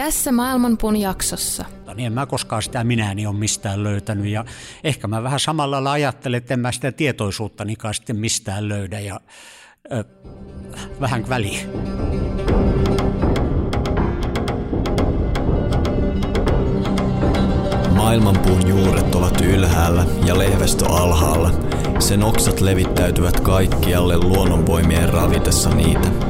Tässä 0.00 0.32
Maailmanpuun 0.32 0.96
jaksossa. 0.96 1.64
Niin 1.94 2.06
en 2.06 2.12
mä 2.12 2.26
koskaan 2.26 2.62
sitä 2.62 2.84
minäni 2.84 3.26
ole 3.26 3.36
mistään 3.36 3.84
löytänyt 3.84 4.26
ja 4.26 4.44
ehkä 4.84 5.08
mä 5.08 5.22
vähän 5.22 5.40
samalla 5.40 5.76
lailla 5.76 5.92
ajattelen, 5.92 6.38
että 6.38 6.54
en 6.54 6.60
mä 6.60 6.72
sitä 6.72 6.92
tietoisuuttanikaan 6.92 7.94
sitten 7.94 8.16
mistään 8.16 8.68
löydä 8.68 9.00
ja 9.00 9.20
ö, 9.92 10.04
vähän 11.00 11.28
väliä. 11.28 11.60
Maailmanpuun 17.96 18.68
juuret 18.68 19.14
ovat 19.14 19.40
ylhäällä 19.40 20.06
ja 20.26 20.38
lehvästö 20.38 20.86
alhaalla. 20.88 21.50
Sen 21.98 22.22
oksat 22.22 22.60
levittäytyvät 22.60 23.40
kaikkialle 23.40 24.16
luonnonvoimien 24.16 25.08
ravitessa 25.08 25.70
niitä. 25.70 26.29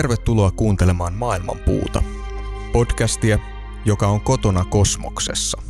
Tervetuloa 0.00 0.50
kuuntelemaan 0.50 1.14
Maailman 1.14 1.58
puuta, 1.58 2.02
podcastia, 2.72 3.38
joka 3.84 4.06
on 4.06 4.20
kotona 4.20 4.64
kosmoksessa. 4.64 5.62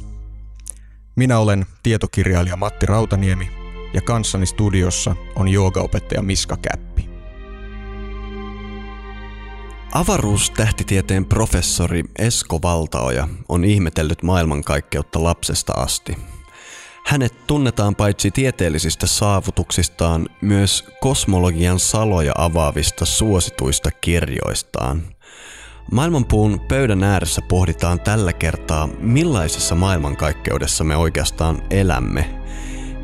Minä 1.17 1.39
olen 1.39 1.67
tietokirjailija 1.83 2.57
Matti 2.57 2.87
Rautaniemi 2.87 3.51
ja 3.95 4.01
kanssani 4.01 4.47
studiossa 4.47 5.17
on 5.37 5.49
joogaopettaja 5.49 6.23
Miska 6.23 6.57
Käppi. 6.57 7.11
Avaruustähtitieteen 9.93 11.27
professori 11.27 12.05
Esko 12.19 12.63
Valtaoja 12.63 13.29
on 13.49 13.65
ihmetellyt 13.65 14.23
maailmankaikkeutta 14.23 15.25
lapsesta 15.25 15.73
asti– 15.73 16.17
hänet 17.07 17.47
tunnetaan 17.47 17.97
paitsi 17.97 18.31
tieteellisistä 18.31 19.07
saavutuksistaan 19.07 20.29
myös 20.41 20.85
kosmologian 21.01 21.79
saloja 21.79 22.33
avaavista 22.39 23.05
suosituista 23.05 23.91
kirjoistaan. 23.91 25.03
Maailmanpuun 25.93 26.61
pöydän 26.69 27.05
ääressä 27.05 27.43
pohditaan 27.49 28.01
tällä 28.01 28.33
kertaa, 28.33 28.89
millaisessa 29.01 29.75
maailmankaikkeudessa 29.75 30.85
me 30.85 30.97
oikeastaan 30.97 31.63
elämme. 31.71 32.41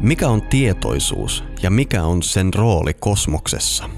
Mikä 0.00 0.28
on 0.28 0.42
tietoisuus 0.42 1.44
ja 1.62 1.70
mikä 1.70 2.04
on 2.04 2.22
sen 2.22 2.54
rooli 2.54 2.94
kosmoksessa? 2.94 3.90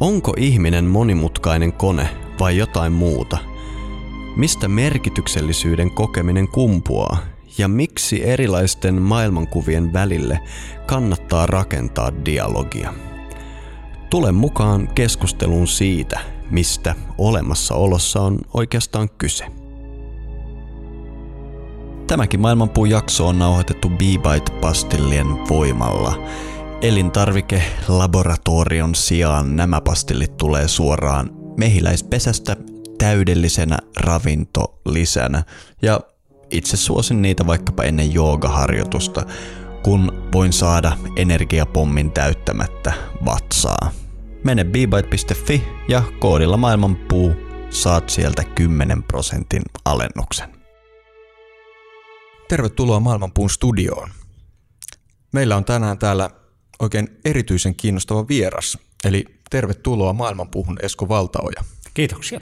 Onko 0.00 0.34
ihminen 0.36 0.84
monimutkainen 0.84 1.72
kone 1.72 2.08
vai 2.40 2.56
jotain 2.56 2.92
muuta? 2.92 3.38
Mistä 4.36 4.68
merkityksellisyyden 4.68 5.90
kokeminen 5.90 6.48
kumpuaa 6.48 7.31
ja 7.58 7.68
miksi 7.68 8.28
erilaisten 8.28 9.02
maailmankuvien 9.02 9.92
välille 9.92 10.40
kannattaa 10.86 11.46
rakentaa 11.46 12.24
dialogia. 12.24 12.94
Tule 14.10 14.32
mukaan 14.32 14.88
keskusteluun 14.94 15.68
siitä, 15.68 16.20
mistä 16.50 16.94
olemassaolossa 17.18 18.20
on 18.20 18.38
oikeastaan 18.54 19.08
kyse. 19.18 19.46
Tämäkin 22.06 22.40
maailmanpuun 22.40 22.90
jakso 22.90 23.28
on 23.28 23.38
nauhoitettu 23.38 23.88
B-Bite-pastillien 23.88 25.48
voimalla. 25.48 26.22
Elintarvikelaboratorion 26.80 28.94
sijaan 28.94 29.56
nämä 29.56 29.80
pastillit 29.80 30.36
tulee 30.36 30.68
suoraan 30.68 31.30
mehiläispesästä 31.58 32.56
täydellisenä 32.98 33.78
ravintolisänä. 33.96 35.42
Ja 35.82 36.00
itse 36.52 36.76
suosin 36.76 37.22
niitä 37.22 37.46
vaikkapa 37.46 37.82
ennen 37.82 38.14
joogaharjoitusta, 38.14 39.26
kun 39.82 40.28
voin 40.32 40.52
saada 40.52 40.98
energiapommin 41.16 42.10
täyttämättä 42.10 42.92
vatsaa. 43.24 43.90
Mene 44.44 44.64
bbite.fi 44.64 45.62
ja 45.88 46.02
koodilla 46.18 46.56
maailmanpuu 46.56 47.32
saat 47.70 48.10
sieltä 48.10 48.44
10 48.44 49.02
prosentin 49.02 49.62
alennuksen. 49.84 50.48
Tervetuloa 52.48 53.00
Maailmanpuun 53.00 53.50
studioon. 53.50 54.10
Meillä 55.32 55.56
on 55.56 55.64
tänään 55.64 55.98
täällä 55.98 56.30
oikein 56.78 57.08
erityisen 57.24 57.74
kiinnostava 57.74 58.28
vieras, 58.28 58.78
eli 59.04 59.24
tervetuloa 59.50 60.12
Maailmanpuuhun 60.12 60.78
Esko 60.82 61.08
Valtaoja. 61.08 61.64
Kiitoksia. 61.94 62.40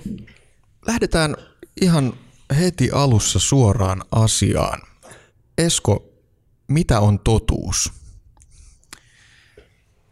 Lähdetään 0.87 1.37
ihan 1.81 2.13
heti 2.59 2.91
alussa 2.91 3.39
suoraan 3.39 4.03
asiaan. 4.13 4.81
Esko, 5.59 6.05
mitä 6.69 7.01
on 7.01 7.19
totuus? 7.19 7.93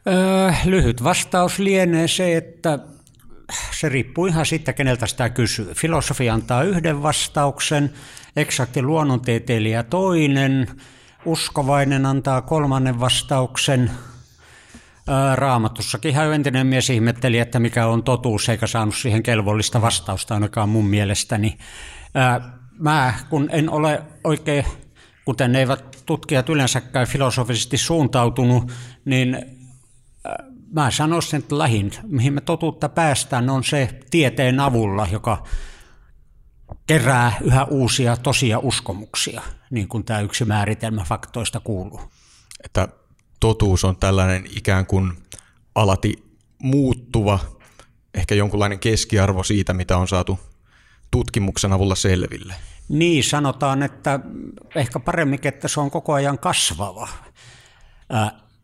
Öö, 0.08 0.52
lyhyt 0.64 1.04
vastaus 1.04 1.58
lienee 1.58 2.08
se, 2.08 2.36
että 2.36 2.78
se 3.80 3.88
riippuu 3.88 4.26
ihan 4.26 4.46
siitä, 4.46 4.72
keneltä 4.72 5.06
sitä 5.06 5.30
kysyy. 5.30 5.74
Filosofi 5.74 6.30
antaa 6.30 6.62
yhden 6.62 7.02
vastauksen, 7.02 7.92
eksakti 8.36 8.82
luonnontieteilijä 8.82 9.82
toinen, 9.82 10.80
uskovainen 11.24 12.06
antaa 12.06 12.42
kolmannen 12.42 13.00
vastauksen. 13.00 13.90
Raamatussakin 15.34 16.14
hän 16.14 16.34
entinen 16.34 16.66
mies 16.66 16.90
ihmetteli, 16.90 17.38
että 17.38 17.60
mikä 17.60 17.86
on 17.86 18.02
totuus, 18.02 18.48
eikä 18.48 18.66
saanut 18.66 18.94
siihen 18.96 19.22
kelvollista 19.22 19.82
vastausta 19.82 20.34
ainakaan 20.34 20.68
mun 20.68 20.86
mielestäni. 20.86 21.58
Mä, 22.78 23.14
kun 23.30 23.48
en 23.52 23.70
ole 23.70 24.02
oikein, 24.24 24.64
kuten 25.24 25.56
eivät 25.56 26.02
tutkijat 26.06 26.48
yleensäkään 26.48 27.06
filosofisesti 27.06 27.78
suuntautunut, 27.78 28.72
niin 29.04 29.36
mä 30.72 30.90
sanoisin, 30.90 31.38
että 31.38 31.58
lähin, 31.58 31.90
mihin 32.02 32.32
me 32.32 32.40
totuutta 32.40 32.88
päästään, 32.88 33.50
on 33.50 33.64
se 33.64 34.00
tieteen 34.10 34.60
avulla, 34.60 35.08
joka 35.12 35.42
kerää 36.86 37.32
yhä 37.40 37.64
uusia 37.64 38.16
tosia 38.16 38.58
uskomuksia, 38.58 39.42
niin 39.70 39.88
kuin 39.88 40.04
tämä 40.04 40.20
yksi 40.20 40.44
määritelmä 40.44 41.04
faktoista 41.04 41.60
kuuluu. 41.60 42.00
Että 42.64 42.88
totuus 43.40 43.84
on 43.84 43.96
tällainen 43.96 44.44
ikään 44.56 44.86
kuin 44.86 45.12
alati 45.74 46.36
muuttuva, 46.62 47.38
ehkä 48.14 48.34
jonkunlainen 48.34 48.78
keskiarvo 48.78 49.42
siitä, 49.42 49.74
mitä 49.74 49.96
on 49.96 50.08
saatu 50.08 50.40
tutkimuksen 51.10 51.72
avulla 51.72 51.94
selville? 51.94 52.54
Niin, 52.88 53.24
sanotaan, 53.24 53.82
että 53.82 54.20
ehkä 54.74 55.00
paremmin, 55.00 55.38
että 55.42 55.68
se 55.68 55.80
on 55.80 55.90
koko 55.90 56.12
ajan 56.12 56.38
kasvava. 56.38 57.08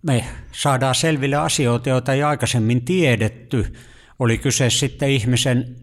Me 0.02 0.24
saadaan 0.52 0.94
selville 0.94 1.36
asioita, 1.36 1.88
joita 1.88 2.12
ei 2.12 2.22
aikaisemmin 2.22 2.84
tiedetty. 2.84 3.74
Oli 4.18 4.38
kyse 4.38 4.70
sitten 4.70 5.10
ihmisen 5.10 5.76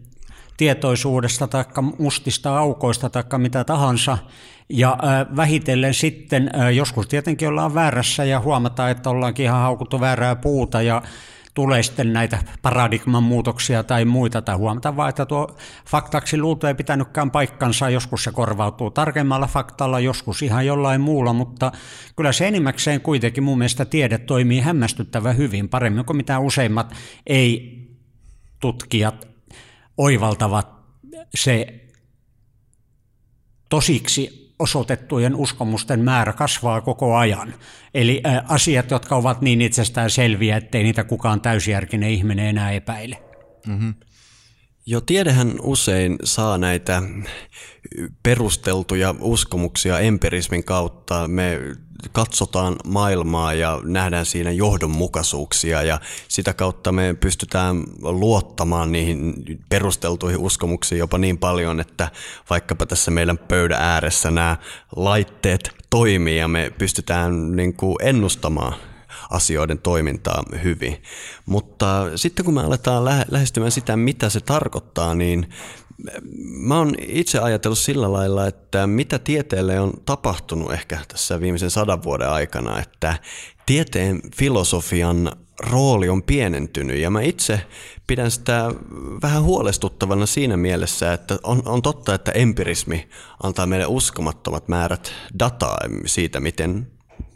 tietoisuudesta 0.56 1.48
tai 1.48 1.64
mustista 1.98 2.58
aukoista 2.58 3.10
tai 3.10 3.24
mitä 3.38 3.64
tahansa. 3.64 4.18
Ja 4.68 4.98
vähitellen 5.36 5.94
sitten, 5.94 6.50
joskus 6.74 7.08
tietenkin 7.08 7.48
ollaan 7.48 7.74
väärässä 7.74 8.24
ja 8.24 8.40
huomataan, 8.40 8.90
että 8.90 9.10
ollaankin 9.10 9.44
ihan 9.44 9.60
haukuttu 9.60 10.00
väärää 10.00 10.36
puuta 10.36 10.82
ja 10.82 11.02
tulee 11.54 11.82
sitten 11.82 12.12
näitä 12.12 12.42
paradigman 12.62 13.22
muutoksia 13.22 13.82
tai 13.82 14.04
muita, 14.04 14.42
tai 14.42 14.56
huomata 14.56 14.96
vaan, 14.96 15.08
että 15.08 15.26
tuo 15.26 15.56
faktaksi 15.86 16.38
luultu 16.38 16.66
ei 16.66 16.74
pitänytkään 16.74 17.30
paikkansa, 17.30 17.90
joskus 17.90 18.24
se 18.24 18.32
korvautuu 18.32 18.90
tarkemmalla 18.90 19.46
faktalla, 19.46 20.00
joskus 20.00 20.42
ihan 20.42 20.66
jollain 20.66 21.00
muulla, 21.00 21.32
mutta 21.32 21.72
kyllä 22.16 22.32
se 22.32 22.48
enimmäkseen 22.48 23.00
kuitenkin 23.00 23.42
mun 23.42 23.58
mielestä 23.58 23.84
tiede 23.84 24.18
toimii 24.18 24.60
hämmästyttävän 24.60 25.36
hyvin, 25.36 25.68
paremmin 25.68 26.04
kuin 26.04 26.16
mitä 26.16 26.38
useimmat 26.38 26.94
ei-tutkijat 27.26 29.28
oivaltavat 29.96 30.72
se 31.34 31.80
tosiksi 33.68 34.41
osoitettujen 34.62 35.34
uskomusten 35.34 36.00
määrä 36.00 36.32
kasvaa 36.32 36.80
koko 36.80 37.16
ajan. 37.16 37.54
Eli 37.94 38.22
asiat, 38.48 38.90
jotka 38.90 39.16
ovat 39.16 39.40
niin 39.40 39.60
itsestään 39.60 40.10
selviä, 40.10 40.56
ettei 40.56 40.82
niitä 40.82 41.04
kukaan 41.04 41.40
täysjärkinen 41.40 42.10
ihminen 42.10 42.46
enää 42.46 42.70
epäile. 42.70 43.22
Mm-hmm. 43.66 43.94
Jo 44.86 45.00
tiedehän 45.00 45.54
usein 45.62 46.18
saa 46.24 46.58
näitä 46.58 47.02
perusteltuja 48.22 49.14
uskomuksia 49.20 49.98
empirismin 49.98 50.64
kautta. 50.64 51.28
Me 51.28 51.58
katsotaan 52.12 52.76
maailmaa 52.84 53.54
ja 53.54 53.80
nähdään 53.84 54.26
siinä 54.26 54.50
johdonmukaisuuksia 54.50 55.82
ja 55.82 56.00
sitä 56.28 56.54
kautta 56.54 56.92
me 56.92 57.14
pystytään 57.20 57.84
luottamaan 58.02 58.92
niihin 58.92 59.34
perusteltuihin 59.68 60.40
uskomuksiin 60.40 60.98
jopa 60.98 61.18
niin 61.18 61.38
paljon, 61.38 61.80
että 61.80 62.08
vaikkapa 62.50 62.86
tässä 62.86 63.10
meidän 63.10 63.38
pöydän 63.38 63.82
ääressä 63.82 64.30
nämä 64.30 64.56
laitteet 64.96 65.70
toimii 65.90 66.36
ja 66.36 66.48
me 66.48 66.72
pystytään 66.78 67.56
niin 67.56 67.74
kuin 67.74 67.96
ennustamaan 68.00 68.74
asioiden 69.32 69.78
toimintaa 69.78 70.42
hyvin. 70.62 71.02
Mutta 71.46 72.10
sitten 72.16 72.44
kun 72.44 72.54
me 72.54 72.62
aletaan 72.62 73.04
lähestymään 73.04 73.72
sitä, 73.72 73.96
mitä 73.96 74.28
se 74.28 74.40
tarkoittaa, 74.40 75.14
niin 75.14 75.46
Mä 76.38 76.78
oon 76.78 76.94
itse 77.08 77.38
ajatellut 77.38 77.78
sillä 77.78 78.12
lailla, 78.12 78.46
että 78.46 78.86
mitä 78.86 79.18
tieteelle 79.18 79.80
on 79.80 79.92
tapahtunut 80.04 80.72
ehkä 80.72 80.98
tässä 81.08 81.40
viimeisen 81.40 81.70
sadan 81.70 82.02
vuoden 82.02 82.28
aikana, 82.28 82.80
että 82.80 83.18
tieteen 83.66 84.20
filosofian 84.36 85.32
rooli 85.60 86.08
on 86.08 86.22
pienentynyt 86.22 86.96
ja 86.96 87.10
mä 87.10 87.20
itse 87.20 87.60
pidän 88.06 88.30
sitä 88.30 88.70
vähän 89.22 89.42
huolestuttavana 89.42 90.26
siinä 90.26 90.56
mielessä, 90.56 91.12
että 91.12 91.38
on, 91.42 91.62
on 91.64 91.82
totta, 91.82 92.14
että 92.14 92.32
empirismi 92.32 93.08
antaa 93.42 93.66
meille 93.66 93.86
uskomattomat 93.86 94.68
määrät 94.68 95.12
dataa 95.38 95.78
siitä, 96.06 96.40
miten 96.40 96.86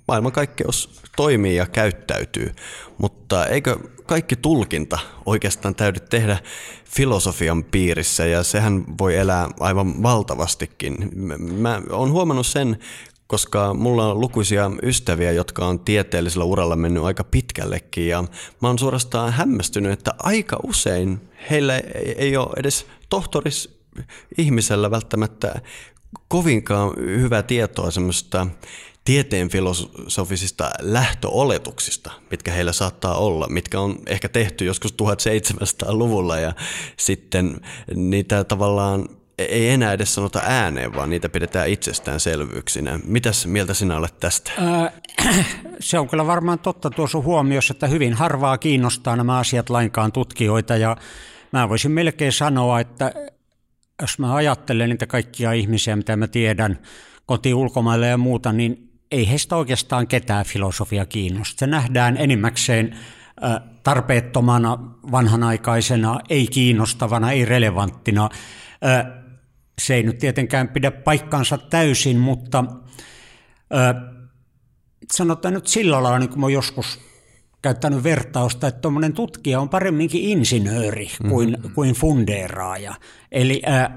maailmankaikkeus 0.09 1.01
toimii 1.17 1.57
ja 1.57 1.67
käyttäytyy, 1.67 2.55
mutta 2.99 3.47
eikö 3.47 3.77
kaikki 4.07 4.37
tulkinta 4.37 4.99
oikeastaan 5.27 5.75
täydy 5.75 6.01
tehdä 6.01 6.39
filosofian 6.85 7.65
piirissä? 7.65 8.27
Ja 8.27 8.43
sehän 8.43 8.85
voi 8.99 9.17
elää 9.17 9.49
aivan 9.61 10.03
valtavastikin. 10.03 11.11
Mä 11.39 11.83
oon 11.91 12.13
huomannut 12.13 12.47
sen, 12.47 12.79
koska 13.27 13.75
mulla 13.75 14.13
on 14.13 14.21
lukuisia 14.21 14.71
ystäviä, 14.83 15.33
jotka 15.33 15.67
on 15.67 15.81
tieteellisellä 15.81 16.45
uralla 16.45 16.77
mennyt 16.77 17.05
aika 17.05 17.25
pitkällekin. 17.25 18.09
Ja 18.09 18.25
mä 18.63 18.69
oon 18.69 18.79
suorastaan 18.79 19.33
hämmästynyt, 19.33 19.93
että 19.93 20.15
aika 20.19 20.57
usein 20.63 21.21
heillä 21.51 21.79
ei 22.17 22.37
ole 22.37 22.53
edes 22.57 22.87
tohtoris 23.09 23.79
ihmisellä 24.39 24.91
välttämättä 24.91 25.55
kovinkaan 26.29 26.93
hyvää 26.99 27.43
tietoa 27.43 27.91
semmoista 27.91 28.47
tieteen 29.07 29.49
filosofisista 29.49 30.71
lähtöoletuksista, 30.81 32.11
mitkä 32.31 32.53
heillä 32.53 32.73
saattaa 32.73 33.15
olla, 33.15 33.47
mitkä 33.49 33.81
on 33.81 33.99
ehkä 34.07 34.29
tehty 34.29 34.65
joskus 34.65 34.95
1700-luvulla 34.95 36.39
ja 36.39 36.53
sitten 36.97 37.61
niitä 37.95 38.45
tavallaan 38.45 39.09
ei 39.39 39.69
enää 39.69 39.93
edes 39.93 40.15
sanota 40.15 40.43
ääneen, 40.45 40.95
vaan 40.95 41.11
niitä 41.11 41.29
pidetään 41.29 41.69
itsestäänselvyyksinä. 41.69 43.01
Mitäs 43.05 43.47
mieltä 43.47 43.75
sinä 43.75 43.97
olet 43.97 44.21
tästä? 44.21 44.51
Se 45.81 45.99
on 45.99 46.09
kyllä 46.09 46.27
varmaan 46.27 46.59
totta 46.59 46.91
tuossa 46.91 47.19
huomiossa, 47.19 47.73
että 47.73 47.87
hyvin 47.87 48.15
harvaa 48.15 48.59
kiinnostaa 48.59 49.17
nämä 49.17 49.39
asiat 49.39 49.71
lainkaan 49.71 50.13
tutkijoita 50.13 50.77
ja 50.77 50.97
mä 51.53 51.69
voisin 51.69 51.91
melkein 51.91 52.33
sanoa, 52.33 52.81
että 52.81 53.13
jos 54.03 54.19
mä 54.19 54.35
ajattelen 54.35 54.89
niitä 54.89 55.07
kaikkia 55.07 55.53
ihmisiä, 55.53 55.97
mitä 55.97 56.17
mä 56.17 56.29
tiedän, 56.29 56.79
koti 57.27 57.55
ulkomaille 57.55 58.07
ja 58.07 58.19
muuta, 58.19 58.53
niin 58.53 58.87
ei 59.11 59.29
heistä 59.29 59.57
oikeastaan 59.57 60.07
ketään 60.07 60.45
filosofia 60.45 61.07
kiinnosta. 61.07 61.59
Se 61.59 61.67
nähdään 61.67 62.17
enimmäkseen 62.17 62.99
tarpeettomana, 63.83 64.79
vanhanaikaisena, 65.13 66.21
ei 66.29 66.47
kiinnostavana, 66.47 67.33
ei 67.33 67.45
relevanttina. 67.45 68.29
Se 69.81 69.95
ei 69.95 70.03
nyt 70.03 70.19
tietenkään 70.19 70.69
pidä 70.69 70.91
paikkansa 70.91 71.59
täysin, 71.59 72.19
mutta 72.19 72.65
sanotaan 75.13 75.55
nyt 75.55 75.67
sillä 75.67 76.03
lailla, 76.03 76.19
niin 76.19 76.29
kuin 76.29 76.41
mä 76.41 76.51
joskus 76.51 77.01
käyttänyt 77.63 78.03
vertausta, 78.03 78.67
että 78.67 78.81
tuommoinen 78.81 79.13
tutkija 79.13 79.61
on 79.61 79.69
paremminkin 79.69 80.23
insinööri 80.23 81.11
kuin, 81.29 81.51
mm-hmm. 81.51 81.75
kuin 81.75 81.95
fundeeraaja. 81.95 82.95
Eli 83.33 83.63
äh, 83.69 83.89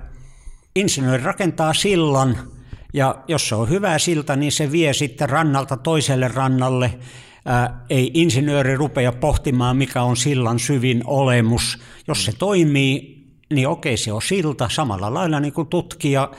insinööri 0.75 1.23
rakentaa 1.23 1.73
sillan– 1.73 2.37
ja 2.93 3.15
jos 3.27 3.49
se 3.49 3.55
on 3.55 3.69
hyvä 3.69 3.99
silta, 3.99 4.35
niin 4.35 4.51
se 4.51 4.71
vie 4.71 4.93
sitten 4.93 5.29
rannalta 5.29 5.77
toiselle 5.77 6.27
rannalle. 6.27 6.99
Ää, 7.45 7.85
ei 7.89 8.11
insinööri 8.13 8.75
rupea 8.75 9.11
pohtimaan, 9.11 9.77
mikä 9.77 10.03
on 10.03 10.17
sillan 10.17 10.59
syvin 10.59 11.01
olemus. 11.05 11.79
Jos 12.07 12.25
se 12.25 12.31
toimii, 12.31 13.25
niin 13.53 13.67
okei, 13.67 13.97
se 13.97 14.11
on 14.11 14.21
silta 14.21 14.69
samalla 14.69 15.13
lailla 15.13 15.39
niin 15.39 15.53
kuin 15.53 15.67
tutkija. 15.67 16.31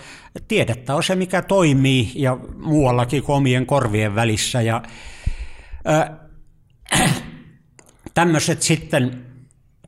Tiedettä 0.48 0.94
on 0.94 1.02
se, 1.02 1.14
mikä 1.14 1.42
toimii 1.42 2.12
ja 2.14 2.38
muuallakin 2.56 3.22
kuin 3.22 3.36
omien 3.36 3.66
korvien 3.66 4.14
välissä. 4.14 4.62
Ja, 4.62 4.82
ää, 5.84 6.28
tämmöiset 8.14 8.62
sitten, 8.62 9.26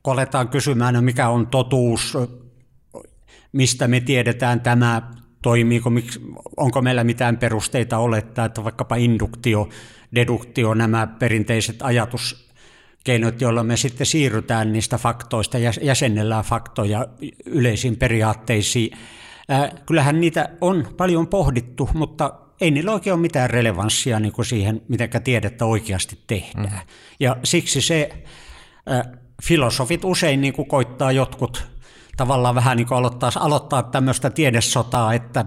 kun 0.02 0.12
aletaan 0.12 0.48
kysymään, 0.48 0.94
no 0.94 1.02
mikä 1.02 1.28
on 1.28 1.46
totuus, 1.46 2.18
mistä 3.52 3.88
me 3.88 4.00
tiedetään 4.00 4.60
tämä 4.60 5.02
toimiiko, 5.42 5.90
onko 6.56 6.82
meillä 6.82 7.04
mitään 7.04 7.38
perusteita 7.38 7.98
olettaa, 7.98 8.44
että 8.44 8.64
vaikkapa 8.64 8.96
induktio, 8.96 9.68
deduktio, 10.14 10.74
nämä 10.74 11.06
perinteiset 11.06 11.82
ajatuskeinot, 11.82 13.40
joilla 13.40 13.64
me 13.64 13.76
sitten 13.76 14.06
siirrytään 14.06 14.72
niistä 14.72 14.98
faktoista 14.98 15.58
ja 15.58 15.72
jäsennellään 15.82 16.44
faktoja 16.44 17.06
yleisiin 17.46 17.96
periaatteisiin. 17.96 18.98
Kyllähän 19.86 20.20
niitä 20.20 20.48
on 20.60 20.94
paljon 20.96 21.26
pohdittu, 21.26 21.90
mutta 21.94 22.32
ei 22.60 22.70
niillä 22.70 22.92
oikein 22.92 23.14
ole 23.14 23.20
mitään 23.20 23.50
relevanssia 23.50 24.20
niin 24.20 24.32
kuin 24.32 24.46
siihen, 24.46 24.82
miten 24.88 25.10
tiedettä 25.24 25.64
oikeasti 25.64 26.18
tehdään. 26.26 26.70
Mm. 26.70 26.92
Ja 27.20 27.36
siksi 27.44 27.80
se 27.80 28.24
filosofit 29.42 30.04
usein 30.04 30.40
niin 30.40 30.52
kuin 30.52 30.68
koittaa 30.68 31.12
jotkut 31.12 31.66
tavallaan 32.16 32.54
vähän 32.54 32.76
niin 32.76 32.86
kuin 32.86 32.98
aloittaa, 32.98 33.30
aloittaa 33.36 33.82
tämmöistä 33.82 34.30
tiedesotaa, 34.30 35.14
että, 35.14 35.44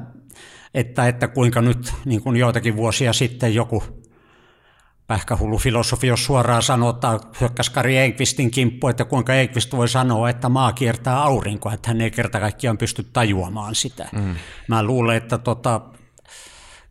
että, 0.73 1.07
että 1.07 1.27
kuinka 1.27 1.61
nyt 1.61 1.93
niin 2.05 2.21
kuin 2.21 2.37
joitakin 2.37 2.75
vuosia 2.75 3.13
sitten 3.13 3.55
joku 3.55 3.83
pähkähullu 5.07 5.57
filosofi, 5.57 6.07
jos 6.07 6.25
suoraan 6.25 6.63
sanotaan, 6.63 7.19
hyökkäsi 7.41 7.71
Kari 7.71 7.97
Enqvistin 7.97 8.51
kimppu, 8.51 8.87
että 8.87 9.05
kuinka 9.05 9.33
Enqvist 9.33 9.73
voi 9.73 9.89
sanoa, 9.89 10.29
että 10.29 10.49
maa 10.49 10.73
kiertää 10.73 11.23
aurinkoa, 11.23 11.73
että 11.73 11.87
hän 11.87 12.01
ei 12.01 12.11
kerta 12.11 12.39
kaikkiaan 12.39 12.77
pysty 12.77 13.03
tajuamaan 13.13 13.75
sitä. 13.75 14.09
Mm. 14.11 14.35
Mä 14.67 14.83
luulen, 14.83 15.17
että 15.17 15.37
tota, 15.37 15.81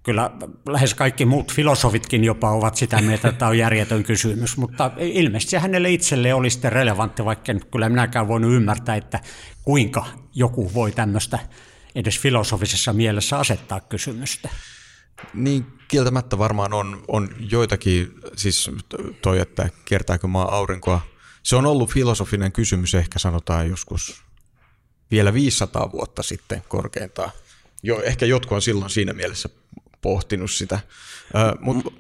kyllä 0.05 0.31
lähes 0.69 0.95
kaikki 0.95 1.25
muut 1.25 1.53
filosofitkin 1.53 2.25
jopa 2.25 2.51
ovat 2.51 2.77
sitä 2.77 3.01
mieltä, 3.01 3.29
että 3.29 3.39
tämä 3.39 3.49
on 3.49 3.59
järjetön 3.59 4.05
kysymys, 4.05 4.57
mutta 4.57 4.91
ilmeisesti 4.99 5.57
hänelle 5.57 5.91
itselle 5.91 6.35
oli 6.35 6.51
sitten 6.51 6.73
relevantti, 6.73 7.25
vaikka 7.25 7.53
en 7.53 7.61
kyllä 7.73 7.89
minäkään 7.89 8.29
voinut 8.29 8.53
ymmärtää, 8.53 8.97
että 8.97 9.21
kuinka 9.63 10.07
joku 10.35 10.75
voi 10.75 10.93
tämmöistä 10.93 11.39
edes 11.95 12.19
filosofisessa 12.19 12.93
mielessä 12.93 13.39
asettaa 13.39 13.81
kysymystä. 13.81 14.49
Niin, 15.35 15.67
kieltämättä 15.89 16.39
varmaan 16.39 16.73
on, 16.73 17.05
on 17.09 17.29
joitakin, 17.51 18.15
siis 18.37 18.71
toi, 19.23 19.41
että 19.41 19.69
kertääkö 19.85 20.27
maa 20.27 20.57
aurinkoa. 20.57 21.01
Se 21.43 21.57
on 21.57 21.67
ollut 21.67 21.93
filosofinen 21.93 22.53
kysymys 22.53 22.95
ehkä 22.95 23.19
sanotaan 23.19 23.69
joskus 23.69 24.23
vielä 25.11 25.35
500 25.35 25.93
vuotta 25.93 26.23
sitten 26.23 26.63
korkeintaan. 26.69 27.31
Jo, 27.83 28.03
ehkä 28.03 28.27
jotkut 28.27 28.57
on 28.57 28.63
silloin 28.63 28.91
siinä 28.91 29.13
mielessä 29.13 29.49
pohtinut 30.05 30.51
sitä. 30.51 30.79
Mutta 31.61 31.91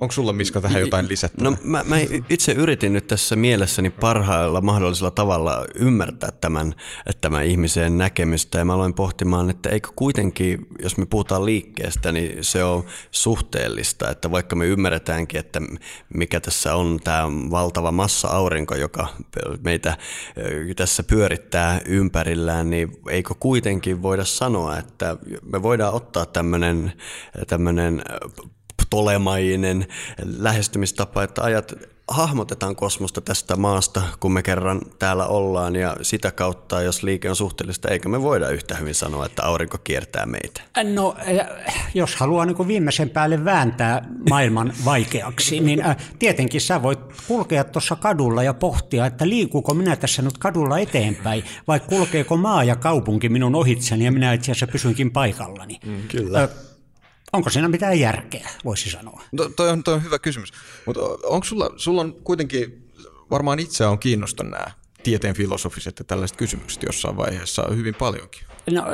Onko 0.00 0.12
sulla 0.12 0.32
Miska 0.32 0.60
tähän 0.60 0.80
jotain 0.80 1.08
lisättävää? 1.08 1.50
No 1.50 1.56
mä, 1.62 1.84
mä 1.84 1.96
itse 2.30 2.52
yritin 2.52 2.92
nyt 2.92 3.06
tässä 3.06 3.36
mielessäni 3.36 3.90
parhailla 3.90 4.60
mahdollisella 4.60 5.10
tavalla 5.10 5.64
ymmärtää 5.74 6.30
tämän, 6.30 6.74
tämän 7.20 7.44
ihmisen 7.44 7.98
näkemystä 7.98 8.58
ja 8.58 8.64
mä 8.64 8.74
aloin 8.74 8.94
pohtimaan, 8.94 9.50
että 9.50 9.68
eikö 9.68 9.88
kuitenkin, 9.96 10.66
jos 10.82 10.96
me 10.96 11.06
puhutaan 11.06 11.44
liikkeestä, 11.44 12.12
niin 12.12 12.44
se 12.44 12.64
on 12.64 12.84
suhteellista, 13.10 14.10
että 14.10 14.30
vaikka 14.30 14.56
me 14.56 14.66
ymmärretäänkin, 14.66 15.40
että 15.40 15.60
mikä 16.14 16.40
tässä 16.40 16.74
on 16.74 17.00
tämä 17.04 17.22
valtava 17.50 17.92
massa-aurinko, 17.92 18.74
joka 18.74 19.08
meitä 19.64 19.96
tässä 20.76 21.02
pyörittää 21.02 21.80
ympärillään, 21.84 22.70
niin 22.70 22.92
eikö 23.10 23.34
kuitenkin 23.40 24.02
voida 24.02 24.24
sanoa, 24.24 24.78
että 24.78 25.16
me 25.42 25.62
voidaan 25.62 25.94
ottaa 25.94 26.26
tämmöinen, 26.26 26.92
tämmöinen 28.90 29.06
tolemainen 29.06 29.86
lähestymistapa, 30.38 31.22
että 31.22 31.42
ajat 31.42 31.72
hahmotetaan 32.08 32.76
kosmosta 32.76 33.20
tästä 33.20 33.56
maasta, 33.56 34.02
kun 34.20 34.32
me 34.32 34.42
kerran 34.42 34.80
täällä 34.98 35.26
ollaan 35.26 35.76
ja 35.76 35.96
sitä 36.02 36.30
kautta, 36.30 36.82
jos 36.82 37.02
liike 37.02 37.30
on 37.30 37.36
suhteellista, 37.36 37.88
eikä 37.88 38.08
me 38.08 38.22
voida 38.22 38.48
yhtä 38.48 38.74
hyvin 38.74 38.94
sanoa, 38.94 39.26
että 39.26 39.42
aurinko 39.42 39.78
kiertää 39.78 40.26
meitä. 40.26 40.60
No, 40.94 41.16
jos 41.94 42.16
haluaa 42.16 42.44
niin 42.46 42.68
viimeisen 42.68 43.10
päälle 43.10 43.44
vääntää 43.44 44.08
maailman 44.30 44.72
vaikeaksi, 44.84 45.60
niin 45.60 45.82
tietenkin 46.18 46.60
sä 46.60 46.82
voit 46.82 46.98
kulkea 47.28 47.64
tuossa 47.64 47.96
kadulla 47.96 48.42
ja 48.42 48.54
pohtia, 48.54 49.06
että 49.06 49.28
liikuuko 49.28 49.74
minä 49.74 49.96
tässä 49.96 50.22
nyt 50.22 50.38
kadulla 50.38 50.78
eteenpäin, 50.78 51.44
vai 51.68 51.80
kulkeeko 51.80 52.36
maa 52.36 52.64
ja 52.64 52.76
kaupunki 52.76 53.28
minun 53.28 53.54
ohitseni 53.54 54.04
ja 54.04 54.12
minä 54.12 54.32
itse 54.32 54.52
asiassa 54.52 54.66
pysynkin 54.66 55.10
paikallani. 55.10 55.78
Mm, 55.86 56.08
kyllä. 56.08 56.48
Onko 57.32 57.50
siinä 57.50 57.68
mitään 57.68 58.00
järkeä, 58.00 58.48
voisi 58.64 58.90
sanoa? 58.90 59.22
No, 59.32 59.48
toi, 59.48 59.70
on, 59.70 59.82
toi 59.82 59.94
on 59.94 60.04
hyvä 60.04 60.18
kysymys. 60.18 60.52
Mutta 60.86 61.00
onko 61.24 61.44
sulla, 61.44 61.70
sulla 61.76 62.00
on 62.00 62.12
kuitenkin, 62.24 62.90
varmaan 63.30 63.58
itse 63.58 63.86
on 63.86 63.98
kiinnostunut 63.98 64.52
nämä 64.52 64.66
tieteen 65.02 65.34
filosofiset 65.34 65.98
ja 65.98 66.04
tällaiset 66.04 66.36
kysymykset 66.36 66.82
jossain 66.82 67.16
vaiheessa 67.16 67.64
hyvin 67.76 67.94
paljonkin. 67.94 68.42
No 68.70 68.84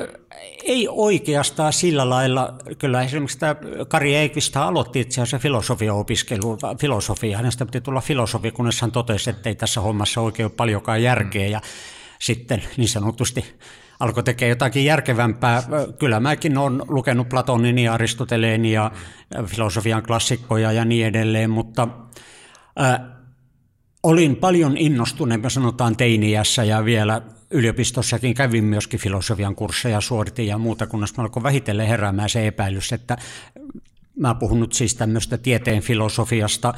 ei 0.63 0.89
oikeastaan 0.91 1.73
sillä 1.73 2.11
lailla. 2.11 2.59
Kyllä 2.79 3.03
esimerkiksi 3.03 3.39
tämä 3.39 3.57
Kari 3.89 4.15
Eikvistä 4.17 4.65
aloitti 4.65 5.01
itse 5.01 5.21
asiassa 5.21 5.39
filosofia-opiskelu, 5.39 6.59
filosofia. 6.81 7.37
Hänestä 7.37 7.67
piti 7.67 7.81
tulla 7.81 8.01
filosofi, 8.01 8.51
kunnes 8.51 8.81
hän 8.81 8.93
totesi, 8.93 9.31
että 9.31 9.49
ei 9.49 9.55
tässä 9.55 9.81
hommassa 9.81 10.21
oikein 10.21 10.47
ole 10.47 10.53
paljonkaan 10.57 11.03
järkeä. 11.03 11.47
Ja 11.47 11.61
sitten 12.21 12.63
niin 12.77 12.89
sanotusti 12.89 13.45
alkoi 14.03 14.23
tekemään 14.23 14.51
jotakin 14.51 14.85
järkevämpää. 14.85 15.63
Kyllä 15.99 16.21
mäkin 16.21 16.59
olen 16.59 16.83
lukenut 16.89 17.29
Platonin 17.29 17.79
ja 17.79 17.95
Aristoteleen 17.95 18.65
ja 18.65 18.91
filosofian 19.47 20.03
klassikkoja 20.03 20.73
ja 20.73 20.85
niin 20.85 21.07
edelleen, 21.07 21.51
mutta 21.51 21.89
äh, 22.81 23.01
olin 24.03 24.37
paljon 24.37 24.77
innostunut, 24.77 25.41
sanotaan 25.49 25.97
teiniässä 25.97 26.65
ja 26.65 26.85
vielä 26.85 27.23
yliopistossakin 27.51 28.35
kävin 28.35 28.65
myöskin 28.65 29.01
filosofian 29.01 29.55
kursseja, 29.55 30.01
suoritin 30.01 30.47
ja 30.47 30.59
muuta, 30.59 30.87
kunnes 30.87 31.17
mä 31.17 31.23
alkoi 31.23 31.43
vähitellen 31.43 31.87
heräämään 31.87 32.29
se 32.29 32.47
epäilys, 32.47 32.93
että 32.93 33.17
mä 34.17 34.35
puhun 34.35 34.61
nyt 34.61 34.73
siis 34.73 34.95
tämmöistä 34.95 35.39
tieteen 35.39 35.83
filosofiasta, 35.83 36.75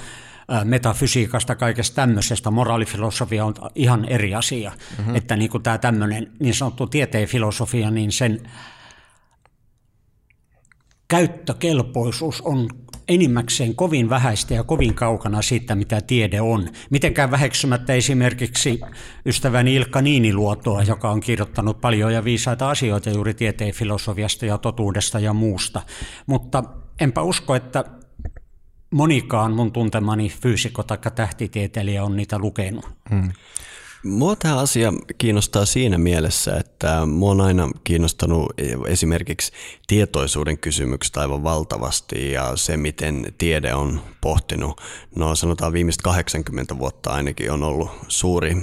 metafysiikasta, 0.65 1.55
kaikesta 1.55 1.95
tämmöisestä. 1.95 2.51
Moraalifilosofia 2.51 3.45
on 3.45 3.55
ihan 3.75 4.05
eri 4.05 4.35
asia. 4.35 4.73
Mm-hmm. 4.99 5.17
Että 5.17 5.37
niin 5.37 5.51
kuin 5.51 5.63
tämä 5.63 5.79
tämmöinen 5.79 6.33
niin 6.41 6.55
sanottu 6.55 6.87
tieteen 6.87 7.29
filosofia, 7.29 7.91
niin 7.91 8.13
sen 8.13 8.41
käyttökelpoisuus 11.09 12.41
on 12.41 12.69
enimmäkseen 13.09 13.75
kovin 13.75 14.11
vähäistä 14.11 14.55
ja 14.55 14.65
kovin 14.65 14.95
kaukana 14.95 15.43
siitä, 15.43 15.75
mitä 15.75 16.01
tiede 16.01 16.41
on. 16.41 16.69
Mitenkään 16.91 17.31
väheksymättä 17.31 17.93
esimerkiksi 17.93 18.81
ystäväni 19.27 19.75
Ilkka 19.75 20.03
Niiniluotoa, 20.03 20.83
joka 20.83 21.11
on 21.11 21.21
kirjoittanut 21.21 21.81
paljon 21.81 22.13
ja 22.15 22.25
viisaita 22.25 22.71
asioita 22.71 23.11
juuri 23.11 23.35
tieteen 23.35 23.75
filosofiasta 23.75 24.47
ja 24.47 24.59
totuudesta 24.59 25.19
ja 25.19 25.33
muusta. 25.33 25.83
Mutta 26.27 26.65
enpä 27.01 27.23
usko, 27.23 27.55
että 27.55 27.85
monikaan 28.95 29.53
mun 29.53 29.73
tuntemani 29.73 30.29
fyysikko 30.29 30.83
tai 30.83 30.99
tähtitieteilijä 31.15 32.05
on 32.05 32.17
niitä 32.17 32.39
lukenut. 32.39 32.85
Hmm. 33.11 33.33
Mua 34.05 34.37
tämä 34.37 34.59
asia 34.59 34.93
kiinnostaa 35.19 35.65
siinä 35.65 35.99
mielessä, 35.99 36.57
että 36.57 37.07
mua 37.07 37.31
on 37.31 37.41
aina 37.41 37.71
kiinnostanut 37.85 38.53
esimerkiksi 38.87 39.53
tietoisuuden 39.87 40.59
kysymykset 40.59 41.17
aivan 41.17 41.43
valtavasti 41.43 42.33
ja 42.33 42.57
se, 42.57 42.77
miten 42.77 43.27
tiede 43.39 43.75
on 43.75 44.01
pohtinut, 44.21 44.81
no 45.17 45.35
sanotaan 45.35 45.73
viimeiset 45.73 46.03
80 46.03 46.79
vuotta 46.79 47.11
ainakin 47.11 47.51
on 47.51 47.63
ollut 47.63 47.91
suuri 48.09 48.57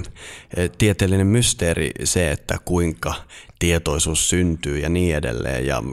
eh, 0.57 0.71
tieteellinen 0.77 1.27
mysteeri 1.27 1.91
se, 2.03 2.31
että 2.31 2.57
kuinka 2.65 3.13
tietoisuus 3.61 4.29
syntyy 4.29 4.79
ja 4.79 4.89
niin 4.89 5.15
edelleen. 5.15 5.65
Ja 5.65 5.83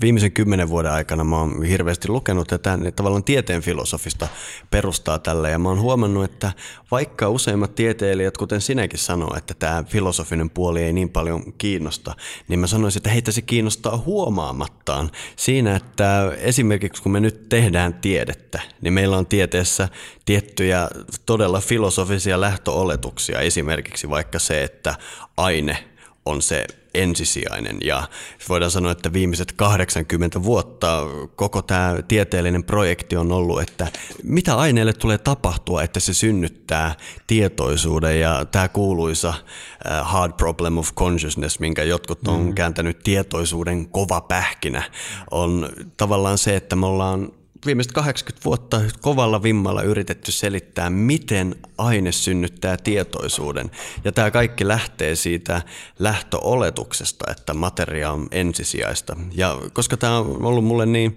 viimeisen 0.00 0.32
kymmenen 0.32 0.68
vuoden 0.68 0.92
aikana 0.92 1.24
mä 1.24 1.38
oon 1.38 1.62
hirveästi 1.62 2.08
lukenut 2.08 2.48
tätä 2.48 2.78
tavallaan 2.96 3.24
tieteen 3.24 3.62
filosofista 3.62 4.28
perustaa 4.70 5.18
tälle 5.18 5.50
ja 5.50 5.58
mä 5.58 5.68
oon 5.68 5.80
huomannut, 5.80 6.24
että 6.24 6.52
vaikka 6.90 7.28
useimmat 7.28 7.74
tieteilijät, 7.74 8.36
kuten 8.36 8.60
sinäkin 8.60 8.98
sanoo, 8.98 9.36
että 9.36 9.54
tämä 9.54 9.84
filosofinen 9.84 10.50
puoli 10.50 10.82
ei 10.82 10.92
niin 10.92 11.08
paljon 11.08 11.52
kiinnosta, 11.58 12.14
niin 12.48 12.58
mä 12.58 12.66
sanoisin, 12.66 12.98
että 12.98 13.10
heitä 13.10 13.32
se 13.32 13.42
kiinnostaa 13.42 13.96
huomaamattaan. 13.96 15.10
Siinä, 15.36 15.76
että 15.76 16.32
esimerkiksi 16.38 17.02
kun 17.02 17.12
me 17.12 17.20
nyt 17.20 17.48
tehdään 17.48 17.94
tiedettä, 17.94 18.60
niin 18.80 18.92
meillä 18.92 19.18
on 19.18 19.26
tieteessä 19.26 19.88
tiettyjä 20.24 20.88
todella 21.26 21.60
filosofisia 21.60 22.40
lähtöoletuksia, 22.40 23.40
esimerkiksi 23.40 24.10
vaikka 24.10 24.38
se, 24.38 24.64
että 24.64 24.94
aine 25.36 25.84
on 26.26 26.42
se 26.42 26.66
ensisijainen 27.02 27.78
ja 27.84 28.08
voidaan 28.48 28.70
sanoa, 28.70 28.92
että 28.92 29.12
viimeiset 29.12 29.52
80 29.52 30.42
vuotta 30.42 31.02
koko 31.36 31.62
tämä 31.62 31.96
tieteellinen 32.08 32.64
projekti 32.64 33.16
on 33.16 33.32
ollut, 33.32 33.62
että 33.62 33.86
mitä 34.22 34.56
aineelle 34.56 34.92
tulee 34.92 35.18
tapahtua, 35.18 35.82
että 35.82 36.00
se 36.00 36.14
synnyttää 36.14 36.94
tietoisuuden 37.26 38.20
ja 38.20 38.44
tämä 38.44 38.68
kuuluisa 38.68 39.28
äh, 39.28 40.02
hard 40.02 40.32
problem 40.32 40.78
of 40.78 40.94
consciousness, 40.94 41.60
minkä 41.60 41.82
jotkut 41.82 42.28
on 42.28 42.46
mm. 42.46 42.54
kääntänyt 42.54 42.98
tietoisuuden 43.02 43.88
kova 43.88 44.20
pähkinä, 44.20 44.82
on 45.30 45.68
tavallaan 45.96 46.38
se, 46.38 46.56
että 46.56 46.76
me 46.76 46.86
ollaan 46.86 47.32
viimeiset 47.66 47.92
80 47.92 48.44
vuotta 48.44 48.80
kovalla 49.00 49.42
vimmalla 49.42 49.82
yritetty 49.82 50.32
selittää, 50.32 50.90
miten 50.90 51.56
aine 51.78 52.12
synnyttää 52.12 52.76
tietoisuuden. 52.76 53.70
Ja 54.04 54.12
tämä 54.12 54.30
kaikki 54.30 54.68
lähtee 54.68 55.14
siitä 55.14 55.62
lähtöoletuksesta, 55.98 57.30
että 57.30 57.54
materia 57.54 58.12
on 58.12 58.28
ensisijaista. 58.30 59.16
Ja 59.32 59.58
koska 59.72 59.96
tämä 59.96 60.18
on 60.18 60.44
ollut 60.44 60.64
mulle 60.64 60.86
niin 60.86 61.16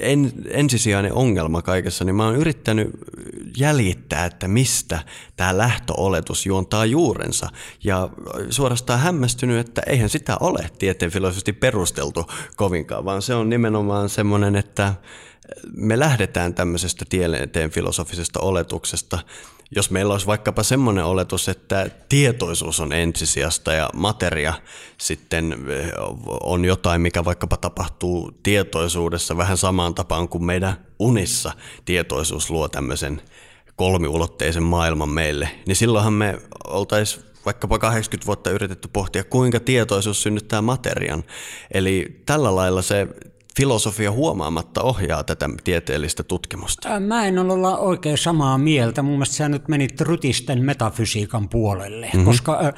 en, 0.00 0.32
ensisijainen 0.50 1.12
ongelma 1.12 1.62
kaikessa, 1.62 2.04
niin 2.04 2.14
mä 2.14 2.24
oon 2.24 2.36
yrittänyt 2.36 2.90
jäljittää, 3.58 4.24
että 4.24 4.48
mistä 4.48 4.98
tämä 5.36 5.58
lähtöoletus 5.58 6.46
juontaa 6.46 6.84
juurensa. 6.84 7.48
Ja 7.84 8.08
suorastaan 8.50 9.00
hämmästynyt, 9.00 9.68
että 9.68 9.82
eihän 9.86 10.08
sitä 10.08 10.36
ole 10.40 10.70
tieteenfilosofisesti 10.78 11.52
perusteltu 11.52 12.26
kovinkaan, 12.56 13.04
vaan 13.04 13.22
se 13.22 13.34
on 13.34 13.48
nimenomaan 13.48 14.08
semmoinen, 14.08 14.56
että 14.56 14.94
me 15.72 15.98
lähdetään 15.98 16.54
tämmöisestä 16.54 17.04
tieteen 17.08 17.70
filosofisesta 17.70 18.40
oletuksesta, 18.40 19.18
jos 19.70 19.90
meillä 19.90 20.12
olisi 20.12 20.26
vaikkapa 20.26 20.62
semmoinen 20.62 21.04
oletus, 21.04 21.48
että 21.48 21.90
tietoisuus 22.08 22.80
on 22.80 22.92
ensisijasta 22.92 23.72
ja 23.72 23.90
materia 23.94 24.54
sitten 24.98 25.52
eh, 25.52 25.90
on 26.40 26.64
jotain, 26.64 27.00
mikä 27.00 27.24
vaikkapa 27.24 27.56
tapahtuu 27.56 28.32
tietoisuudessa 28.42 29.36
vähän 29.36 29.56
samaan 29.56 29.94
tapaan 29.94 30.28
kuin 30.28 30.44
meidän 30.44 30.86
unissa 30.98 31.52
tietoisuus 31.84 32.50
luo 32.50 32.68
tämmöisen 32.68 33.22
kolmiulotteisen 33.76 34.62
maailman 34.62 35.08
meille, 35.08 35.48
niin 35.66 35.76
silloinhan 35.76 36.12
me 36.12 36.38
oltaisiin 36.64 37.24
vaikkapa 37.44 37.78
80 37.78 38.26
vuotta 38.26 38.50
yritetty 38.50 38.88
pohtia, 38.92 39.24
kuinka 39.24 39.60
tietoisuus 39.60 40.22
synnyttää 40.22 40.62
materian. 40.62 41.24
Eli 41.74 42.22
tällä 42.26 42.56
lailla 42.56 42.82
se 42.82 43.08
filosofia 43.56 44.12
huomaamatta 44.12 44.82
ohjaa 44.82 45.24
tätä 45.24 45.50
tieteellistä 45.64 46.22
tutkimusta? 46.22 47.00
Mä 47.00 47.26
en 47.26 47.38
ole 47.38 47.78
oikein 47.78 48.18
samaa 48.18 48.58
mieltä. 48.58 49.02
Mun 49.02 49.12
mielestä 49.12 49.34
sä 49.34 49.48
nyt 49.48 49.68
menit 49.68 50.00
rytisten 50.00 50.64
metafysiikan 50.64 51.48
puolelle, 51.48 52.06
mm-hmm. 52.06 52.24
koska 52.24 52.72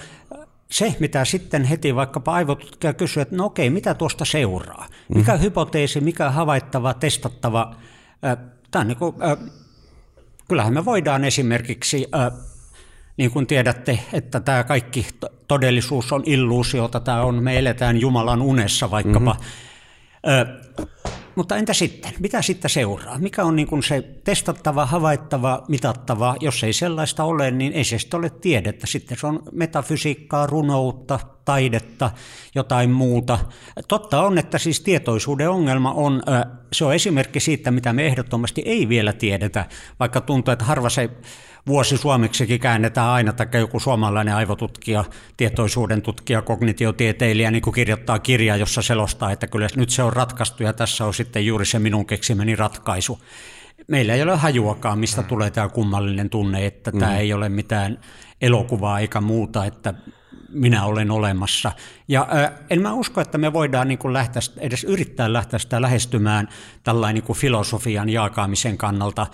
se, 0.71 0.97
mitä 1.01 1.25
sitten 1.25 1.65
heti 1.65 1.95
vaikkapa 1.95 2.33
aivotutkija 2.33 2.93
kysyy, 2.93 3.21
että 3.21 3.37
no 3.37 3.45
okei, 3.45 3.71
mitä 3.71 3.95
tuosta 3.95 4.25
seuraa? 4.25 4.87
Mikä 5.15 5.33
mm-hmm. 5.33 5.45
hypoteesi, 5.45 6.01
mikä 6.01 6.31
havaittava, 6.31 6.95
testattava? 6.95 7.75
Tämä 8.71 8.81
on 8.81 8.89
niin 8.89 8.99
kuin, 8.99 9.15
kyllähän 10.49 10.75
me 10.75 10.85
voidaan 10.85 11.25
esimerkiksi, 11.25 12.07
niin 13.17 13.31
kuin 13.31 13.47
tiedätte, 13.47 13.99
että 14.13 14.41
tämä 14.41 14.65
kaikki 14.65 15.07
todellisuus 15.49 16.13
on 16.13 16.23
illuusiota, 16.27 17.01
tämä 17.01 17.23
on, 17.23 17.43
me 17.43 17.59
eletään 17.59 18.01
Jumalan 18.01 18.43
unessa 18.43 18.91
vaikkapa, 18.91 19.33
mm-hmm 19.33 20.68
mutta 21.39 21.57
entä 21.57 21.73
sitten? 21.73 22.13
Mitä 22.19 22.43
sitten 22.43 22.71
seuraa? 22.71 23.19
Mikä 23.19 23.45
on 23.45 23.57
niin 23.57 23.69
kuin 23.69 23.83
se 23.83 24.03
testattava, 24.25 24.87
havaittava, 24.87 25.65
mitattava? 25.69 26.37
Jos 26.41 26.65
ei 26.65 26.73
sellaista 26.73 27.25
ole, 27.25 27.51
niin 27.51 27.73
ei 27.73 27.85
se 27.85 27.99
sitten 27.99 28.19
ole 28.19 28.31
tiedettä. 28.31 28.87
Sitten 28.87 29.19
se 29.19 29.27
on 29.27 29.43
metafysiikkaa, 29.53 30.47
runoutta, 30.47 31.19
taidetta, 31.45 32.11
jotain 32.55 32.91
muuta. 32.91 33.39
Totta 33.89 34.23
on, 34.23 34.39
että 34.39 34.59
siis 34.59 34.81
tietoisuuden 34.81 35.51
ongelma 35.51 35.93
on, 35.93 36.23
se 36.73 36.85
on 36.85 36.95
esimerkki 36.95 37.41
siitä, 37.41 37.71
mitä 37.71 37.93
me 37.93 38.07
ehdottomasti 38.07 38.63
ei 38.65 38.89
vielä 38.89 39.13
tiedetä, 39.13 39.67
vaikka 40.01 40.21
tuntuu, 40.21 40.53
että 40.53 40.65
harva 40.65 40.91
se 40.91 41.11
vuosi 41.67 41.97
suomeksikin 41.97 42.61
käännetään 42.61 43.09
aina, 43.09 43.33
tai 43.33 43.47
joku 43.53 43.81
suomalainen 43.81 44.35
aivotutkija, 44.35 45.05
tietoisuuden 45.37 46.03
tutkija, 46.03 46.43
kognitiotieteilijä 46.43 47.51
niin 47.51 47.73
kirjoittaa 47.75 48.19
kirjaa, 48.19 48.57
jossa 48.57 48.83
selostaa, 48.83 49.33
että 49.33 49.47
kyllä 49.47 49.69
nyt 49.77 49.91
se 49.91 50.03
on 50.03 50.13
ratkaistu 50.13 50.63
ja 50.63 50.73
tässä 50.73 51.05
on 51.05 51.15
sitten 51.15 51.47
juuri 51.47 51.67
se 51.67 51.79
minun 51.79 52.07
keksimäni 52.07 52.57
ratkaisu. 52.57 53.19
meillä 53.89 54.15
ei 54.15 54.23
ole 54.23 54.37
hajuakaan, 54.37 54.99
mistä 54.99 55.23
tulee 55.23 55.51
tämä 55.51 55.69
kummallinen 55.69 56.31
tunne, 56.31 56.67
että 56.67 56.91
mm. 56.91 56.99
tämä 56.99 57.19
ei 57.19 57.33
ole 57.33 57.49
mitään 57.49 57.99
elokuvaa 58.41 59.01
eikä 59.01 59.21
muuta, 59.21 59.65
että 59.65 59.95
minä 60.49 60.85
olen 60.85 61.11
olemassa. 61.11 61.73
Ja 62.09 62.29
en 62.71 62.83
mä 62.83 62.93
usko, 62.93 63.21
että 63.21 63.39
me 63.39 63.53
voidaan 63.53 63.89
niin 63.89 63.99
kuin 63.99 64.13
lähteä, 64.13 64.43
edes 64.59 64.85
yrittää 64.85 65.33
lähteä 65.33 65.59
sitä 65.59 65.83
lähestymään 65.83 66.49
tällainen 66.83 67.15
niin 67.15 67.25
kuin 67.25 67.39
filosofian 67.39 68.09
jaakaamisen 68.09 68.79
kannalta 68.79 69.27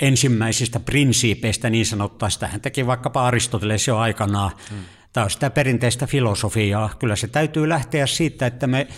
ensimmäisistä 0.00 0.80
prinsiipeistä 0.80 1.70
niin 1.70 1.86
sanottua. 1.86 2.28
hän 2.42 2.60
teki 2.60 2.86
vaikkapa 2.86 3.26
Aristoteles 3.26 3.88
jo 3.88 3.98
aikanaan. 3.98 4.50
Hmm. 4.70 4.78
Tämä 5.12 5.24
on 5.24 5.30
sitä 5.30 5.50
perinteistä 5.50 6.06
filosofiaa. 6.06 6.90
Kyllä 6.98 7.16
se 7.16 7.26
täytyy 7.26 7.68
lähteä 7.68 8.06
siitä, 8.06 8.46
että 8.46 8.66
me 8.66 8.88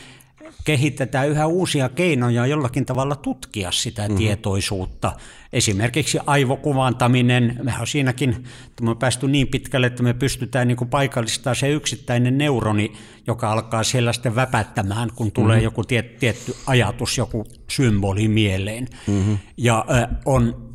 kehitetään 0.65 1.29
yhä 1.29 1.47
uusia 1.47 1.89
keinoja 1.89 2.47
jollakin 2.47 2.87
tavalla 2.87 3.17
tutkia 3.17 3.73
sitä 3.73 4.03
mm-hmm. 4.03 4.17
tietoisuutta. 4.17 5.13
Esimerkiksi 5.53 6.19
aivokuvantaminen, 6.27 7.59
mehän 7.63 7.81
on 7.81 7.87
siinäkin, 7.87 8.45
me 8.83 8.91
on 8.91 8.97
päästy 8.97 9.29
niin 9.29 9.49
pitkälle, 9.49 9.87
että 9.87 10.03
me 10.03 10.15
pystytään 10.15 10.69
niin 10.69 10.89
paikallistamaan 10.91 11.57
se 11.57 11.71
yksittäinen 11.71 12.39
neuroni, 12.39 12.93
joka 13.27 13.53
alkaa 13.53 13.83
siellä 13.83 14.13
sitten 14.13 14.35
väpättämään, 14.35 15.11
kun 15.15 15.33
tulee 15.33 15.57
mm-hmm. 15.57 15.65
joku 15.65 15.85
tiet, 15.85 16.19
tietty 16.19 16.57
ajatus, 16.67 17.19
joku 17.19 17.47
symboli 17.71 18.29
mieleen. 18.29 18.89
Mm-hmm. 19.07 19.39
Ja 19.57 19.85
äh, 19.91 20.09
on 20.25 20.74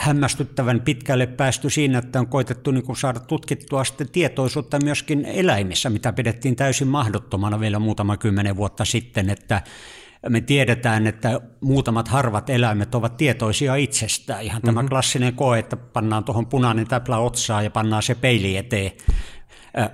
hämmästyttävän 0.00 0.80
pitkälle 0.80 1.26
päästy 1.26 1.70
siinä, 1.70 1.98
että 1.98 2.20
on 2.20 2.26
koitettu 2.26 2.70
niin 2.70 2.84
kuin 2.84 2.96
saada 2.96 3.20
tutkittua 3.20 3.84
sitten 3.84 4.08
tietoisuutta 4.08 4.78
myöskin 4.84 5.24
eläimissä, 5.24 5.90
mitä 5.90 6.12
pidettiin 6.12 6.56
täysin 6.56 6.88
mahdottomana 6.88 7.60
vielä 7.60 7.78
muutama 7.78 8.16
kymmenen 8.16 8.56
vuotta 8.56 8.84
sitten, 8.84 9.30
että 9.30 9.62
me 10.28 10.40
tiedetään, 10.40 11.06
että 11.06 11.40
muutamat 11.60 12.08
harvat 12.08 12.50
eläimet 12.50 12.94
ovat 12.94 13.16
tietoisia 13.16 13.74
itsestään. 13.74 14.42
Ihan 14.42 14.62
mm-hmm. 14.62 14.74
tämä 14.76 14.88
klassinen 14.88 15.34
koe, 15.34 15.58
että 15.58 15.76
pannaan 15.76 16.24
tuohon 16.24 16.46
punainen 16.46 16.86
täplä 16.86 17.18
otsaa 17.18 17.62
ja 17.62 17.70
pannaan 17.70 18.02
se 18.02 18.14
peili 18.14 18.56
eteen. 18.56 18.92
Äh, 19.78 19.90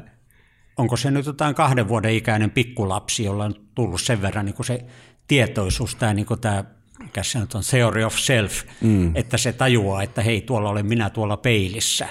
onko 0.77 0.97
se 0.97 1.11
nyt 1.11 1.27
jotain 1.27 1.55
kahden 1.55 1.89
vuoden 1.89 2.15
ikäinen 2.15 2.51
pikkulapsi, 2.51 3.25
jolla 3.25 3.45
on 3.45 3.55
tullut 3.75 4.01
sen 4.01 4.23
verran 4.23 4.47
niin 4.47 4.55
kuin 4.55 4.67
se 4.67 4.85
tietoisuus, 5.27 5.95
tämä, 5.95 6.15
niin 6.15 6.27
kuin 6.27 6.41
tämä 6.41 6.65
mikä 7.03 7.23
se 7.23 7.39
nyt 7.39 7.55
on, 7.55 7.63
theory 7.71 8.05
of 8.05 8.17
self, 8.17 8.63
mm. 8.81 9.17
että 9.17 9.39
se 9.39 9.53
tajuaa, 9.53 10.03
että 10.03 10.23
hei, 10.23 10.41
tuolla 10.41 10.71
olen 10.71 10.87
minä 10.87 11.11
tuolla 11.11 11.37
peilissä. 11.37 12.09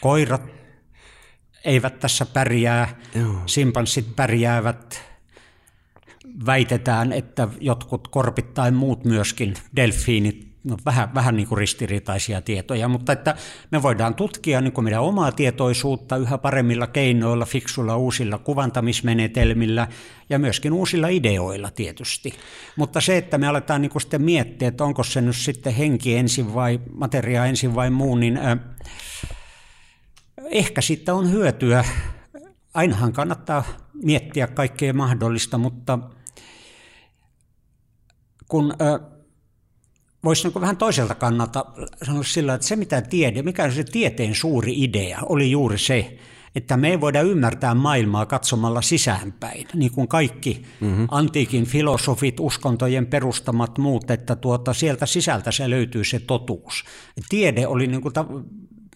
Koirat 0.00 0.42
eivät 1.64 2.00
tässä 2.00 2.26
pärjää, 2.26 2.98
Joo. 3.14 3.42
simpanssit 3.46 4.16
pärjäävät, 4.16 5.02
väitetään, 6.46 7.12
että 7.12 7.48
jotkut 7.60 8.08
korpit 8.08 8.54
tai 8.54 8.70
muut 8.70 9.04
myöskin, 9.04 9.54
delfiinit 9.76 10.49
no, 10.64 10.76
vähän, 10.84 11.14
vähän 11.14 11.36
niin 11.36 11.48
kuin 11.48 11.58
ristiriitaisia 11.58 12.42
tietoja, 12.42 12.88
mutta 12.88 13.12
että 13.12 13.34
me 13.70 13.82
voidaan 13.82 14.14
tutkia 14.14 14.60
niin 14.60 14.72
kuin 14.72 14.84
meidän 14.84 15.02
omaa 15.02 15.32
tietoisuutta 15.32 16.16
yhä 16.16 16.38
paremmilla 16.38 16.86
keinoilla, 16.86 17.44
fiksuilla 17.44 17.96
uusilla 17.96 18.38
kuvantamismenetelmillä 18.38 19.88
ja 20.30 20.38
myöskin 20.38 20.72
uusilla 20.72 21.08
ideoilla 21.08 21.70
tietysti. 21.70 22.34
Mutta 22.76 23.00
se, 23.00 23.16
että 23.16 23.38
me 23.38 23.46
aletaan 23.46 23.82
niin 23.82 23.90
kuin 23.90 24.02
sitten 24.02 24.22
miettiä, 24.22 24.68
että 24.68 24.84
onko 24.84 25.04
se 25.04 25.20
nyt 25.20 25.36
sitten 25.36 25.74
henki 25.74 26.16
ensin 26.16 26.54
vai 26.54 26.80
materia 26.94 27.46
ensin 27.46 27.74
vai 27.74 27.90
muu, 27.90 28.14
niin 28.16 28.36
äh, 28.36 28.58
ehkä 30.50 30.80
sitten 30.80 31.14
on 31.14 31.30
hyötyä. 31.30 31.84
Ainahan 32.74 33.12
kannattaa 33.12 33.64
miettiä 34.02 34.46
kaikkea 34.46 34.92
mahdollista, 34.92 35.58
mutta 35.58 35.98
kun 38.48 38.74
äh, 38.82 39.19
voisi 40.24 40.48
niin 40.48 40.60
vähän 40.60 40.76
toiselta 40.76 41.14
kannalta 41.14 41.64
sanoa 42.02 42.22
sillä, 42.22 42.54
että 42.54 42.66
se 42.66 42.76
mitä 42.76 43.00
tiede, 43.00 43.42
mikä 43.42 43.64
on 43.64 43.72
se 43.72 43.84
tieteen 43.84 44.34
suuri 44.34 44.82
idea, 44.82 45.18
oli 45.28 45.50
juuri 45.50 45.78
se, 45.78 46.18
että 46.54 46.76
me 46.76 46.88
ei 46.88 47.00
voida 47.00 47.20
ymmärtää 47.20 47.74
maailmaa 47.74 48.26
katsomalla 48.26 48.82
sisäänpäin, 48.82 49.68
niin 49.74 49.92
kuin 49.92 50.08
kaikki 50.08 50.62
mm-hmm. 50.80 51.06
antiikin 51.10 51.66
filosofit, 51.66 52.40
uskontojen 52.40 53.06
perustamat 53.06 53.78
muut, 53.78 54.10
että 54.10 54.36
tuota, 54.36 54.74
sieltä 54.74 55.06
sisältä 55.06 55.52
se 55.52 55.70
löytyy 55.70 56.04
se 56.04 56.18
totuus. 56.18 56.84
Tiede 57.28 57.66
oli, 57.66 57.86
niin 57.86 58.00
kuin, 58.00 58.14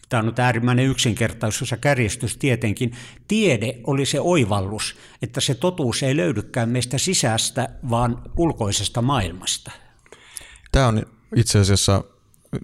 tämä 0.08 0.20
on 0.20 0.26
nyt 0.26 0.38
äärimmäinen 0.38 0.86
yksinkertaisuus 0.86 1.70
ja 1.70 1.76
kärjestys 1.76 2.36
tietenkin, 2.36 2.92
tiede 3.28 3.78
oli 3.86 4.06
se 4.06 4.20
oivallus, 4.20 4.96
että 5.22 5.40
se 5.40 5.54
totuus 5.54 6.02
ei 6.02 6.16
löydykään 6.16 6.68
meistä 6.68 6.98
sisästä, 6.98 7.68
vaan 7.90 8.22
ulkoisesta 8.36 9.02
maailmasta. 9.02 9.70
Tämä 10.72 10.88
on 10.88 11.06
itse 11.36 11.58
asiassa 11.58 12.04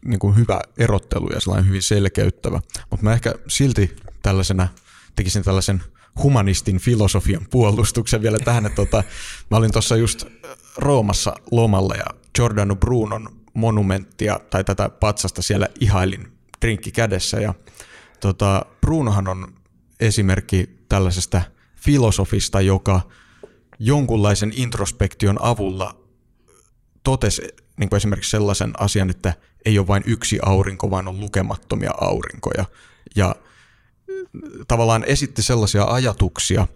niin 0.04 0.18
kuin 0.18 0.36
hyvä 0.36 0.60
erottelu 0.78 1.28
ja 1.32 1.40
sellainen 1.40 1.68
hyvin 1.68 1.82
selkeyttävä, 1.82 2.60
mutta 2.90 3.04
mä 3.04 3.12
ehkä 3.12 3.34
silti 3.48 3.96
tällaisena 4.22 4.68
tekisin 5.16 5.42
tällaisen 5.42 5.82
humanistin 6.22 6.78
filosofian 6.78 7.46
puolustuksen 7.50 8.22
vielä 8.22 8.38
tähän, 8.38 8.66
että 8.66 8.76
tota, 8.76 9.04
mä 9.50 9.56
olin 9.56 9.72
tuossa 9.72 9.96
just 9.96 10.24
Roomassa 10.76 11.34
lomalla 11.50 11.94
ja 11.94 12.04
Giordano 12.34 12.76
Brunon 12.76 13.28
monumenttia 13.54 14.40
tai 14.50 14.64
tätä 14.64 14.88
patsasta 14.88 15.42
siellä 15.42 15.68
ihailin 15.80 16.32
drinkki 16.62 16.92
kädessä. 16.92 17.40
Ja 17.40 17.54
tota, 18.20 18.66
Brunohan 18.80 19.28
on 19.28 19.54
esimerkki 20.00 20.70
tällaisesta 20.88 21.42
filosofista, 21.76 22.60
joka 22.60 23.00
jonkunlaisen 23.78 24.52
introspektion 24.56 25.38
avulla 25.42 25.96
totesi 27.04 27.42
niin 27.80 27.88
kuin 27.90 27.96
esimerkiksi 27.96 28.30
sellaisen 28.30 28.72
asian, 28.78 29.10
että 29.10 29.34
ei 29.64 29.78
ole 29.78 29.86
vain 29.86 30.02
yksi 30.06 30.38
aurinko, 30.42 30.90
vaan 30.90 31.08
on 31.08 31.20
lukemattomia 31.20 31.90
aurinkoja. 32.00 32.64
Ja 33.16 33.36
tavallaan 34.68 35.04
esitti 35.04 35.42
sellaisia 35.42 35.84
ajatuksia, 35.84 36.66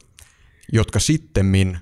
jotka 0.72 0.98
sittemmin 0.98 1.78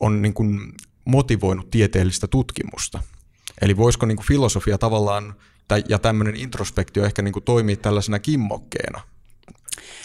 on 0.00 0.22
niin 0.22 0.34
kuin 0.34 0.72
motivoinut 1.04 1.70
tieteellistä 1.70 2.26
tutkimusta. 2.26 3.02
Eli 3.60 3.76
voisiko 3.76 4.06
niin 4.06 4.16
kuin 4.16 4.26
filosofia 4.26 4.78
tavallaan, 4.78 5.34
ja 5.88 5.98
tämmöinen 5.98 6.36
introspektio 6.36 7.04
ehkä 7.04 7.22
niin 7.22 7.32
kuin 7.32 7.44
toimii 7.44 7.76
tällaisena 7.76 8.18
kimmokkeena 8.18 9.00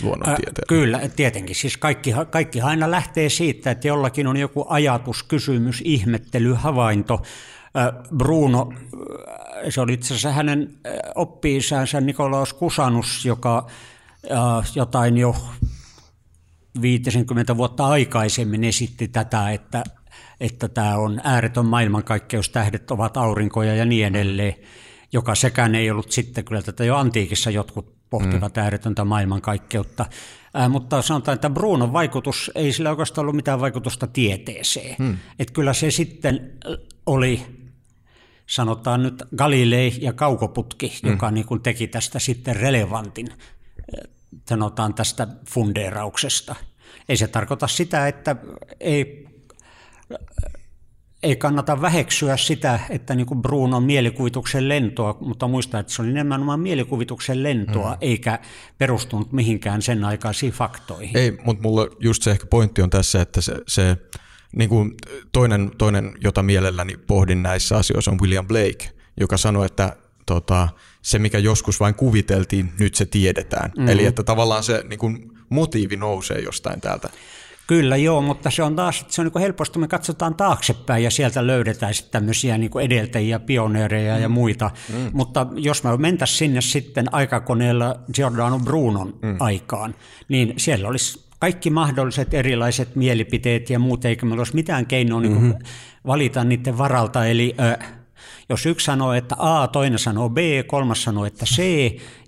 luonnontieteellä? 0.01 0.67
Kyllä, 0.67 1.09
tietenkin. 1.15 1.55
Siis 1.55 1.77
kaikki, 1.77 2.13
kaikki 2.29 2.61
aina 2.61 2.91
lähtee 2.91 3.29
siitä, 3.29 3.71
että 3.71 3.87
jollakin 3.87 4.27
on 4.27 4.37
joku 4.37 4.65
ajatus, 4.69 5.23
kysymys, 5.23 5.81
ihmettely, 5.85 6.53
havainto, 6.53 7.21
Bruno, 8.17 8.73
se 9.69 9.81
oli 9.81 9.93
itse 9.93 10.13
asiassa 10.13 10.31
hänen 10.31 10.77
oppi-isänsä 11.15 12.01
Nikolaus 12.01 12.53
Kusanus, 12.53 13.25
joka 13.25 13.67
jotain 14.75 15.17
jo 15.17 15.35
50 16.81 17.57
vuotta 17.57 17.87
aikaisemmin 17.87 18.63
esitti 18.63 19.07
tätä, 19.07 19.51
että, 19.51 19.83
että 20.39 20.67
tämä 20.67 20.97
on 20.97 21.21
ääretön 21.23 21.65
maailmankaikkeus, 21.65 22.49
tähdet 22.49 22.91
ovat 22.91 23.17
aurinkoja 23.17 23.75
ja 23.75 23.85
niin 23.85 24.07
edelleen, 24.07 24.53
joka 25.13 25.35
sekään 25.35 25.75
ei 25.75 25.91
ollut 25.91 26.11
sitten, 26.11 26.45
kyllä 26.45 26.61
tätä 26.61 26.85
jo 26.85 26.95
antiikissa 26.95 27.49
jotkut 27.49 27.97
pohtivat 28.09 28.55
mm. 28.55 28.61
ääretöntä 28.61 29.05
maailmankaikkeutta. 29.05 30.05
Äh, 30.59 30.69
mutta 30.69 31.01
sanotaan, 31.01 31.35
että 31.35 31.49
Brunon 31.49 31.93
vaikutus, 31.93 32.51
ei 32.55 32.73
sillä 32.73 32.89
oikeastaan 32.89 33.23
ollut 33.23 33.35
mitään 33.35 33.61
vaikutusta 33.61 34.07
tieteeseen. 34.07 34.95
Mm. 34.99 35.17
Että 35.39 35.53
kyllä 35.53 35.73
se 35.73 35.91
sitten 35.91 36.51
oli 37.05 37.45
sanotaan 38.47 39.03
nyt 39.03 39.23
Galilei 39.35 39.97
ja 40.01 40.13
kaukoputki, 40.13 40.99
mm. 41.03 41.09
joka 41.09 41.31
niin 41.31 41.45
kuin 41.45 41.61
teki 41.61 41.87
tästä 41.87 42.19
sitten 42.19 42.55
relevantin, 42.55 43.27
eh, 43.27 44.09
sanotaan 44.49 44.93
tästä 44.93 45.27
fundeerauksesta. 45.49 46.55
Ei 47.09 47.17
se 47.17 47.27
tarkoita 47.27 47.67
sitä, 47.67 48.07
että 48.07 48.35
ei, 48.79 49.27
ei 51.23 51.35
kannata 51.35 51.81
väheksyä 51.81 52.37
sitä, 52.37 52.79
että 52.89 53.15
niin 53.15 53.27
kuin 53.27 53.41
Brunon 53.41 53.83
mielikuvituksen 53.83 54.69
lentoa, 54.69 55.17
mutta 55.21 55.47
muista, 55.47 55.79
että 55.79 55.93
se 55.93 56.01
oli 56.01 56.13
nimenomaan 56.13 56.59
mielikuvituksen 56.59 57.43
lentoa, 57.43 57.91
mm. 57.91 57.97
eikä 58.01 58.39
perustunut 58.77 59.31
mihinkään 59.31 59.81
sen 59.81 60.03
aikaisiin 60.03 60.53
faktoihin. 60.53 61.17
Ei, 61.17 61.37
mutta 61.43 61.63
mulla 61.63 61.87
just 61.99 62.23
se 62.23 62.31
ehkä 62.31 62.45
pointti 62.45 62.81
on 62.81 62.89
tässä, 62.89 63.21
että 63.21 63.41
se, 63.41 63.55
se 63.67 63.97
niin 64.57 64.69
kuin 64.69 64.95
toinen, 65.31 65.71
toinen, 65.77 66.13
jota 66.23 66.43
mielelläni 66.43 66.97
pohdin 66.97 67.43
näissä 67.43 67.77
asioissa 67.77 68.11
on 68.11 68.19
William 68.21 68.47
Blake, 68.47 68.91
joka 69.19 69.37
sanoi, 69.37 69.65
että 69.65 69.95
tota, 70.25 70.69
se 71.01 71.19
mikä 71.19 71.37
joskus 71.37 71.79
vain 71.79 71.95
kuviteltiin, 71.95 72.73
nyt 72.79 72.95
se 72.95 73.05
tiedetään. 73.05 73.71
Mm-hmm. 73.71 73.89
Eli 73.89 74.05
että 74.05 74.23
tavallaan 74.23 74.63
se 74.63 74.83
niin 74.89 74.99
kuin 74.99 75.31
motiivi 75.49 75.95
nousee 75.95 76.39
jostain 76.39 76.81
täältä. 76.81 77.09
Kyllä 77.67 77.97
joo, 77.97 78.21
mutta 78.21 78.51
se 78.51 78.63
on 78.63 78.75
taas, 78.75 79.05
se 79.07 79.21
on 79.21 79.27
niin 79.33 79.41
helposti, 79.41 79.79
me 79.79 79.87
katsotaan 79.87 80.35
taaksepäin 80.35 81.03
ja 81.03 81.11
sieltä 81.11 81.47
löydetään 81.47 81.93
sitten 81.93 82.11
tämmöisiä 82.11 82.57
niin 82.57 82.71
edeltäjiä, 82.81 83.39
pioneereja 83.39 84.15
mm. 84.15 84.21
ja 84.21 84.29
muita. 84.29 84.71
Mm. 84.93 85.09
Mutta 85.13 85.47
jos 85.55 85.83
me 85.83 85.97
mentäisiin 85.97 86.37
sinne 86.37 86.61
sitten 86.61 87.13
aikakoneella 87.13 87.99
Giordano 88.13 88.59
Brunon 88.59 89.19
mm. 89.21 89.35
aikaan, 89.39 89.95
niin 90.29 90.53
siellä 90.57 90.87
olisi 90.87 91.26
kaikki 91.39 91.69
mahdolliset 91.69 92.33
erilaiset 92.33 92.95
mielipiteet 92.95 93.69
ja 93.69 93.79
muut, 93.79 94.05
eikä 94.05 94.25
meillä 94.25 94.39
olisi 94.41 94.55
mitään 94.55 94.85
keinoa 94.85 95.21
niin 95.21 95.31
mm-hmm. 95.33 95.53
valita 96.07 96.43
niiden 96.43 96.77
varalta. 96.77 97.25
Eli 97.25 97.55
äh, 97.59 97.93
Jos 98.49 98.65
yksi 98.65 98.85
sanoo, 98.85 99.13
että 99.13 99.35
A, 99.39 99.67
toinen 99.67 99.99
sanoo 99.99 100.29
B, 100.29 100.37
kolmas 100.67 101.03
sanoo, 101.03 101.25
että 101.25 101.45
C, 101.45 101.61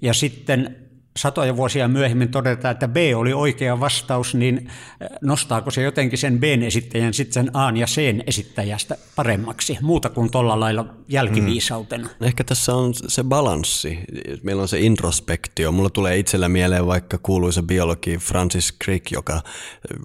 ja 0.02 0.14
sitten 0.14 0.76
satoja 1.20 1.58
vuosia 1.58 1.88
myöhemmin 1.88 2.32
todetaan, 2.32 2.72
että 2.72 2.88
B 2.88 2.98
oli 3.16 3.34
oikea 3.34 3.80
vastaus, 3.80 4.36
niin 4.36 4.68
äh, 4.68 5.08
nostaako 5.22 5.72
se 5.72 5.82
jotenkin 5.82 6.18
sen 6.18 6.40
B-esittäjän 6.40 7.14
sitten 7.14 7.34
sen 7.34 7.56
A 7.56 7.72
ja 7.76 7.86
C 7.86 8.16
esittäjästä 8.28 8.98
paremmaksi, 9.16 9.78
muuta 9.82 10.10
kuin 10.10 10.32
tuolla 10.32 10.60
lailla 10.60 10.86
jälkiviisautena? 11.08 12.08
Mm. 12.20 12.26
Ehkä 12.28 12.44
tässä 12.44 12.76
on 12.76 12.94
se 12.94 13.24
balanssi. 13.24 14.00
Meillä 14.44 14.62
on 14.62 14.68
se 14.68 14.80
introspektio. 14.80 15.72
Mulla 15.72 15.90
tulee 15.90 16.18
itsellä 16.18 16.50
mieleen 16.50 16.88
vaikka 16.88 17.18
kuuluisa 17.24 17.64
biologi 17.64 18.18
Francis 18.18 18.74
Crick, 18.84 19.12
joka 19.12 19.42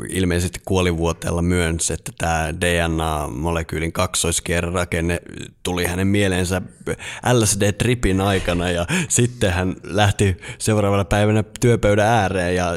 ilmeisesti 0.09 0.61
kuolivuoteella 0.65 1.43
myönsi, 1.43 1.93
että 1.93 2.13
tämä 2.19 2.55
DNA-molekyylin 2.61 3.93
kaksoiskierrakenne 3.93 5.21
tuli 5.63 5.87
hänen 5.87 6.07
mieleensä 6.07 6.63
LSD-tripin 7.33 8.21
aikana 8.21 8.71
ja 8.71 8.87
sitten 9.09 9.53
hän 9.53 9.77
lähti 9.85 10.37
seuraavalla 11.05 11.43
päivänä 11.45 11.45
työpöydän 11.61 12.07
ääreen 12.07 12.57
ja 12.57 12.73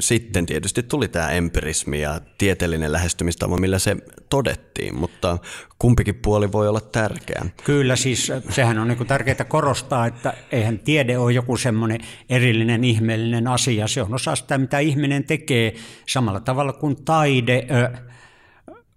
sitten 0.00 0.46
tietysti 0.46 0.82
tuli 0.82 1.08
tämä 1.08 1.30
empirismi 1.30 2.00
ja 2.00 2.20
tieteellinen 2.38 2.92
lähestymistapa, 2.92 3.56
millä 3.56 3.78
se 3.78 3.96
todettiin, 4.28 4.94
mutta 4.94 5.38
kumpikin 5.78 6.14
puoli 6.14 6.52
voi 6.52 6.68
olla 6.68 6.80
tärkeä. 6.80 7.46
Kyllä, 7.64 7.96
siis 7.96 8.32
sehän 8.50 8.78
on 8.78 8.88
niin 8.88 9.06
tärkeää 9.06 9.44
korostaa, 9.48 10.06
että 10.06 10.34
eihän 10.52 10.78
tiede 10.78 11.18
ole 11.18 11.32
joku 11.32 11.56
semmoinen 11.56 12.00
erillinen 12.28 12.84
ihmeellinen 12.84 13.46
asia. 13.48 13.88
Se 13.88 14.02
on 14.02 14.14
osa 14.14 14.36
sitä, 14.36 14.58
mitä 14.58 14.78
ihminen 14.78 15.24
tekee 15.24 15.74
samalla 16.08 16.40
tavalla 16.40 16.72
kuin 16.72 17.04
taide. 17.04 17.66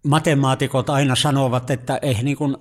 Matemaatikot 0.08 0.90
aina 0.90 1.16
sanovat, 1.16 1.70
että 1.70 2.00
ei 2.02 2.24
niin 2.24 2.38
kuin, 2.38 2.56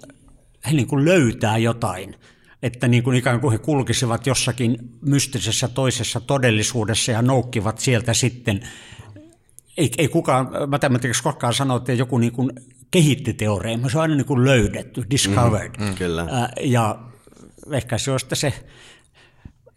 he 0.67 0.73
niin 0.73 0.87
kuin 0.87 1.05
löytää 1.05 1.59
jotain 1.59 2.17
että 2.63 2.89
niin 2.89 3.03
kuin 3.03 3.17
ikään 3.17 3.41
kuin 3.41 3.53
he 3.53 3.59
kulkisivat 3.59 4.27
jossakin 4.27 4.79
mystisessä 5.03 5.69
toisessa 5.69 6.21
todellisuudessa 6.21 7.13
ja 7.13 7.23
noukkivat 7.23 7.79
sieltä 7.79 8.15
sitten. 8.15 8.61
Ei, 9.77 9.91
ei 9.99 10.09
kukaan 10.09 10.49
matematiikassa 10.69 11.23
koskaan 11.23 11.55
sano, 11.55 11.77
että 11.77 11.93
joku 11.93 12.19
niin 12.19 12.33
kuin 12.33 12.51
kehitti 12.91 13.35
teoreema, 13.35 13.89
se 13.89 13.99
on 13.99 14.03
aina 14.03 14.15
niin 14.15 14.27
kuin 14.27 14.45
löydetty, 14.45 15.05
discovered. 15.11 15.71
Mm, 15.79 15.85
mm, 15.85 15.95
kyllä. 15.95 16.27
Ja 16.61 16.99
ehkä 17.73 17.99
se 17.99 18.11
on 18.11 18.19
se 18.33 18.53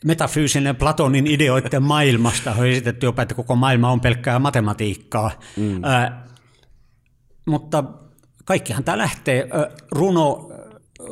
metafyysinen 0.06 0.76
Platonin 0.76 1.28
ideoiden 1.28 1.84
maailmasta 1.84 2.56
on 2.58 2.68
esitetty 2.68 3.06
jopa, 3.06 3.22
että 3.22 3.36
koko 3.36 3.56
maailma 3.56 3.92
on 3.92 4.02
pelkkää 4.02 4.40
matematiikkaa. 4.40 5.32
Mm. 5.58 5.84
Äh, 5.84 6.12
mutta 7.46 7.84
kaikkihan 8.46 8.84
tämä 8.84 8.98
lähtee. 8.98 9.48
Runo 9.92 10.53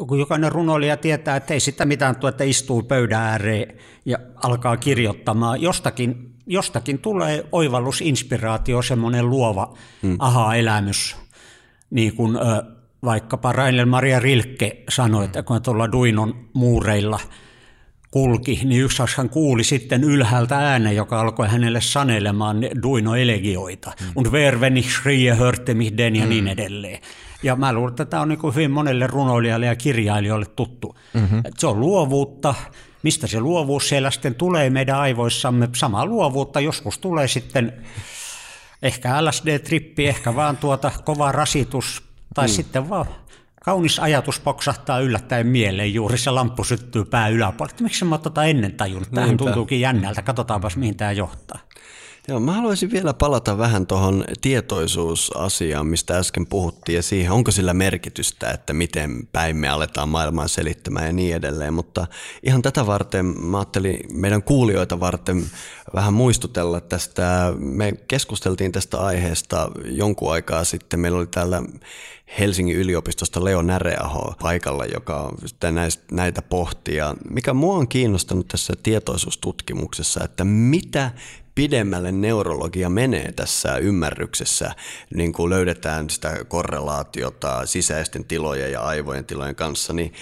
kun 0.07 0.19
jokainen 0.19 0.51
runoilija 0.51 0.97
tietää, 0.97 1.35
että 1.35 1.53
ei 1.53 1.59
sitä 1.59 1.85
mitään 1.85 2.15
tuo, 2.15 2.29
että 2.29 2.43
istuu 2.43 2.83
pöydän 2.83 3.21
ääreen 3.21 3.77
ja 4.05 4.17
alkaa 4.35 4.77
kirjoittamaan. 4.77 5.61
Jostakin, 5.61 6.35
jostakin 6.47 6.99
tulee 6.99 7.45
oivallus, 7.51 8.01
inspiraatio, 8.01 8.81
semmoinen 8.81 9.29
luova 9.29 9.73
hmm. 10.01 10.15
aha-elämys. 10.19 11.15
Niin 11.89 12.15
kuin 12.15 12.37
vaikkapa 13.03 13.51
Rainel 13.51 13.85
Maria 13.85 14.19
Rilke 14.19 14.83
sanoi, 14.89 15.25
että 15.25 15.43
kun 15.43 15.61
tuolla 15.61 15.91
Duinon 15.91 16.49
muureilla 16.53 17.19
kulki, 18.11 18.59
niin 18.63 18.81
yksi 18.81 19.03
hän 19.17 19.29
kuuli 19.29 19.63
sitten 19.63 20.03
ylhäältä 20.03 20.57
äänen, 20.57 20.95
joka 20.95 21.19
alkoi 21.19 21.47
hänelle 21.47 21.81
sanelemaan 21.81 22.57
Duino-elegioita. 22.83 23.91
Hmm. 23.99 24.11
Und 24.15 24.27
wer 24.27 24.59
wenn 24.59 24.77
ich 24.77 24.91
schrie, 24.91 25.35
hörte 25.35 25.73
mich 25.73 25.97
den 25.97 26.15
ja 26.15 26.21
hmm. 26.21 26.29
niin 26.29 26.47
edelleen. 26.47 26.99
Ja 27.43 27.55
mä 27.55 27.73
luulen, 27.73 27.91
että 27.91 28.05
tämä 28.05 28.21
on 28.21 28.29
niin 28.29 28.39
hyvin 28.55 28.71
monelle 28.71 29.07
runoilijalle 29.07 29.65
ja 29.65 29.75
kirjailijoille 29.75 30.45
tuttu. 30.45 30.97
Mm-hmm. 31.13 31.43
Se 31.57 31.67
on 31.67 31.79
luovuutta. 31.79 32.55
Mistä 33.03 33.27
se 33.27 33.39
luovuus 33.39 33.89
siellä 33.89 34.11
sitten 34.11 34.35
tulee 34.35 34.69
meidän 34.69 34.97
aivoissamme? 34.97 35.69
Samaa 35.75 36.05
luovuutta 36.05 36.59
joskus 36.59 36.99
tulee 36.99 37.27
sitten 37.27 37.73
ehkä 38.81 39.21
LSD-trippi, 39.21 40.07
ehkä 40.07 40.35
vaan 40.35 40.57
tuota 40.57 40.91
kova 41.03 41.31
rasitus, 41.31 42.03
tai 42.33 42.47
mm. 42.47 42.51
sitten 42.51 42.89
vaan 42.89 43.05
kaunis 43.65 43.99
ajatus 43.99 44.39
poksahtaa 44.39 44.99
yllättäen 44.99 45.47
mieleen, 45.47 45.93
juuri 45.93 46.17
se 46.17 46.31
lamppu 46.31 46.63
syttyy 46.63 47.05
pää 47.05 47.27
yläpuolella. 47.27 47.77
Miksi 47.81 48.05
mä 48.05 48.17
tota 48.17 48.45
ennen 48.45 48.73
tajunnut? 48.73 49.11
Tämähän 49.11 49.37
tuntuukin 49.37 49.79
jännältä, 49.81 50.21
katsotaanpas 50.21 50.77
mihin 50.77 50.97
tämä 50.97 51.11
johtaa. 51.11 51.59
Joo, 52.31 52.39
mä 52.39 52.53
haluaisin 52.53 52.91
vielä 52.91 53.13
palata 53.13 53.57
vähän 53.57 53.87
tuohon 53.87 54.23
tietoisuusasiaan, 54.41 55.87
mistä 55.87 56.17
äsken 56.17 56.47
puhuttiin, 56.47 56.95
ja 56.95 57.01
siihen, 57.01 57.31
onko 57.31 57.51
sillä 57.51 57.73
merkitystä, 57.73 58.51
että 58.51 58.73
miten 58.73 59.27
päin 59.31 59.57
me 59.57 59.69
aletaan 59.69 60.09
maailmaa 60.09 60.47
selittämään 60.47 61.05
ja 61.05 61.13
niin 61.13 61.35
edelleen. 61.35 61.73
Mutta 61.73 62.07
ihan 62.43 62.61
tätä 62.61 62.87
varten 62.87 63.25
mä 63.25 63.57
ajattelin 63.57 63.99
meidän 64.13 64.43
kuulijoita 64.43 64.99
varten 64.99 65.45
vähän 65.95 66.13
muistutella 66.13 66.81
tästä. 66.81 67.53
Me 67.57 67.91
keskusteltiin 68.07 68.71
tästä 68.71 68.99
aiheesta 68.99 69.71
jonkun 69.85 70.31
aikaa 70.31 70.63
sitten. 70.63 70.99
Meillä 70.99 71.17
oli 71.17 71.27
täällä 71.27 71.63
Helsingin 72.39 72.77
yliopistosta 72.77 73.43
Leo 73.43 73.61
Näreaho 73.61 74.33
paikalla, 74.41 74.85
joka 74.85 75.31
näitä 76.11 76.41
pohtii. 76.41 76.95
Ja 76.95 77.15
mikä 77.29 77.53
mua 77.53 77.75
on 77.75 77.87
kiinnostanut 77.87 78.47
tässä 78.47 78.73
tietoisuustutkimuksessa, 78.83 80.23
että 80.23 80.43
mitä 80.43 81.11
pidemmälle 81.55 82.11
neurologia 82.11 82.89
menee 82.89 83.31
tässä 83.31 83.77
ymmärryksessä, 83.77 84.75
niin 85.15 85.33
kuin 85.33 85.49
löydetään 85.49 86.09
sitä 86.09 86.45
korrelaatiota 86.47 87.65
sisäisten 87.65 88.25
tilojen 88.25 88.71
ja 88.71 88.81
aivojen 88.81 89.25
tilojen 89.25 89.55
kanssa, 89.55 89.93
niin 89.93 90.13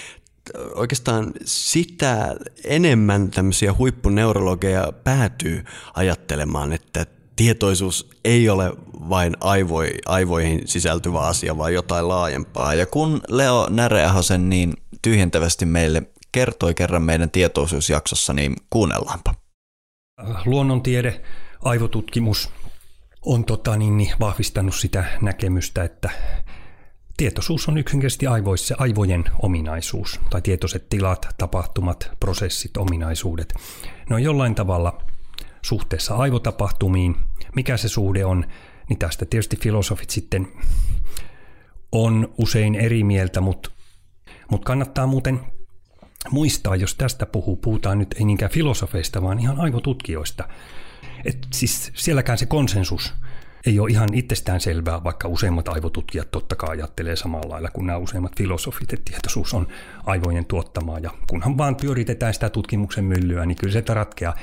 oikeastaan 0.75 1.33
sitä 1.45 2.35
enemmän 2.63 3.31
tämmöisiä 3.31 3.73
huippuneurologeja 3.77 4.93
päätyy 5.03 5.65
ajattelemaan, 5.93 6.73
että 6.73 7.05
tietoisuus 7.35 8.09
ei 8.25 8.49
ole 8.49 8.73
vain 9.09 9.37
aivoi, 9.39 9.91
aivoihin 10.05 10.61
sisältyvä 10.65 11.19
asia, 11.19 11.57
vaan 11.57 11.73
jotain 11.73 12.07
laajempaa. 12.07 12.73
Ja 12.73 12.85
kun 12.85 13.21
Leo 13.27 13.67
Näreahosen 13.69 14.49
niin 14.49 14.73
tyhjentävästi 15.01 15.65
meille 15.65 16.03
kertoi 16.31 16.73
kerran 16.73 17.03
meidän 17.03 17.31
tietoisuusjaksossa, 17.31 18.33
niin 18.33 18.55
kuunnellaanpa 18.69 19.33
luonnontiede, 20.45 21.21
aivotutkimus 21.63 22.53
on 23.25 23.45
tota, 23.45 23.77
niin, 23.77 23.97
niin, 23.97 24.13
vahvistanut 24.19 24.75
sitä 24.75 25.05
näkemystä, 25.21 25.83
että 25.83 26.09
tietoisuus 27.17 27.67
on 27.67 27.77
yksinkertaisesti 27.77 28.27
aivoissa 28.27 28.75
aivojen 28.77 29.23
ominaisuus, 29.41 30.19
tai 30.29 30.41
tietoiset 30.41 30.89
tilat, 30.89 31.27
tapahtumat, 31.37 32.11
prosessit, 32.19 32.77
ominaisuudet. 32.77 33.53
Ne 34.09 34.15
on 34.15 34.23
jollain 34.23 34.55
tavalla 34.55 35.01
suhteessa 35.61 36.15
aivotapahtumiin. 36.15 37.15
Mikä 37.55 37.77
se 37.77 37.89
suhde 37.89 38.25
on, 38.25 38.45
niin 38.89 38.99
tästä 38.99 39.25
tietysti 39.25 39.57
filosofit 39.57 40.09
sitten 40.09 40.47
on 41.91 42.33
usein 42.37 42.75
eri 42.75 43.03
mieltä, 43.03 43.41
mutta, 43.41 43.69
mutta 44.51 44.65
kannattaa 44.65 45.07
muuten 45.07 45.39
muistaa, 46.31 46.75
jos 46.75 46.95
tästä 46.95 47.25
puhuu, 47.25 47.55
puhutaan 47.55 47.99
nyt 47.99 48.15
ei 48.19 48.25
niinkään 48.25 48.51
filosofeista, 48.51 49.21
vaan 49.21 49.39
ihan 49.39 49.59
aivotutkijoista. 49.59 50.47
Et 51.25 51.47
siis 51.53 51.91
sielläkään 51.95 52.37
se 52.37 52.45
konsensus 52.45 53.13
ei 53.65 53.79
ole 53.79 53.89
ihan 53.89 54.13
itsestään 54.13 54.61
selvää, 54.61 55.03
vaikka 55.03 55.27
useimmat 55.27 55.67
aivotutkijat 55.67 56.31
totta 56.31 56.55
kai 56.55 56.69
ajattelee 56.69 57.15
samalla 57.15 57.49
lailla 57.49 57.69
kuin 57.69 57.87
nämä 57.87 57.97
useimmat 57.97 58.37
filosofit, 58.37 58.93
että 58.93 59.11
tietoisuus 59.11 59.53
on 59.53 59.67
aivojen 60.05 60.45
tuottamaa 60.45 60.99
ja 60.99 61.11
kunhan 61.29 61.57
vaan 61.57 61.75
pyöritetään 61.75 62.33
sitä 62.33 62.49
tutkimuksen 62.49 63.05
myllyä, 63.05 63.45
niin 63.45 63.57
kyllä 63.57 63.73
se 63.73 63.83
ratkeaa. 63.87 64.35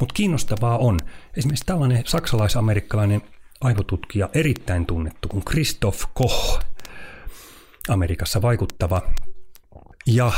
Mutta 0.00 0.12
kiinnostavaa 0.12 0.78
on 0.78 0.98
esimerkiksi 1.36 1.66
tällainen 1.66 2.02
saksalais-amerikkalainen 2.06 3.22
aivotutkija, 3.60 4.28
erittäin 4.34 4.86
tunnettu 4.86 5.28
kuin 5.28 5.44
Christoph 5.44 6.04
Koch, 6.14 6.60
Amerikassa 7.88 8.42
vaikuttava 8.42 9.02
ja 10.06 10.32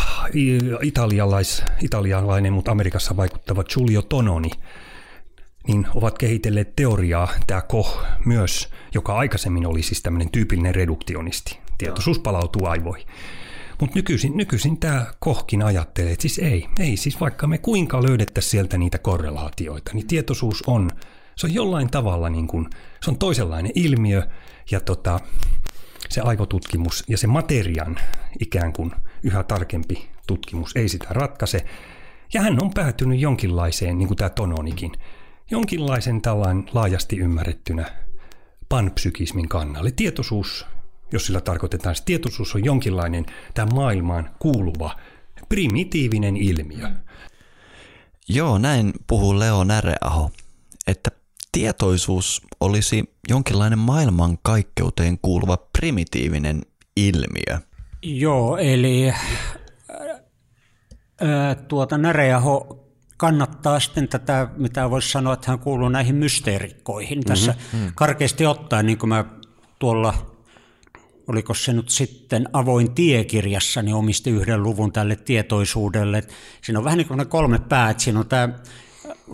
italialais, 0.82 1.64
italialainen, 1.82 2.52
mutta 2.52 2.70
Amerikassa 2.70 3.16
vaikuttava 3.16 3.64
Giulio 3.64 4.02
Tononi, 4.02 4.50
niin 5.66 5.86
ovat 5.94 6.18
kehitelleet 6.18 6.76
teoriaa, 6.76 7.28
tämä 7.46 7.60
Koch 7.60 8.04
myös, 8.24 8.68
joka 8.94 9.16
aikaisemmin 9.16 9.66
oli 9.66 9.82
siis 9.82 10.02
tämmöinen 10.02 10.30
tyypillinen 10.30 10.74
reduktionisti. 10.74 11.58
Tietoisuus 11.78 12.18
palautuu 12.18 12.66
aivoihin. 12.66 13.06
Mutta 13.80 13.94
nykyisin, 13.94 14.36
nykyisin 14.36 14.78
tämä 14.78 15.06
Kohkin 15.18 15.62
ajattelee, 15.62 16.12
että 16.12 16.22
siis 16.22 16.38
ei, 16.38 16.66
ei, 16.78 16.96
siis 16.96 17.20
vaikka 17.20 17.46
me 17.46 17.58
kuinka 17.58 18.02
löydettäisiin 18.02 18.50
sieltä 18.50 18.78
niitä 18.78 18.98
korrelaatioita, 18.98 19.90
niin 19.94 20.06
tietoisuus 20.06 20.62
on, 20.66 20.90
se 21.36 21.46
on 21.46 21.54
jollain 21.54 21.90
tavalla 21.90 22.28
niin 22.28 22.46
kuin, 22.46 22.66
se 23.04 23.10
on 23.10 23.18
toisenlainen 23.18 23.72
ilmiö 23.74 24.22
ja 24.70 24.80
tota, 24.80 25.20
se 26.08 26.20
aivotutkimus 26.20 27.04
ja 27.08 27.18
se 27.18 27.26
materian 27.26 27.96
ikään 28.40 28.72
kuin 28.72 28.92
yhä 29.26 29.42
tarkempi 29.42 30.08
tutkimus 30.26 30.72
ei 30.76 30.88
sitä 30.88 31.06
ratkaise. 31.10 31.64
Ja 32.34 32.42
hän 32.42 32.62
on 32.62 32.70
päätynyt 32.74 33.20
jonkinlaiseen, 33.20 33.98
niin 33.98 34.08
kuin 34.08 34.18
tämä 34.18 34.30
Tononikin, 34.30 34.92
jonkinlaisen 35.50 36.22
tällainen 36.22 36.64
laajasti 36.72 37.16
ymmärrettynä 37.16 37.90
panpsykismin 38.68 39.48
kannalle. 39.48 39.90
Tietoisuus 39.90 40.66
jos 41.12 41.26
sillä 41.26 41.40
tarkoitetaan, 41.40 41.92
että 41.92 42.04
tietoisuus 42.04 42.54
on 42.54 42.64
jonkinlainen 42.64 43.26
tämä 43.54 43.74
maailmaan 43.74 44.30
kuuluva 44.38 44.96
primitiivinen 45.48 46.36
ilmiö. 46.36 46.90
Joo, 48.28 48.58
näin 48.58 48.92
puhuu 49.06 49.38
Leo 49.38 49.64
Näreaho, 49.64 50.30
että 50.86 51.10
tietoisuus 51.52 52.42
olisi 52.60 53.04
jonkinlainen 53.28 53.78
maailman 53.78 54.38
kaikkeuteen 54.42 55.18
kuuluva 55.22 55.56
primitiivinen 55.78 56.62
ilmiö. 56.96 57.60
Joo, 58.06 58.56
eli 58.56 59.12
ää, 61.20 61.54
tuota 61.54 61.98
Näreaho 61.98 62.84
kannattaa 63.16 63.80
sitten 63.80 64.08
tätä, 64.08 64.48
mitä 64.56 64.90
voisi 64.90 65.10
sanoa, 65.10 65.32
että 65.32 65.50
hän 65.50 65.58
kuuluu 65.58 65.88
näihin 65.88 66.14
mysteerikkoihin. 66.14 67.18
Mm-hmm, 67.18 67.28
Tässä 67.28 67.54
mm. 67.72 67.92
karkeasti 67.94 68.46
ottaen, 68.46 68.86
niin 68.86 68.98
kuin 68.98 69.08
mä 69.08 69.24
tuolla, 69.78 70.14
oliko 71.28 71.54
se 71.54 71.72
nyt 71.72 71.88
sitten 71.88 72.48
avoin 72.52 72.94
tiekirjassa, 72.94 73.82
niin 73.82 73.94
omisti 73.94 74.30
yhden 74.30 74.62
luvun 74.62 74.92
tälle 74.92 75.16
tietoisuudelle. 75.16 76.22
Siinä 76.62 76.78
on 76.78 76.84
vähän 76.84 76.98
niin 76.98 77.08
kuin 77.08 77.28
kolme 77.28 77.58
päät. 77.58 78.00
Siinä 78.00 78.20
on 78.20 78.28
tämä 78.28 78.48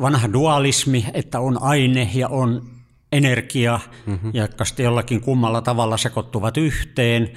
vanha 0.00 0.32
dualismi, 0.32 1.06
että 1.14 1.40
on 1.40 1.62
aine 1.62 2.10
ja 2.14 2.28
on 2.28 2.62
energia, 3.12 3.80
mm-hmm. 4.06 4.30
jotka 4.34 4.64
sitten 4.64 4.84
jollakin 4.84 5.20
kummalla 5.20 5.60
tavalla 5.62 5.96
sekoittuvat 5.96 6.56
yhteen 6.56 7.32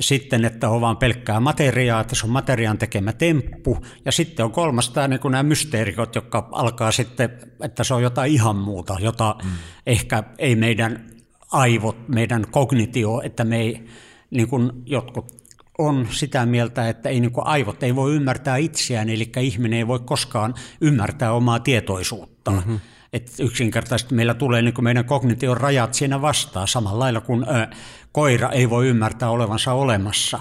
sitten, 0.00 0.44
että 0.44 0.68
on 0.68 0.80
vain 0.80 0.96
pelkkää 0.96 1.40
materiaa, 1.40 2.00
että 2.00 2.14
se 2.14 2.26
on 2.26 2.32
materiaan 2.32 2.78
tekemä 2.78 3.12
temppu, 3.12 3.78
ja 4.04 4.12
sitten 4.12 4.44
on 4.44 4.52
kolmas 4.52 4.90
tämä 4.90 5.08
niin 5.08 5.20
kuin 5.20 5.32
nämä 5.32 5.42
mysteerikot, 5.42 6.14
jotka 6.14 6.48
alkaa 6.52 6.92
sitten, 6.92 7.30
että 7.62 7.84
se 7.84 7.94
on 7.94 8.02
jotain 8.02 8.32
ihan 8.32 8.56
muuta, 8.56 8.96
jota 9.00 9.36
mm. 9.44 9.50
ehkä 9.86 10.22
ei 10.38 10.56
meidän 10.56 11.06
aivot, 11.52 12.08
meidän 12.08 12.46
kognitio, 12.50 13.20
että 13.24 13.44
me 13.44 13.60
ei, 13.60 13.86
niin 14.30 14.48
kuin 14.48 14.72
jotkut 14.86 15.42
on 15.78 16.08
sitä 16.10 16.46
mieltä, 16.46 16.88
että 16.88 17.08
ei, 17.08 17.20
niin 17.20 17.32
kuin 17.32 17.46
aivot 17.46 17.82
ei 17.82 17.96
voi 17.96 18.14
ymmärtää 18.14 18.56
itseään, 18.56 19.08
eli 19.08 19.32
ihminen 19.40 19.78
ei 19.78 19.86
voi 19.86 20.00
koskaan 20.00 20.54
ymmärtää 20.80 21.32
omaa 21.32 21.60
tietoisuutta. 21.60 22.50
Mm-hmm. 22.50 22.80
Et 23.12 23.32
yksinkertaisesti 23.38 24.14
meillä 24.14 24.34
tulee 24.34 24.62
niin 24.62 24.74
meidän 24.80 25.04
kognition 25.04 25.56
rajat 25.56 25.94
siinä 25.94 26.22
vastaan, 26.22 26.68
samalla 26.68 26.98
lailla 26.98 27.20
kuin 27.20 27.44
ö, 27.48 27.68
koira 28.12 28.48
ei 28.48 28.70
voi 28.70 28.88
ymmärtää 28.88 29.30
olevansa 29.30 29.72
olemassa. 29.72 30.40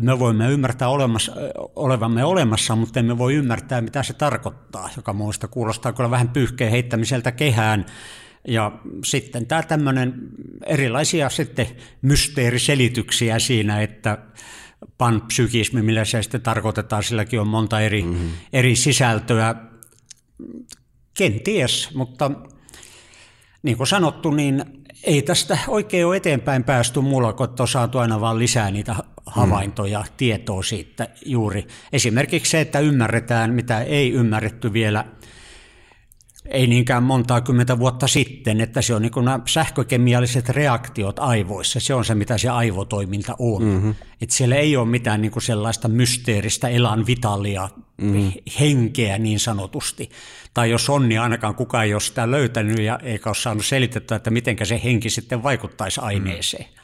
Me 0.00 0.18
voimme 0.18 0.50
ymmärtää 0.50 0.88
olemassa, 0.88 1.32
olevamme 1.76 2.24
olemassa, 2.24 2.76
mutta 2.76 3.00
emme 3.00 3.18
voi 3.18 3.34
ymmärtää, 3.34 3.80
mitä 3.80 4.02
se 4.02 4.12
tarkoittaa, 4.12 4.90
joka 4.96 5.12
muista 5.12 5.48
kuulostaa 5.48 5.92
kyllä 5.92 6.10
vähän 6.10 6.28
pyyhkeen 6.28 6.70
heittämiseltä 6.70 7.32
kehään. 7.32 7.86
Ja 8.48 8.72
sitten 9.04 9.46
tämä 9.46 9.62
tämmöinen 9.62 10.14
erilaisia 10.66 11.30
sitten 11.30 11.66
mysteeriselityksiä 12.02 13.38
siinä, 13.38 13.82
että 13.82 14.18
panpsykismi, 14.98 15.82
millä 15.82 16.04
se 16.04 16.22
sitten 16.22 16.42
tarkoitetaan, 16.42 17.02
silläkin 17.02 17.40
on 17.40 17.48
monta 17.48 17.80
eri, 17.80 18.02
mm-hmm. 18.02 18.30
eri 18.52 18.76
sisältöä. 18.76 19.54
Kenties, 21.14 21.94
mutta 21.94 22.30
niin 23.62 23.76
kuin 23.76 23.86
sanottu, 23.86 24.30
niin 24.30 24.64
ei 25.04 25.22
tästä 25.22 25.58
oikein 25.68 26.06
ole 26.06 26.16
eteenpäin 26.16 26.64
päästy 26.64 27.00
muulla 27.00 27.32
kuin, 27.32 27.50
että 27.50 27.62
on 27.62 27.68
saatu 27.68 27.98
aina 27.98 28.20
vaan 28.20 28.38
lisää 28.38 28.70
niitä 28.70 28.94
havaintoja, 29.26 30.00
mm. 30.00 30.06
tietoa 30.16 30.62
siitä 30.62 31.08
juuri. 31.26 31.66
Esimerkiksi 31.92 32.50
se, 32.50 32.60
että 32.60 32.80
ymmärretään, 32.80 33.54
mitä 33.54 33.80
ei 33.80 34.12
ymmärretty 34.12 34.72
vielä 34.72 35.04
ei 36.46 36.66
niinkään 36.66 37.02
montaa 37.02 37.40
kymmentä 37.40 37.78
vuotta 37.78 38.06
sitten, 38.06 38.60
että 38.60 38.82
se 38.82 38.94
on 38.94 39.02
niin 39.02 39.12
nämä 39.24 39.40
sähkökemialliset 39.46 40.48
reaktiot 40.48 41.18
aivoissa, 41.18 41.80
se 41.80 41.94
on 41.94 42.04
se, 42.04 42.14
mitä 42.14 42.38
se 42.38 42.48
aivotoiminta 42.48 43.36
on. 43.38 43.62
Mm-hmm. 43.62 43.94
Että 44.20 44.34
siellä 44.34 44.56
ei 44.56 44.76
ole 44.76 44.88
mitään 44.88 45.22
niin 45.22 45.32
kuin 45.32 45.42
sellaista 45.42 45.88
mysteeristä 45.88 46.68
elan 46.68 47.06
vitalia 47.06 47.68
mm-hmm. 48.02 48.32
henkeä 48.60 49.18
niin 49.18 49.40
sanotusti. 49.40 50.10
Tai 50.54 50.70
jos 50.70 50.90
on, 50.90 51.08
niin 51.08 51.20
ainakaan 51.20 51.54
kukaan 51.54 51.84
ei 51.84 51.94
ole 51.94 52.00
sitä 52.00 52.30
löytänyt 52.30 52.78
ja 52.78 52.98
eikä 53.02 53.30
ole 53.30 53.34
saanut 53.34 53.66
selitettyä, 53.66 54.16
että 54.16 54.30
miten 54.30 54.56
se 54.62 54.80
henki 54.84 55.10
sitten 55.10 55.42
vaikuttaisi 55.42 56.00
aineeseen. 56.00 56.64
Mm. 56.64 56.81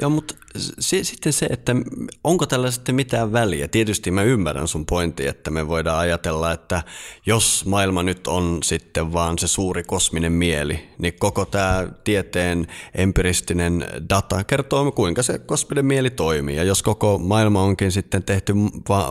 Joo, 0.00 0.10
mutta 0.10 0.34
se, 0.78 1.04
sitten 1.04 1.32
se, 1.32 1.46
että 1.46 1.76
onko 2.24 2.46
tällä 2.46 2.70
sitten 2.70 2.94
mitään 2.94 3.32
väliä? 3.32 3.68
Tietysti 3.68 4.10
mä 4.10 4.22
ymmärrän 4.22 4.68
sun 4.68 4.86
pointti, 4.86 5.26
että 5.26 5.50
me 5.50 5.68
voidaan 5.68 5.98
ajatella, 5.98 6.52
että 6.52 6.82
jos 7.26 7.64
maailma 7.66 8.02
nyt 8.02 8.26
on 8.26 8.58
sitten 8.62 9.12
vaan 9.12 9.38
se 9.38 9.48
suuri 9.48 9.84
kosminen 9.84 10.32
mieli, 10.32 10.88
niin 10.98 11.14
koko 11.18 11.44
tämä 11.44 11.88
tieteen 12.04 12.66
empiristinen 12.94 13.86
data 14.10 14.44
kertoo, 14.44 14.92
kuinka 14.92 15.22
se 15.22 15.38
kosminen 15.38 15.86
mieli 15.86 16.10
toimii. 16.10 16.56
Ja 16.56 16.64
jos 16.64 16.82
koko 16.82 17.18
maailma 17.18 17.62
onkin 17.62 17.92
sitten 17.92 18.22
tehty 18.22 18.54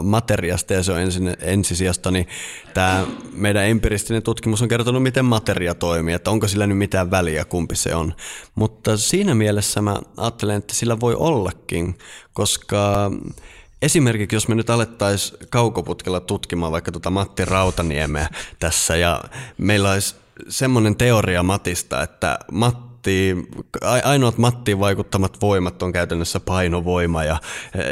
materiasta 0.01 0.73
ja 0.73 0.83
se 0.83 0.91
on 0.91 0.99
ensin, 0.99 1.37
ensisijasta, 1.39 2.11
niin 2.11 2.27
tämä 2.73 3.05
meidän 3.33 3.65
empiristinen 3.65 4.23
tutkimus 4.23 4.61
on 4.61 4.67
kertonut, 4.67 5.03
miten 5.03 5.25
materia 5.25 5.75
toimii, 5.75 6.13
että 6.13 6.31
onko 6.31 6.47
sillä 6.47 6.67
nyt 6.67 6.77
mitään 6.77 7.11
väliä, 7.11 7.45
kumpi 7.45 7.75
se 7.75 7.95
on. 7.95 8.13
Mutta 8.55 8.97
siinä 8.97 9.35
mielessä 9.35 9.81
mä 9.81 9.95
ajattelen, 10.17 10.64
että 10.65 10.75
sillä 10.75 10.99
voi 10.99 11.15
ollakin, 11.15 11.97
koska 12.33 13.11
Esimerkiksi 13.81 14.35
jos 14.35 14.47
me 14.47 14.55
nyt 14.55 14.69
alettaisiin 14.69 15.39
kaukoputkella 15.49 16.19
tutkimaan 16.19 16.71
vaikka 16.71 16.91
tuota 16.91 17.09
Matti 17.09 17.45
Rautaniemeä 17.45 18.29
tässä 18.59 18.95
ja 18.95 19.23
meillä 19.57 19.91
olisi 19.91 20.15
semmoinen 20.49 20.95
teoria 20.95 21.43
Matista, 21.43 22.03
että 22.03 22.39
Matti, 22.51 23.35
ainoat 24.03 24.37
Mattiin 24.37 24.79
vaikuttamat 24.79 25.41
voimat 25.41 25.83
on 25.83 25.91
käytännössä 25.91 26.39
painovoima 26.39 27.23
ja, 27.23 27.37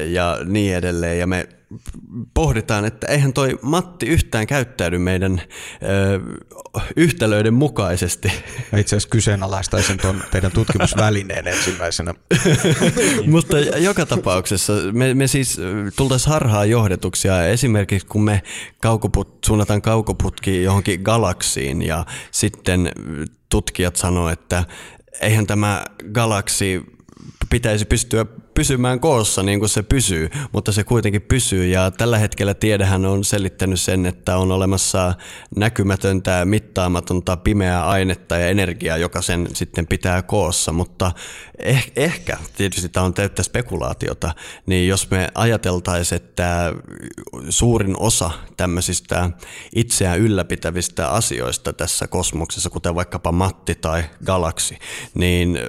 ja 0.08 0.38
niin 0.46 0.76
edelleen 0.76 1.20
ja 1.20 1.28
me 1.28 1.50
pohditaan, 2.34 2.86
että 2.86 3.08
eihän 3.08 3.34
toi 3.34 3.60
Matti 3.62 4.06
yhtään 4.06 4.48
käyttäydy 4.48 4.98
meidän 4.98 5.42
ö, 5.42 6.20
yhtälöiden 6.96 7.54
mukaisesti. 7.54 8.32
Ja 8.72 8.78
itse 8.78 8.96
asiassa 8.96 9.10
kyseenalaistaisin 9.10 9.98
tuon 9.98 10.24
teidän 10.32 10.52
tutkimusvälineen 10.52 11.48
ensimmäisenä. 11.48 12.14
Mutta 13.26 13.60
joka 13.60 14.06
tapauksessa 14.06 14.74
me, 14.92 15.14
me 15.14 15.28
siis 15.28 15.58
tultaisiin 15.96 16.34
harhaa 16.34 16.66
johdetuksia. 16.66 17.48
Esimerkiksi 17.48 18.08
kun 18.08 18.24
me 18.24 18.42
kaukoput, 18.82 19.38
suunnataan 19.46 19.82
kaukoputki 19.82 20.64
johonkin 20.64 21.02
galaksiin 21.02 21.82
ja 21.82 22.06
sitten 22.32 22.92
tutkijat 23.50 23.96
sanoo, 23.96 24.30
että 24.30 24.64
eihän 25.22 25.48
tämä 25.48 25.86
galaksi 26.12 26.82
pitäisi 27.50 27.86
pystyä 27.86 28.26
pysymään 28.54 29.00
koossa 29.00 29.44
niin 29.44 29.60
kuin 29.60 29.70
se 29.70 29.84
pysyy, 29.84 30.30
mutta 30.52 30.72
se 30.72 30.84
kuitenkin 30.84 31.22
pysyy. 31.22 31.66
Ja 31.66 31.92
tällä 31.92 32.18
hetkellä 32.18 32.54
tiedehän 32.54 33.06
on 33.06 33.24
selittänyt 33.24 33.82
sen, 33.82 34.06
että 34.06 34.38
on 34.38 34.52
olemassa 34.52 35.14
näkymätöntä, 35.56 36.46
mittaamatonta 36.46 37.38
pimeää 37.38 37.86
ainetta 37.86 38.38
ja 38.38 38.50
energiaa, 38.50 38.98
joka 38.98 39.22
sen 39.22 39.48
sitten 39.54 39.88
pitää 39.88 40.22
koossa, 40.22 40.72
mutta 40.72 41.12
eh- 41.62 41.92
ehkä, 41.96 42.38
tietysti 42.58 42.90
tämä 42.90 43.06
on 43.06 43.14
täyttä 43.14 43.44
spekulaatiota, 43.44 44.34
niin 44.66 44.88
jos 44.88 45.12
me 45.12 45.30
ajateltaisiin, 45.36 46.22
että 46.22 46.74
suurin 47.50 47.96
osa 48.00 48.32
tämmöisistä 48.58 49.30
itseään 49.76 50.20
ylläpitävistä 50.20 51.10
asioista 51.10 51.74
tässä 51.74 52.08
kosmoksessa, 52.08 52.70
kuten 52.70 52.96
vaikkapa 52.96 53.32
Matti 53.32 53.76
tai 53.76 54.04
galaksi, 54.26 54.78
niin 55.14 55.60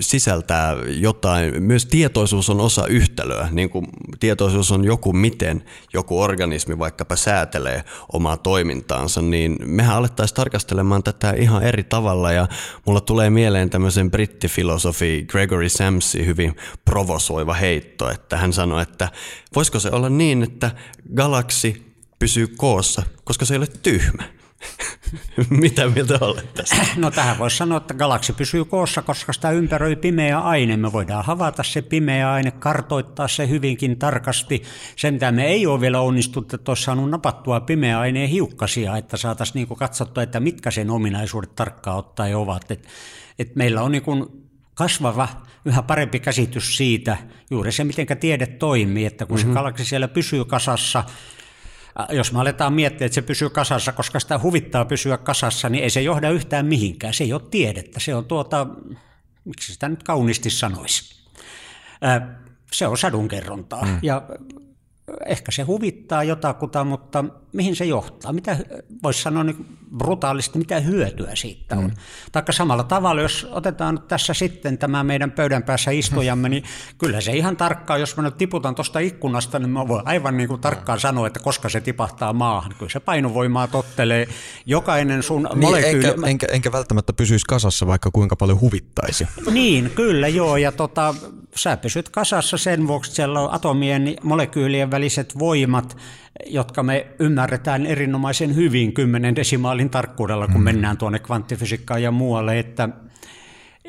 sisältää 0.00 0.76
jotain, 0.86 1.62
myös 1.62 1.86
tietoisuus 1.86 2.29
tietoisuus 2.30 2.50
on 2.50 2.60
osa 2.60 2.86
yhtälöä, 2.86 3.48
niin 3.50 3.70
kuin 3.70 3.86
tietoisuus 4.20 4.72
on 4.72 4.84
joku 4.84 5.12
miten 5.12 5.64
joku 5.92 6.20
organismi 6.20 6.78
vaikkapa 6.78 7.16
säätelee 7.16 7.84
omaa 8.12 8.36
toimintaansa, 8.36 9.22
niin 9.22 9.56
mehän 9.64 9.96
alettaisiin 9.96 10.36
tarkastelemaan 10.36 11.02
tätä 11.02 11.30
ihan 11.32 11.62
eri 11.62 11.82
tavalla 11.82 12.32
ja 12.32 12.48
mulla 12.86 13.00
tulee 13.00 13.30
mieleen 13.30 13.70
tämmöisen 13.70 14.10
brittifilosofi 14.10 15.24
Gregory 15.28 15.68
Samsi 15.68 16.26
hyvin 16.26 16.56
provosoiva 16.84 17.54
heitto, 17.54 18.10
että 18.10 18.36
hän 18.36 18.52
sanoi, 18.52 18.82
että 18.82 19.08
voisiko 19.54 19.80
se 19.80 19.90
olla 19.92 20.08
niin, 20.08 20.42
että 20.42 20.70
galaksi 21.14 21.94
pysyy 22.18 22.46
koossa, 22.46 23.02
koska 23.24 23.44
se 23.44 23.54
ei 23.54 23.58
ole 23.58 23.68
tyhmä. 23.82 24.39
Mitä 25.50 25.88
mieltä 25.88 26.18
olet 26.20 26.54
tästä? 26.54 26.76
No 26.96 27.10
tähän 27.10 27.38
voisi 27.38 27.56
sanoa, 27.56 27.78
että 27.78 27.94
galaksi 27.94 28.32
pysyy 28.32 28.64
koossa, 28.64 29.02
koska 29.02 29.32
sitä 29.32 29.50
ympäröi 29.50 29.96
pimeä 29.96 30.38
aine. 30.38 30.76
Me 30.76 30.92
voidaan 30.92 31.24
havaita 31.24 31.62
se 31.62 31.82
pimeä 31.82 32.32
aine, 32.32 32.50
kartoittaa 32.50 33.28
se 33.28 33.48
hyvinkin 33.48 33.98
tarkasti. 33.98 34.62
Sen, 34.96 35.14
mitä 35.14 35.32
me 35.32 35.46
ei 35.46 35.66
ole 35.66 35.80
vielä 35.80 36.00
onnistuttu, 36.00 36.56
että 36.56 36.70
olisi 36.70 36.82
saanut 36.82 37.10
napattua 37.10 37.60
pimeä 37.60 38.00
aineen 38.00 38.28
hiukkasia, 38.28 38.96
että 38.96 39.16
saataisiin 39.16 39.54
niin 39.54 39.78
katsottua, 39.78 40.22
että 40.22 40.40
mitkä 40.40 40.70
sen 40.70 40.90
ominaisuudet 40.90 41.54
tarkkaan 41.54 41.96
ottaen 41.96 42.36
ovat. 42.36 42.70
Et, 42.70 42.88
et 43.38 43.56
meillä 43.56 43.82
on 43.82 43.92
niin 43.92 44.02
kasvava, 44.74 45.28
yhä 45.64 45.82
parempi 45.82 46.20
käsitys 46.20 46.76
siitä, 46.76 47.16
juuri 47.50 47.72
se, 47.72 47.84
miten 47.84 48.06
tiede 48.20 48.46
toimii, 48.46 49.06
että 49.06 49.26
kun 49.26 49.36
mm-hmm. 49.36 49.50
se 49.50 49.54
galaksi 49.54 49.84
siellä 49.84 50.08
pysyy 50.08 50.44
kasassa, 50.44 51.04
jos 52.10 52.32
me 52.32 52.40
aletaan 52.40 52.72
miettiä, 52.72 53.06
että 53.06 53.14
se 53.14 53.22
pysyy 53.22 53.50
kasassa, 53.50 53.92
koska 53.92 54.20
sitä 54.20 54.38
huvittaa 54.38 54.84
pysyä 54.84 55.18
kasassa, 55.18 55.68
niin 55.68 55.84
ei 55.84 55.90
se 55.90 56.02
johda 56.02 56.30
yhtään 56.30 56.66
mihinkään. 56.66 57.14
Se 57.14 57.24
ei 57.24 57.32
ole 57.32 57.42
tiedettä, 57.50 58.00
se 58.00 58.14
on 58.14 58.24
tuota, 58.24 58.66
miksi 59.44 59.72
sitä 59.72 59.88
nyt 59.88 60.02
kauniisti 60.02 60.50
sanoisi. 60.50 61.20
Se 62.72 62.86
on 62.86 62.98
sadunkerrontaa. 62.98 63.84
Mm. 63.84 63.98
Ja 64.02 64.22
ehkä 65.26 65.52
se 65.52 65.62
huvittaa 65.62 66.24
jotakuta, 66.24 66.84
mutta 66.84 67.24
mihin 67.52 67.76
se 67.76 67.84
johtaa? 67.84 68.32
Mitä, 68.32 68.56
voisi 69.02 69.22
sanoa 69.22 69.44
niin 69.44 69.78
brutaalisti, 69.98 70.58
mitä 70.58 70.80
hyötyä 70.80 71.34
siitä 71.34 71.76
on? 71.76 71.84
Mm. 71.84 71.90
Taikka 72.32 72.52
samalla 72.52 72.84
tavalla, 72.84 73.22
jos 73.22 73.46
otetaan 73.50 74.02
tässä 74.08 74.34
sitten 74.34 74.78
tämä 74.78 75.04
meidän 75.04 75.30
pöydän 75.30 75.62
päässä 75.62 75.90
istujamme, 75.90 76.48
niin 76.48 76.64
kyllä 76.98 77.20
se 77.20 77.32
ihan 77.32 77.56
tarkkaan, 77.56 78.00
jos 78.00 78.16
mä 78.16 78.22
nyt 78.22 78.36
tiputan 78.36 78.74
tuosta 78.74 78.98
ikkunasta, 78.98 79.58
niin 79.58 79.70
mä 79.70 79.88
voin 79.88 80.06
aivan 80.06 80.36
niin 80.36 80.48
kuin 80.48 80.60
tarkkaan 80.60 80.98
mm. 80.98 81.00
sanoa, 81.00 81.26
että 81.26 81.40
koska 81.40 81.68
se 81.68 81.80
tipahtaa 81.80 82.32
maahan. 82.32 82.72
Kyllä 82.78 82.92
se 82.92 83.00
painovoimaa 83.00 83.66
tottelee. 83.66 84.28
Jokainen 84.66 85.22
sun 85.22 85.42
niin, 85.42 85.58
molekyyli... 85.58 86.06
Enkä, 86.06 86.26
enkä, 86.26 86.46
enkä 86.50 86.72
välttämättä 86.72 87.12
pysyisi 87.12 87.44
kasassa, 87.48 87.86
vaikka 87.86 88.10
kuinka 88.10 88.36
paljon 88.36 88.60
huvittaisi. 88.60 89.26
Niin, 89.50 89.90
kyllä 89.90 90.28
joo. 90.28 90.56
Ja 90.56 90.72
tota, 90.72 91.14
sä 91.54 91.76
pysyt 91.76 92.08
kasassa 92.08 92.58
sen 92.58 92.86
vuoksi, 92.86 93.08
että 93.08 93.16
siellä 93.16 93.40
on 93.40 93.52
atomien 93.52 94.16
molekyylien 94.22 94.90
väliset 94.90 95.38
voimat, 95.38 95.96
jotka 96.46 96.82
me 96.82 97.06
ymmärretään 97.18 97.86
erinomaisen 97.86 98.56
hyvin 98.56 98.92
kymmenen 98.92 99.36
desimaalin 99.36 99.90
tarkkuudella, 99.90 100.46
kun 100.46 100.60
mm. 100.60 100.64
mennään 100.64 100.96
tuonne 100.96 101.18
kvanttifysiikkaan 101.18 102.02
ja 102.02 102.10
muualle, 102.10 102.58
että 102.58 102.88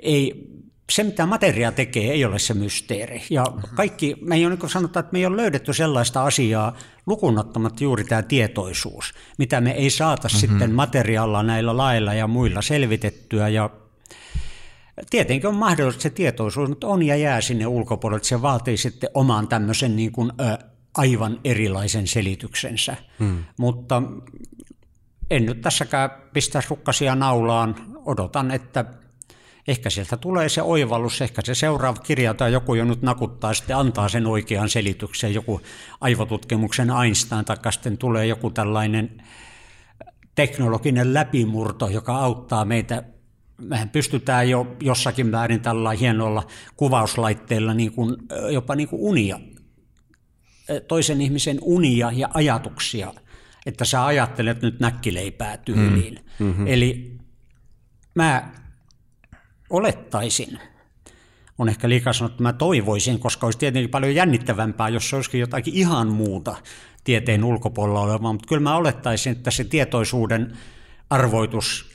ei, 0.04 0.48
se, 0.92 1.04
mitä 1.04 1.26
materia 1.26 1.72
tekee, 1.72 2.12
ei 2.12 2.26
ole 2.26 2.40
se 2.40 2.54
mysteeri. 2.54 3.24
Ja 3.30 3.44
mm-hmm. 3.44 3.76
kaikki, 3.76 4.16
me 4.22 4.36
ei 4.36 4.46
ole 4.46 4.56
niin 4.56 4.70
sanotaan, 4.70 5.04
että 5.04 5.14
me 5.14 5.20
ei 5.20 5.26
ole 5.26 5.38
löydetty 5.38 5.74
sellaista 5.74 6.24
asiaa, 6.24 6.76
lukunottamatta 7.06 7.84
juuri 7.84 8.04
tämä 8.04 8.22
tietoisuus, 8.22 9.14
mitä 9.38 9.62
me 9.62 9.72
ei 9.72 9.90
saata 9.90 10.28
mm-hmm. 10.28 10.40
sitten 10.40 10.72
materiaalla 10.72 11.44
näillä 11.44 11.78
lailla 11.78 12.14
ja 12.14 12.28
muilla 12.28 12.62
selvitettyä. 12.62 13.50
Ja 13.50 13.70
Tietenkin 15.10 15.48
on 15.48 15.56
mahdollista, 15.56 15.98
että 15.98 16.04
se 16.04 16.10
tietoisuus 16.10 16.70
mutta 16.70 16.88
on 16.88 17.04
ja 17.04 17.16
jää 17.16 17.42
sinne 17.42 17.68
ulkopuolelle, 17.68 18.18
että 18.18 18.30
se 18.30 18.42
vaatii 18.42 18.78
sitten 18.78 19.10
oman 19.14 19.48
tämmöisen 19.48 19.96
niin 19.96 20.12
kuin, 20.12 20.32
ö, 20.40 20.58
aivan 20.98 21.40
erilaisen 21.44 22.08
selityksensä. 22.08 22.96
Hmm. 23.20 23.44
Mutta 23.58 24.04
en 25.30 25.46
nyt 25.46 25.62
tässäkään 25.62 26.10
pistä 26.34 26.62
rukkasia 26.70 27.16
naulaan. 27.16 27.76
Odotan, 28.06 28.52
että 28.52 28.86
ehkä 29.68 29.90
sieltä 29.90 30.18
tulee 30.18 30.50
se 30.50 30.62
oivallus, 30.62 31.22
ehkä 31.22 31.42
se 31.46 31.56
seuraava 31.56 32.02
kirja 32.02 32.34
tai 32.34 32.54
joku 32.54 32.76
jo 32.76 32.86
nyt 32.86 33.02
nakuttaa 33.02 33.54
sitten 33.54 33.78
antaa 33.78 34.10
sen 34.10 34.28
oikean 34.28 34.70
selityksen, 34.70 35.34
joku 35.34 35.62
aivotutkimuksen 36.02 36.90
Einstein, 37.04 37.46
tai 37.46 37.58
sitten 37.70 37.98
tulee 37.98 38.26
joku 38.26 38.50
tällainen 38.50 39.24
teknologinen 40.36 41.14
läpimurto, 41.14 41.88
joka 41.88 42.16
auttaa 42.16 42.66
meitä 42.66 43.04
mehän 43.62 43.90
pystytään 43.90 44.50
jo 44.50 44.76
jossakin 44.80 45.28
määrin 45.28 45.62
tällä 45.62 45.92
hienolla 45.92 46.48
kuvauslaitteella 46.78 47.74
niin 47.74 47.92
kuin, 47.92 48.16
jopa 48.52 48.76
niin 48.76 48.88
kuin 48.88 49.02
unia, 49.02 49.40
toisen 50.88 51.22
ihmisen 51.22 51.58
unia 51.62 52.12
ja 52.12 52.30
ajatuksia, 52.34 53.14
että 53.66 53.86
sä 53.86 54.06
ajattelet 54.06 54.62
nyt 54.62 54.80
näkkileipää 54.80 55.58
tyyliin. 55.58 56.20
Mm. 56.40 56.46
Mm-hmm. 56.46 56.68
Eli 56.68 57.18
mä 58.16 58.50
olettaisin, 59.70 60.60
on 61.58 61.70
ehkä 61.70 61.90
liikaa 61.90 62.14
sanottu, 62.14 62.34
että 62.34 62.44
mä 62.44 62.54
toivoisin, 62.54 63.20
koska 63.20 63.48
olisi 63.48 63.60
tietenkin 63.60 63.90
paljon 63.90 64.16
jännittävämpää, 64.16 64.90
jos 64.90 65.10
se 65.10 65.16
olisikin 65.16 65.40
jotakin 65.40 65.74
ihan 65.74 66.08
muuta 66.08 66.56
tieteen 67.04 67.44
ulkopuolella 67.44 68.02
olevaa, 68.02 68.34
mutta 68.34 68.48
kyllä 68.48 68.62
mä 68.62 68.76
olettaisin, 68.76 69.32
että 69.32 69.52
se 69.52 69.64
tietoisuuden 69.64 70.58
arvoitus 71.10 71.92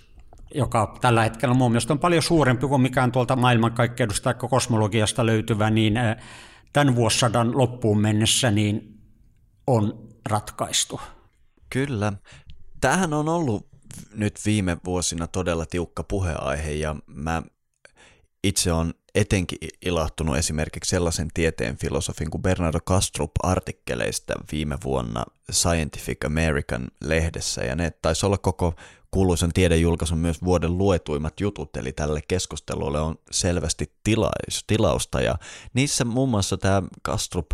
joka 0.55 0.99
tällä 1.01 1.23
hetkellä 1.23 1.55
mun 1.55 1.71
mielestä 1.71 1.93
on 1.93 1.99
paljon 1.99 2.23
suurempi 2.23 2.67
kuin 2.67 2.81
mikään 2.81 3.12
tuolta 3.12 3.37
maailmankaikkeudesta 3.37 4.35
tai 4.35 4.49
kosmologiasta 4.51 5.27
löytyvä, 5.27 5.71
niin 5.71 5.95
tämän 6.77 6.97
vuosisadan 6.97 7.59
loppuun 7.59 8.01
mennessä 8.01 8.51
niin 8.51 9.01
on 9.67 10.09
ratkaistu. 10.29 11.01
Kyllä. 11.71 12.12
Tämähän 12.81 13.15
on 13.15 13.29
ollut 13.29 13.69
nyt 14.15 14.41
viime 14.47 14.77
vuosina 14.85 15.27
todella 15.27 15.67
tiukka 15.67 16.03
puheaihe 16.03 16.73
ja 16.73 16.97
mä 17.07 17.43
itse 18.45 18.73
on 18.73 18.95
etenkin 19.15 19.59
ilahtunut 19.85 20.37
esimerkiksi 20.37 20.91
sellaisen 20.91 21.29
tieteen 21.35 21.77
filosofin 21.77 22.31
kuin 22.31 22.43
Bernardo 22.43 22.79
Kastrup 22.85 23.31
artikkeleista 23.43 24.35
viime 24.53 24.77
vuonna 24.85 25.25
Scientific 25.53 26.25
American 26.25 26.89
lehdessä 27.05 27.65
ja 27.65 27.77
ne 27.77 27.93
taisi 28.03 28.27
olla 28.27 28.39
koko 28.39 28.75
kuuluisen 29.16 29.52
tiedejulkaisun 29.52 30.18
myös 30.18 30.42
vuoden 30.44 30.79
luetuimmat 30.79 31.40
jutut, 31.40 31.76
eli 31.76 31.92
tälle 31.92 32.20
keskustelulle 32.29 33.00
on 33.00 33.18
selvästi 33.31 33.92
tilaus, 34.05 34.64
tilausta, 34.66 35.20
ja 35.20 35.38
niissä 35.74 36.05
muun 36.05 36.29
muassa 36.29 36.57
tämä 36.57 36.83
Kastrup 37.02 37.46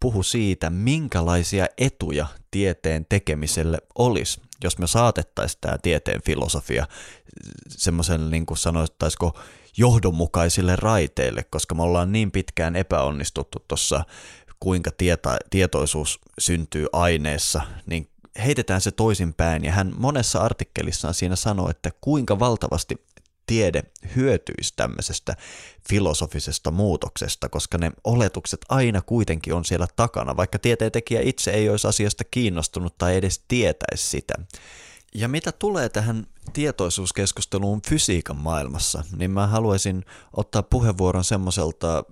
puhu 0.00 0.22
siitä, 0.22 0.70
minkälaisia 0.70 1.66
etuja 1.78 2.26
tieteen 2.50 3.06
tekemiselle 3.08 3.78
olisi, 3.98 4.40
jos 4.64 4.78
me 4.78 4.86
saatettaisiin 4.86 5.60
tämä 5.60 5.78
tieteen 5.78 6.22
filosofia 6.22 6.86
semmoisen, 7.68 8.30
niin 8.30 8.46
kuin 8.46 8.58
sanoittaisiko, 8.58 9.38
johdonmukaisille 9.76 10.76
raiteille, 10.76 11.44
koska 11.44 11.74
me 11.74 11.82
ollaan 11.82 12.12
niin 12.12 12.30
pitkään 12.30 12.76
epäonnistuttu 12.76 13.64
tuossa 13.68 14.04
kuinka 14.60 14.90
tieta, 14.90 15.36
tietoisuus 15.50 16.20
syntyy 16.38 16.86
aineessa, 16.92 17.60
niin 17.86 18.08
heitetään 18.44 18.80
se 18.80 18.90
toisinpäin 18.90 19.64
ja 19.64 19.72
hän 19.72 19.92
monessa 19.96 20.40
artikkelissaan 20.40 21.14
siinä 21.14 21.36
sanoo, 21.36 21.70
että 21.70 21.90
kuinka 22.00 22.38
valtavasti 22.38 22.96
tiede 23.46 23.82
hyötyisi 24.16 24.72
tämmöisestä 24.76 25.36
filosofisesta 25.88 26.70
muutoksesta, 26.70 27.48
koska 27.48 27.78
ne 27.78 27.92
oletukset 28.04 28.60
aina 28.68 29.02
kuitenkin 29.02 29.54
on 29.54 29.64
siellä 29.64 29.86
takana, 29.96 30.36
vaikka 30.36 30.58
tieteentekijä 30.58 31.20
itse 31.20 31.50
ei 31.50 31.68
olisi 31.68 31.86
asiasta 31.86 32.24
kiinnostunut 32.24 32.98
tai 32.98 33.16
edes 33.16 33.44
tietäisi 33.48 34.06
sitä. 34.06 34.34
Ja 35.14 35.28
mitä 35.28 35.52
tulee 35.52 35.88
tähän 35.88 36.26
tietoisuuskeskusteluun 36.52 37.82
fysiikan 37.88 38.36
maailmassa, 38.36 39.04
niin 39.16 39.30
mä 39.30 39.46
haluaisin 39.46 40.04
ottaa 40.32 40.62
puheenvuoron 40.62 41.24
semmoiselta 41.24 42.04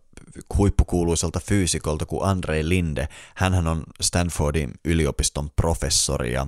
huippukuuluiselta 0.56 1.40
fyysikolta 1.48 2.06
kuin 2.06 2.24
Andre 2.24 2.68
Linde. 2.68 3.08
Hänhän 3.34 3.66
on 3.66 3.82
Stanfordin 4.00 4.70
yliopiston 4.84 5.50
professori 5.50 6.32
ja 6.32 6.46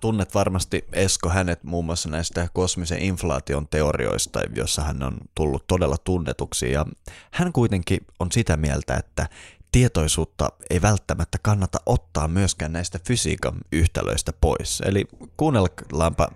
tunnet 0.00 0.34
varmasti 0.34 0.84
Esko 0.92 1.28
hänet 1.28 1.64
muun 1.64 1.84
muassa 1.84 2.08
näistä 2.08 2.48
kosmisen 2.52 3.02
inflaation 3.02 3.68
teorioista, 3.68 4.40
jossa 4.54 4.82
hän 4.82 5.02
on 5.02 5.18
tullut 5.34 5.66
todella 5.66 5.96
tunnetuksi 6.04 6.72
ja 6.72 6.86
hän 7.30 7.52
kuitenkin 7.52 8.00
on 8.20 8.32
sitä 8.32 8.56
mieltä, 8.56 8.96
että 8.96 9.28
tietoisuutta 9.72 10.52
ei 10.70 10.82
välttämättä 10.82 11.38
kannata 11.42 11.78
ottaa 11.86 12.28
myöskään 12.28 12.72
näistä 12.72 12.98
fysiikan 13.06 13.54
yhtälöistä 13.72 14.32
pois. 14.40 14.82
Eli 14.84 15.04
kuunnellaanpa, 15.36 16.28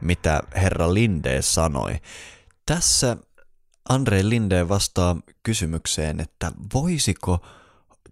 mitä 0.00 0.42
herra 0.54 0.94
Linde 0.94 1.42
sanoi. 1.42 2.00
Tässä 2.66 3.16
Andre 3.88 4.28
Linde 4.28 4.68
vastaa 4.68 5.16
kysymykseen, 5.42 6.20
että 6.20 6.52
voisiko 6.74 7.38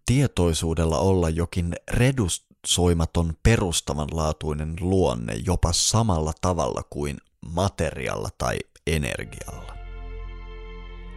tietoisuudella 0.06 0.98
olla 0.98 1.30
jokin 1.30 1.74
redusoimaton 1.90 3.34
perustavanlaatuinen 3.42 4.76
luonne 4.80 5.34
jopa 5.46 5.72
samalla 5.72 6.32
tavalla 6.40 6.82
kuin 6.90 7.16
materialla 7.54 8.28
tai 8.38 8.56
energialla? 8.86 9.76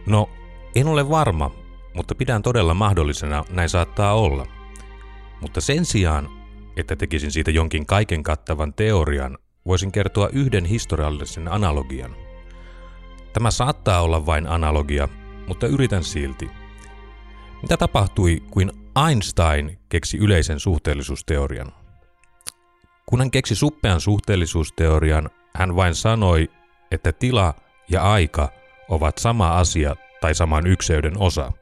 No, 0.06 0.30
en 0.74 0.88
ole 0.88 1.08
varma, 1.08 1.50
mutta 1.94 2.14
pidän 2.14 2.42
todella 2.42 2.74
mahdollisena 2.74 3.44
näin 3.50 3.68
saattaa 3.68 4.14
olla. 4.14 4.46
Mutta 5.40 5.60
sen 5.60 5.84
sijaan, 5.84 6.28
että 6.76 6.96
tekisin 6.96 7.32
siitä 7.32 7.50
jonkin 7.50 7.86
kaiken 7.86 8.22
kattavan 8.22 8.74
teorian, 8.74 9.38
voisin 9.66 9.92
kertoa 9.92 10.28
yhden 10.28 10.64
historiallisen 10.64 11.48
analogian. 11.52 12.29
Tämä 13.32 13.50
saattaa 13.50 14.00
olla 14.00 14.26
vain 14.26 14.46
analogia, 14.46 15.08
mutta 15.46 15.66
yritän 15.66 16.04
silti. 16.04 16.50
Mitä 17.62 17.76
tapahtui, 17.76 18.42
kun 18.50 18.72
Einstein 19.08 19.78
keksi 19.88 20.18
yleisen 20.18 20.60
suhteellisuusteorian? 20.60 21.72
Kun 23.06 23.18
hän 23.18 23.30
keksi 23.30 23.54
suppean 23.54 24.00
suhteellisuusteorian, 24.00 25.30
hän 25.56 25.76
vain 25.76 25.94
sanoi, 25.94 26.50
että 26.90 27.12
tila 27.12 27.54
ja 27.88 28.02
aika 28.12 28.48
ovat 28.88 29.18
sama 29.18 29.58
asia 29.58 29.96
tai 30.20 30.34
saman 30.34 30.66
ykseyden 30.66 31.18
osa– 31.18 31.52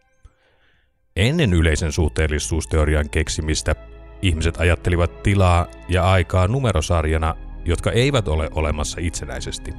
Ennen 1.19 1.53
yleisen 1.53 1.93
suhteellisuusteorian 1.93 3.11
keksimistä 3.11 3.75
ihmiset 4.23 4.57
ajattelivat 4.57 5.23
tilaa 5.23 5.67
ja 5.89 6.11
aikaa 6.11 6.49
numerosarjana, 6.49 7.35
jotka 7.65 7.93
eivät 7.93 8.29
ole 8.29 8.49
olemassa 8.55 9.01
itsenäisesti. 9.01 9.75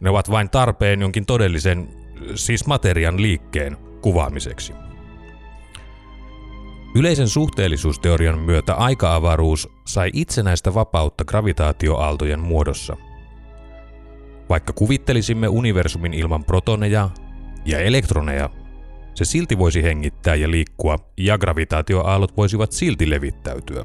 Ne 0.00 0.10
ovat 0.10 0.30
vain 0.30 0.50
tarpeen 0.50 1.00
jonkin 1.00 1.26
todellisen, 1.26 1.88
siis 2.34 2.66
materian 2.66 3.22
liikkeen 3.22 3.76
kuvaamiseksi. 4.00 4.72
Yleisen 6.94 7.28
suhteellisuusteorian 7.28 8.38
myötä 8.38 8.74
aika-avaruus 8.74 9.68
sai 9.86 10.10
itsenäistä 10.12 10.74
vapautta 10.74 11.24
gravitaatioaaltojen 11.24 12.40
muodossa. 12.40 12.96
Vaikka 14.48 14.72
kuvittelisimme 14.72 15.48
universumin 15.48 16.14
ilman 16.14 16.44
protoneja 16.44 17.10
ja 17.64 17.78
elektroneja, 17.78 18.50
se 19.14 19.24
silti 19.24 19.58
voisi 19.58 19.82
hengittää 19.82 20.34
ja 20.34 20.50
liikkua 20.50 20.96
ja 21.16 21.38
gravitaatioaallot 21.38 22.36
voisivat 22.36 22.72
silti 22.72 23.10
levittäytyä. 23.10 23.84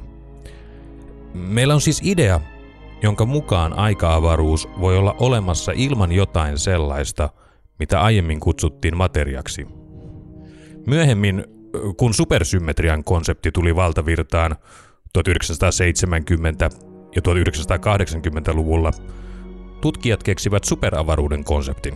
Meillä 1.34 1.74
on 1.74 1.80
siis 1.80 2.00
idea, 2.04 2.40
jonka 3.04 3.26
mukaan 3.26 3.72
aika-avaruus 3.72 4.68
voi 4.80 4.98
olla 4.98 5.16
olemassa 5.20 5.72
ilman 5.74 6.12
jotain 6.12 6.58
sellaista, 6.58 7.30
mitä 7.78 8.00
aiemmin 8.00 8.40
kutsuttiin 8.40 8.96
materiaksi. 8.96 9.66
Myöhemmin, 10.86 11.44
kun 11.96 12.14
supersymmetrian 12.14 13.04
konsepti 13.04 13.52
tuli 13.52 13.76
valtavirtaan 13.76 14.56
1970 15.12 16.70
ja 17.16 17.22
1980-luvulla, 17.28 18.90
tutkijat 19.80 20.22
keksivät 20.22 20.64
superavaruuden 20.64 21.44
konseptin. 21.44 21.94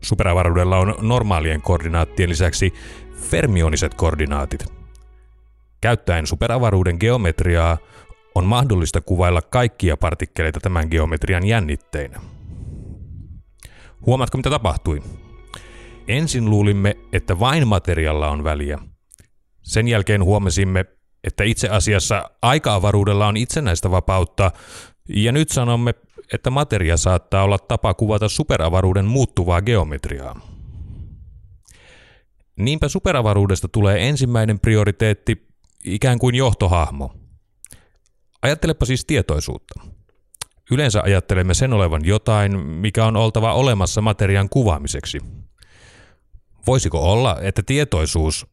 Superavaruudella 0.00 0.78
on 0.78 0.94
normaalien 1.00 1.62
koordinaattien 1.62 2.30
lisäksi 2.30 2.74
fermioniset 3.30 3.94
koordinaatit. 3.94 4.64
Käyttäen 5.80 6.26
superavaruuden 6.26 6.96
geometriaa 7.00 7.78
on 8.38 8.46
mahdollista 8.46 9.00
kuvailla 9.00 9.42
kaikkia 9.42 9.96
partikkeleita 9.96 10.60
tämän 10.60 10.88
geometrian 10.90 11.46
jännitteinä. 11.46 12.20
Huomaatko 14.06 14.38
mitä 14.38 14.50
tapahtui? 14.50 15.02
Ensin 16.08 16.50
luulimme, 16.50 16.96
että 17.12 17.38
vain 17.38 17.68
materialla 17.68 18.30
on 18.30 18.44
väliä. 18.44 18.78
Sen 19.62 19.88
jälkeen 19.88 20.24
huomasimme, 20.24 20.84
että 21.24 21.44
itse 21.44 21.68
asiassa 21.68 22.30
aika-avaruudella 22.42 23.26
on 23.26 23.36
itsenäistä 23.36 23.90
vapautta, 23.90 24.50
ja 25.08 25.32
nyt 25.32 25.48
sanomme, 25.48 25.94
että 26.32 26.50
materia 26.50 26.96
saattaa 26.96 27.44
olla 27.44 27.58
tapa 27.58 27.94
kuvata 27.94 28.28
superavaruuden 28.28 29.04
muuttuvaa 29.04 29.62
geometriaa. 29.62 30.40
Niinpä 32.56 32.88
superavaruudesta 32.88 33.68
tulee 33.68 34.08
ensimmäinen 34.08 34.60
prioriteetti, 34.60 35.48
ikään 35.84 36.18
kuin 36.18 36.34
johtohahmo. 36.34 37.17
Ajattelepa 38.42 38.86
siis 38.86 39.04
tietoisuutta. 39.04 39.80
Yleensä 40.70 41.02
ajattelemme 41.02 41.54
sen 41.54 41.72
olevan 41.72 42.04
jotain, 42.04 42.58
mikä 42.66 43.04
on 43.04 43.16
oltava 43.16 43.54
olemassa 43.54 44.00
materian 44.00 44.48
kuvaamiseksi. 44.48 45.20
Voisiko 46.66 47.12
olla, 47.12 47.36
että 47.40 47.62
tietoisuus, 47.62 48.46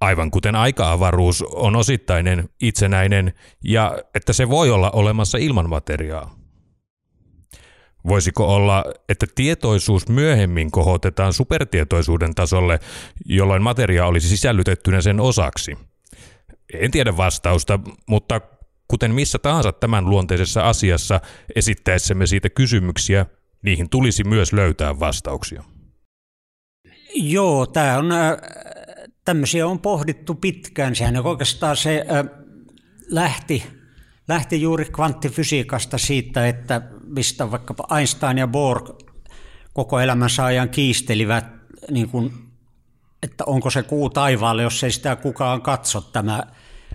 aivan 0.00 0.30
kuten 0.30 0.56
aika-avaruus, 0.56 1.42
on 1.42 1.76
osittainen, 1.76 2.48
itsenäinen 2.60 3.32
ja 3.64 3.98
että 4.14 4.32
se 4.32 4.48
voi 4.48 4.70
olla 4.70 4.90
olemassa 4.90 5.38
ilman 5.38 5.68
materiaa? 5.68 6.34
Voisiko 8.08 8.54
olla, 8.54 8.84
että 9.08 9.26
tietoisuus 9.34 10.08
myöhemmin 10.08 10.70
kohotetaan 10.70 11.32
supertietoisuuden 11.32 12.34
tasolle, 12.34 12.80
jolloin 13.24 13.62
materia 13.62 14.06
olisi 14.06 14.28
sisällytettynä 14.28 15.00
sen 15.00 15.20
osaksi? 15.20 15.78
En 16.72 16.90
tiedä 16.90 17.16
vastausta, 17.16 17.80
mutta 18.06 18.40
kuten 18.88 19.14
missä 19.14 19.38
tahansa 19.38 19.72
tämän 19.72 20.10
luonteisessa 20.10 20.68
asiassa 20.68 21.20
esittäessämme 21.54 22.26
siitä 22.26 22.50
kysymyksiä, 22.50 23.26
niihin 23.62 23.90
tulisi 23.90 24.24
myös 24.24 24.52
löytää 24.52 25.00
vastauksia. 25.00 25.64
Joo, 27.14 27.66
tämä 27.66 27.98
on, 27.98 28.12
äh, 28.12 28.36
tämmöisiä 29.24 29.66
on 29.66 29.78
pohdittu 29.78 30.34
pitkään. 30.34 30.96
Sehän 30.96 31.26
oikeastaan 31.26 31.76
se 31.76 32.06
äh, 32.10 32.24
lähti, 33.10 33.62
lähti 34.28 34.62
juuri 34.62 34.84
kvanttifysiikasta 34.84 35.98
siitä, 35.98 36.48
että 36.48 36.82
mistä 37.04 37.50
vaikkapa 37.50 37.96
Einstein 37.96 38.38
ja 38.38 38.46
Bohr 38.46 38.80
koko 39.72 40.00
elämänsä 40.00 40.44
ajan 40.44 40.68
kiistelivät, 40.68 41.44
niin 41.90 42.08
kuin, 42.08 42.32
että 43.22 43.44
onko 43.44 43.70
se 43.70 43.82
kuu 43.82 44.10
taivaalle, 44.10 44.62
jos 44.62 44.84
ei 44.84 44.90
sitä 44.90 45.16
kukaan 45.16 45.62
katso, 45.62 46.00
tämä 46.00 46.42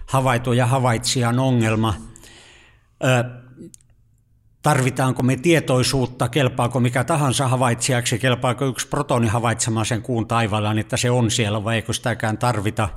havaitu 0.06 0.54
ja 0.54 0.66
havaitsijan 0.66 1.40
ongelma. 1.40 1.94
Tarvitaanko 4.62 5.24
me 5.24 5.36
tietoisuutta, 5.36 6.30
kelpaako 6.30 6.80
mikä 6.80 7.04
tahansa 7.04 7.48
havaitsijaksi, 7.48 8.20
kelpaako 8.20 8.66
yksi 8.66 8.88
protoni 8.88 9.28
havaitsemaan 9.28 9.86
sen 9.86 10.02
kuun 10.02 10.28
taivaalla, 10.28 10.74
niin 10.74 10.82
että 10.82 10.98
se 10.98 11.12
on 11.12 11.32
siellä 11.32 11.64
vai 11.64 11.76
eikö 11.76 11.94
sitäkään 11.94 12.38
tarvita. 12.38 12.90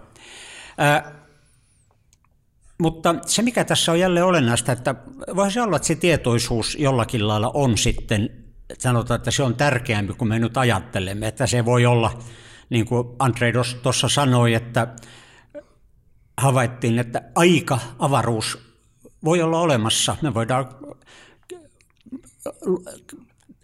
Mutta 2.79 3.15
se, 3.27 3.43
mikä 3.43 3.65
tässä 3.65 3.93
on 3.93 4.01
jälleen 4.01 4.27
olennaista, 4.27 4.73
että 4.73 4.95
voisi 5.37 5.61
olla, 5.61 5.77
että 5.77 5.89
se 5.89 5.95
tietoisuus 5.95 6.77
jollakin 6.81 7.29
lailla 7.29 7.51
on 7.55 7.79
sitten, 7.79 8.31
sanotaan, 8.79 9.19
että 9.19 9.31
se 9.31 9.43
on 9.43 9.55
tärkeämpi 9.55 10.13
kuin 10.13 10.29
me 10.29 10.39
nyt 10.39 10.57
ajattelemme, 10.57 11.29
että 11.29 11.47
se 11.47 11.65
voi 11.65 11.87
olla, 11.87 12.19
niin 12.71 12.87
kuin 12.87 13.09
Andrei 13.19 13.53
tuossa 13.83 14.09
sanoi, 14.09 14.55
että 14.55 14.87
havaittiin, 16.39 16.99
että 16.99 17.23
aika, 17.35 17.79
avaruus 17.99 18.59
voi 19.25 19.43
olla 19.43 19.61
olemassa. 19.61 20.17
Me 20.23 20.35
voidaan 20.35 20.67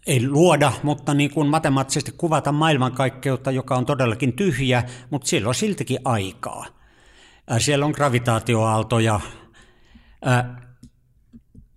ei 0.07 0.29
luoda, 0.29 0.73
mutta 0.83 1.15
niin 1.15 1.31
kuin 1.31 1.49
matemaattisesti 1.49 2.13
kuvata 2.13 2.53
maailmankaikkeutta, 2.53 3.51
joka 3.51 3.77
on 3.77 3.87
todellakin 3.87 4.33
tyhjä, 4.33 4.85
mutta 5.11 5.29
siellä 5.29 5.49
on 5.49 5.55
siltikin 5.55 5.99
aikaa. 6.05 6.67
Siellä 7.59 7.87
on 7.87 7.93
gravitaatioaaltoja. 7.93 9.21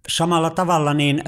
Samalla 0.07 0.49
tavalla 0.49 0.93
niin 0.93 1.23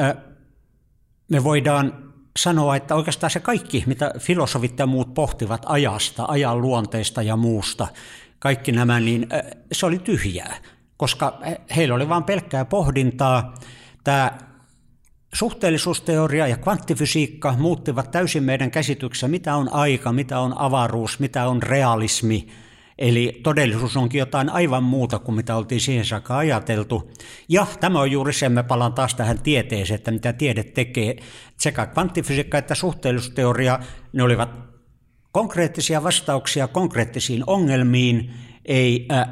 me 1.29 1.43
voidaan 1.43 2.13
sanoa, 2.39 2.75
että 2.75 2.95
oikeastaan 2.95 3.31
se 3.31 3.39
kaikki, 3.39 3.83
mitä 3.85 4.11
filosofit 4.19 4.79
ja 4.79 4.85
muut 4.85 5.13
pohtivat 5.13 5.61
ajasta, 5.65 6.25
ajan 6.27 6.61
luonteesta 6.61 7.21
ja 7.21 7.35
muusta, 7.35 7.87
kaikki 8.39 8.71
nämä, 8.71 8.99
niin 8.99 9.27
se 9.71 9.85
oli 9.85 9.99
tyhjää, 9.99 10.57
koska 10.97 11.41
heillä 11.75 11.95
oli 11.95 12.09
vain 12.09 12.23
pelkkää 12.23 12.65
pohdintaa. 12.65 13.55
Tämä 14.03 14.31
suhteellisuusteoria 15.33 16.47
ja 16.47 16.57
kvanttifysiikka 16.57 17.53
muuttivat 17.57 18.11
täysin 18.11 18.43
meidän 18.43 18.71
käsityksessä, 18.71 19.27
mitä 19.27 19.55
on 19.55 19.73
aika, 19.73 20.11
mitä 20.11 20.39
on 20.39 20.57
avaruus, 20.57 21.19
mitä 21.19 21.47
on 21.47 21.63
realismi. 21.63 22.47
Eli 22.97 23.39
todellisuus 23.43 23.97
onkin 23.97 24.19
jotain 24.19 24.49
aivan 24.49 24.83
muuta 24.83 25.19
kuin 25.19 25.35
mitä 25.35 25.55
oltiin 25.55 25.81
siihen 25.81 26.05
saakka 26.05 26.37
ajateltu. 26.37 27.11
Ja 27.49 27.65
tämä 27.79 27.99
on 27.99 28.11
juuri 28.11 28.33
se, 28.33 28.49
me 28.49 28.63
palaan 28.63 28.93
taas 28.93 29.15
tähän 29.15 29.41
tieteeseen, 29.41 29.95
että 29.95 30.11
mitä 30.11 30.33
tiede 30.33 30.63
tekee. 30.63 31.15
Sekä 31.57 31.85
kvanttifysiikka 31.85 32.57
että 32.57 32.75
suhteellisuusteoria, 32.75 33.79
ne 34.13 34.23
olivat 34.23 34.66
konkreettisia 35.37 36.03
vastauksia 36.03 36.67
konkreettisiin 36.67 37.43
ongelmiin, 37.47 38.33
ei 38.65 39.07
äh, 39.11 39.27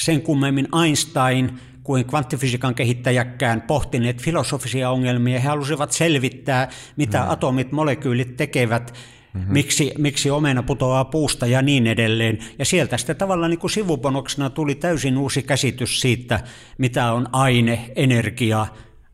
sen 0.00 0.22
kummemmin 0.22 0.68
Einstein 0.82 1.60
kuin 1.82 2.04
kvanttifysiikan 2.04 2.74
kehittäjäkään 2.74 3.62
pohtineet 3.62 4.22
filosofisia 4.22 4.90
ongelmia. 4.90 5.40
He 5.40 5.48
halusivat 5.48 5.92
selvittää, 5.92 6.68
mitä 6.96 7.18
mm. 7.18 7.30
atomit, 7.30 7.72
molekyylit 7.72 8.36
tekevät, 8.36 8.92
mm-hmm. 9.34 9.52
miksi, 9.52 9.92
miksi 9.98 10.30
omena 10.30 10.62
putoaa 10.62 11.04
puusta 11.04 11.46
ja 11.46 11.62
niin 11.62 11.86
edelleen. 11.86 12.38
Ja 12.58 12.64
sieltä 12.64 12.96
sitten 12.96 13.16
tavallaan 13.16 13.50
niin 13.50 13.60
kuin 13.60 13.70
sivubonoksena 13.70 14.50
tuli 14.50 14.74
täysin 14.74 15.18
uusi 15.18 15.42
käsitys 15.42 16.00
siitä, 16.00 16.40
mitä 16.78 17.12
on 17.12 17.26
aine, 17.32 17.90
energia, 17.96 18.66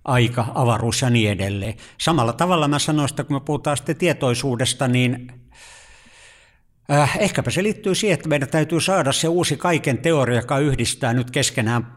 aika, 0.05 0.47
avaruus 0.55 1.03
ja 1.03 1.11
niin 1.11 1.31
edelleen. 1.31 1.75
Samalla 1.99 2.33
tavalla 2.33 2.69
mä 2.69 2.79
sanoin, 2.79 3.11
että 3.11 3.25
kun 3.25 3.37
me 3.37 3.41
puhutaan 3.41 3.77
sitten 3.77 3.97
tietoisuudesta, 3.97 4.89
niin 4.89 5.33
Äh, 6.93 7.17
ehkäpä 7.21 7.51
se 7.51 7.63
liittyy 7.63 7.95
siihen, 7.95 8.15
että 8.15 8.29
meidän 8.29 8.49
täytyy 8.49 8.81
saada 8.81 9.13
se 9.13 9.29
uusi 9.29 9.57
kaiken 9.57 9.99
teoria, 9.99 10.41
joka 10.41 10.59
yhdistää 10.59 11.15
nyt 11.15 11.31
keskenään 11.31 11.97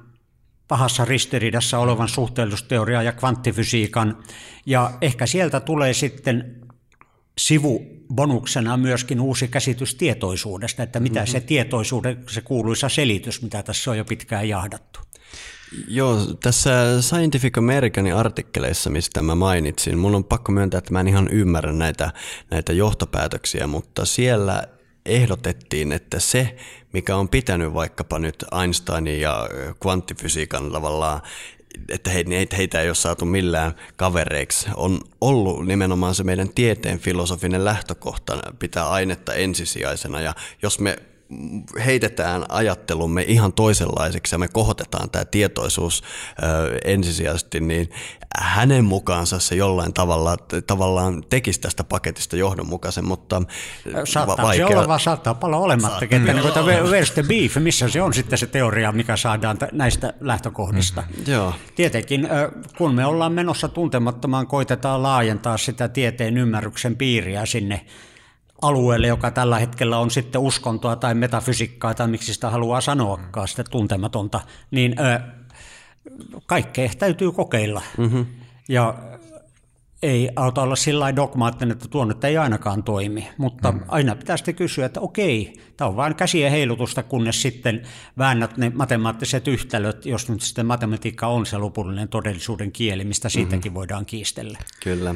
pahassa 0.67 1.05
ristiriidassa 1.05 1.79
olevan 1.79 2.07
suhteellisuusteorian 2.07 3.05
ja 3.05 3.11
kvanttifysiikan. 3.11 4.23
Ja 4.65 4.91
ehkä 5.01 5.25
sieltä 5.25 5.59
tulee 5.59 5.93
sitten 5.93 6.61
sivubonuksena 7.37 8.77
myöskin 8.77 9.21
uusi 9.21 9.47
käsitys 9.47 9.95
tietoisuudesta, 9.95 10.83
että 10.83 10.99
mitä 10.99 11.19
mm-hmm. 11.19 11.31
se 11.31 11.39
tietoisuuden, 11.39 12.23
se 12.29 12.41
kuuluisa 12.41 12.89
selitys, 12.89 13.41
mitä 13.41 13.63
tässä 13.63 13.91
on 13.91 13.97
jo 13.97 14.05
pitkään 14.05 14.49
jahdattu. 14.49 14.99
Joo, 15.87 16.17
tässä 16.43 17.01
Scientific 17.01 17.57
Americanin 17.57 18.15
artikkeleissa, 18.15 18.89
mistä 18.89 19.21
mä 19.21 19.35
mainitsin, 19.35 19.97
mun 19.97 20.15
on 20.15 20.23
pakko 20.23 20.51
myöntää, 20.51 20.77
että 20.77 20.93
mä 20.93 20.99
en 20.99 21.07
ihan 21.07 21.27
ymmärrä 21.31 21.73
näitä, 21.73 22.13
näitä 22.51 22.73
johtopäätöksiä, 22.73 23.67
mutta 23.67 24.05
siellä 24.05 24.63
ehdotettiin, 25.06 25.91
että 25.91 26.20
se, 26.20 26.56
mikä 26.93 27.16
on 27.16 27.30
pitänyt 27.30 27.74
vaikkapa 27.74 28.20
nyt 28.20 28.45
Einsteinin 28.62 29.22
ja 29.22 29.50
kvanttifysiikan 29.80 30.72
tavallaan 30.72 31.22
että 31.89 32.10
heitä, 32.58 32.82
ei 32.82 32.89
ole 32.89 32.95
saatu 32.95 33.26
millään 33.26 33.76
kavereiksi, 33.95 34.70
on 34.76 35.02
ollut 35.22 35.66
nimenomaan 35.66 36.16
se 36.16 36.24
meidän 36.24 36.50
tieteen 36.50 37.00
filosofinen 37.00 37.66
lähtökohta 37.66 38.38
pitää 38.60 38.89
ainetta 38.89 39.34
ensisijaisena. 39.34 40.22
Ja 40.22 40.34
jos 40.62 40.80
me 40.80 40.97
heitetään 41.86 42.45
ajattelumme 42.49 43.23
ihan 43.27 43.53
toisenlaiseksi 43.53 44.36
ja 44.36 44.39
me 44.39 44.47
kohotetaan 44.47 45.09
tämä 45.09 45.25
tietoisuus 45.25 46.03
ö, 46.43 46.77
ensisijaisesti, 46.86 47.59
niin 47.59 47.89
hänen 48.39 48.86
mukaansa 48.86 49.39
se 49.39 49.55
jollain 49.55 49.93
tavalla 49.93 50.38
tavallaan 50.67 51.23
tekisi 51.30 51.61
tästä 51.61 51.84
paketista 51.84 52.36
johdonmukaisen, 52.36 53.05
mutta 53.05 53.41
saattaa 54.03 54.45
vaikea. 54.45 54.67
se 54.67 54.75
olla, 54.75 54.88
vaan 54.88 54.99
saattaa 54.99 55.38
olla 55.41 55.57
olematta. 55.57 56.05
Että 56.11 56.34
niin 56.34 56.41
kuin, 56.41 56.53
where's 56.53 57.13
the 57.13 57.23
beef, 57.23 57.57
missä 57.57 57.89
se 57.89 58.01
on 58.01 58.13
sitten 58.13 58.38
se 58.38 58.47
teoria, 58.47 58.91
mikä 58.91 59.17
saadaan 59.17 59.57
näistä 59.71 60.13
lähtökohdista. 60.19 61.01
Mm-hmm. 61.01 61.34
Joo. 61.34 61.53
Tietenkin, 61.75 62.27
kun 62.77 62.95
me 62.95 63.05
ollaan 63.05 63.34
menossa 63.34 63.67
tuntemattomaan, 63.67 64.47
koitetaan 64.47 65.03
laajentaa 65.03 65.57
sitä 65.57 65.88
tieteen 65.88 66.38
ymmärryksen 66.38 66.95
piiriä 66.95 67.45
sinne 67.45 67.86
alueelle, 68.62 69.07
joka 69.07 69.32
tällä 69.32 69.60
hetkellä 69.60 69.97
on 69.97 70.12
sitten 70.12 70.41
uskontoa 70.41 70.95
tai 70.95 71.16
metafysiikkaa 71.16 71.93
tai 71.93 72.07
miksi 72.07 72.34
sitä 72.34 72.49
haluaa 72.49 72.82
sanoakaan, 72.82 73.47
sitä 73.47 73.64
tuntematonta, 73.64 74.41
niin 74.72 74.95
ö, 74.99 75.20
kaikkea 76.45 76.89
täytyy 76.99 77.32
kokeilla. 77.32 77.82
Mm-hmm. 77.97 78.26
Ja 78.70 78.95
ei 80.03 80.30
auta 80.36 80.62
olla 80.62 80.76
sillä 80.76 81.16
dogmaattinen, 81.16 81.72
että 81.72 81.88
tuo 81.88 82.05
nyt 82.05 82.24
ei 82.24 82.38
ainakaan 82.38 82.84
toimi, 82.84 83.28
mutta 83.38 83.72
mm. 83.72 83.80
aina 83.88 84.16
pitää 84.16 84.38
sitten 84.38 84.55
kysyä, 84.55 84.86
että 84.86 84.99
okei, 84.99 85.53
tämä 85.78 85.89
on 85.89 85.95
vain 85.95 86.16
käsien 86.16 86.51
heilutusta, 86.51 87.03
kunnes 87.03 87.41
sitten 87.41 87.82
väännät 88.18 88.57
ne 88.57 88.72
matemaattiset 88.76 89.47
yhtälöt, 89.47 90.05
jos 90.05 90.30
nyt 90.30 90.41
sitten 90.41 90.66
matematiikka 90.66 91.28
on 91.28 91.45
se 91.45 91.57
lopullinen 91.57 92.07
todellisuuden 92.07 92.72
kieli, 92.72 93.03
mistä 93.05 93.30
siitäkin 93.30 93.60
mm-hmm. 93.60 93.74
voidaan 93.74 94.05
kiistellä. 94.05 94.60
Kyllä. 94.84 95.16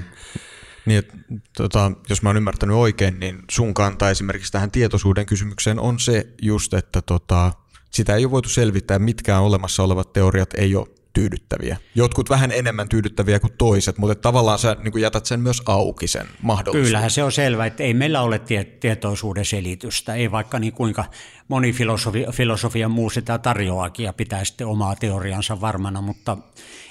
Niin, 0.86 1.00
että, 1.00 1.18
tota, 1.58 1.92
jos 2.10 2.22
mä 2.22 2.30
oon 2.30 2.38
ymmärtänyt 2.38 2.76
oikein, 2.76 3.20
niin 3.20 3.40
sun 3.52 3.74
kanta 3.74 4.10
esimerkiksi 4.10 4.52
tähän 4.52 4.72
tietoisuuden 4.72 5.26
kysymykseen 5.26 5.80
on 5.80 6.00
se 6.00 6.28
just, 6.42 6.74
että 6.74 7.02
tota, 7.02 7.52
sitä 7.92 8.16
ei 8.16 8.26
ole 8.26 8.32
voitu 8.32 8.50
selvittää, 8.50 9.00
mitkään 9.00 9.44
olemassa 9.44 9.84
olevat 9.84 10.14
teoriat 10.14 10.54
ei 10.54 10.76
ole 10.76 10.88
tyydyttäviä. 11.14 11.78
Jotkut 11.96 12.30
vähän 12.30 12.52
enemmän 12.52 12.90
tyydyttäviä 12.90 13.40
kuin 13.40 13.54
toiset, 13.58 13.98
mutta 13.98 14.16
tavallaan 14.16 14.60
sä 14.60 14.76
niin 14.84 15.02
jätät 15.02 15.26
sen 15.26 15.40
myös 15.40 15.62
auki 15.66 16.08
sen 16.08 16.28
mahdollisuuden. 16.42 16.88
Kyllähän 16.88 17.12
se 17.12 17.24
on 17.24 17.32
selvä, 17.32 17.66
että 17.66 17.84
ei 17.84 17.94
meillä 17.94 18.22
ole 18.22 18.40
tie- 18.40 18.64
tietoisuuden 18.64 19.46
selitystä. 19.46 20.14
Ei 20.14 20.32
vaikka 20.32 20.60
niin 20.60 20.74
kuinka 20.74 21.06
moni 21.48 21.74
filosofi, 21.74 22.26
filosofian 22.32 22.92
muu 22.92 23.10
sitä 23.10 23.38
tarjoakin 23.38 24.04
ja 24.04 24.14
pitää 24.14 24.46
sitten 24.46 24.68
omaa 24.68 24.96
teoriansa 24.96 25.62
varmana, 25.62 26.02
mutta 26.02 26.38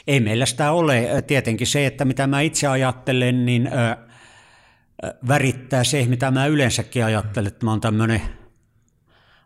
ei 0.06 0.20
meillä 0.20 0.46
sitä 0.46 0.72
ole. 0.72 1.24
Tietenkin 1.26 1.66
se, 1.66 1.86
että 1.86 2.04
mitä 2.04 2.26
mä 2.26 2.40
itse 2.40 2.66
ajattelen, 2.66 3.46
niin 3.46 3.66
ö, 3.66 3.96
värittää 5.28 5.84
se, 5.84 6.06
mitä 6.08 6.30
mä 6.30 6.46
yleensäkin 6.46 7.04
ajattelen, 7.04 7.48
että 7.48 7.66
mä 7.66 7.70
oon 7.70 7.80
tämmöinen 7.80 8.22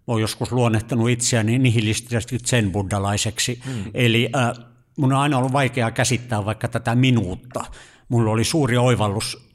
olen 0.06 0.20
joskus 0.20 0.52
luonnehtanut 0.52 1.10
itseäni 1.10 1.58
nihilistisesti 1.58 2.38
zen-buddalaiseksi. 2.38 3.60
Hmm. 3.64 3.84
Eli 3.94 4.28
äh, 4.36 4.52
mun 4.98 5.12
on 5.12 5.18
aina 5.18 5.38
ollut 5.38 5.52
vaikea 5.52 5.90
käsittää 5.90 6.44
vaikka 6.44 6.68
tätä 6.68 6.94
minuutta. 6.94 7.64
Mulla 8.08 8.30
oli 8.30 8.44
suuri 8.44 8.76
oivallus, 8.76 9.45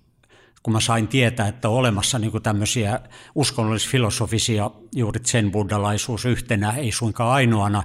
kun 0.64 0.74
mä 0.74 0.80
sain 0.80 1.08
tietää, 1.08 1.48
että 1.48 1.70
on 1.70 1.76
olemassa 1.76 2.20
niin 2.20 2.32
kuin 2.32 2.44
tämmöisiä 2.44 3.00
uskonnollis-filosofisia, 3.36 4.72
juuri 4.96 5.20
zen-buddalaisuus 5.20 6.26
yhtenä, 6.26 6.72
ei 6.72 6.92
suinkaan 6.92 7.32
ainoana, 7.32 7.84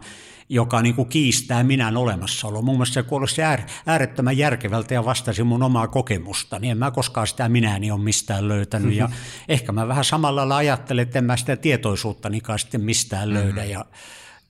joka 0.49 0.83
niin 0.83 0.95
kuin 0.95 1.09
kiistää 1.09 1.65
minän 1.65 1.97
olemassaolo. 1.97 2.63
Mun 2.63 2.75
mielestä 2.75 2.95
se 2.95 3.03
kuulosti 3.03 3.43
äärettömän 3.87 4.39
järkevältä 4.39 4.95
ja 4.95 5.05
vastasi 5.05 5.43
mun 5.43 5.63
omaa 5.63 5.89
kokemusta, 5.89 6.59
niin 6.59 6.71
en 6.71 6.79
mä 6.79 6.91
koskaan 6.91 7.27
sitä 7.27 7.49
minäni 7.49 7.91
ole 7.91 8.01
mistään 8.01 8.49
löytänyt. 8.49 8.95
Ja 8.95 9.09
ehkä 9.49 9.73
mä 9.73 9.89
vähän 9.89 10.05
samalla 10.05 10.41
lailla 10.41 10.57
ajattelen, 10.57 11.03
että 11.03 11.19
en 11.19 11.25
mä 11.25 11.37
sitä 11.37 11.57
tietoisuutta 11.57 12.31
sitten 12.57 12.81
mistään 12.81 13.35
löydä. 13.35 13.65
Ja, 13.65 13.85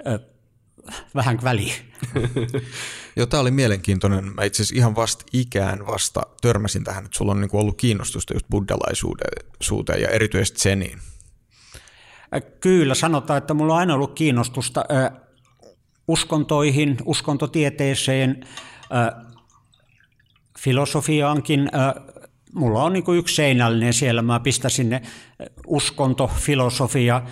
ö, 0.06 0.35
vähän 1.14 1.38
väliä. 1.44 1.74
Joo, 3.16 3.26
tämä 3.26 3.40
oli 3.40 3.50
mielenkiintoinen. 3.50 4.34
Mä 4.34 4.44
itse 4.44 4.62
asiassa 4.62 4.78
ihan 4.78 4.96
vasta 4.96 5.24
ikään 5.32 5.86
vasta 5.86 6.22
törmäsin 6.42 6.84
tähän, 6.84 7.04
että 7.04 7.18
sulla 7.18 7.32
on 7.32 7.40
niin 7.40 7.50
ollut 7.52 7.76
kiinnostusta 7.76 8.34
just 8.34 8.46
buddhalaisuuteen 8.50 10.02
ja 10.02 10.08
erityisesti 10.08 10.60
seniin. 10.60 10.98
Kyllä, 12.60 12.94
sanotaan, 12.94 13.38
että 13.38 13.54
mulla 13.54 13.72
on 13.74 13.78
aina 13.78 13.94
ollut 13.94 14.14
kiinnostusta 14.14 14.84
uskontoihin, 16.08 16.96
uskontotieteeseen, 17.04 18.46
filosofiaankin. 20.58 21.70
Mulla 22.54 22.82
on 22.82 22.92
niin 22.92 23.04
yksi 23.18 23.34
seinällinen 23.34 23.92
siellä, 23.92 24.22
mä 24.22 24.40
pistän 24.40 24.70
sinne 24.70 25.02
uskonto, 25.66 26.30
filosofia, 26.36 27.22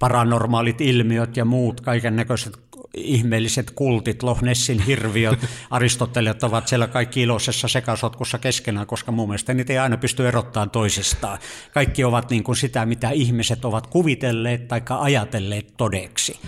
paranormaalit 0.00 0.80
ilmiöt 0.80 1.36
ja 1.36 1.44
muut 1.44 1.80
kaiken 1.80 2.16
näköiset 2.16 2.58
ihmeelliset 2.96 3.70
kultit, 3.70 4.22
Loch 4.22 4.42
Nessin 4.42 4.80
hirviöt, 4.80 5.38
Aristotelet 5.70 6.42
ovat 6.42 6.68
siellä 6.68 6.86
kaikki 6.86 7.22
iloisessa 7.22 7.68
sekasotkussa 7.68 8.38
keskenään, 8.38 8.86
koska 8.86 9.12
mun 9.12 9.28
mielestä 9.28 9.54
niitä 9.54 9.72
ei 9.72 9.78
aina 9.78 9.96
pysty 9.96 10.28
erottamaan 10.28 10.70
toisistaan. 10.70 11.38
Kaikki 11.74 12.04
ovat 12.04 12.30
niin 12.30 12.44
kuin 12.44 12.56
sitä, 12.56 12.86
mitä 12.86 13.10
ihmiset 13.10 13.64
ovat 13.64 13.86
kuvitelleet 13.86 14.68
tai 14.68 14.82
ajatelleet 14.88 15.74
todeksi. 15.76 16.40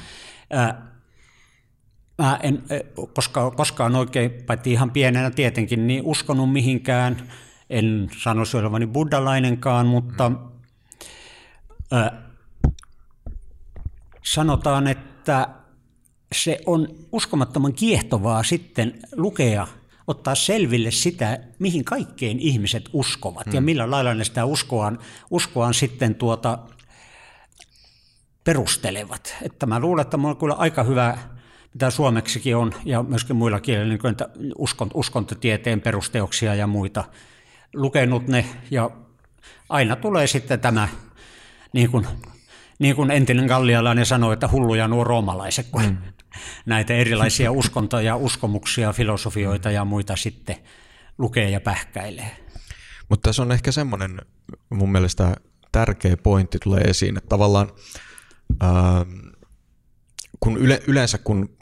Mä 2.18 2.38
en 2.42 2.62
koska, 3.14 3.51
koskaan 3.51 3.97
oikein, 3.97 4.30
paitsi 4.30 4.72
ihan 4.72 4.90
pienenä 4.90 5.30
tietenkin, 5.30 5.86
niin 5.86 6.03
uskonut 6.05 6.53
mihinkään. 6.53 7.32
En 7.70 8.11
sanoisi 8.18 8.57
olevani 8.57 8.86
buddhalainenkaan, 8.86 9.86
mutta 9.86 10.32
ö, 11.92 12.11
sanotaan, 14.24 14.86
että 14.86 15.49
se 16.33 16.59
on 16.66 16.89
uskomattoman 17.12 17.72
kiehtovaa 17.72 18.43
sitten 18.43 18.99
lukea, 19.16 19.66
ottaa 20.07 20.35
selville 20.35 20.91
sitä, 20.91 21.41
mihin 21.59 21.85
kaikkeen 21.85 22.41
ihmiset 22.41 22.89
uskovat 22.93 23.47
hmm. 23.47 23.55
ja 23.55 23.61
millä 23.61 23.91
lailla 23.91 24.14
ne 24.14 24.24
sitä 24.24 24.45
uskoaan, 24.45 24.99
uskoaan 25.31 25.74
sitten 25.74 26.14
tuota, 26.14 26.59
perustelevat. 28.45 29.35
Että 29.43 29.66
mä 29.66 29.81
luulen, 29.81 30.03
että 30.03 30.16
mulla 30.16 30.35
on 30.35 30.41
kyllä 30.41 30.55
aika 30.55 30.83
hyvä 30.83 31.18
mitä 31.77 31.91
suomeksikin 31.91 32.57
on, 32.57 32.72
ja 32.85 33.03
myöskin 33.03 33.37
muilla 33.37 33.61
kielillä, 33.61 33.89
niin 33.89 34.53
uskon, 34.59 34.91
uskontotieteen 34.95 35.81
perusteoksia 35.81 36.55
ja 36.55 36.66
muita, 36.66 37.05
lukenut 37.74 38.29
ne, 38.29 38.45
ja 38.70 38.91
aina 39.68 39.97
tulee 39.97 40.27
sitten 40.27 40.61
tämä, 40.61 40.89
niin 41.72 41.91
kuin, 41.91 42.07
niin 42.79 42.97
kuin 42.97 43.11
entinen 43.11 43.47
gallialainen 43.47 44.07
sanoi, 44.07 44.33
että 44.33 44.49
hulluja 44.49 44.89
nuo 44.89 45.05
roomalaiset, 45.05 45.66
kun 45.70 45.83
mm. 45.83 45.97
Näitä 46.66 46.95
erilaisia 46.95 47.53
uskontoja, 47.53 48.16
uskomuksia, 48.16 48.93
filosofioita 48.93 49.70
ja 49.70 49.84
muita 49.84 50.16
sitten 50.16 50.57
lukee 51.18 51.51
ja 51.51 51.61
pähkäilee. 51.61 52.37
Mutta 53.09 53.28
tässä 53.28 53.43
on 53.43 53.53
ehkä 53.53 53.72
semmoinen 53.72 54.20
mun 54.70 54.93
mielestä 54.93 55.37
tärkeä 55.72 56.16
pointti 56.16 56.59
tulee 56.59 56.80
esiin, 56.80 57.16
että 57.16 57.28
tavallaan 57.28 57.72
ää, 58.61 59.07
kun 60.41 60.57
yle, 60.57 60.82
yleensä 60.87 61.18
kun 61.18 61.57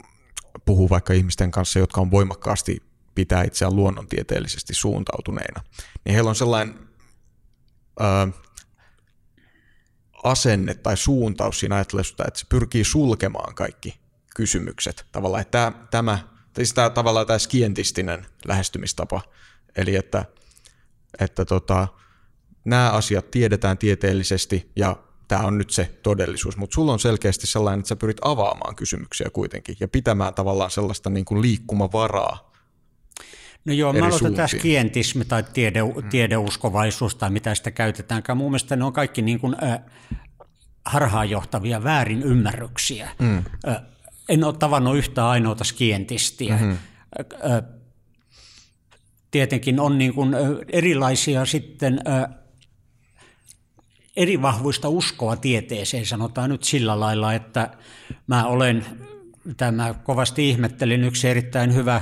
puhuu 0.65 0.89
vaikka 0.89 1.13
ihmisten 1.13 1.51
kanssa, 1.51 1.79
jotka 1.79 2.01
on 2.01 2.11
voimakkaasti 2.11 2.77
pitää 3.15 3.43
itseään 3.43 3.75
luonnontieteellisesti 3.75 4.73
suuntautuneina, 4.73 5.63
niin 6.05 6.13
heillä 6.13 6.29
on 6.29 6.35
sellainen 6.35 6.79
ää, 7.99 8.27
asenne 10.23 10.73
tai 10.73 10.97
suuntaus 10.97 11.59
siinä 11.59 11.75
ajattelussa, 11.75 12.25
että 12.27 12.39
se 12.39 12.45
pyrkii 12.49 12.83
sulkemaan 12.83 13.55
kaikki 13.55 14.04
kysymykset. 14.35 15.05
Tavallaan, 15.11 15.41
että 15.41 15.71
tämä, 15.91 16.19
tai 16.53 16.65
sitä 16.65 16.89
tavallaan 16.89 17.27
tämä 17.27 17.39
skientistinen 17.39 18.25
lähestymistapa, 18.47 19.21
eli 19.75 19.95
että, 19.95 20.25
että 21.19 21.45
tota, 21.45 21.87
nämä 22.65 22.91
asiat 22.91 23.31
tiedetään 23.31 23.77
tieteellisesti 23.77 24.71
ja 24.75 24.95
tämä 25.27 25.41
on 25.41 25.57
nyt 25.57 25.69
se 25.69 25.99
todellisuus, 26.03 26.57
mutta 26.57 26.73
sulla 26.73 26.93
on 26.93 26.99
selkeästi 26.99 27.47
sellainen, 27.47 27.79
että 27.79 27.89
sä 27.89 27.95
pyrit 27.95 28.17
avaamaan 28.21 28.75
kysymyksiä 28.75 29.29
kuitenkin 29.33 29.77
ja 29.79 29.87
pitämään 29.87 30.33
tavallaan 30.33 30.71
sellaista 30.71 31.09
niin 31.09 31.25
kuin 31.25 31.41
liikkumavaraa 31.41 32.55
No 33.65 33.73
joo, 33.73 33.93
mä 33.93 34.05
aloitan 34.05 34.33
tässä 34.33 34.57
kientismi 34.57 35.25
tai 35.25 35.43
tiede, 35.53 35.79
tiedeuskovaisuus 36.09 37.15
tai 37.15 37.29
mitä 37.29 37.55
sitä 37.55 37.71
käytetäänkään. 37.71 38.37
Mun 38.37 38.51
mielestä 38.51 38.75
ne 38.75 38.85
on 38.85 38.93
kaikki 38.93 39.21
niin 39.21 39.39
kuin, 39.39 39.55
äh, 39.63 39.79
harhaanjohtavia 40.85 41.83
väärin 41.83 42.23
ymmärryksiä. 42.23 43.09
Hmm. 43.19 43.43
Äh, 43.67 43.81
en 44.29 44.43
ole 44.43 44.53
tavannut 44.57 44.97
yhtä 44.97 45.29
ainoata 45.29 45.63
skientistiä. 45.63 46.57
Hmm. 46.57 46.71
Äh, 46.71 47.63
tietenkin 49.31 49.79
on 49.79 49.97
niin 49.97 50.13
kuin 50.13 50.35
erilaisia 50.69 51.45
sitten 51.45 51.99
eri 54.15 54.41
vahvuista 54.41 54.89
uskoa 54.89 55.35
tieteeseen, 55.35 56.05
sanotaan 56.05 56.49
nyt 56.49 56.63
sillä 56.63 56.99
lailla, 56.99 57.33
että 57.33 57.77
mä 58.27 58.45
olen, 58.45 58.85
mitä 59.43 59.71
mä 59.71 59.93
kovasti 59.93 60.49
ihmettelin, 60.49 61.03
yksi 61.03 61.27
erittäin 61.27 61.73
hyvä 61.73 62.01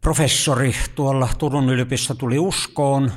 professori 0.00 0.74
tuolla 0.94 1.28
Turun 1.38 1.70
yliopistossa 1.70 2.14
tuli 2.14 2.38
uskoon 2.38 3.12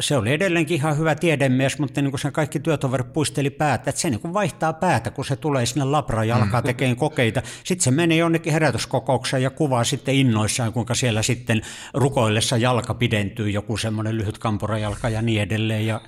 se 0.00 0.16
oli 0.16 0.32
edelleenkin 0.32 0.74
ihan 0.74 0.98
hyvä 0.98 1.14
tiedemies, 1.14 1.78
mutta 1.78 2.02
niin 2.02 2.10
kuin 2.10 2.20
sen 2.20 2.32
kaikki 2.32 2.60
työtoverit 2.60 3.12
puisteli 3.12 3.50
päätä, 3.50 3.90
että 3.90 4.00
se 4.00 4.10
niin 4.10 4.20
kuin 4.20 4.34
vaihtaa 4.34 4.72
päätä, 4.72 5.10
kun 5.10 5.24
se 5.24 5.36
tulee 5.36 5.66
sinne 5.66 5.84
labraan 5.84 6.28
ja 6.28 6.36
alkaa 6.36 6.62
tekemään 6.62 6.96
kokeita. 6.96 7.42
Sitten 7.64 7.84
se 7.84 7.90
menee 7.90 8.18
jonnekin 8.18 8.52
herätyskokoukseen 8.52 9.42
ja 9.42 9.50
kuvaa 9.50 9.84
sitten 9.84 10.14
innoissaan, 10.14 10.72
kuinka 10.72 10.94
siellä 10.94 11.22
sitten 11.22 11.62
rukoillessa 11.94 12.56
jalka 12.56 12.94
pidentyy, 12.94 13.50
joku 13.50 13.76
semmoinen 13.76 14.18
lyhyt 14.18 14.38
kampurajalka 14.38 15.08
ja 15.08 15.22
niin 15.22 15.42
edelleen. 15.42 15.86
Ja 15.86 16.00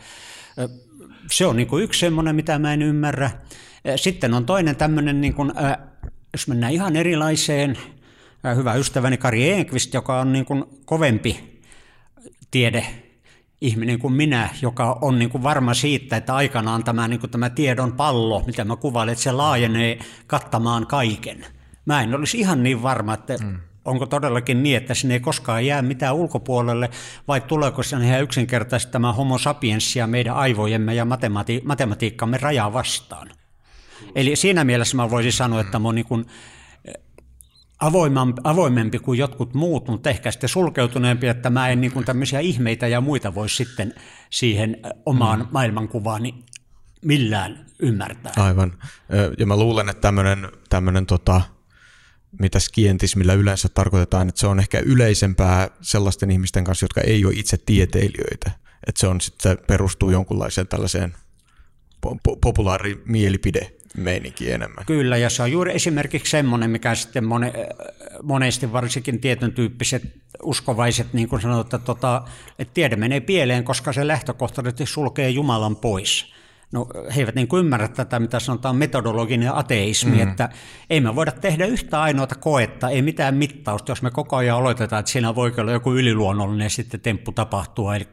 se 1.31 1.47
on 1.47 1.57
niin 1.57 1.69
kuin 1.69 1.85
yksi 1.85 2.01
semmoinen, 2.01 2.37
mitä 2.37 2.59
mä 2.59 2.73
en 2.73 2.83
ymmärrä. 2.83 3.31
Sitten 3.97 4.35
on 4.35 4.47
toinen 4.47 4.77
tämmöinen, 4.77 5.21
niin 5.21 5.35
kuin, 5.35 5.53
jos 6.33 6.49
mennään 6.49 6.73
ihan 6.73 6.97
erilaiseen, 6.97 7.79
hyvä 8.57 8.75
ystäväni 8.75 9.17
Kari 9.17 9.51
Enqvist, 9.51 9.95
joka 9.95 10.21
on 10.21 10.33
niin 10.33 10.45
kuin 10.45 10.65
kovempi 10.85 11.61
tiede 12.51 12.87
ihminen 13.63 13.99
kuin 13.99 14.13
minä, 14.13 14.49
joka 14.63 14.99
on 15.01 15.19
niin 15.19 15.31
kuin 15.31 15.43
varma 15.43 15.75
siitä, 15.75 16.17
että 16.17 16.35
aikanaan 16.35 16.85
tämä, 16.85 17.09
niin 17.09 17.21
kuin 17.21 17.31
tämä 17.31 17.51
tiedon 17.51 17.93
pallo, 17.93 18.43
mitä 18.47 18.65
mä 18.65 18.77
kuvailen, 18.77 19.13
että 19.13 19.23
se 19.23 19.33
laajenee 19.33 19.99
kattamaan 20.27 20.87
kaiken. 20.87 21.47
Mä 21.87 22.03
en 22.03 22.15
olisi 22.15 22.39
ihan 22.39 22.63
niin 22.63 22.83
varma, 22.83 23.15
että 23.15 23.37
mm. 23.37 23.59
onko 23.85 24.07
todellakin 24.07 24.63
niin, 24.63 24.77
että 24.77 24.95
sinne 24.95 25.15
ei 25.15 25.21
koskaan 25.21 25.67
jää 25.67 25.83
mitään 25.83 26.15
ulkopuolelle, 26.15 26.91
vai 27.29 27.41
tuleeko 27.41 27.83
se 27.83 27.97
ihan 27.97 28.23
yksinkertaisesti 28.23 28.93
tämä 28.93 29.13
homo 29.13 29.39
sapienssia 29.39 30.07
meidän 30.07 30.37
aivojemme 30.37 30.95
ja 30.95 31.05
matemati- 31.05 31.63
matematiikkamme 31.65 32.39
rajaa 32.39 32.73
vastaan. 32.73 33.31
Eli 34.15 34.37
siinä 34.37 34.65
mielessä 34.65 34.97
mä 34.97 35.11
voisin 35.11 35.33
sanoa, 35.33 35.61
että 35.61 35.79
mä 35.79 35.89
oon 35.89 35.95
niin 35.95 36.07
kuin 36.07 36.27
avoimempi 38.45 38.99
kuin 38.99 39.19
jotkut 39.19 39.55
muut, 39.55 39.89
mutta 39.89 40.11
ehkä 40.11 40.31
sitten 40.31 40.49
sulkeutuneempi, 40.49 41.27
että 41.27 41.51
mä 41.51 41.69
en 41.69 41.81
niin 41.81 41.93
kuin 41.93 42.05
tämmöisiä 42.05 42.41
ihmeitä 42.41 42.89
ja 42.89 43.01
muita 43.01 43.35
voi 43.35 43.49
sitten 43.49 43.95
siihen 44.31 44.77
omaan 45.07 45.39
mm. 45.39 45.47
maailmankuvaani 45.51 46.35
millään 47.05 47.67
ymmärtää. 47.79 48.33
Aivan. 48.37 48.79
Ja 49.39 49.47
mä 49.47 49.57
luulen, 49.57 49.89
että 49.89 50.01
tämmöinen, 50.01 50.49
tämmöinen 50.69 51.07
tota, 51.07 51.41
mitä 52.41 52.59
skientismillä 52.59 53.35
yleensä 53.35 53.69
tarkoitetaan, 53.69 54.29
että 54.29 54.41
se 54.41 54.47
on 54.47 54.59
ehkä 54.59 54.79
yleisempää 54.79 55.71
sellaisten 55.81 56.31
ihmisten 56.31 56.65
kanssa, 56.65 56.85
jotka 56.85 57.01
ei 57.01 57.25
ole 57.25 57.35
itse 57.37 57.57
tieteilijöitä. 57.67 58.51
Että 58.87 59.01
se 59.01 59.07
on 59.07 59.21
sitten 59.21 59.59
perustuu 59.67 60.11
jonkunlaiseen 60.11 60.67
tällaiseen 60.67 61.15
po- 62.07 62.39
populaarimielipide 62.41 63.73
meininki 63.97 64.53
enemmän. 64.53 64.87
Kyllä, 64.87 65.17
ja 65.17 65.31
se 65.31 65.43
on 65.43 65.53
juuri 65.53 65.75
esimerkiksi 65.75 66.31
semmoinen, 66.31 66.71
mikä 66.71 66.95
sitten 66.95 67.25
mone, 67.25 67.53
monesti 68.23 68.73
varsinkin 68.73 69.21
tietyn 69.21 69.53
tyyppiset 69.53 70.03
uskovaiset, 70.43 71.13
niin 71.13 71.29
kuin 71.29 71.43
sanotaan, 71.43 71.65
että, 71.65 71.79
tota, 71.79 72.23
että 72.59 72.75
tiede 72.75 72.97
menee 72.97 73.21
pieleen, 73.21 73.65
koska 73.65 73.93
se 73.93 74.07
lähtökohtaisesti 74.07 74.87
sulkee 74.87 75.31
Jumalan 75.31 75.77
pois 75.77 76.32
no, 76.73 76.87
he 77.17 77.21
eivät 77.21 77.35
niin 77.35 77.49
ymmärrä 77.59 77.89
tätä, 77.89 78.21
mitä 78.21 78.41
sanotaan 78.41 78.77
metodologinen 78.77 79.55
ateismi, 79.55 80.17
mm. 80.17 80.29
että 80.29 80.49
ei 80.91 81.01
me 81.01 81.15
voida 81.15 81.33
tehdä 81.33 81.67
yhtä 81.67 82.03
ainoata 82.03 82.35
koetta, 82.35 82.89
ei 82.89 83.03
mitään 83.03 83.35
mittausta, 83.35 83.91
jos 83.93 84.03
me 84.03 84.11
koko 84.11 84.37
ajan 84.37 84.57
oletetaan, 84.57 85.01
että 85.01 85.13
siinä 85.13 85.35
voi 85.35 85.53
olla 85.59 85.73
joku 85.73 85.93
yliluonnollinen 85.93 86.71
sitten 86.71 87.01
temppu 87.01 87.33
tapahtua. 87.33 87.97
Eli 87.97 88.09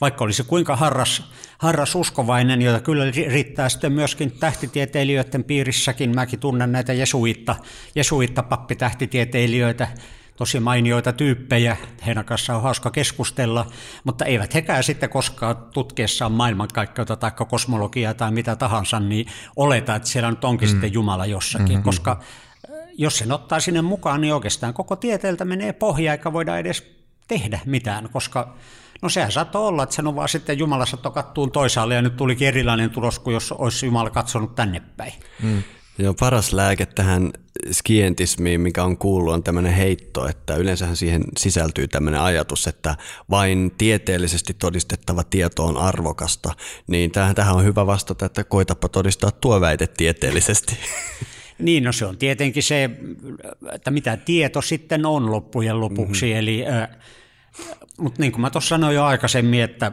vaikka 0.00 0.24
olisi 0.24 0.42
kuinka 0.42 0.76
harras, 0.76 1.30
harras 1.58 1.94
uskovainen, 1.94 2.62
jota 2.62 2.80
kyllä 2.80 3.04
riittää 3.28 3.68
sitten 3.68 3.92
myöskin 3.92 4.32
tähtitieteilijöiden 4.32 5.44
piirissäkin, 5.44 6.14
mäkin 6.14 6.40
tunnen 6.40 6.72
näitä 6.72 6.92
jesuitta, 6.92 7.56
jesuitta 7.94 8.42
pappitähtitieteilijöitä, 8.42 9.88
tosi 10.36 10.60
mainioita 10.60 11.12
tyyppejä, 11.12 11.76
heidän 12.06 12.24
kanssaan 12.24 12.56
on 12.56 12.62
hauska 12.62 12.90
keskustella, 12.90 13.66
mutta 14.04 14.24
eivät 14.24 14.54
hekään 14.54 14.84
sitten 14.84 15.10
koskaan 15.10 15.56
tutkiessaan 15.56 16.32
maailmankaikkeutta 16.32 17.16
tai 17.16 17.30
kosmologiaa 17.48 18.14
tai 18.14 18.30
mitä 18.30 18.56
tahansa, 18.56 19.00
niin 19.00 19.26
oleta, 19.56 19.94
että 19.94 20.08
siellä 20.08 20.30
nyt 20.30 20.44
onkin 20.44 20.68
mm. 20.68 20.70
sitten 20.70 20.92
Jumala 20.92 21.26
jossakin, 21.26 21.68
mm-hmm. 21.68 21.82
koska 21.82 22.10
äh, 22.10 22.76
jos 22.98 23.18
sen 23.18 23.32
ottaa 23.32 23.60
sinne 23.60 23.82
mukaan, 23.82 24.20
niin 24.20 24.34
oikeastaan 24.34 24.74
koko 24.74 24.96
tieteeltä 24.96 25.44
menee 25.44 25.72
pohja, 25.72 26.12
eikä 26.12 26.32
voida 26.32 26.58
edes 26.58 26.96
tehdä 27.28 27.60
mitään, 27.66 28.08
koska 28.12 28.56
No 29.02 29.08
sehän 29.08 29.32
saattoi 29.32 29.66
olla, 29.66 29.82
että 29.82 29.94
sen 29.94 30.06
on 30.06 30.16
vaan 30.16 30.28
sitten 30.28 30.58
Jumala 30.58 30.86
saattoi 30.86 31.12
kattuun 31.12 31.52
toisaalle 31.52 31.94
ja 31.94 32.02
nyt 32.02 32.16
tulikin 32.16 32.48
erilainen 32.48 32.90
tulos 32.90 33.18
kuin 33.18 33.34
jos 33.34 33.52
olisi 33.52 33.86
Jumala 33.86 34.10
katsonut 34.10 34.54
tänne 34.54 34.82
päin. 34.96 35.12
Mm. 35.42 35.62
Joo, 35.98 36.14
paras 36.14 36.52
lääke 36.52 36.86
tähän 36.86 37.32
skientismiin, 37.70 38.60
mikä 38.60 38.84
on 38.84 38.98
kuullut, 38.98 39.34
on 39.34 39.42
tämmöinen 39.42 39.72
heitto, 39.72 40.28
että 40.28 40.56
yleensähän 40.56 40.96
siihen 40.96 41.24
sisältyy 41.38 41.88
tämmöinen 41.88 42.20
ajatus, 42.20 42.66
että 42.66 42.96
vain 43.30 43.72
tieteellisesti 43.78 44.54
todistettava 44.54 45.24
tieto 45.24 45.64
on 45.64 45.76
arvokasta, 45.76 46.52
niin 46.86 47.10
tähän, 47.10 47.34
tähän 47.34 47.54
on 47.54 47.64
hyvä 47.64 47.86
vastata, 47.86 48.26
että 48.26 48.44
koitapa 48.44 48.88
todistaa 48.88 49.30
tuo 49.30 49.60
väite 49.60 49.86
tieteellisesti. 49.86 50.76
Niin, 51.58 51.84
no 51.84 51.92
se 51.92 52.06
on 52.06 52.18
tietenkin 52.18 52.62
se, 52.62 52.90
että 53.72 53.90
mitä 53.90 54.16
tieto 54.16 54.62
sitten 54.62 55.06
on 55.06 55.30
loppujen 55.30 55.80
lopuksi, 55.80 56.26
mm-hmm. 56.26 56.38
eli, 56.38 56.66
äh, 56.66 56.88
mutta 57.98 58.22
niin 58.22 58.32
kuin 58.32 58.40
mä 58.40 58.50
tuossa 58.50 58.68
sanoin 58.68 58.94
jo 58.94 59.04
aikaisemmin, 59.04 59.62
että 59.62 59.92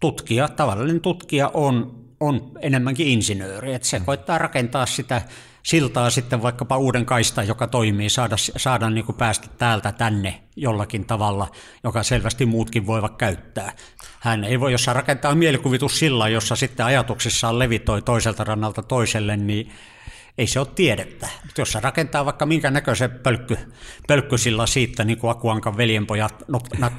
tutkija, 0.00 0.48
tavallinen 0.48 1.00
tutkija 1.00 1.50
on 1.54 1.95
on 2.20 2.50
enemmänkin 2.60 3.06
insinööri, 3.06 3.74
että 3.74 3.88
se 3.88 4.00
koittaa 4.00 4.38
rakentaa 4.38 4.86
sitä 4.86 5.22
siltaa 5.62 6.10
sitten 6.10 6.42
vaikkapa 6.42 6.78
uuden 6.78 7.06
kaista, 7.06 7.42
joka 7.42 7.66
toimii, 7.66 8.10
saada, 8.10 8.36
saada 8.36 8.90
niin 8.90 9.04
kuin 9.04 9.16
päästä 9.16 9.48
täältä 9.58 9.92
tänne 9.92 10.40
jollakin 10.56 11.06
tavalla, 11.06 11.48
joka 11.84 12.02
selvästi 12.02 12.46
muutkin 12.46 12.86
voivat 12.86 13.16
käyttää. 13.16 13.72
Hän 14.20 14.44
ei 14.44 14.60
voi, 14.60 14.72
jos 14.72 14.86
rakentaa 14.86 15.34
mielikuvitus 15.34 15.98
sillä, 15.98 16.28
jossa 16.28 16.56
sitten 16.56 16.86
ajatuksissaan 16.86 17.58
levitoi 17.58 18.02
toiselta 18.02 18.44
rannalta 18.44 18.82
toiselle, 18.82 19.36
niin 19.36 19.72
ei 20.38 20.46
se 20.46 20.60
ole 20.60 20.68
tiedettä. 20.74 21.28
Mutta 21.42 21.60
jos 21.60 21.74
rakentaa 21.74 22.24
vaikka 22.24 22.46
minkä 22.46 22.70
näköisen 22.70 23.10
pölkky, 23.10 23.58
pölkkysilla 24.08 24.66
siitä, 24.66 25.04
niin 25.04 25.18
kuin 25.18 25.30
Akuankan 25.30 25.76
veljenpojat, 25.76 26.44
no, 26.48 26.60
nä, 26.78 26.90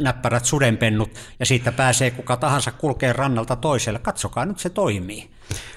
näppärät 0.00 0.44
sudenpennut, 0.44 1.10
ja 1.40 1.46
siitä 1.46 1.72
pääsee 1.72 2.10
kuka 2.10 2.36
tahansa 2.36 2.72
kulkee 2.72 3.12
rannalta 3.12 3.56
toiselle, 3.56 3.98
katsokaa 3.98 4.46
nyt 4.46 4.58
se 4.58 4.70
toimii. 4.70 5.30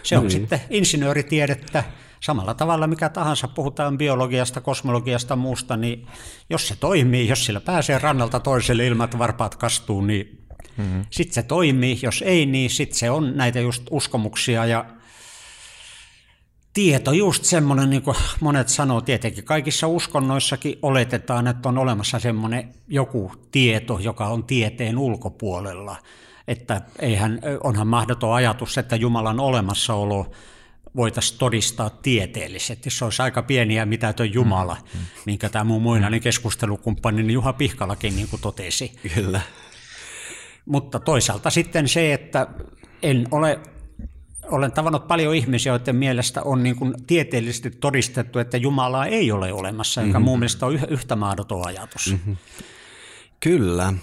Se 0.03 0.17
on 0.17 0.23
mm. 0.23 0.29
sitten 0.29 0.61
insinööritiedettä, 0.69 1.83
samalla 2.19 2.53
tavalla 2.53 2.87
mikä 2.87 3.09
tahansa, 3.09 3.47
puhutaan 3.47 3.97
biologiasta, 3.97 4.61
kosmologiasta, 4.61 5.35
muusta, 5.35 5.77
niin 5.77 6.07
jos 6.49 6.67
se 6.67 6.75
toimii, 6.75 7.27
jos 7.27 7.45
sillä 7.45 7.61
pääsee 7.61 7.99
rannalta 7.99 8.39
toiselle 8.39 8.87
ilmat 8.87 9.17
varpaat 9.17 9.55
kastuu, 9.55 10.01
niin 10.01 10.45
mm-hmm. 10.77 11.05
sitten 11.09 11.33
se 11.33 11.43
toimii. 11.43 11.99
Jos 12.01 12.23
ei, 12.27 12.45
niin 12.45 12.69
sitten 12.69 12.99
se 12.99 13.09
on 13.09 13.37
näitä 13.37 13.59
just 13.59 13.83
uskomuksia 13.91 14.65
ja 14.65 14.85
tieto 16.73 17.11
just 17.11 17.43
semmoinen, 17.43 17.89
niin 17.89 18.01
kuin 18.01 18.17
monet 18.39 18.69
sanoo, 18.69 19.01
tietenkin 19.01 19.43
kaikissa 19.43 19.87
uskonnoissakin 19.87 20.79
oletetaan, 20.81 21.47
että 21.47 21.69
on 21.69 21.77
olemassa 21.77 22.19
semmoinen 22.19 22.73
joku 22.87 23.31
tieto, 23.51 23.99
joka 23.99 24.27
on 24.27 24.43
tieteen 24.43 24.97
ulkopuolella. 24.97 25.95
Että 26.47 26.81
eihän, 26.99 27.39
onhan 27.63 27.87
mahdoton 27.87 28.33
ajatus, 28.33 28.77
että 28.77 28.95
Jumalan 28.95 29.39
olemassaolo 29.39 30.31
voitaisiin 30.95 31.39
todistaa 31.39 31.89
tieteellisesti. 31.89 32.89
Se 32.89 33.05
olisi 33.05 33.21
aika 33.21 33.41
pieni 33.41 33.75
ja 33.75 33.85
mitätön 33.85 34.33
Jumala, 34.33 34.77
mm. 34.93 34.99
minkä 35.25 35.49
tämä 35.49 35.63
mun 35.63 35.81
muinainen 35.81 36.21
keskustelukumppani 36.21 37.33
Juha 37.33 37.53
Pihkalakin 37.53 38.15
niin 38.15 38.27
kuin 38.27 38.41
totesi. 38.41 38.91
Kyllä. 39.15 39.41
Mutta 40.65 40.99
toisaalta 40.99 41.49
sitten 41.49 41.87
se, 41.87 42.13
että 42.13 42.47
en 43.03 43.27
ole 43.31 43.59
olen 44.51 44.71
tavannut 44.71 45.07
paljon 45.07 45.35
ihmisiä, 45.35 45.71
joiden 45.71 45.95
mielestä 45.95 46.43
on 46.43 46.63
niin 46.63 46.75
kuin 46.75 46.93
tieteellisesti 47.07 47.69
todistettu, 47.71 48.39
että 48.39 48.57
Jumalaa 48.57 49.05
ei 49.05 49.31
ole 49.31 49.53
olemassa, 49.53 50.01
joka 50.01 50.19
mm-hmm. 50.19 50.29
mun 50.29 50.39
mielestä 50.39 50.65
on 50.65 50.79
yhtä 50.89 51.15
mahdoton 51.15 51.67
ajatus. 51.67 52.11
Mm-hmm. 52.11 52.37
Kyllä. 53.39 53.93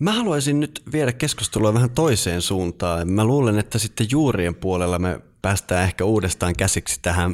Mä 0.00 0.12
haluaisin 0.12 0.60
nyt 0.60 0.82
viedä 0.92 1.12
keskustelua 1.12 1.74
vähän 1.74 1.90
toiseen 1.90 2.42
suuntaan. 2.42 3.10
Mä 3.10 3.24
luulen, 3.24 3.58
että 3.58 3.78
sitten 3.78 4.06
juurien 4.10 4.54
puolella 4.54 4.98
me 4.98 5.20
päästään 5.42 5.84
ehkä 5.84 6.04
uudestaan 6.04 6.54
käsiksi 6.58 6.98
tähän 7.02 7.32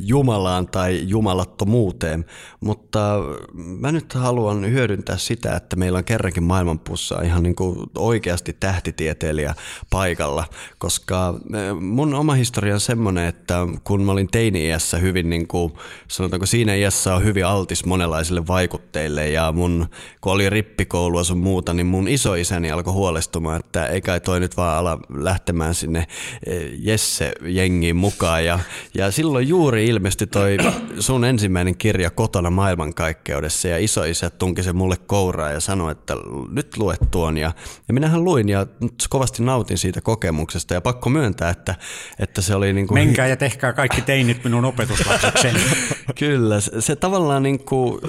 Jumalaan 0.00 0.68
tai 0.68 1.02
jumalattomuuteen, 1.06 2.24
mutta 2.60 3.18
mä 3.54 3.92
nyt 3.92 4.12
haluan 4.14 4.70
hyödyntää 4.70 5.16
sitä, 5.16 5.56
että 5.56 5.76
meillä 5.76 5.98
on 5.98 6.04
kerrankin 6.04 6.42
maailmanpussa 6.42 7.22
ihan 7.22 7.42
niin 7.42 7.54
kuin 7.54 7.78
oikeasti 7.98 8.56
tähtitieteilijä 8.60 9.54
paikalla, 9.90 10.44
koska 10.78 11.34
eh, 11.54 11.80
mun 11.80 12.14
oma 12.14 12.34
historia 12.34 12.74
on 12.74 12.80
semmoinen, 12.80 13.26
että 13.26 13.66
kun 13.84 14.02
mä 14.02 14.12
olin 14.12 14.28
teini-iässä 14.30 14.98
hyvin, 14.98 15.30
niin 15.30 15.48
kuin, 15.48 15.72
sanotaanko 16.08 16.46
siinä 16.46 16.74
iässä 16.74 17.14
on 17.14 17.24
hyvin 17.24 17.46
altis 17.46 17.84
monenlaisille 17.84 18.46
vaikutteille 18.46 19.28
ja 19.28 19.52
mun, 19.52 19.86
kun 20.20 20.32
oli 20.32 20.50
rippikoulua 20.50 21.24
sun 21.24 21.38
muuta, 21.38 21.74
niin 21.74 21.86
mun 21.86 22.08
isoisäni 22.08 22.70
alkoi 22.70 22.92
huolestumaan, 22.92 23.60
että 23.60 23.86
ei 23.86 24.00
kai 24.00 24.20
toi 24.20 24.40
nyt 24.40 24.56
vaan 24.56 24.78
ala 24.78 24.98
lähtemään 25.14 25.74
sinne 25.74 26.06
eh, 26.46 26.70
Jesse 26.78 27.31
jengiin 27.40 27.96
mukaan. 27.96 28.44
Ja, 28.44 28.58
ja 28.94 29.10
silloin 29.10 29.48
juuri 29.48 29.86
ilmestyi 29.86 30.26
toi 30.26 30.56
sun 30.98 31.24
ensimmäinen 31.24 31.76
kirja 31.76 32.10
kotona 32.10 32.50
maailmankaikkeudessa 32.50 33.68
ja 33.68 33.78
isoisä 33.78 34.30
tunki 34.30 34.62
se 34.62 34.72
mulle 34.72 34.96
kouraa 34.96 35.50
ja 35.50 35.60
sanoi, 35.60 35.92
että 35.92 36.14
nyt 36.50 36.76
luet 36.76 37.00
tuon. 37.10 37.38
Ja, 37.38 37.52
ja 37.88 37.94
minähän 37.94 38.24
luin 38.24 38.48
ja 38.48 38.66
kovasti 39.10 39.42
nautin 39.42 39.78
siitä 39.78 40.00
kokemuksesta 40.00 40.74
ja 40.74 40.80
pakko 40.80 41.10
myöntää, 41.10 41.50
että, 41.50 41.74
että 42.18 42.42
se 42.42 42.54
oli 42.54 42.72
niin 42.72 42.86
kuin... 42.86 42.98
Menkää 42.98 43.26
ja 43.26 43.36
tehkää 43.36 43.72
kaikki 43.72 44.02
teinit 44.02 44.44
minun 44.44 44.64
opetuslapsekseni. 44.64 45.60
Kyllä, 46.18 46.60
se, 46.60 46.80
se 46.80 46.96
tavallaan 46.96 47.42
niin 47.42 47.64
kuin 47.64 48.00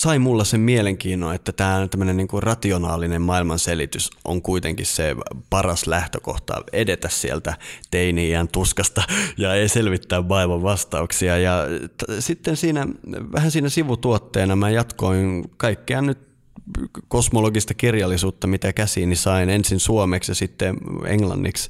sai 0.00 0.18
mulla 0.18 0.44
sen 0.44 0.60
mielenkiinnon, 0.60 1.34
että 1.34 1.52
tämä 1.52 1.88
tämmöinen 1.90 2.16
niin 2.16 2.28
kuin 2.28 2.42
rationaalinen 2.42 3.22
maailmanselitys 3.22 4.10
on 4.24 4.42
kuitenkin 4.42 4.86
se 4.86 5.16
paras 5.50 5.86
lähtökohta 5.86 6.54
edetä 6.72 7.08
sieltä 7.08 7.54
teiniään 7.90 8.48
tuskasta 8.48 9.02
ja 9.36 9.54
ei 9.54 9.68
selvittää 9.68 10.22
maailman 10.22 10.62
vastauksia. 10.62 11.38
Ja 11.38 11.66
t- 11.96 12.04
sitten 12.18 12.56
siinä, 12.56 12.86
vähän 13.32 13.50
siinä 13.50 13.68
sivutuotteena 13.68 14.56
mä 14.56 14.70
jatkoin 14.70 15.50
kaikkea 15.56 16.02
nyt 16.02 16.29
kosmologista 17.08 17.74
kirjallisuutta, 17.74 18.46
mitä 18.46 18.72
käsiini 18.72 19.06
niin 19.06 19.16
sain 19.16 19.50
ensin 19.50 19.80
suomeksi 19.80 20.30
ja 20.30 20.34
sitten 20.34 20.76
englanniksi. 21.06 21.68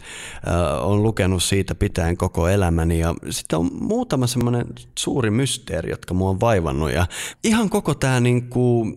Olen 0.80 1.02
lukenut 1.02 1.42
siitä 1.42 1.74
pitäen 1.74 2.16
koko 2.16 2.48
elämäni 2.48 2.98
ja 2.98 3.14
sitten 3.30 3.58
on 3.58 3.70
muutama 3.72 4.26
semmoinen 4.26 4.66
suuri 4.98 5.30
mysteeri, 5.30 5.90
jotka 5.90 6.14
mua 6.14 6.30
on 6.30 6.40
vaivannut 6.40 6.92
ja 6.92 7.06
ihan 7.44 7.70
koko 7.70 7.94
tämä 7.94 8.20
niin 8.20 8.50
kuin 8.50 8.94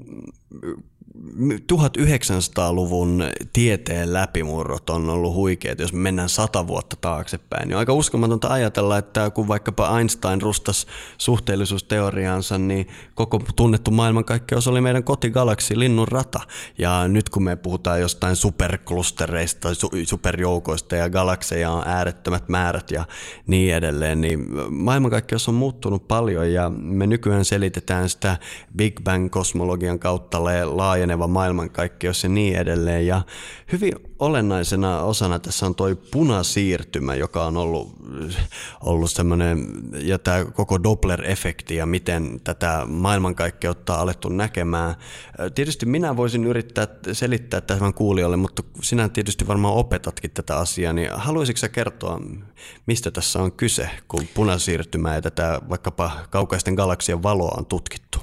1900-luvun 1.73 3.23
tieteen 3.53 4.13
läpimurrot 4.13 4.89
on 4.89 5.09
ollut 5.09 5.33
huikeet, 5.33 5.79
jos 5.79 5.93
mennään 5.93 6.29
sata 6.29 6.67
vuotta 6.67 6.95
taaksepäin. 7.01 7.67
Niin 7.67 7.75
on 7.75 7.79
aika 7.79 7.93
uskomatonta 7.93 8.47
ajatella, 8.47 8.97
että 8.97 9.29
kun 9.29 9.47
vaikkapa 9.47 9.97
Einstein 9.97 10.41
rustas 10.41 10.87
suhteellisuusteoriaansa, 11.17 12.57
niin 12.57 12.87
koko 13.15 13.41
tunnettu 13.55 13.91
maailmankaikkeus 13.91 14.67
oli 14.67 14.81
meidän 14.81 15.03
kotigalaksi 15.03 15.79
linnun 15.79 16.07
rata. 16.07 16.39
Ja 16.77 17.07
nyt 17.07 17.29
kun 17.29 17.43
me 17.43 17.55
puhutaan 17.55 18.01
jostain 18.01 18.35
superklustereista 18.35 19.69
superjoukoista 20.05 20.95
ja 20.95 21.09
galakseja 21.09 21.71
on 21.71 21.83
äärettömät 21.85 22.49
määrät 22.49 22.91
ja 22.91 23.05
niin 23.47 23.75
edelleen, 23.75 24.21
niin 24.21 24.47
maailmankaikkeus 24.69 25.49
on 25.49 25.55
muuttunut 25.55 26.07
paljon 26.07 26.53
ja 26.53 26.69
me 26.69 27.07
nykyään 27.07 27.45
selitetään 27.45 28.09
sitä 28.09 28.37
Big 28.77 28.99
Bang-kosmologian 29.03 29.99
kautta 29.99 30.43
laajenevaa 30.43 31.02
laajeneva 31.03 31.27
maailmankaikkeus 31.27 32.23
ja 32.23 32.29
niin 32.29 32.55
edelleen. 32.55 33.07
Ja 33.07 33.21
hyvin 33.71 33.93
olennaisena 34.19 34.99
osana 34.99 35.39
tässä 35.39 35.65
on 35.65 35.75
tuo 35.75 35.95
punasiirtymä, 36.11 37.15
joka 37.15 37.45
on 37.45 37.57
ollut, 37.57 37.95
ollut 38.81 39.11
semmoinen, 39.11 39.67
ja 39.93 40.19
tämä 40.19 40.45
koko 40.45 40.77
Doppler-efekti 40.77 41.73
ja 41.73 41.85
miten 41.85 42.41
tätä 42.43 42.85
maailmankaikkeutta 42.87 43.93
on 43.93 43.99
alettu 43.99 44.29
näkemään. 44.29 44.95
Tietysti 45.55 45.85
minä 45.85 46.17
voisin 46.17 46.43
yrittää 46.45 46.87
selittää 47.11 47.61
tämän 47.61 47.93
kuulijoille, 47.93 48.37
mutta 48.37 48.63
sinä 48.81 49.09
tietysti 49.09 49.47
varmaan 49.47 49.73
opetatkin 49.73 50.31
tätä 50.31 50.57
asiaa, 50.57 50.93
niin 50.93 51.09
haluaisitko 51.13 51.67
kertoa, 51.71 52.21
mistä 52.85 53.11
tässä 53.11 53.39
on 53.41 53.51
kyse, 53.51 53.89
kun 54.07 54.27
punasiirtymää 54.33 55.15
ja 55.15 55.21
tätä 55.21 55.61
vaikkapa 55.69 56.11
kaukaisten 56.29 56.73
galaksien 56.73 57.23
valoa 57.23 57.55
on 57.57 57.65
tutkittu? 57.65 58.19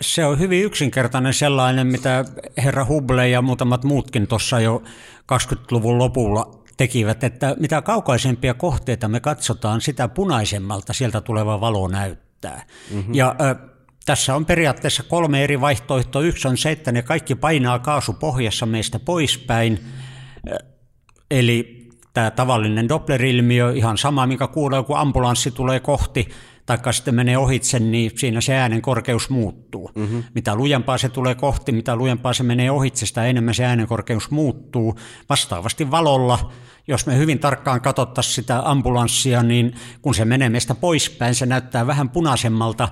Se 0.00 0.24
on 0.24 0.38
hyvin 0.38 0.64
yksinkertainen 0.64 1.34
sellainen, 1.34 1.86
mitä 1.86 2.24
herra 2.56 2.84
Hubble 2.84 3.28
ja 3.28 3.42
muutamat 3.42 3.84
muutkin 3.84 4.26
tuossa 4.26 4.60
jo 4.60 4.82
20-luvun 5.32 5.98
lopulla 5.98 6.64
tekivät, 6.76 7.24
että 7.24 7.56
mitä 7.58 7.82
kaukaisempia 7.82 8.54
kohteita 8.54 9.08
me 9.08 9.20
katsotaan, 9.20 9.80
sitä 9.80 10.08
punaisemmalta 10.08 10.92
sieltä 10.92 11.20
tuleva 11.20 11.60
valo 11.60 11.88
näyttää. 11.88 12.66
Mm-hmm. 12.90 13.14
Ja 13.14 13.36
ö, 13.40 13.54
tässä 14.06 14.34
on 14.34 14.46
periaatteessa 14.46 15.02
kolme 15.02 15.44
eri 15.44 15.60
vaihtoehtoa. 15.60 16.22
Yksi 16.22 16.48
on 16.48 16.56
se, 16.56 16.70
että 16.70 16.92
ne 16.92 17.02
kaikki 17.02 17.34
painaa 17.34 17.78
kaasupohjassa 17.78 18.66
meistä 18.66 18.98
poispäin, 18.98 19.84
eli 21.30 21.75
tämä 22.16 22.30
tavallinen 22.30 22.88
Doppler-ilmiö, 22.88 23.72
ihan 23.72 23.98
sama, 23.98 24.26
minkä 24.26 24.46
kuulee, 24.46 24.82
kun 24.82 24.98
ambulanssi 24.98 25.50
tulee 25.50 25.80
kohti, 25.80 26.28
taikka 26.66 26.92
sitten 26.92 27.14
menee 27.14 27.38
ohitse, 27.38 27.78
niin 27.78 28.10
siinä 28.14 28.40
se 28.40 28.54
äänen 28.54 28.82
korkeus 28.82 29.30
muuttuu. 29.30 29.90
Mm-hmm. 29.94 30.24
Mitä 30.34 30.54
lujempaa 30.54 30.98
se 30.98 31.08
tulee 31.08 31.34
kohti, 31.34 31.72
mitä 31.72 31.96
lujempaa 31.96 32.32
se 32.32 32.42
menee 32.42 32.70
ohitse, 32.70 33.06
sitä 33.06 33.24
enemmän 33.24 33.54
se 33.54 33.64
äänen 33.64 33.86
korkeus 33.86 34.30
muuttuu. 34.30 34.98
Vastaavasti 35.28 35.90
valolla, 35.90 36.52
jos 36.88 37.06
me 37.06 37.16
hyvin 37.16 37.38
tarkkaan 37.38 37.80
katsottaisiin 37.80 38.34
sitä 38.34 38.62
ambulanssia, 38.64 39.42
niin 39.42 39.74
kun 40.02 40.14
se 40.14 40.24
menee 40.24 40.48
meistä 40.48 40.74
poispäin, 40.74 41.34
se 41.34 41.46
näyttää 41.46 41.86
vähän 41.86 42.08
punaisemmalta, 42.08 42.88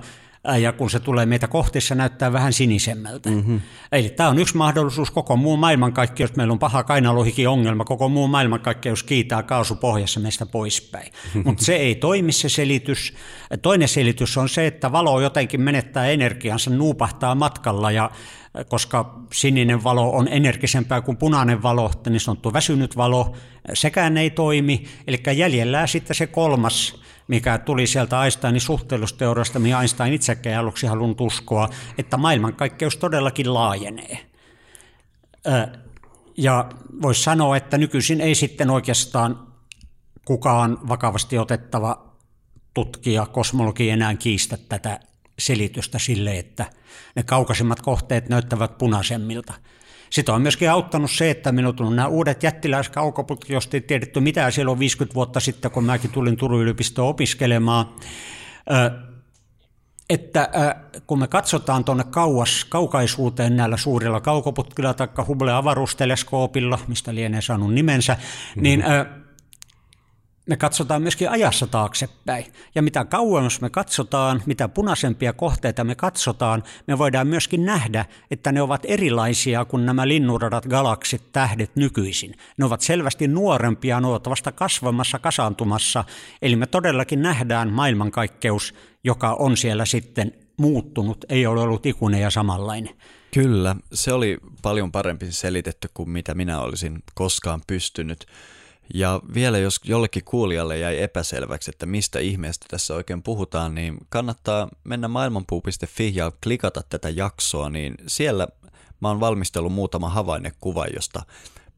ja 0.59 0.71
kun 0.71 0.89
se 0.89 0.99
tulee 0.99 1.25
meitä 1.25 1.47
kohti, 1.47 1.81
se 1.81 1.95
näyttää 1.95 2.33
vähän 2.33 2.53
sinisemmältä. 2.53 3.29
Mm-hmm. 3.29 3.61
Eli 3.91 4.09
tämä 4.09 4.29
on 4.29 4.39
yksi 4.39 4.57
mahdollisuus, 4.57 5.11
koko 5.11 5.35
muu 5.35 5.57
maailmankaikkeus, 5.57 6.35
meillä 6.35 6.51
on 6.51 6.59
paha 6.59 6.83
kainalohikin 6.83 7.49
ongelma, 7.49 7.85
koko 7.85 8.09
muu 8.09 8.27
maailmankaikkeus 8.27 9.03
kiitää 9.03 9.43
kaasupohjassa 9.43 10.19
meistä 10.19 10.45
poispäin. 10.45 11.11
Mm-hmm. 11.25 11.49
Mutta 11.49 11.65
se 11.65 11.75
ei 11.75 11.95
toimi 11.95 12.31
se 12.31 12.49
selitys. 12.49 13.13
Toinen 13.61 13.87
selitys 13.87 14.37
on 14.37 14.49
se, 14.49 14.67
että 14.67 14.91
valo 14.91 15.21
jotenkin 15.21 15.61
menettää 15.61 16.07
energiansa, 16.07 16.69
nuupahtaa 16.69 17.35
matkalla 17.35 17.91
ja 17.91 18.11
koska 18.67 19.19
sininen 19.33 19.83
valo 19.83 20.11
on 20.11 20.27
energisempää 20.27 21.01
kuin 21.01 21.17
punainen 21.17 21.63
valo, 21.63 21.91
niin 22.09 22.19
sanottu 22.19 22.53
väsynyt 22.53 22.97
valo, 22.97 23.35
sekään 23.73 24.17
ei 24.17 24.29
toimi. 24.29 24.83
Eli 25.07 25.21
jäljellä 25.35 25.87
sitten 25.87 26.15
se 26.15 26.27
kolmas 26.27 27.01
mikä 27.27 27.57
tuli 27.57 27.87
sieltä 27.87 28.23
Einsteinin 28.23 28.61
suhteellusteoriasta, 28.61 29.59
mihin 29.59 29.77
Einstein 29.77 30.13
itsekään 30.13 30.59
aluksi 30.59 30.87
halunnut 30.87 31.21
uskoa, 31.21 31.69
että 31.97 32.17
maailmankaikkeus 32.17 32.97
todellakin 32.97 33.53
laajenee. 33.53 34.25
Ja 36.37 36.69
voisi 37.01 37.23
sanoa, 37.23 37.57
että 37.57 37.77
nykyisin 37.77 38.21
ei 38.21 38.35
sitten 38.35 38.69
oikeastaan 38.69 39.47
kukaan 40.25 40.89
vakavasti 40.89 41.37
otettava 41.37 42.15
tutkija, 42.73 43.25
kosmologi 43.25 43.89
enää 43.89 44.15
kiistä 44.15 44.57
tätä 44.69 44.99
selitystä 45.39 45.99
sille, 45.99 46.37
että 46.37 46.65
ne 47.15 47.23
kaukaisimmat 47.23 47.81
kohteet 47.81 48.29
näyttävät 48.29 48.77
punaisemmilta. 48.77 49.53
Sitä 50.09 50.33
on 50.33 50.41
myöskin 50.41 50.71
auttanut 50.71 51.11
se, 51.11 51.29
että 51.29 51.51
minut 51.51 51.79
on 51.79 51.95
nämä 51.95 52.07
uudet 52.07 52.43
jättiläiskaukoputki, 52.43 53.53
josta 53.53 53.77
ei 53.77 53.81
tiedetty 53.81 54.19
mitään 54.19 54.51
silloin 54.51 54.79
50 54.79 55.15
vuotta 55.15 55.39
sitten, 55.39 55.71
kun 55.71 55.83
mäkin 55.85 56.11
tulin 56.11 56.37
Turun 56.37 56.61
yliopistoon 56.61 57.09
opiskelemaan. 57.09 57.85
Että 60.09 60.49
kun 61.07 61.19
me 61.19 61.27
katsotaan 61.27 61.83
tuonne 61.83 62.03
kauas, 62.03 62.65
kaukaisuuteen 62.65 63.55
näillä 63.55 63.77
suurilla 63.77 64.21
kaukoputkilla 64.21 64.93
tai 64.93 65.07
Hubble-avaruusteleskoopilla, 65.27 66.79
mistä 66.87 67.15
lienee 67.15 67.41
saanut 67.41 67.73
nimensä, 67.73 68.13
mm-hmm. 68.13 68.63
niin 68.63 68.83
me 70.49 70.57
katsotaan 70.57 71.01
myöskin 71.01 71.29
ajassa 71.29 71.67
taaksepäin. 71.67 72.45
Ja 72.75 72.81
mitä 72.81 73.05
kauemmas 73.05 73.61
me 73.61 73.69
katsotaan, 73.69 74.43
mitä 74.45 74.67
punaisempia 74.67 75.33
kohteita 75.33 75.83
me 75.83 75.95
katsotaan, 75.95 76.63
me 76.87 76.97
voidaan 76.97 77.27
myöskin 77.27 77.65
nähdä, 77.65 78.05
että 78.31 78.51
ne 78.51 78.61
ovat 78.61 78.81
erilaisia 78.85 79.65
kuin 79.65 79.85
nämä 79.85 80.07
linnunradat, 80.07 80.65
galaksit, 80.65 81.31
tähdet 81.31 81.75
nykyisin. 81.75 82.35
Ne 82.57 82.65
ovat 82.65 82.81
selvästi 82.81 83.27
nuorempia, 83.27 84.01
ne 84.01 84.07
ovat 84.07 84.29
vasta 84.29 84.51
kasvamassa, 84.51 85.19
kasaantumassa. 85.19 86.03
Eli 86.41 86.55
me 86.55 86.65
todellakin 86.67 87.21
nähdään 87.21 87.73
maailmankaikkeus, 87.73 88.73
joka 89.03 89.33
on 89.33 89.57
siellä 89.57 89.85
sitten 89.85 90.31
muuttunut, 90.57 91.25
ei 91.29 91.45
ole 91.47 91.61
ollut 91.61 91.85
ikuinen 91.85 92.21
ja 92.21 92.29
samanlainen. 92.29 92.95
Kyllä, 93.33 93.75
se 93.93 94.13
oli 94.13 94.37
paljon 94.61 94.91
parempi 94.91 95.31
selitetty 95.31 95.87
kuin 95.93 96.09
mitä 96.09 96.35
minä 96.35 96.59
olisin 96.59 97.03
koskaan 97.13 97.61
pystynyt. 97.67 98.25
Ja 98.93 99.21
vielä 99.33 99.57
jos 99.57 99.79
jollekin 99.83 100.23
kuulijalle 100.23 100.77
jäi 100.77 101.01
epäselväksi, 101.01 101.71
että 101.71 101.85
mistä 101.85 102.19
ihmeestä 102.19 102.65
tässä 102.69 102.93
oikein 102.93 103.23
puhutaan, 103.23 103.75
niin 103.75 103.97
kannattaa 104.09 104.69
mennä 104.83 105.07
maailmanpuu.fi 105.07 106.15
ja 106.15 106.31
klikata 106.43 106.83
tätä 106.89 107.09
jaksoa, 107.09 107.69
niin 107.69 107.95
siellä 108.07 108.47
mä 109.01 109.07
oon 109.07 109.19
valmistellut 109.19 109.73
muutama 109.73 110.09
havainnekuva, 110.09 110.85
josta 110.85 111.23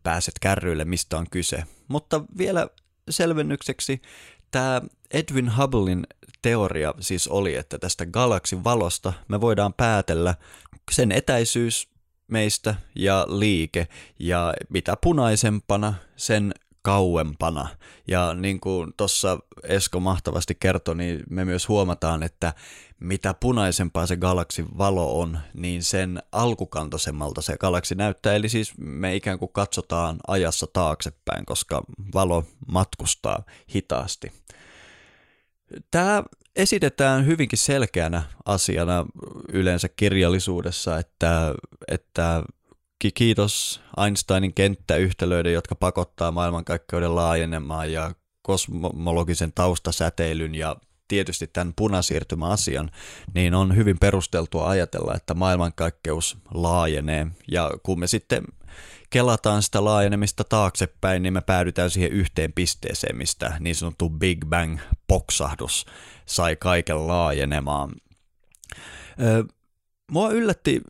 pääset 0.03 0.33
kärryille, 0.41 0.85
mistä 0.85 1.17
on 1.17 1.25
kyse. 1.31 1.63
Mutta 1.87 2.21
vielä 2.37 2.67
selvennykseksi, 3.09 4.01
tämä 4.51 4.81
Edwin 5.13 5.57
Hubblein 5.57 6.07
teoria 6.41 6.93
siis 6.99 7.27
oli, 7.27 7.55
että 7.55 7.79
tästä 7.79 8.05
galaksin 8.05 8.63
valosta 8.63 9.13
me 9.27 9.41
voidaan 9.41 9.73
päätellä 9.73 10.35
sen 10.91 11.11
etäisyys 11.11 11.89
meistä 12.27 12.75
ja 12.95 13.25
liike, 13.29 13.87
ja 14.19 14.53
mitä 14.69 14.97
punaisempana 15.03 15.93
sen 16.15 16.53
kauempana. 16.87 17.67
Ja 18.07 18.33
niin 18.33 18.59
kuin 18.59 18.93
tuossa 18.97 19.39
Esko 19.63 19.99
mahtavasti 19.99 20.55
kertoi, 20.59 20.95
niin 20.95 21.23
me 21.29 21.45
myös 21.45 21.67
huomataan, 21.67 22.23
että 22.23 22.53
mitä 22.99 23.33
punaisempaa 23.33 24.07
se 24.07 24.17
galaksin 24.17 24.77
valo 24.77 25.19
on, 25.19 25.39
niin 25.53 25.83
sen 25.83 26.23
alkukantoisemmalta 26.31 27.41
se 27.41 27.57
galaksi 27.57 27.95
näyttää. 27.95 28.33
Eli 28.33 28.49
siis 28.49 28.73
me 28.77 29.15
ikään 29.15 29.39
kuin 29.39 29.51
katsotaan 29.53 30.17
ajassa 30.27 30.67
taaksepäin, 30.73 31.45
koska 31.45 31.83
valo 32.13 32.43
matkustaa 32.67 33.43
hitaasti. 33.75 34.31
Tämä 35.91 36.23
esitetään 36.55 37.25
hyvinkin 37.25 37.59
selkeänä 37.59 38.23
asiana 38.45 39.05
yleensä 39.53 39.89
kirjallisuudessa, 39.89 40.97
että, 40.97 41.53
että 41.87 42.43
kiitos 43.13 43.81
Einsteinin 44.05 44.53
kenttäyhtälöiden, 44.53 45.53
jotka 45.53 45.75
pakottaa 45.75 46.31
maailmankaikkeuden 46.31 47.15
laajenemaan 47.15 47.91
ja 47.91 48.11
kosmologisen 48.41 49.53
taustasäteilyn 49.55 50.55
ja 50.55 50.75
tietysti 51.07 51.47
tämän 51.47 51.73
punasiirtymäasian, 51.75 52.91
niin 53.33 53.53
on 53.53 53.75
hyvin 53.75 53.99
perusteltua 53.99 54.69
ajatella, 54.69 55.15
että 55.15 55.33
maailmankaikkeus 55.33 56.37
laajenee. 56.53 57.27
Ja 57.51 57.71
kun 57.83 57.99
me 57.99 58.07
sitten 58.07 58.43
kelataan 59.09 59.63
sitä 59.63 59.83
laajenemista 59.83 60.43
taaksepäin, 60.43 61.23
niin 61.23 61.33
me 61.33 61.41
päädytään 61.41 61.89
siihen 61.89 62.11
yhteen 62.11 62.53
pisteeseen, 62.53 63.17
mistä 63.17 63.57
niin 63.59 63.75
sanottu 63.75 64.09
Big 64.09 64.45
Bang 64.45 64.79
poksahdus 65.07 65.85
sai 66.25 66.55
kaiken 66.55 67.07
laajenemaan. 67.07 67.91
Mua 70.11 70.29
yllätti 70.29 70.81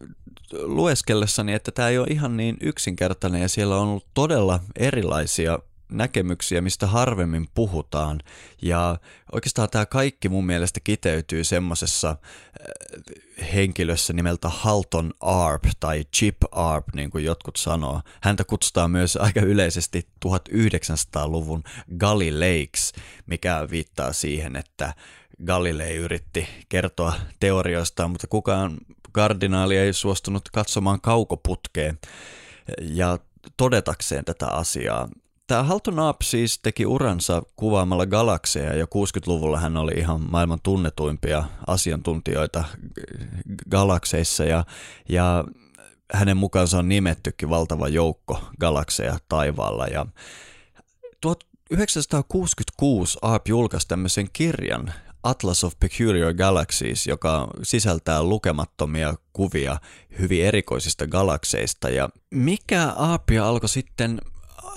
lueskellessani, 0.51 1.53
että 1.53 1.71
tämä 1.71 1.89
ei 1.89 1.97
ole 1.97 2.07
ihan 2.09 2.38
niin 2.38 2.57
yksinkertainen 2.61 3.41
ja 3.41 3.49
siellä 3.49 3.75
on 3.77 3.88
ollut 3.88 4.07
todella 4.13 4.59
erilaisia 4.75 5.59
näkemyksiä, 5.91 6.61
mistä 6.61 6.88
harvemmin 6.88 7.47
puhutaan. 7.53 8.19
Ja 8.61 8.97
oikeastaan 9.31 9.69
tämä 9.69 9.85
kaikki 9.85 10.29
mun 10.29 10.45
mielestä 10.45 10.79
kiteytyy 10.83 11.43
semmoisessa 11.43 12.09
äh, 12.09 13.53
henkilössä 13.53 14.13
nimeltä 14.13 14.49
Halton 14.49 15.13
Arp 15.21 15.63
tai 15.79 16.05
Chip 16.15 16.38
Arp, 16.51 16.85
niin 16.93 17.09
kuin 17.09 17.23
jotkut 17.23 17.55
sanoo. 17.55 18.01
Häntä 18.21 18.43
kutsutaan 18.43 18.91
myös 18.91 19.15
aika 19.15 19.39
yleisesti 19.39 20.07
1900-luvun 20.25 21.63
Galileiksi, 21.97 22.93
mikä 23.25 23.67
viittaa 23.71 24.13
siihen, 24.13 24.55
että 24.55 24.93
Galilei 25.45 25.95
yritti 25.95 26.47
kertoa 26.69 27.13
teorioistaan, 27.39 28.11
mutta 28.11 28.27
kukaan 28.27 28.77
kardinaali 29.11 29.77
ei 29.77 29.93
suostunut 29.93 30.49
katsomaan 30.53 31.01
kaukoputkeen 31.01 31.99
ja 32.81 33.19
todetakseen 33.57 34.25
tätä 34.25 34.47
asiaa. 34.47 35.09
Tämä 35.47 35.63
Halton 35.63 35.99
Up 35.99 36.21
siis 36.21 36.59
teki 36.59 36.85
uransa 36.85 37.41
kuvaamalla 37.55 38.05
galakseja 38.05 38.75
ja 38.75 38.85
60-luvulla 38.85 39.59
hän 39.59 39.77
oli 39.77 39.91
ihan 39.91 40.21
maailman 40.31 40.59
tunnetuimpia 40.63 41.43
asiantuntijoita 41.67 42.63
galakseissa 43.69 44.43
ja, 44.43 44.65
ja 45.09 45.43
hänen 46.13 46.37
mukaansa 46.37 46.79
on 46.79 46.89
nimettykin 46.89 47.49
valtava 47.49 47.87
joukko 47.87 48.41
galakseja 48.59 49.17
taivaalla 49.29 49.87
ja 49.87 50.05
1966 51.21 53.17
Arp 53.21 53.47
julkaisi 53.47 53.87
tämmöisen 53.87 54.27
kirjan 54.33 54.93
Atlas 55.28 55.63
of 55.63 55.73
Peculiar 55.80 56.34
Galaxies, 56.34 57.07
joka 57.07 57.47
sisältää 57.63 58.23
lukemattomia 58.23 59.13
kuvia 59.34 59.80
hyvin 60.19 60.45
erikoisista 60.45 61.07
galakseista. 61.07 61.89
Ja 61.89 62.09
mikä 62.32 62.93
Aapia 62.97 63.47
alkoi 63.47 63.69
sitten 63.69 64.21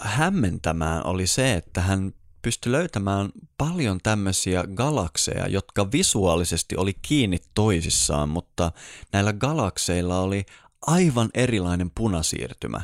hämmentämään 0.00 1.06
oli 1.06 1.26
se, 1.26 1.54
että 1.54 1.80
hän 1.80 2.12
pystyi 2.42 2.72
löytämään 2.72 3.30
paljon 3.58 3.98
tämmöisiä 4.02 4.64
galakseja, 4.74 5.48
jotka 5.48 5.92
visuaalisesti 5.92 6.76
oli 6.76 6.92
kiinni 7.02 7.38
toisissaan, 7.54 8.28
mutta 8.28 8.72
näillä 9.12 9.32
galakseilla 9.32 10.20
oli 10.20 10.44
aivan 10.86 11.28
erilainen 11.34 11.90
punasiirtymä. 11.90 12.80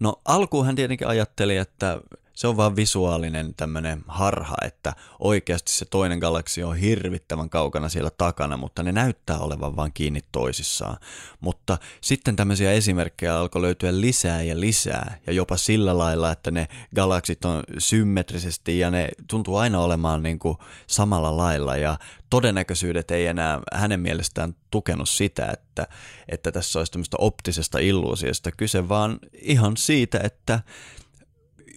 No 0.00 0.20
alkuun 0.24 0.66
hän 0.66 0.76
tietenkin 0.76 1.06
ajatteli, 1.06 1.56
että 1.56 2.00
se 2.36 2.48
on 2.48 2.56
vaan 2.56 2.76
visuaalinen 2.76 3.54
tämmöinen 3.54 4.04
harha, 4.08 4.56
että 4.64 4.92
oikeasti 5.18 5.72
se 5.72 5.84
toinen 5.84 6.18
galaksi 6.18 6.62
on 6.62 6.76
hirvittävän 6.76 7.50
kaukana 7.50 7.88
siellä 7.88 8.10
takana, 8.18 8.56
mutta 8.56 8.82
ne 8.82 8.92
näyttää 8.92 9.38
olevan 9.38 9.76
vaan 9.76 9.92
kiinni 9.92 10.20
toisissaan. 10.32 10.96
Mutta 11.40 11.78
sitten 12.00 12.36
tämmöisiä 12.36 12.72
esimerkkejä 12.72 13.38
alkoi 13.38 13.62
löytyä 13.62 14.00
lisää 14.00 14.42
ja 14.42 14.60
lisää, 14.60 15.18
ja 15.26 15.32
jopa 15.32 15.56
sillä 15.56 15.98
lailla, 15.98 16.32
että 16.32 16.50
ne 16.50 16.68
galaksit 16.94 17.44
on 17.44 17.62
symmetrisesti 17.78 18.78
ja 18.78 18.90
ne 18.90 19.08
tuntuu 19.30 19.56
aina 19.56 19.80
olemaan 19.80 20.22
niin 20.22 20.38
kuin 20.38 20.56
samalla 20.86 21.36
lailla, 21.36 21.76
ja 21.76 21.98
todennäköisyydet 22.30 23.10
ei 23.10 23.26
enää 23.26 23.60
hänen 23.72 24.00
mielestään 24.00 24.54
tukenut 24.70 25.08
sitä, 25.08 25.46
että, 25.52 25.86
että 26.28 26.52
tässä 26.52 26.78
olisi 26.78 26.92
tämmöistä 26.92 27.16
optisesta 27.20 27.78
illuusiosta 27.78 28.52
kyse, 28.52 28.88
vaan 28.88 29.18
ihan 29.32 29.76
siitä, 29.76 30.20
että 30.24 30.60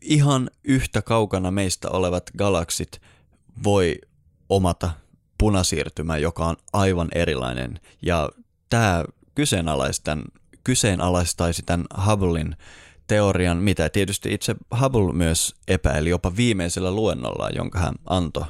ihan 0.01 0.49
yhtä 0.63 1.01
kaukana 1.01 1.51
meistä 1.51 1.89
olevat 1.89 2.29
galaksit 2.37 3.01
voi 3.63 3.95
omata 4.49 4.91
punasiirtymä, 5.37 6.17
joka 6.17 6.45
on 6.45 6.55
aivan 6.73 7.07
erilainen. 7.15 7.79
Ja 8.01 8.29
tämä 8.69 9.05
kyseenalaistan, 9.35 10.23
kyseenalaistaisi 10.63 11.63
tämän 11.65 11.85
Hubblein 12.05 12.55
teorian, 13.07 13.57
mitä 13.57 13.89
tietysti 13.89 14.33
itse 14.33 14.55
Hubble 14.81 15.13
myös 15.13 15.55
epäili 15.67 16.09
jopa 16.09 16.35
viimeisellä 16.35 16.91
luennolla, 16.91 17.49
jonka 17.49 17.79
hän 17.79 17.95
antoi 18.05 18.45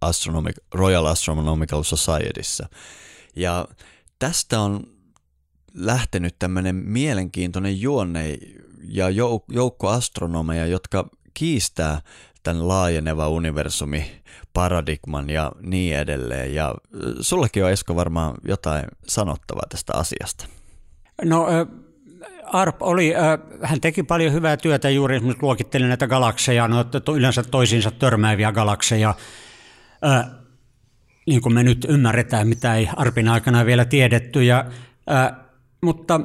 Astronomic, 0.00 0.56
Royal 0.74 1.06
Astronomical 1.06 1.82
Societyssä. 1.82 2.68
Ja 3.36 3.68
tästä 4.18 4.60
on 4.60 4.86
lähtenyt 5.74 6.38
tämmöinen 6.38 6.76
mielenkiintoinen 6.76 7.80
juonne, 7.80 8.38
ja 8.88 9.06
joukko 9.48 9.88
astronomeja, 9.88 10.66
jotka 10.66 11.08
kiistää 11.34 12.00
tämän 12.42 12.68
laajeneva 12.68 13.28
universumi 13.28 14.22
paradigman 14.52 15.30
ja 15.30 15.52
niin 15.62 15.96
edelleen. 15.96 16.54
Ja 16.54 16.74
sullekin 17.20 17.64
on 17.64 17.70
Esko 17.70 17.96
varmaan 17.96 18.34
jotain 18.48 18.84
sanottavaa 19.06 19.66
tästä 19.68 19.92
asiasta. 19.96 20.46
No 21.24 21.46
Arp 22.44 22.82
oli, 22.82 23.14
hän 23.62 23.80
teki 23.80 24.02
paljon 24.02 24.32
hyvää 24.32 24.56
työtä 24.56 24.90
juuri, 24.90 25.16
esimerkiksi 25.16 25.42
luokitteli 25.42 25.86
näitä 25.86 26.06
galakseja, 26.06 26.68
no, 26.68 26.84
yleensä 27.16 27.42
toisiinsa 27.42 27.90
törmääviä 27.90 28.52
galakseja, 28.52 29.14
niin 31.26 31.40
kuin 31.40 31.54
me 31.54 31.62
nyt 31.62 31.86
ymmärretään, 31.88 32.48
mitä 32.48 32.74
ei 32.74 32.88
Arpin 32.96 33.28
aikana 33.28 33.66
vielä 33.66 33.84
tiedetty. 33.84 34.44
Ja, 34.44 34.64
mutta 35.82 36.20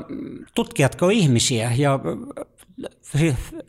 tutkijatko 0.56 1.10
ihmisiä 1.10 1.72
ja 1.78 2.00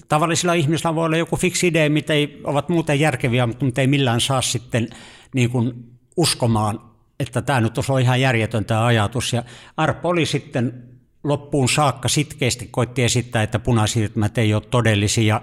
tavallisilla 0.09 0.55
ihmisillä 0.55 0.95
voi 0.95 1.07
olla 1.07 1.17
joku 1.17 1.37
fiksi 1.37 1.67
idea, 1.67 1.91
mitä 1.91 2.13
ei, 2.13 2.41
ovat 2.45 2.69
muuten 2.69 3.01
järkeviä, 3.01 3.47
mutta 3.47 3.81
ei 3.81 3.87
millään 3.87 4.21
saa 4.21 4.43
sitten 4.43 4.89
niin 5.35 5.51
kuin 5.51 5.73
uskomaan, 6.17 6.81
että 7.21 7.43
tämä 7.43 7.61
nyt 7.61 7.79
on 7.79 8.01
ihan 8.01 8.21
järjetön 8.21 8.65
tämä 8.65 8.85
ajatus. 8.85 9.33
Ja 9.33 9.43
Arpo 9.77 10.09
oli 10.09 10.27
sitten 10.27 10.83
loppuun 11.25 11.69
saakka 11.69 12.09
sitkeästi 12.09 12.69
koitti 12.71 13.03
esittää, 13.03 13.43
että 13.43 13.59
punasiirtymät 13.59 14.39
ei 14.39 14.55
ole 14.55 14.63
todellisia. 14.71 15.41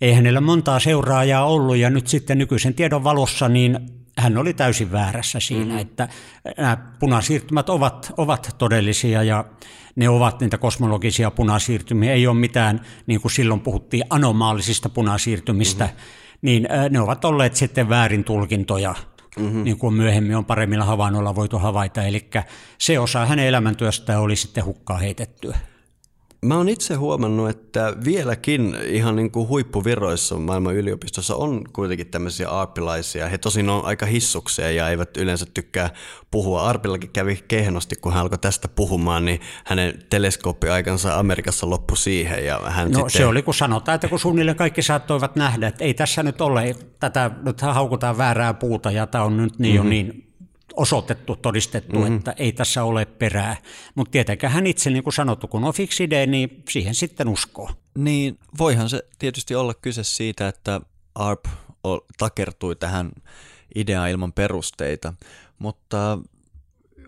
Ei 0.00 0.12
hänellä 0.12 0.40
montaa 0.40 0.80
seuraajaa 0.80 1.46
ollut 1.46 1.76
ja 1.76 1.90
nyt 1.90 2.06
sitten 2.06 2.38
nykyisen 2.38 2.74
tiedon 2.74 3.04
valossa 3.04 3.48
niin 3.48 4.01
hän 4.18 4.38
oli 4.38 4.54
täysin 4.54 4.92
väärässä 4.92 5.40
siinä, 5.40 5.64
mm-hmm. 5.64 5.78
että 5.78 6.08
nämä 6.56 6.76
punasiirtymät 6.98 7.68
ovat, 7.68 8.12
ovat 8.16 8.54
todellisia 8.58 9.22
ja 9.22 9.44
ne 9.96 10.08
ovat 10.08 10.40
niitä 10.40 10.58
kosmologisia 10.58 11.30
punasiirtymiä. 11.30 12.12
Ei 12.12 12.26
ole 12.26 12.36
mitään, 12.36 12.80
niin 13.06 13.20
kuin 13.20 13.32
silloin 13.32 13.60
puhuttiin, 13.60 14.04
anomaalisista 14.10 14.88
punasiirtymistä, 14.88 15.84
mm-hmm. 15.84 15.98
niin 16.42 16.68
ne 16.90 17.00
ovat 17.00 17.24
olleet 17.24 17.56
sitten 17.56 17.88
väärin 17.88 18.24
tulkintoja, 18.24 18.94
mm-hmm. 19.38 19.64
niin 19.64 19.78
kuin 19.78 19.94
myöhemmin 19.94 20.36
on 20.36 20.44
paremmilla 20.44 20.84
havainnoilla 20.84 21.34
voitu 21.34 21.58
havaita. 21.58 22.02
Eli 22.02 22.30
se 22.78 22.98
osa 22.98 23.26
hänen 23.26 23.46
elämäntyöstään 23.46 24.20
oli 24.20 24.36
sitten 24.36 24.64
hukkaa 24.64 24.98
heitettyä. 24.98 25.56
Mä 26.46 26.56
oon 26.56 26.68
itse 26.68 26.94
huomannut, 26.94 27.50
että 27.50 27.94
vieläkin 28.04 28.76
ihan 28.86 29.16
niin 29.16 29.30
kuin 29.30 29.48
huippuviroissa 29.48 30.38
maailman 30.38 30.74
yliopistossa 30.74 31.36
on 31.36 31.64
kuitenkin 31.72 32.06
tämmöisiä 32.06 32.48
arpilaisia. 32.48 33.28
He 33.28 33.38
tosin 33.38 33.68
on 33.68 33.84
aika 33.84 34.06
hissuksia 34.06 34.70
ja 34.70 34.88
eivät 34.88 35.16
yleensä 35.16 35.46
tykkää 35.54 35.90
puhua. 36.30 36.62
Arpillakin 36.62 37.10
kävi 37.10 37.38
kehnosti, 37.48 37.96
kun 37.96 38.12
hän 38.12 38.22
alkoi 38.22 38.38
tästä 38.38 38.68
puhumaan, 38.68 39.24
niin 39.24 39.40
hänen 39.64 40.04
teleskooppiaikansa 40.10 41.18
Amerikassa 41.18 41.70
loppui 41.70 41.96
siihen. 41.96 42.46
Ja 42.46 42.60
hän 42.66 42.90
no 42.90 42.94
sitten... 42.94 43.10
se 43.10 43.26
oli, 43.26 43.42
kun 43.42 43.54
sanotaan, 43.54 43.94
että 43.94 44.08
kun 44.08 44.18
suunnilleen 44.18 44.56
kaikki 44.56 44.82
saattoivat 44.82 45.36
nähdä, 45.36 45.66
että 45.66 45.84
ei 45.84 45.94
tässä 45.94 46.22
nyt 46.22 46.40
ole, 46.40 46.76
tätä 47.00 47.30
nyt 47.44 47.60
haukutaan 47.60 48.18
väärää 48.18 48.54
puuta 48.54 48.90
ja 48.90 49.06
tämä 49.06 49.24
on 49.24 49.36
nyt 49.36 49.58
niin 49.58 49.74
mm-hmm. 49.74 49.86
jo 49.86 49.90
niin 49.90 50.21
osoitettu, 50.76 51.36
todistettu, 51.36 51.98
mm-hmm. 51.98 52.16
että 52.16 52.34
ei 52.36 52.52
tässä 52.52 52.84
ole 52.84 53.04
perää. 53.04 53.56
Mutta 53.94 54.10
tietenkään 54.10 54.52
hän 54.52 54.66
itse, 54.66 54.90
niin 54.90 55.02
kuin 55.02 55.14
sanottu, 55.14 55.48
kun 55.48 55.64
on 55.64 55.74
fiksi 55.74 56.04
idea, 56.04 56.26
niin 56.26 56.62
siihen 56.68 56.94
sitten 56.94 57.28
uskoo. 57.28 57.70
Niin, 57.98 58.38
voihan 58.58 58.88
se 58.88 59.02
tietysti 59.18 59.54
olla 59.54 59.74
kyse 59.74 60.04
siitä, 60.04 60.48
että 60.48 60.80
ARP 61.14 61.44
takertui 62.18 62.76
tähän 62.76 63.12
ideaan 63.74 64.10
ilman 64.10 64.32
perusteita, 64.32 65.14
mutta 65.58 66.18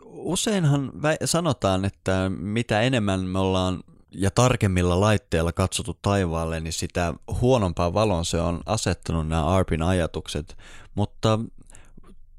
useinhan 0.03 0.93
sanotaan, 1.25 1.85
että 1.85 2.31
mitä 2.39 2.81
enemmän 2.81 3.21
me 3.21 3.39
ollaan 3.39 3.83
ja 4.11 4.31
tarkemmilla 4.31 5.01
laitteilla 5.01 5.53
katsottu 5.53 5.99
taivaalle, 6.03 6.61
niin 6.61 6.73
sitä 6.73 7.15
huonompaa 7.41 7.95
valon 7.95 8.25
se 8.25 8.41
on 8.41 8.61
asettanut 8.67 9.29
nämä 9.29 9.47
ARPin 9.47 9.83
ajatukset. 9.83 10.57
Mutta 10.95 11.39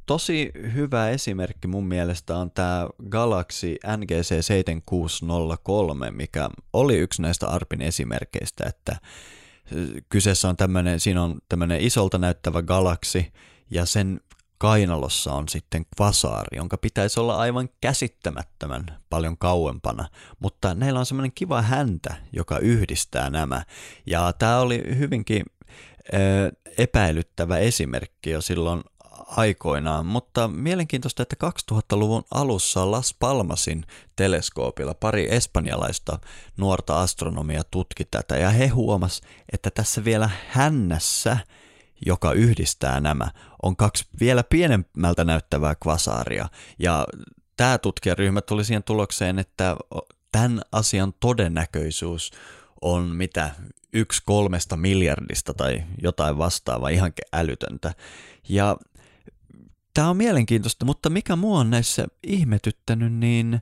tosi 0.05 0.51
hyvä 0.73 1.09
esimerkki 1.09 1.67
mun 1.67 1.87
mielestä 1.87 2.37
on 2.37 2.51
tämä 2.51 2.87
Galaxy 3.09 3.75
NGC 3.97 4.41
7603, 4.41 6.11
mikä 6.11 6.49
oli 6.73 6.97
yksi 6.97 7.21
näistä 7.21 7.47
ARPin 7.47 7.81
esimerkkeistä, 7.81 8.63
että 8.67 8.95
kyseessä 10.09 10.49
on 10.49 10.57
tämmöinen, 10.57 10.99
siinä 10.99 11.23
on 11.23 11.39
tämmöinen 11.49 11.81
isolta 11.81 12.17
näyttävä 12.17 12.61
galaksi 12.61 13.33
ja 13.71 13.85
sen 13.85 14.19
kainalossa 14.57 15.33
on 15.33 15.49
sitten 15.49 15.85
kvasaari, 15.95 16.57
jonka 16.57 16.77
pitäisi 16.77 17.19
olla 17.19 17.37
aivan 17.37 17.69
käsittämättömän 17.81 18.85
paljon 19.09 19.37
kauempana, 19.37 20.07
mutta 20.39 20.75
näillä 20.75 20.99
on 20.99 21.05
semmoinen 21.05 21.31
kiva 21.35 21.61
häntä, 21.61 22.15
joka 22.33 22.59
yhdistää 22.59 23.29
nämä. 23.29 23.63
Ja 24.05 24.33
tämä 24.33 24.59
oli 24.59 24.83
hyvinkin 24.97 25.43
epäilyttävä 26.77 27.57
esimerkki 27.57 28.29
jo 28.29 28.41
silloin 28.41 28.83
aikoinaan, 29.27 30.05
mutta 30.05 30.47
mielenkiintoista, 30.47 31.23
että 31.23 31.35
2000-luvun 31.71 32.23
alussa 32.31 32.91
Las 32.91 33.15
Palmasin 33.19 33.85
teleskoopilla 34.15 34.93
pari 34.93 35.27
espanjalaista 35.31 36.19
nuorta 36.57 37.01
astronomia 37.01 37.63
tutki 37.71 38.05
tätä 38.05 38.37
ja 38.37 38.49
he 38.49 38.67
huomas, 38.67 39.21
että 39.51 39.71
tässä 39.71 40.03
vielä 40.03 40.29
hännässä, 40.49 41.37
joka 42.05 42.31
yhdistää 42.31 42.99
nämä, 42.99 43.27
on 43.63 43.75
kaksi 43.75 44.05
vielä 44.19 44.43
pienemmältä 44.43 45.25
näyttävää 45.25 45.75
kvasaaria 45.75 46.49
ja 46.79 47.07
tämä 47.57 47.77
tutkijaryhmä 47.77 48.41
tuli 48.41 48.65
siihen 48.65 48.83
tulokseen, 48.83 49.39
että 49.39 49.75
tämän 50.31 50.61
asian 50.71 51.13
todennäköisyys 51.19 52.31
on 52.81 53.03
mitä 53.03 53.51
yksi 53.93 54.21
kolmesta 54.25 54.77
miljardista 54.77 55.53
tai 55.53 55.83
jotain 56.01 56.37
vastaavaa, 56.37 56.89
ihan 56.89 57.13
älytöntä. 57.33 57.93
Ja 58.49 58.77
Tämä 59.95 60.09
on 60.09 60.17
mielenkiintoista, 60.17 60.85
mutta 60.85 61.09
mikä 61.09 61.35
mua 61.35 61.59
on 61.59 61.69
näissä 61.69 62.07
ihmetyttänyt, 62.23 63.13
niin 63.13 63.59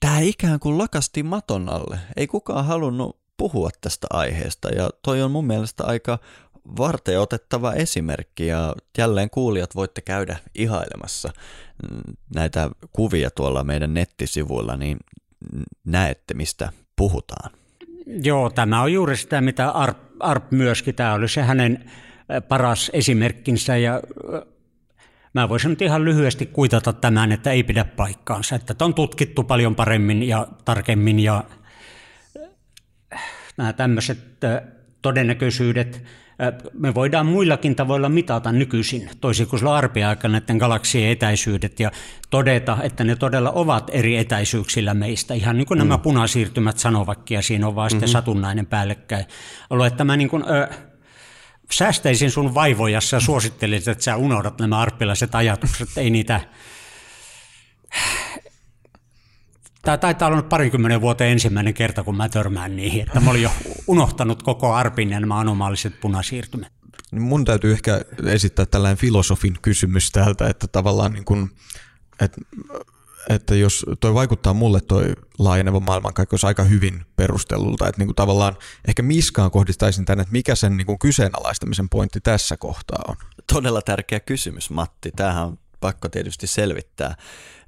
tämä 0.00 0.18
ikään 0.18 0.60
kuin 0.60 0.78
lakasti 0.78 1.22
maton 1.22 1.68
alle. 1.68 1.98
Ei 2.16 2.26
kukaan 2.26 2.64
halunnut 2.64 3.18
puhua 3.36 3.70
tästä 3.80 4.06
aiheesta 4.10 4.68
ja 4.68 4.90
toi 5.02 5.22
on 5.22 5.30
mun 5.30 5.46
mielestä 5.46 5.84
aika 5.84 6.18
varten 6.78 7.20
otettava 7.20 7.72
esimerkki 7.72 8.46
ja 8.46 8.74
jälleen 8.98 9.30
kuulijat 9.30 9.74
voitte 9.74 10.00
käydä 10.00 10.36
ihailemassa 10.54 11.32
näitä 12.34 12.70
kuvia 12.92 13.30
tuolla 13.30 13.64
meidän 13.64 13.94
nettisivuilla, 13.94 14.76
niin 14.76 14.96
näette 15.84 16.34
mistä 16.34 16.72
puhutaan. 16.96 17.50
Joo, 18.06 18.50
tämä 18.50 18.82
on 18.82 18.92
juuri 18.92 19.16
sitä, 19.16 19.40
mitä 19.40 19.70
Arp, 19.70 19.98
Arp 20.20 20.50
myöskin, 20.50 20.94
tämä 20.94 21.14
oli 21.14 21.28
se 21.28 21.42
hänen 21.42 21.90
paras 22.48 22.90
esimerkkinsä 22.94 23.76
ja 23.76 24.00
Mä 25.36 25.48
voisin 25.48 25.70
nyt 25.70 25.82
ihan 25.82 26.04
lyhyesti 26.04 26.46
kuitata 26.46 26.92
tämän, 26.92 27.32
että 27.32 27.50
ei 27.50 27.62
pidä 27.62 27.84
paikkaansa. 27.84 28.56
Että 28.56 28.84
on 28.84 28.94
tutkittu 28.94 29.42
paljon 29.42 29.74
paremmin 29.74 30.22
ja 30.22 30.46
tarkemmin 30.64 31.20
ja 31.20 31.44
äh, 33.14 33.22
nämä 33.56 33.72
tämmöiset 33.72 34.44
äh, 34.44 34.62
todennäköisyydet, 35.02 36.04
äh, 36.42 36.70
me 36.72 36.94
voidaan 36.94 37.26
muillakin 37.26 37.76
tavoilla 37.76 38.08
mitata 38.08 38.52
nykyisin, 38.52 39.10
toisin 39.20 39.46
kuin 39.46 39.66
arpiaikana 39.66 40.38
näiden 40.38 40.56
galaksien 40.56 41.10
etäisyydet 41.10 41.80
ja 41.80 41.90
todeta, 42.30 42.78
että 42.82 43.04
ne 43.04 43.16
todella 43.16 43.50
ovat 43.50 43.90
eri 43.92 44.16
etäisyyksillä 44.16 44.94
meistä. 44.94 45.34
Ihan 45.34 45.56
niin 45.56 45.66
kuin 45.66 45.78
mm. 45.78 45.88
nämä 45.88 45.98
punasiirtymät 45.98 46.78
sanovatkin 46.78 47.34
ja 47.34 47.42
siinä 47.42 47.66
on 47.66 47.74
vaan 47.74 47.86
mm-hmm. 47.86 47.90
sitten 47.90 48.08
satunnainen 48.08 48.66
päällekkäin. 48.66 49.24
Ollut, 49.70 49.86
että 49.86 50.04
mä 50.04 50.16
niin 50.16 50.28
kuin, 50.28 50.44
äh, 50.50 50.78
säästäisin 51.72 52.30
sun 52.30 52.54
vaivojassa 52.54 53.16
ja 53.16 53.20
suosittelisin, 53.20 53.92
että 53.92 54.04
sä 54.04 54.16
unohdat 54.16 54.58
nämä 54.58 54.78
arppilaiset 54.78 55.34
ajatukset. 55.34 55.88
Ei 55.96 56.10
niitä... 56.10 56.40
Tämä 59.82 59.96
taitaa 59.96 60.28
olla 60.28 60.42
parinkymmenen 60.42 61.00
vuoteen 61.00 61.32
ensimmäinen 61.32 61.74
kerta, 61.74 62.04
kun 62.04 62.16
mä 62.16 62.28
törmään 62.28 62.76
niihin, 62.76 63.02
että 63.02 63.20
mä 63.20 63.30
olin 63.30 63.42
jo 63.42 63.50
unohtanut 63.86 64.42
koko 64.42 64.74
arpin 64.74 65.10
ja 65.10 65.20
nämä 65.20 65.38
anomaaliset 65.38 66.00
punasiirtymät. 66.00 66.72
Mun 67.12 67.44
täytyy 67.44 67.72
ehkä 67.72 68.00
esittää 68.26 68.66
tällainen 68.66 68.98
filosofin 68.98 69.56
kysymys 69.62 70.10
täältä, 70.10 70.48
että 70.48 70.66
tavallaan 70.66 71.12
niin 71.12 71.24
kuin, 71.24 71.50
että 72.20 72.40
että 73.28 73.54
jos 73.54 73.86
toi 74.00 74.14
vaikuttaa 74.14 74.54
mulle 74.54 74.80
toi 74.80 75.14
laajeneva 75.38 75.80
maailmankaikkeus 75.80 76.44
aika 76.44 76.62
hyvin 76.62 77.06
perustellulta, 77.16 77.88
että 77.88 77.98
niin 77.98 78.06
kuin 78.06 78.16
tavallaan 78.16 78.56
ehkä 78.88 79.02
Miskaan 79.02 79.50
kohdistaisin 79.50 80.04
tänne, 80.04 80.22
että 80.22 80.32
mikä 80.32 80.54
sen 80.54 80.76
niin 80.76 80.86
kuin 80.86 80.98
kyseenalaistamisen 80.98 81.88
pointti 81.88 82.20
tässä 82.20 82.56
kohtaa 82.56 83.02
on? 83.08 83.16
Todella 83.52 83.82
tärkeä 83.82 84.20
kysymys, 84.20 84.70
Matti. 84.70 85.12
Tämähän 85.16 85.46
on 85.46 85.58
pakko 85.80 86.08
tietysti 86.08 86.46
selvittää. 86.46 87.16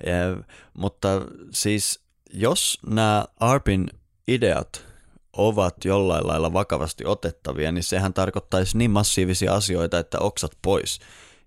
Ja, 0.06 0.44
mutta 0.74 1.09
siis 1.50 2.00
jos 2.32 2.78
nämä 2.86 3.24
ARPin 3.40 3.90
ideat 4.28 4.86
ovat 5.32 5.84
jollain 5.84 6.26
lailla 6.26 6.52
vakavasti 6.52 7.04
otettavia, 7.06 7.72
niin 7.72 7.84
sehän 7.84 8.14
tarkoittaisi 8.14 8.78
niin 8.78 8.90
massiivisia 8.90 9.54
asioita, 9.54 9.98
että 9.98 10.18
oksat 10.18 10.52
pois– 10.62 10.98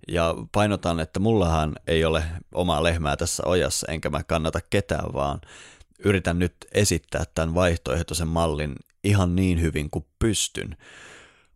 ja 0.07 0.35
painotan, 0.51 0.99
että 0.99 1.19
mullahan 1.19 1.75
ei 1.87 2.05
ole 2.05 2.23
omaa 2.53 2.83
lehmää 2.83 3.17
tässä 3.17 3.43
ojassa, 3.45 3.87
enkä 3.89 4.09
mä 4.09 4.23
kannata 4.23 4.59
ketään, 4.69 5.13
vaan 5.13 5.41
yritän 5.99 6.39
nyt 6.39 6.55
esittää 6.71 7.23
tämän 7.35 7.55
vaihtoehtoisen 7.55 8.27
mallin 8.27 8.75
ihan 9.03 9.35
niin 9.35 9.61
hyvin 9.61 9.89
kuin 9.89 10.05
pystyn. 10.19 10.77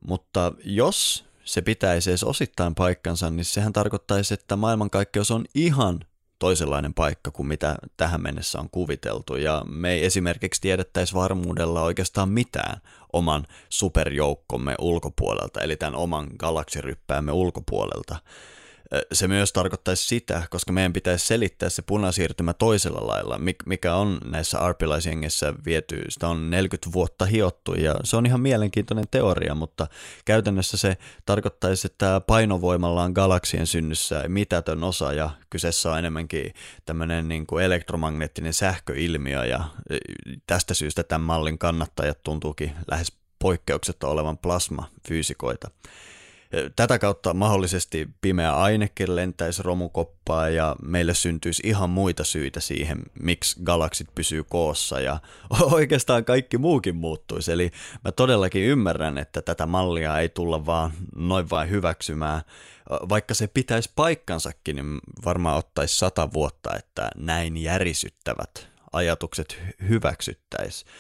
Mutta 0.08 0.54
jos 0.66 1.26
se 1.44 1.62
pitäisi 1.62 2.10
edes 2.10 2.24
osittain 2.24 2.76
paikkansa, 2.76 3.30
niin 3.30 3.46
sehän 3.46 3.74
tarkoittaisi, 3.74 4.34
että 4.34 4.56
maailmankaikkeus 4.56 5.32
on 5.32 5.46
ihan 5.56 6.00
toisenlainen 6.46 6.94
paikka 6.94 7.32
kuin 7.32 7.48
mitä 7.48 7.76
tähän 7.98 8.22
mennessä 8.22 8.60
on 8.60 8.70
kuviteltu. 8.70 9.36
Ja 9.36 9.66
me 9.68 9.92
ei 9.92 10.06
esimerkiksi 10.06 10.62
tiedettäisi 10.62 11.14
varmuudella 11.14 11.82
oikeastaan 11.82 12.30
mitään 12.30 12.82
oman 13.14 13.46
superjoukkomme 13.70 14.76
ulkopuolelta, 14.80 15.62
eli 15.62 15.76
tämän 15.76 15.96
oman 15.96 16.28
galaksiryppäämme 16.40 17.32
ulkopuolelta 17.32 18.16
se 19.12 19.28
myös 19.28 19.54
tarkoittaisi 19.54 20.08
sitä, 20.08 20.44
koska 20.50 20.72
meidän 20.72 20.94
pitäisi 20.94 21.28
selittää 21.28 21.70
se 21.70 21.82
punasiirtymä 21.82 22.54
toisella 22.54 23.08
lailla, 23.08 23.40
mikä 23.66 23.96
on 23.96 24.18
näissä 24.26 24.60
arpilaisjengissä 24.60 25.54
viety, 25.66 26.04
sitä 26.10 26.28
on 26.28 26.50
40 26.50 26.94
vuotta 26.94 27.26
hiottu 27.26 27.74
ja 27.74 27.96
se 28.04 28.18
on 28.18 28.26
ihan 28.26 28.42
mielenkiintoinen 28.42 29.06
teoria, 29.12 29.56
mutta 29.56 29.88
käytännössä 30.26 30.78
se 30.78 30.98
tarkoittaisi, 31.26 31.88
että 31.88 32.22
painovoimalla 32.28 33.04
on 33.04 33.12
galaksien 33.12 33.68
synnyssä 33.68 34.24
mitätön 34.28 34.84
osa 34.84 35.14
ja 35.14 35.30
kyseessä 35.50 35.92
on 35.92 36.00
enemmänkin 36.00 36.54
tämmöinen 36.86 37.28
niin 37.28 37.48
kuin 37.48 37.66
elektromagneettinen 37.66 38.54
sähköilmiö 38.54 39.46
ja 39.46 39.64
tästä 40.48 40.74
syystä 40.74 41.04
tämän 41.04 41.22
mallin 41.22 41.58
kannattajat 41.58 42.24
tuntuukin 42.24 42.72
lähes 42.92 43.12
poikkeuksetta 43.40 44.08
olevan 44.08 44.38
plasmafyysikoita. 44.38 45.72
Tätä 46.76 47.00
kautta 47.00 47.34
mahdollisesti 47.34 48.10
pimeä 48.22 48.56
ainekin 48.56 49.16
lentäisi 49.16 49.64
romukoppaa 49.64 50.50
ja 50.50 50.76
meille 50.82 51.14
syntyisi 51.14 51.64
ihan 51.66 51.90
muita 51.90 52.24
syitä 52.24 52.60
siihen, 52.60 53.04
miksi 53.20 53.60
galaksit 53.64 54.08
pysyy 54.16 54.44
koossa 54.44 55.00
ja 55.00 55.20
oikeastaan 55.72 56.26
kaikki 56.26 56.58
muukin 56.58 56.96
muuttuisi. 56.96 57.52
Eli 57.52 57.72
mä 58.04 58.12
todellakin 58.12 58.64
ymmärrän, 58.64 59.18
että 59.18 59.42
tätä 59.42 59.66
mallia 59.66 60.20
ei 60.20 60.30
tulla 60.30 60.66
vaan 60.66 60.92
noin 61.16 61.50
vain 61.50 61.70
hyväksymään. 61.70 62.42
Vaikka 62.90 63.34
se 63.34 63.48
pitäisi 63.48 63.92
paikkansakin, 63.96 64.76
niin 64.76 65.00
varmaan 65.26 65.58
ottaisi 65.58 65.98
sata 65.98 66.34
vuotta, 66.34 66.76
että 66.78 67.10
näin 67.16 67.58
järisyttävät 67.58 68.68
ajatukset 68.94 69.62
hyväksyttäisiin. 69.90 70.92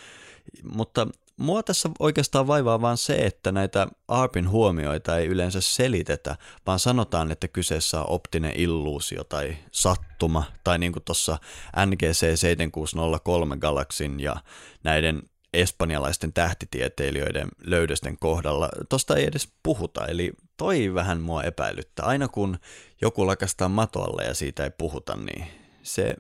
Mutta 0.73 1.07
mua 1.37 1.63
tässä 1.63 1.89
oikeastaan 1.99 2.47
vaivaa 2.47 2.81
vaan 2.81 2.97
se, 2.97 3.15
että 3.15 3.51
näitä 3.51 3.87
ARPin 4.07 4.49
huomioita 4.49 5.17
ei 5.17 5.27
yleensä 5.27 5.61
selitetä, 5.61 6.35
vaan 6.67 6.79
sanotaan, 6.79 7.31
että 7.31 7.47
kyseessä 7.47 7.99
on 7.99 8.09
optinen 8.09 8.53
illuusio 8.55 9.23
tai 9.23 9.57
sattuma, 9.71 10.43
tai 10.63 10.79
niin 10.79 10.93
kuin 10.93 11.03
tuossa 11.03 11.37
NGC 11.85 12.37
7603 12.39 13.57
Galaxin 13.57 14.19
ja 14.19 14.35
näiden 14.83 15.23
espanjalaisten 15.53 16.33
tähtitieteilijöiden 16.33 17.47
löydösten 17.63 18.17
kohdalla. 18.19 18.69
Tosta 18.89 19.15
ei 19.15 19.25
edes 19.25 19.49
puhuta, 19.63 20.05
eli 20.07 20.33
toi 20.57 20.93
vähän 20.93 21.21
mua 21.21 21.43
epäilyttää. 21.43 22.05
Aina 22.05 22.27
kun 22.27 22.57
joku 23.01 23.27
lakastaa 23.27 23.69
matolle 23.69 24.23
ja 24.23 24.33
siitä 24.33 24.63
ei 24.63 24.71
puhuta, 24.77 25.15
niin 25.15 25.47
se 25.83 26.15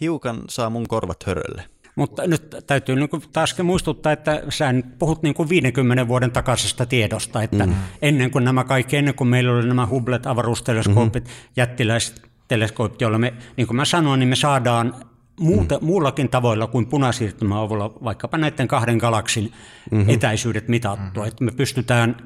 hiukan 0.00 0.42
saa 0.48 0.70
mun 0.70 0.88
korvat 0.88 1.26
hörölle. 1.26 1.64
Mutta 2.00 2.26
nyt 2.26 2.56
täytyy 2.66 2.96
niin 2.96 3.08
kuin 3.08 3.22
taaskin 3.32 3.66
muistuttaa, 3.66 4.12
että 4.12 4.42
sä 4.48 4.72
nyt 4.72 4.98
puhut 4.98 5.22
niin 5.22 5.34
kuin 5.34 5.48
50 5.48 6.08
vuoden 6.08 6.30
takaisesta 6.30 6.86
tiedosta, 6.86 7.42
että 7.42 7.66
mm. 7.66 7.74
ennen 8.02 8.30
kuin 8.30 8.44
nämä 8.44 8.64
kaikki, 8.64 8.96
ennen 8.96 9.14
kuin 9.14 9.28
meillä 9.28 9.52
oli 9.52 9.66
nämä 9.66 9.86
Hubblet, 9.86 10.26
avaruusteleskoopit, 10.26 11.24
mm-hmm. 11.24 11.52
jättiläiset 11.56 12.22
teleskoopit, 12.48 13.00
joilla 13.00 13.18
me, 13.18 13.34
niin 13.56 13.66
kuin 13.66 13.76
mä 13.76 13.84
sanoin, 13.84 14.20
niin 14.20 14.28
me 14.28 14.36
saadaan 14.36 14.94
muuta, 15.40 15.78
mm. 15.78 15.86
muullakin 15.86 16.28
tavoilla 16.28 16.66
kuin 16.66 16.86
punasiirtymän 16.86 17.58
avulla 17.58 17.94
vaikkapa 18.04 18.38
näiden 18.38 18.68
kahden 18.68 18.96
galaksin 18.96 19.52
mm-hmm. 19.90 20.10
etäisyydet 20.10 20.68
mitattua. 20.68 21.22
Mm-hmm. 21.22 21.28
Että 21.28 21.44
me 21.44 21.50
pystytään, 21.50 22.16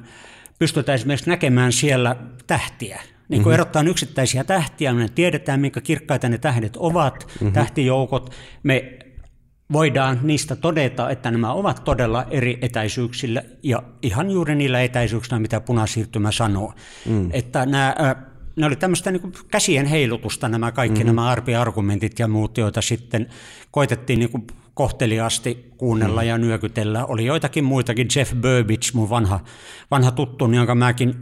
pystytään 0.59 0.95
esimerkiksi 0.95 1.29
näkemään 1.29 1.71
siellä 1.71 2.15
tähtiä. 2.47 3.01
Niin 3.29 3.43
kuin 3.43 3.51
mm-hmm. 3.51 3.53
erottaa 3.53 3.83
yksittäisiä 3.83 4.43
tähtiä, 4.43 4.93
me 4.93 5.09
tiedetään, 5.15 5.59
minkä 5.59 5.81
kirkkaita 5.81 6.29
ne 6.29 6.37
tähdet 6.37 6.77
ovat, 6.77 7.27
mm-hmm. 7.27 7.53
tähtijoukot. 7.53 8.31
Me 8.63 8.99
voidaan 9.71 10.19
niistä 10.23 10.55
todeta, 10.55 11.09
että 11.09 11.31
nämä 11.31 11.53
ovat 11.53 11.83
todella 11.83 12.25
eri 12.29 12.57
etäisyyksillä 12.61 13.43
ja 13.63 13.83
ihan 14.01 14.31
juuri 14.31 14.55
niillä 14.55 14.81
etäisyyksillä, 14.81 15.39
mitä 15.39 15.59
punasiirtymä 15.59 16.31
sanoo. 16.31 16.73
Mm. 17.05 17.29
Että 17.33 17.65
nämä 17.65 17.95
ne 18.55 18.65
oli 18.65 18.75
tämmöistä 18.75 19.11
niin 19.11 19.31
käsien 19.51 19.85
heilutusta 19.85 20.49
nämä 20.49 20.71
kaikki 20.71 20.99
mm-hmm. 20.99 21.15
nämä 21.15 21.29
arpiargumentit 21.29 22.19
ja 22.19 22.27
muut, 22.27 22.57
joita 22.57 22.81
sitten 22.81 23.27
koitettiin 23.71 24.19
niin 24.19 24.47
kohteliasti 24.73 25.71
kuunnella 25.77 26.21
mm. 26.21 26.27
ja 26.27 26.37
nyökytellä. 26.37 27.05
Oli 27.05 27.25
joitakin 27.25 27.63
muitakin, 27.63 28.07
Jeff 28.15 28.33
Burbidge, 28.33 28.87
mun 28.93 29.09
vanha, 29.09 29.39
vanha 29.91 30.11
tuttu, 30.11 30.51
jonka 30.51 30.75
mäkin 30.75 31.13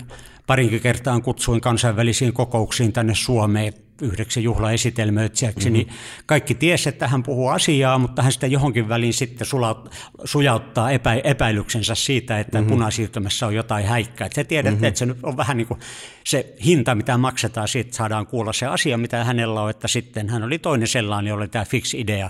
parinkin 0.48 0.82
kertaan 0.82 1.22
kutsuin 1.22 1.62
kansainvälisiin 1.62 2.34
kokouksiin 2.34 2.94
tänne 2.94 3.16
Suomeen 3.16 3.74
yhdeksi 4.04 4.43
juhlaesitelmöitsijäksi, 4.43 5.70
mm-hmm. 5.70 5.74
niin 5.74 5.97
kaikki 6.26 6.56
tiesi, 6.56 6.89
että 6.89 7.08
hän 7.08 7.24
puhuu 7.24 7.47
asiaa, 7.47 7.97
mutta 7.97 8.22
hän 8.22 8.32
sitä 8.32 8.47
johonkin 8.47 8.89
väliin 8.89 9.14
sitten 9.14 9.47
sula, 9.47 9.84
sujauttaa 10.24 10.91
epä, 10.91 11.14
epäilyksensä 11.14 11.95
siitä, 11.95 12.39
että 12.39 12.58
mm-hmm. 12.58 12.72
punasiirtymässä 12.72 13.47
on 13.47 13.56
jotain 13.56 13.86
häikkää. 13.86 14.30
Se 14.34 14.43
tiedät, 14.43 14.74
mm-hmm. 14.74 14.84
että 14.84 14.97
se 14.97 15.08
on 15.24 15.38
vähän 15.38 15.58
niin 15.58 15.68
kuin 15.68 15.80
se 16.24 16.56
hinta, 16.66 16.95
mitä 16.95 17.18
maksetaan, 17.18 17.68
siitä 17.68 17.95
saadaan 17.95 18.28
kuulla 18.28 18.54
se 18.54 18.66
asia, 18.66 18.97
mitä 18.97 19.24
hänellä 19.24 19.62
on, 19.62 19.70
että 19.70 19.88
sitten 19.88 20.30
hän 20.30 20.43
oli 20.43 20.60
toinen 20.60 20.88
sellainen, 20.88 21.30
jolla 21.30 21.41
oli 21.41 21.49
tämä 21.49 21.66
fix 21.66 21.93
idea 21.93 22.30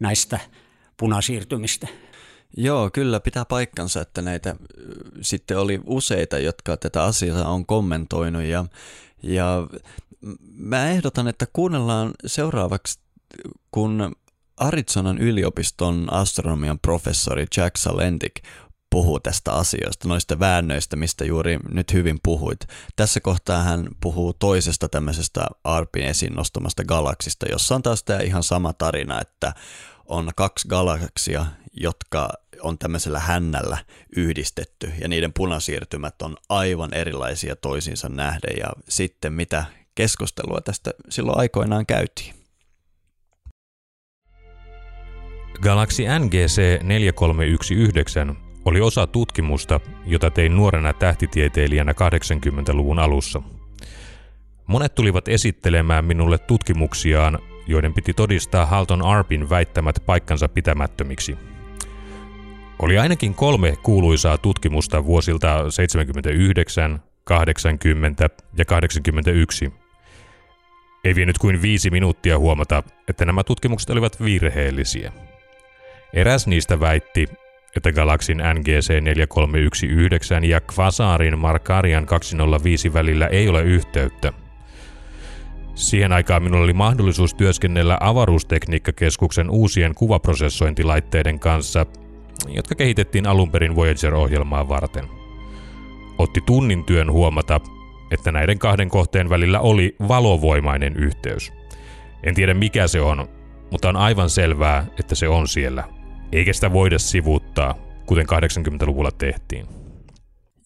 näistä 0.00 0.38
punasiirtymistä. 0.96 1.88
Joo, 2.56 2.90
kyllä 2.90 3.20
pitää 3.20 3.44
paikkansa, 3.44 4.00
että 4.00 4.22
näitä 4.22 4.56
sitten 5.20 5.58
oli 5.58 5.80
useita, 5.86 6.38
jotka 6.38 6.76
tätä 6.76 7.04
asiaa 7.04 7.48
on 7.48 7.66
kommentoinut 7.66 8.42
ja, 8.42 8.64
ja 9.22 9.66
mä 10.52 10.88
ehdotan, 10.88 11.28
että 11.28 11.46
kuunnellaan 11.52 12.10
seuraavaksi, 12.26 13.00
kun 13.70 14.12
Arizonan 14.56 15.18
yliopiston 15.18 16.12
astronomian 16.12 16.78
professori 16.78 17.46
Jack 17.56 17.76
Salentik 17.76 18.34
puhuu 18.90 19.20
tästä 19.20 19.52
asioista, 19.52 20.08
noista 20.08 20.38
väännöistä, 20.38 20.96
mistä 20.96 21.24
juuri 21.24 21.58
nyt 21.72 21.92
hyvin 21.92 22.18
puhuit. 22.22 22.60
Tässä 22.96 23.20
kohtaa 23.20 23.62
hän 23.62 23.88
puhuu 24.00 24.32
toisesta 24.32 24.88
tämmöisestä 24.88 25.46
Arpin 25.64 26.02
esiin 26.02 26.34
nostamasta 26.34 26.84
galaksista, 26.84 27.46
jossa 27.50 27.74
on 27.74 27.82
taas 27.82 28.04
tämä 28.04 28.20
ihan 28.20 28.42
sama 28.42 28.72
tarina, 28.72 29.20
että 29.20 29.52
on 30.04 30.30
kaksi 30.36 30.68
galaksia, 30.68 31.46
jotka 31.72 32.28
on 32.60 32.78
tämmöisellä 32.78 33.18
hännällä 33.18 33.78
yhdistetty 34.16 34.92
ja 35.00 35.08
niiden 35.08 35.32
punasiirtymät 35.32 36.22
on 36.22 36.36
aivan 36.48 36.94
erilaisia 36.94 37.56
toisiinsa 37.56 38.08
nähden 38.08 38.56
ja 38.58 38.66
sitten 38.88 39.32
mitä 39.32 39.64
keskustelua 40.00 40.60
tästä 40.60 40.90
silloin 41.08 41.38
aikoinaan 41.38 41.86
käytiin. 41.86 42.34
Galaxy 45.62 46.02
NGC 46.18 46.82
4319 46.82 48.34
oli 48.64 48.80
osa 48.80 49.06
tutkimusta, 49.06 49.80
jota 50.06 50.30
tein 50.30 50.56
nuorena 50.56 50.92
tähtitieteilijänä 50.92 51.92
80-luvun 51.92 52.98
alussa. 52.98 53.42
Monet 54.66 54.94
tulivat 54.94 55.28
esittelemään 55.28 56.04
minulle 56.04 56.38
tutkimuksiaan, 56.38 57.38
joiden 57.66 57.94
piti 57.94 58.14
todistaa 58.14 58.66
Halton 58.66 59.02
Arpin 59.02 59.50
väittämät 59.50 60.02
paikkansa 60.06 60.48
pitämättömiksi. 60.48 61.38
Oli 62.78 62.98
ainakin 62.98 63.34
kolme 63.34 63.76
kuuluisaa 63.82 64.38
tutkimusta 64.38 65.04
vuosilta 65.04 65.70
79, 65.70 67.02
80 67.24 68.30
ja 68.58 68.64
81, 68.64 69.72
ei 71.04 71.14
vienyt 71.14 71.38
kuin 71.38 71.62
viisi 71.62 71.90
minuuttia 71.90 72.38
huomata, 72.38 72.82
että 73.08 73.24
nämä 73.24 73.44
tutkimukset 73.44 73.90
olivat 73.90 74.24
virheellisiä. 74.24 75.12
Eräs 76.12 76.46
niistä 76.46 76.80
väitti, 76.80 77.28
että 77.76 77.92
galaksin 77.92 78.42
NGC 78.54 79.02
4319 79.02 80.34
ja 80.34 80.60
Quasarin 80.78 81.38
Markarian 81.38 82.06
205 82.06 82.92
välillä 82.92 83.26
ei 83.26 83.48
ole 83.48 83.62
yhteyttä. 83.62 84.32
Siihen 85.74 86.12
aikaan 86.12 86.42
minulla 86.42 86.64
oli 86.64 86.72
mahdollisuus 86.72 87.34
työskennellä 87.34 87.98
avaruustekniikkakeskuksen 88.00 89.50
uusien 89.50 89.94
kuvaprosessointilaitteiden 89.94 91.40
kanssa, 91.40 91.86
jotka 92.48 92.74
kehitettiin 92.74 93.26
alun 93.26 93.50
perin 93.50 93.76
Voyager-ohjelmaa 93.76 94.68
varten. 94.68 95.04
Otti 96.18 96.40
tunnin 96.46 96.84
työn 96.84 97.12
huomata, 97.12 97.60
että 98.10 98.32
näiden 98.32 98.58
kahden 98.58 98.88
kohteen 98.88 99.30
välillä 99.30 99.60
oli 99.60 99.96
valovoimainen 100.08 100.96
yhteys. 100.96 101.52
En 102.22 102.34
tiedä 102.34 102.54
mikä 102.54 102.86
se 102.86 103.00
on, 103.00 103.28
mutta 103.70 103.88
on 103.88 103.96
aivan 103.96 104.30
selvää, 104.30 104.86
että 105.00 105.14
se 105.14 105.28
on 105.28 105.48
siellä. 105.48 105.84
Eikä 106.32 106.52
sitä 106.52 106.72
voida 106.72 106.98
sivuuttaa, 106.98 107.74
kuten 108.06 108.26
80-luvulla 108.26 109.10
tehtiin. 109.10 109.66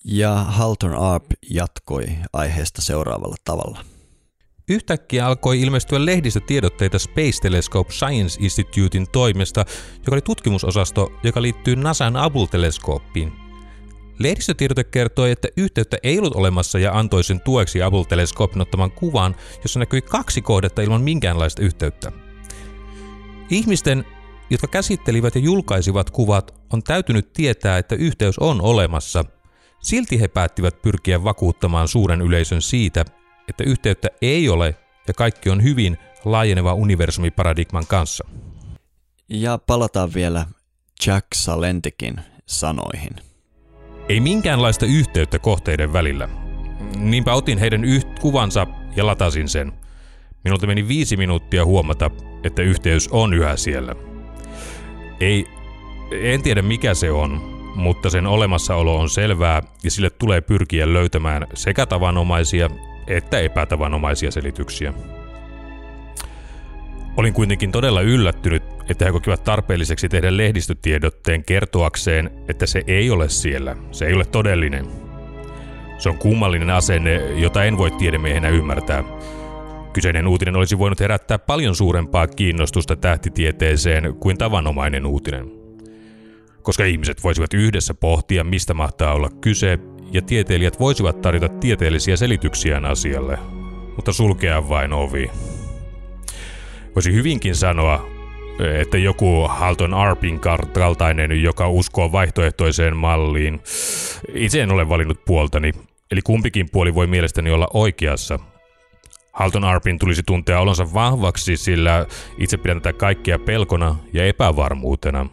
Ja 0.05 0.35
Halton 0.35 0.95
Arp 0.95 1.25
jatkoi 1.51 2.05
aiheesta 2.33 2.83
seuraavalla 2.83 3.37
tavalla. 3.45 3.79
Yhtäkkiä 4.69 5.27
alkoi 5.27 5.61
ilmestyä 5.61 6.05
lehdistötiedotteita 6.05 6.99
Space 6.99 7.41
Telescope 7.43 7.93
Science 7.93 8.41
Institutein 8.41 9.07
toimesta, 9.13 9.65
joka 9.99 10.13
oli 10.13 10.21
tutkimusosasto, 10.21 11.13
joka 11.23 11.43
liittyy 11.43 11.77
NASAn 11.77 12.15
Hubble-teleskooppiin– 12.15 13.33
Lehdistötiedote 14.19 14.85
kertoi, 14.85 15.31
että 15.31 15.49
yhteyttä 15.57 15.97
ei 16.03 16.19
ollut 16.19 16.35
olemassa 16.35 16.79
ja 16.79 16.99
antoi 16.99 17.25
sen 17.25 17.41
tueksi 17.41 17.79
Hubble-teleskoopin 17.79 18.61
ottaman 18.61 18.91
kuvan, 18.91 19.35
jossa 19.63 19.79
näkyi 19.79 20.03
kaksi 20.03 20.43
kohdetta 20.43 20.83
ilman 20.83 21.03
minkäänlaista 21.03 21.63
yhteyttä. 21.63 22.13
Ihmisten, 23.51 24.05
jotka 24.51 24.67
käsittelivät 24.67 25.35
ja 25.35 25.41
julkaisivat 25.41 26.11
kuvat, 26.11 26.55
on 26.73 26.83
täytynyt 26.83 27.33
tietää, 27.33 27.79
että 27.79 27.95
yhteys 27.95 28.39
on 28.39 28.61
olemassa. 28.61 29.25
Silti 29.83 30.21
he 30.21 30.29
päättivät 30.29 30.83
pyrkiä 30.83 31.25
vakuuttamaan 31.25 31.89
suuren 31.89 32.21
yleisön 32.21 32.63
siitä, 32.63 33.05
että 33.49 33.65
yhteyttä 33.65 34.09
ei 34.23 34.49
ole 34.49 34.75
ja 35.09 35.15
kaikki 35.15 35.51
on 35.51 35.63
hyvin 35.63 35.99
laajeneva 36.25 36.75
universumiparadigman 36.75 37.87
kanssa. 37.87 38.25
Ja 39.29 39.59
palataan 39.59 40.15
vielä 40.15 40.47
Jack 41.07 41.27
Salentikin 41.35 42.21
sanoihin. 42.47 43.34
Ei 44.09 44.21
minkäänlaista 44.21 44.87
yhteyttä 44.87 45.39
kohteiden 45.39 45.93
välillä. 45.93 46.29
Niinpä 46.97 47.35
otin 47.35 47.59
heidän 47.59 47.85
yht- 47.85 48.21
kuvansa 48.21 48.67
ja 48.97 49.07
latasin 49.07 49.49
sen. 49.49 49.73
Minulta 50.45 50.67
meni 50.67 50.89
viisi 50.89 51.17
minuuttia 51.17 51.65
huomata, 51.65 52.11
että 52.45 52.63
yhteys 52.63 53.09
on 53.09 53.35
yhä 53.35 53.57
siellä. 53.57 53.95
Ei, 55.21 55.47
en 56.23 56.43
tiedä 56.43 56.63
mikä 56.63 56.95
se 56.95 57.11
on, 57.11 57.31
mutta 57.75 58.11
sen 58.11 58.27
olemassaolo 58.27 58.97
on 58.97 59.11
selvää 59.11 59.63
ja 59.85 59.91
sille 59.91 60.11
tulee 60.11 60.41
pyrkiä 60.41 60.93
löytämään 60.93 61.47
sekä 61.55 61.87
tavanomaisia 61.87 62.71
että 63.07 63.39
epätavanomaisia 63.39 64.31
selityksiä. 64.31 64.95
Olin 67.17 67.33
kuitenkin 67.33 67.73
todella 67.73 68.01
yllättynyt, 68.01 68.63
että 68.89 69.05
he 69.05 69.13
kokivat 69.13 69.45
tarpeelliseksi 69.45 70.09
tehdä 70.09 70.37
lehdistötiedotteen 70.37 71.45
kertoakseen, 71.45 72.31
että 72.49 72.67
se 72.67 72.83
ei 72.87 73.11
ole 73.11 73.29
siellä, 73.29 73.77
se 73.91 74.07
ei 74.07 74.15
ole 74.15 74.25
todellinen. 74.25 74.87
Se 75.99 76.09
on 76.09 76.19
kummallinen 76.19 76.71
asenne, 76.71 77.15
jota 77.37 77.65
en 77.65 77.79
voi 77.79 77.91
tiedemiehenä 77.91 78.49
ymmärtää. 78.49 79.05
Kyseinen 79.93 80.27
uutinen 80.27 80.57
olisi 80.57 80.79
voinut 80.79 81.01
herättää 81.01 81.39
paljon 81.39 81.75
suurempaa 81.75 82.27
kiinnostusta 82.27 82.97
tähtitieteeseen 82.97 84.15
kuin 84.15 84.39
tavanomainen 84.39 85.07
uutinen. 85.07 85.53
Koska 86.63 86.85
ihmiset 86.85 87.25
voisivat 87.25 87.55
yhdessä 87.55 87.95
pohtia, 87.95 88.45
mistä 88.45 88.75
mahtaa 88.75 89.15
olla 89.15 89.31
kyse, 89.41 89.79
ja 90.13 90.23
tieteilijät 90.23 90.81
voisivat 90.81 91.21
tarjota 91.21 91.49
tieteellisiä 91.49 92.17
selityksiä 92.17 92.81
asialle, 92.89 93.39
mutta 93.97 94.13
sulkea 94.13 94.69
vain 94.69 94.93
ovi. 94.93 95.31
Voisi 96.95 97.13
hyvinkin 97.13 97.55
sanoa, 97.55 98.09
että 98.81 98.99
joku 98.99 99.49
Halton 99.49 99.95
Arpin 99.95 100.41
kaltainen, 100.73 101.43
joka 101.43 101.69
uskoo 101.69 102.13
vaihtoehtoiseen 102.13 102.97
malliin. 102.97 103.61
Itse 104.35 104.63
en 104.63 104.73
ole 104.73 104.89
valinnut 104.89 105.25
puoltani, 105.25 105.73
eli 106.11 106.23
kumpikin 106.23 106.71
puoli 106.71 106.95
voi 106.95 107.07
mielestäni 107.07 107.51
olla 107.51 107.69
oikeassa. 107.75 108.39
Halton 109.33 109.65
Arpin 109.65 109.99
tulisi 109.99 110.23
tuntea 110.27 110.61
olonsa 110.61 110.95
vahvaksi, 110.95 111.57
sillä 111.57 112.07
itse 112.39 112.57
pidän 112.57 112.81
tätä 112.83 112.99
kaikkea 112.99 113.39
pelkona 113.39 113.97
ja 114.13 114.27
epävarmuutena. 114.27 115.27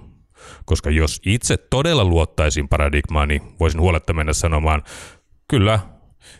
Koska 0.66 0.90
jos 0.90 1.22
itse 1.26 1.58
todella 1.58 2.06
luottaisin 2.06 2.68
paradigmaan, 2.68 3.28
niin 3.28 3.42
voisin 3.60 3.82
huoletta 3.82 4.14
mennä 4.14 4.34
sanomaan, 4.34 4.84
kyllä, 5.48 5.80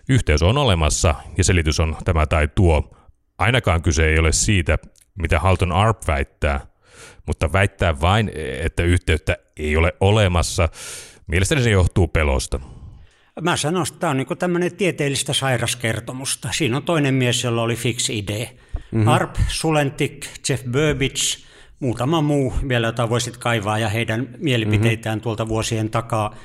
yhteys 0.10 0.44
on 0.44 0.58
olemassa 0.58 1.16
ja 1.38 1.44
selitys 1.44 1.80
on 1.80 1.96
tämä 2.06 2.26
tai 2.26 2.48
tuo. 2.56 2.92
Ainakaan 3.38 3.82
kyse 3.82 4.06
ei 4.10 4.20
ole 4.20 4.32
siitä, 4.32 4.78
mitä 5.16 5.40
Halton 5.40 5.72
Arp 5.72 6.08
väittää, 6.08 6.60
mutta 7.28 7.54
väittää 7.54 8.02
vain, 8.02 8.32
että 8.62 8.84
yhteyttä 8.84 9.38
ei 9.58 9.78
ole 9.78 9.94
olemassa. 10.00 10.70
Mielestäni 11.28 11.64
se 11.64 11.70
johtuu 11.70 12.08
pelosta. 12.08 12.60
Mä 13.42 13.58
sanon, 13.58 13.86
että 13.88 14.00
tämä 14.00 14.12
on 14.12 14.18
niin 14.18 14.38
tämmöinen 14.40 14.76
tieteellistä 14.76 15.34
sairaskertomusta. 15.34 16.50
Siinä 16.52 16.78
on 16.78 16.84
toinen 16.84 17.14
mies, 17.14 17.44
jolla 17.44 17.62
oli 17.62 17.76
fix 17.76 18.10
idea. 18.10 18.48
Mm-hmm. 18.92 19.08
Arp, 19.08 19.36
Sulentik, 19.48 20.28
Jeff 20.50 20.64
Burbidge, 20.64 21.46
muutama 21.80 22.22
muu 22.22 22.54
vielä, 22.68 22.88
jota 22.88 23.10
voisit 23.10 23.38
kaivaa 23.38 23.80
ja 23.80 23.90
heidän 23.90 24.28
mielipiteitään 24.38 25.18
mm-hmm. 25.18 25.24
tuolta 25.24 25.48
vuosien 25.48 25.90
takaa. 25.90 26.36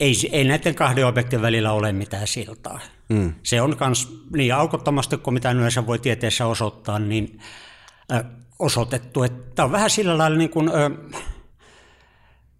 Ei, 0.00 0.14
ei 0.32 0.44
näiden 0.44 0.74
kahden 0.74 1.06
objektin 1.06 1.42
välillä 1.42 1.72
ole 1.72 1.92
mitään 1.92 2.26
siltaa. 2.26 2.80
Mm. 3.08 3.34
Se 3.42 3.62
on 3.62 3.76
myös 3.80 4.24
niin 4.36 4.54
aukottomasti 4.54 5.16
kuin 5.16 5.34
mitä 5.34 5.50
yleensä 5.50 5.86
voi 5.86 5.98
tieteessä 5.98 6.46
osoittaa, 6.46 6.98
niin 6.98 7.40
osoitettu. 8.58 9.22
Että 9.22 9.64
on 9.64 9.72
vähän 9.72 9.90
sillä 9.90 10.18
lailla 10.18 10.38
niin 10.38 10.50
kuin, 10.50 10.68
äh, 10.68 11.20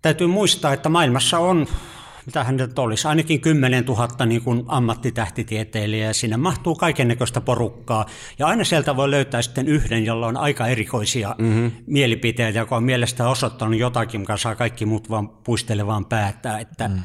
täytyy 0.02 0.26
muistaa, 0.26 0.72
että 0.72 0.88
maailmassa 0.88 1.38
on 1.38 1.66
mitä 2.28 2.44
hän 2.44 2.56
nyt 2.56 2.78
olisi, 2.78 3.08
ainakin 3.08 3.40
10 3.40 3.84
000 3.84 4.26
niin 4.26 4.42
kuin 4.42 4.64
ammattitähtitieteilijää, 4.66 6.12
sinne 6.12 6.36
mahtuu 6.36 6.74
kaikennäköistä 6.74 7.40
porukkaa, 7.40 8.06
ja 8.38 8.46
aina 8.46 8.64
sieltä 8.64 8.96
voi 8.96 9.10
löytää 9.10 9.42
sitten 9.42 9.68
yhden, 9.68 10.04
jolla 10.04 10.26
on 10.26 10.36
aika 10.36 10.66
erikoisia 10.66 11.34
mm-hmm. 11.38 11.70
mielipiteitä, 11.86 12.58
joka 12.58 12.76
on 12.76 12.84
mielestä 12.84 13.28
osoittanut 13.28 13.78
jotakin, 13.78 14.20
joka 14.20 14.36
saa 14.36 14.54
kaikki 14.54 14.86
muut 14.86 15.10
vaan 15.10 15.28
puistelevaan 15.28 16.04
päättää, 16.04 16.58
että 16.58 16.88
mm. 16.88 17.02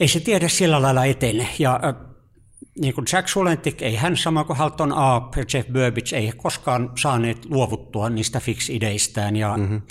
ei 0.00 0.08
se 0.08 0.20
tiedä 0.20 0.48
sillä 0.48 0.82
lailla 0.82 1.04
etene, 1.04 1.48
ja 1.58 1.80
niin 2.80 2.94
kuin 2.94 3.06
Jack 3.12 3.28
Sulentik, 3.28 3.82
ei 3.82 3.96
hän 3.96 4.16
sama 4.16 4.44
kuin 4.44 4.56
Halton 4.56 4.92
Aap 4.92 5.36
ja 5.36 5.44
Jeff 5.54 5.68
Burbidge, 5.68 6.16
ei 6.16 6.32
koskaan 6.36 6.92
saaneet 6.98 7.44
luovuttua 7.44 8.10
niistä 8.10 8.40
fix-ideistään, 8.40 9.36
ja 9.36 9.56
mm-hmm 9.56 9.82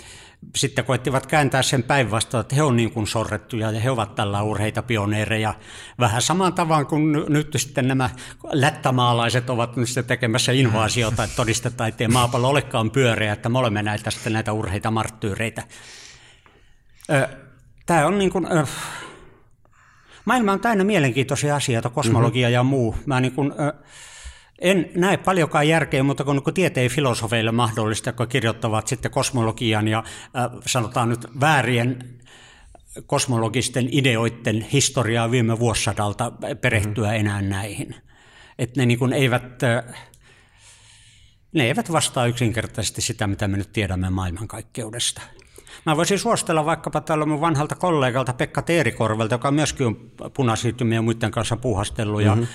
sitten 0.56 0.86
koettivat 0.86 1.26
kääntää 1.26 1.62
sen 1.62 1.84
päinvastoin, 1.84 2.42
että 2.42 2.56
he 2.56 2.64
on 2.64 2.76
niin 2.76 2.92
kuin 2.92 3.08
sorrettuja 3.08 3.72
ja 3.72 3.80
he 3.80 3.92
ovat 3.92 4.16
tällä 4.16 4.42
urheita 4.42 4.82
pioneereja. 4.82 5.54
Vähän 6.00 6.22
saman 6.22 6.54
tavan 6.54 6.86
kuin 6.86 7.12
nyt 7.30 7.54
sitten 7.58 7.88
nämä 7.88 8.10
lättämaalaiset 8.52 9.50
ovat 9.50 9.76
nyt 9.76 9.88
sitten 9.88 10.06
tekemässä 10.06 10.52
invaasiota, 10.52 11.24
että 11.24 11.36
todistetaan, 11.36 11.90
että 11.90 12.04
ei 12.04 12.08
maapallo 12.08 12.50
olekaan 12.50 12.92
pyöreä, 12.92 13.34
että 13.34 13.50
me 13.50 13.60
olemme 13.60 13.84
näitä, 13.84 14.12
sitten 14.12 14.34
näitä 14.34 14.54
urheita 14.54 14.92
marttyyreitä. 14.92 15.64
Tämä 17.86 18.06
on 18.06 18.18
niin 18.18 18.32
kuin, 18.32 18.48
maailma 20.30 20.52
on 20.52 20.60
täynnä 20.60 20.84
mielenkiintoisia 20.84 21.56
asioita, 21.56 21.90
kosmologia 21.90 22.48
mm-hmm. 22.48 22.54
ja 22.54 22.64
muu. 22.64 22.96
Mä 23.06 23.20
niin 23.20 23.32
kuin, 23.32 23.54
en 24.60 24.92
näe 24.96 25.18
paljonkaan 25.18 25.68
järkeä, 25.68 26.04
mutta 26.04 26.24
kun, 26.24 26.44
kun 26.44 26.54
tieteen 26.54 26.92
filosofeille 26.92 27.52
mahdollista, 27.52 28.14
kun 28.14 28.28
kirjoittavat 28.28 28.88
sitten 28.88 29.12
kosmologian 29.12 29.88
ja 29.88 29.98
äh, 29.98 30.52
sanotaan 30.66 31.10
nyt 31.10 31.26
väärien 31.40 32.20
kosmologisten 33.06 33.90
ideoiden 33.92 34.62
historiaa 34.62 35.32
viime 35.32 35.60
vuosisadalta 35.60 36.32
perehtyä 36.62 37.08
mm-hmm. 37.08 37.20
enää 37.20 37.42
näihin. 37.42 37.96
Että 38.60 38.80
ne 38.80 38.86
niin 38.86 39.00
kuin 39.00 39.14
eivät, 39.14 39.64
äh, 39.64 39.84
ne 41.54 41.64
eivät 41.64 41.92
vastaa 41.92 42.26
yksinkertaisesti 42.26 43.02
sitä, 43.02 43.28
mitä 43.28 43.48
me 43.48 43.58
nyt 43.58 43.74
tiedämme 43.74 44.10
maailmankaikkeudesta. 44.10 45.22
Mä 45.86 45.98
voisin 45.98 46.20
suostella 46.20 46.66
vaikkapa 46.66 47.02
tällä 47.02 47.26
mun 47.26 47.42
vanhalta 47.42 47.76
kollegalta 47.76 48.34
Pekka 48.34 48.62
Teerikorvelta, 48.62 49.36
joka 49.36 49.52
myöskin 49.52 49.88
on 49.88 50.12
punasiittymiä 50.34 50.98
ja 50.98 51.02
muiden 51.02 51.32
kanssa 51.32 51.58
puuhastellut. 51.58 52.24
Mm-hmm. 52.24 52.42
Ja 52.42 52.48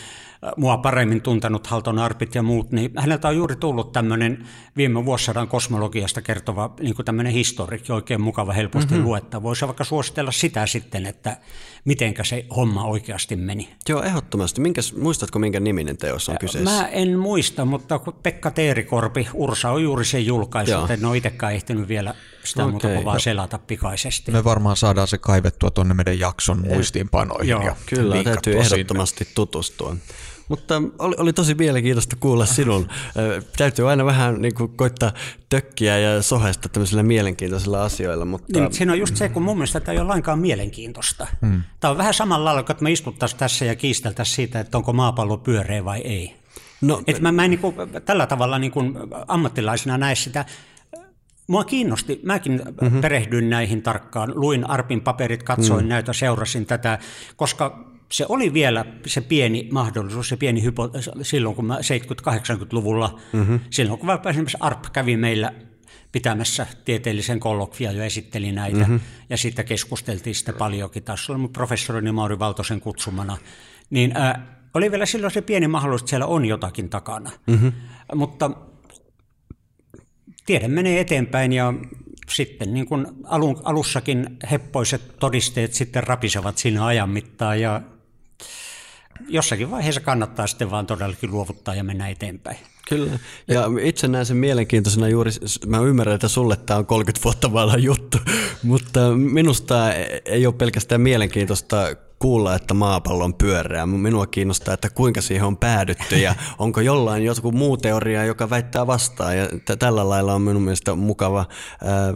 mua 0.56 0.76
paremmin 0.76 1.22
tuntenut 1.22 1.66
Halton 1.66 1.98
Arpit 1.98 2.34
ja 2.34 2.42
muut, 2.42 2.72
niin 2.72 2.90
häneltä 2.96 3.28
on 3.28 3.36
juuri 3.36 3.56
tullut 3.56 3.92
tämmöinen 3.92 4.46
viime 4.76 5.04
vuosisadan 5.04 5.48
kosmologiasta 5.48 6.22
kertova 6.22 6.74
niin 6.80 6.94
kuin 6.94 7.06
tämmöinen 7.06 7.32
historikki, 7.32 7.92
oikein 7.92 8.20
mukava, 8.20 8.52
helposti 8.52 8.94
mm-hmm. 8.94 9.06
luettava. 9.06 9.42
Voisi 9.42 9.66
vaikka 9.66 9.84
suositella 9.84 10.32
sitä 10.32 10.66
sitten, 10.66 11.06
että 11.06 11.36
mitenkä 11.84 12.24
se 12.24 12.46
homma 12.56 12.84
oikeasti 12.84 13.36
meni. 13.36 13.68
Joo, 13.88 14.02
ehdottomasti. 14.02 14.60
Minkäs, 14.60 14.94
muistatko, 14.96 15.38
minkä 15.38 15.60
niminen 15.60 15.96
teos 15.96 16.28
on 16.28 16.38
kyseessä? 16.40 16.70
Mä 16.70 16.88
en 16.88 17.18
muista, 17.18 17.64
mutta 17.64 18.00
Pekka 18.22 18.50
Teerikorpi, 18.50 19.28
Ursa 19.34 19.70
on 19.70 19.82
juuri 19.82 20.04
sen 20.04 20.26
julkaissut, 20.26 20.90
en 20.90 21.04
ole 21.04 21.16
itsekään 21.16 21.54
ehtinyt 21.54 21.88
vielä 21.88 22.14
sitä 22.44 22.62
okay. 22.62 22.70
muuta 22.70 22.88
kuin 22.88 23.04
vaan 23.04 23.20
selata 23.20 23.58
pikaisesti. 23.58 24.32
Me 24.32 24.44
varmaan 24.44 24.76
saadaan 24.76 25.08
se 25.08 25.18
kaivettua 25.18 25.70
tuonne 25.70 25.94
meidän 25.94 26.18
jakson 26.18 26.64
muistiinpanoihin. 26.68 27.48
Joo, 27.48 27.62
ja 27.62 27.76
kyllä, 27.86 28.24
täytyy 28.24 28.58
ehdottomasti 28.58 29.24
sinne. 29.24 29.34
tutustua. 29.34 29.96
Mutta 30.48 30.82
oli, 30.98 31.14
oli 31.18 31.32
tosi 31.32 31.54
mielenkiintoista 31.54 32.16
kuulla 32.20 32.46
sinun. 32.46 32.88
Täytyy 33.56 33.90
aina 33.90 34.04
vähän 34.04 34.42
niin 34.42 34.54
kuin, 34.54 34.76
koittaa 34.76 35.12
tökkiä 35.48 35.98
ja 35.98 36.22
sohesta 36.22 36.68
tämmöisillä 36.68 37.02
mielenkiintoisilla 37.02 37.84
asioilla. 37.84 38.24
Mutta... 38.24 38.60
Niin, 38.60 38.72
siinä 38.72 38.92
on 38.92 38.98
just 38.98 39.16
se, 39.16 39.28
kun 39.28 39.42
mun 39.42 39.56
mielestä 39.56 39.80
tämä 39.80 39.92
ei 39.92 39.98
ole 39.98 40.08
lainkaan 40.08 40.38
mielenkiintoista. 40.38 41.26
Hmm. 41.46 41.62
Tämä 41.80 41.90
on 41.90 41.98
vähän 41.98 42.14
samalla 42.14 42.44
lailla, 42.44 42.60
että 42.60 42.84
me 42.84 42.92
istuttaisiin 42.92 43.38
tässä 43.38 43.64
ja 43.64 43.74
kiisteltäisiin 43.74 44.36
siitä, 44.36 44.60
että 44.60 44.78
onko 44.78 44.92
maapallo 44.92 45.36
pyöreä 45.36 45.84
vai 45.84 46.00
ei. 46.00 46.36
No, 46.80 47.02
Et 47.06 47.20
mä, 47.20 47.32
mä 47.32 47.44
en 47.44 47.50
niin 47.50 47.60
kuin, 47.60 47.74
tällä 48.04 48.26
tavalla 48.26 48.58
niin 48.58 48.72
kuin 48.72 48.94
ammattilaisena 49.28 49.98
näe 49.98 50.14
sitä 50.14 50.44
Mua 51.46 51.64
kiinnosti, 51.64 52.20
mäkin 52.22 52.62
mm-hmm. 52.80 53.00
perehdyin 53.00 53.50
näihin 53.50 53.82
tarkkaan, 53.82 54.32
luin 54.34 54.70
Arpin 54.70 55.00
paperit, 55.00 55.42
katsoin 55.42 55.84
mm. 55.84 55.88
näitä, 55.88 56.12
seurasin 56.12 56.66
tätä, 56.66 56.98
koska 57.36 57.94
se 58.12 58.26
oli 58.28 58.52
vielä 58.52 58.84
se 59.06 59.20
pieni 59.20 59.68
mahdollisuus, 59.72 60.28
se 60.28 60.36
pieni 60.36 60.62
hypo, 60.62 60.90
silloin 61.22 61.54
kun 61.54 61.64
mä 61.64 61.76
70-80-luvulla, 61.76 63.20
mm-hmm. 63.32 63.60
silloin 63.70 64.00
kun 64.00 64.10
esimerkiksi 64.30 64.56
ARP 64.60 64.84
kävi 64.92 65.16
meillä 65.16 65.52
pitämässä 66.12 66.66
tieteellisen 66.84 67.40
kollokvia 67.40 67.92
ja 67.92 68.04
esitteli 68.04 68.52
näitä, 68.52 68.78
mm-hmm. 68.78 69.00
ja 69.30 69.36
sitten 69.36 69.64
keskusteltiin 69.64 70.34
sitä 70.34 70.52
paljonkin, 70.52 71.02
taas 71.02 71.30
oli 71.30 71.48
professori 71.48 72.12
Mauri 72.12 72.38
Valtosen 72.38 72.80
kutsumana, 72.80 73.36
niin 73.90 74.12
ää, 74.16 74.60
oli 74.74 74.90
vielä 74.90 75.06
silloin 75.06 75.32
se 75.32 75.42
pieni 75.42 75.68
mahdollisuus, 75.68 76.02
että 76.02 76.10
siellä 76.10 76.26
on 76.26 76.44
jotakin 76.44 76.88
takana. 76.88 77.30
Mm-hmm. 77.46 77.72
Mutta 78.14 78.50
tiede 80.46 80.68
menee 80.68 81.00
eteenpäin 81.00 81.52
ja 81.52 81.74
sitten 82.28 82.74
niin 82.74 82.86
kuin 82.86 83.06
alun, 83.24 83.60
alussakin 83.64 84.38
heppoiset 84.50 85.02
todisteet 85.18 85.74
sitten 85.74 86.02
rapisevat 86.02 86.58
siinä 86.58 86.86
ajan 86.86 87.10
mittaan 87.10 87.60
ja 87.60 87.80
jossakin 89.28 89.70
vaiheessa 89.70 90.00
kannattaa 90.00 90.46
sitten 90.46 90.70
vaan 90.70 90.86
todellakin 90.86 91.30
luovuttaa 91.30 91.74
ja 91.74 91.84
mennä 91.84 92.08
eteenpäin. 92.08 92.56
Kyllä, 92.88 93.18
ja 93.48 93.64
itse 93.82 94.08
näen 94.08 94.26
sen 94.26 94.36
mielenkiintoisena 94.36 95.08
juuri, 95.08 95.30
mä 95.66 95.78
ymmärrän, 95.78 96.14
että 96.14 96.28
sulle 96.28 96.56
tämä 96.56 96.78
on 96.78 96.86
30 96.86 97.24
vuotta 97.24 97.52
vanha 97.52 97.76
juttu, 97.76 98.18
mutta 98.62 99.00
minusta 99.10 99.92
ei 100.24 100.46
ole 100.46 100.54
pelkästään 100.54 101.00
mielenkiintoista 101.00 101.96
kuulla, 102.24 102.54
että 102.54 102.74
maapallo 102.74 103.24
on 103.24 103.34
pyöreä. 103.34 103.86
Minua 103.86 104.26
kiinnostaa, 104.26 104.74
että 104.74 104.90
kuinka 104.90 105.20
siihen 105.20 105.44
on 105.44 105.56
päädytty 105.56 106.16
ja 106.16 106.34
onko 106.58 106.80
jollain 106.80 107.24
joku 107.24 107.52
muu 107.52 107.76
teoria, 107.76 108.24
joka 108.24 108.50
väittää 108.50 108.86
vastaan. 108.86 109.38
Ja 109.38 109.46
t- 109.46 109.78
tällä 109.78 110.08
lailla 110.08 110.34
on 110.34 110.42
minun 110.42 110.62
mielestä 110.62 110.94
mukava 110.94 111.46
ää, 111.84 112.14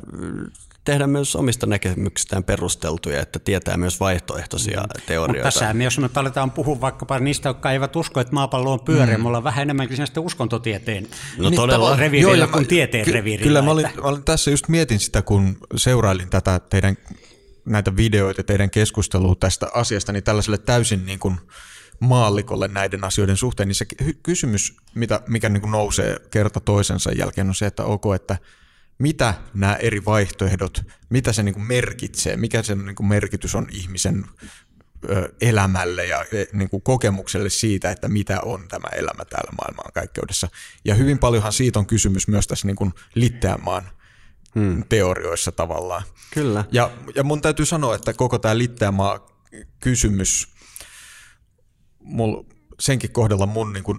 tehdä 0.85 1.07
myös 1.07 1.37
omista 1.37 1.67
näkemyksistään 1.67 2.45
perusteltuja, 2.45 3.21
että 3.21 3.39
tietää 3.39 3.77
myös 3.77 4.01
vaihtoehtoisia 4.01 4.81
mm. 4.81 4.89
teorioita. 5.07 5.49
Mutta 5.49 5.61
tässä 5.61 5.85
jos 5.85 5.99
me 5.99 6.11
aletaan 6.15 6.51
puhua 6.51 6.81
vaikkapa 6.81 7.19
niistä, 7.19 7.49
jotka 7.49 7.73
eivät 7.73 7.97
usko, 7.97 8.21
että 8.21 8.35
maapallo 8.35 8.73
on 8.73 8.81
pyöreä, 8.81 9.17
mm. 9.17 9.23
me 9.23 9.29
ollaan 9.29 9.45
vähän 9.45 9.63
enemmänkin 9.63 10.07
sitä 10.07 10.21
uskontotieteen 10.21 11.07
no, 11.39 11.51
todella. 11.51 11.97
reviirillä 11.97 12.47
kuin 12.47 12.67
tieteen 12.67 13.05
ky- 13.05 13.13
reviirillä. 13.13 13.49
Kyllä 13.49 13.63
mä 13.63 13.71
olin, 13.71 13.89
mä 14.03 14.09
olin 14.09 14.25
tässä 14.25 14.51
just 14.51 14.69
mietin 14.69 15.01
sitä, 15.01 15.23
kun 15.23 15.57
seurailin 15.77 16.31
tätä 16.31 16.61
teidän 16.71 16.97
näitä 17.69 17.97
videoita, 17.97 18.43
teidän 18.43 18.71
keskustelua 18.71 19.35
tästä 19.41 19.67
asiasta, 19.75 20.13
niin 20.13 20.25
tällaiselle 20.25 20.59
täysin 20.59 21.07
niin 21.07 21.19
kuin 21.19 21.41
maallikolle 22.01 22.69
näiden 22.69 23.05
asioiden 23.05 23.37
suhteen, 23.37 23.69
niin 23.69 23.75
se 23.75 23.87
kysymys, 24.23 24.77
mitä, 24.95 25.21
mikä 25.29 25.49
niin 25.49 25.61
kuin 25.61 25.71
nousee 25.71 26.17
kerta 26.31 26.61
toisensa 26.61 27.13
jälkeen, 27.13 27.49
on 27.49 27.55
se, 27.55 27.67
että 27.67 27.85
ok, 27.85 28.05
että 28.15 28.39
mitä 28.99 29.35
nämä 29.55 29.75
eri 29.75 30.05
vaihtoehdot, 30.05 30.83
mitä 31.11 31.33
se 31.33 31.43
niin 31.43 31.55
kuin 31.55 31.67
merkitsee, 31.67 32.37
mikä 32.37 32.63
se 32.63 32.75
niin 32.75 32.95
kuin 32.95 33.07
merkitys 33.07 33.55
on 33.55 33.67
ihmisen 33.71 34.25
elämälle 35.41 36.07
ja 36.07 36.25
e, 36.33 36.45
niin 36.53 36.71
kuin 36.71 36.83
kokemukselle 36.83 37.51
siitä, 37.51 37.91
että 37.91 38.09
mitä 38.09 38.41
on 38.41 38.69
tämä 38.69 38.89
elämä 38.97 39.25
täällä 39.25 39.53
maailmankaikkeudessa. 39.53 40.49
Ja 40.85 40.95
hyvin 40.95 41.19
paljonhan 41.19 41.53
siitä 41.53 41.79
on 41.79 41.87
kysymys 41.87 42.29
myös 42.29 42.47
tässä 42.47 42.67
niin 42.67 42.77
kuin 42.77 42.93
Litteämaan 43.15 43.91
hmm. 44.55 44.85
teorioissa 44.89 45.53
tavallaan. 45.53 46.03
Kyllä. 46.35 46.65
Ja, 46.73 46.91
ja 47.15 47.25
mun 47.25 47.41
täytyy 47.41 47.67
sanoa, 47.67 47.95
että 47.95 48.13
koko 48.13 48.39
tämä 48.39 48.59
Litteämaa 48.59 49.27
kysymys, 49.81 50.49
mul, 52.01 52.43
senkin 52.81 53.13
kohdalla 53.13 53.47
mun 53.47 53.73
niin 53.73 53.85
kuin 53.85 53.99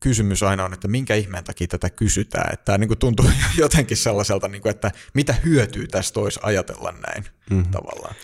kysymys 0.00 0.42
aina 0.42 0.64
on, 0.64 0.72
että 0.72 0.88
minkä 0.88 1.14
ihmeen 1.14 1.44
takia 1.44 1.66
tätä 1.66 1.90
kysytään. 1.90 2.52
Että 2.52 2.64
tämä 2.64 2.78
niin 2.78 2.88
kuin 2.88 2.98
tuntuu 2.98 3.30
jotenkin 3.58 3.96
sellaiselta, 3.96 4.48
niin 4.48 4.62
kuin, 4.62 4.70
että 4.70 4.90
mitä 5.14 5.34
hyötyy 5.44 5.86
tästä 5.86 6.20
olisi 6.20 6.40
ajatella 6.42 6.92
näin 7.06 7.24
mm-hmm. 7.50 7.70
tavallaan. 7.70 8.14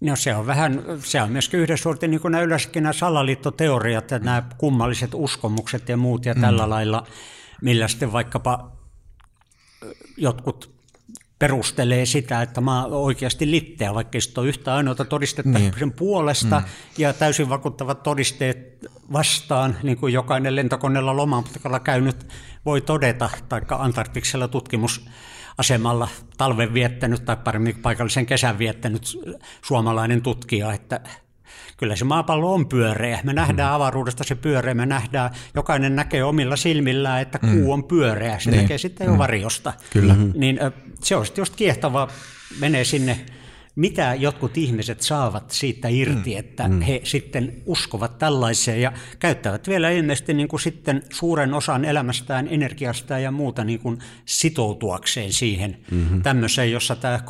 No 0.00 0.16
se 0.16 0.34
on 0.34 0.46
vähän, 0.46 0.84
se 1.02 1.22
on 1.22 1.32
myöskin 1.32 1.60
yhden 1.60 1.78
suhteen 1.78 2.10
niin 2.10 2.20
kuin 2.20 2.32
nämä 2.32 2.44
yleensäkin 2.44 2.82
nämä 2.82 2.92
salaliittoteoriat 2.92 4.10
ja 4.10 4.18
nämä 4.18 4.42
kummalliset 4.58 5.10
uskomukset 5.14 5.88
ja 5.88 5.96
muut 5.96 6.24
ja 6.24 6.34
tällä 6.34 6.62
mm. 6.62 6.70
lailla, 6.70 7.06
millä 7.62 7.88
sitten 7.88 8.12
vaikkapa 8.12 8.72
jotkut 10.16 10.74
perustelee 11.38 12.06
sitä, 12.06 12.42
että 12.42 12.60
mä 12.60 12.84
oon 12.84 12.92
oikeasti 12.92 13.50
litteä, 13.50 13.94
vaikka 13.94 14.18
ei 14.18 14.32
ole 14.36 14.48
yhtä 14.48 14.74
ainoata 14.74 15.04
todistetta 15.04 15.58
niin. 15.58 15.74
sen 15.78 15.92
puolesta 15.92 16.60
mm. 16.60 16.66
ja 16.98 17.12
täysin 17.12 17.48
vakuuttavat 17.48 18.02
todisteet 18.02 18.78
vastaan, 19.12 19.76
niin 19.82 19.96
kuin 19.96 20.12
jokainen 20.12 20.56
lentokoneella 20.56 21.16
lomamatkalla 21.16 21.80
käynyt 21.80 22.26
voi 22.64 22.80
todeta, 22.80 23.30
tai 23.48 23.60
Antarktiksella 23.70 24.48
tutkimusasemalla 24.48 26.08
talven 26.36 26.74
viettänyt 26.74 27.24
tai 27.24 27.36
paremmin 27.36 27.76
paikallisen 27.82 28.26
kesän 28.26 28.58
viettänyt 28.58 29.18
suomalainen 29.62 30.22
tutkija, 30.22 30.72
että 30.72 31.00
kyllä 31.76 31.96
se 31.96 32.04
maapallo 32.04 32.54
on 32.54 32.68
pyöreä. 32.68 33.20
Me 33.22 33.32
nähdään 33.32 33.70
mm. 33.70 33.74
avaruudesta 33.74 34.24
se 34.24 34.34
pyöreä, 34.34 34.74
me 34.74 34.86
nähdään, 34.86 35.30
jokainen 35.54 35.96
näkee 35.96 36.24
omilla 36.24 36.56
silmillään, 36.56 37.22
että 37.22 37.38
mm. 37.42 37.50
kuu 37.52 37.72
on 37.72 37.84
pyöreä. 37.84 38.38
Se 38.38 38.50
niin. 38.50 38.62
näkee 38.62 38.78
sitten 38.78 39.04
jo 39.04 39.12
mm. 39.12 39.18
varjosta. 39.18 39.72
Kyllä. 39.90 40.16
Niin 40.34 40.60
se 41.02 41.16
on 41.16 41.26
sitten 41.26 41.42
just 41.42 41.56
kiehtova, 41.56 42.08
menee 42.60 42.84
sinne 42.84 43.20
mitä 43.76 44.14
jotkut 44.14 44.58
ihmiset 44.58 45.00
saavat 45.00 45.50
siitä 45.50 45.88
irti, 45.88 46.30
mm. 46.30 46.38
että 46.38 46.68
mm. 46.68 46.80
he 46.80 47.00
sitten 47.04 47.62
uskovat 47.66 48.18
tällaiseen 48.18 48.80
ja 48.80 48.92
käyttävät 49.18 49.68
vielä 49.68 49.90
ilmeisesti 49.90 50.34
niin 50.34 50.48
kuin 50.48 50.60
sitten 50.60 51.02
suuren 51.10 51.54
osan 51.54 51.84
elämästään, 51.84 52.48
energiastaan 52.50 53.22
ja 53.22 53.30
muuta 53.30 53.64
niin 53.64 53.80
kuin 53.80 53.98
sitoutuakseen 54.24 55.32
siihen 55.32 55.76
mm-hmm. 55.90 56.22
tämmöiseen, 56.22 56.72
jossa 56.72 56.96
tämä 56.96 57.20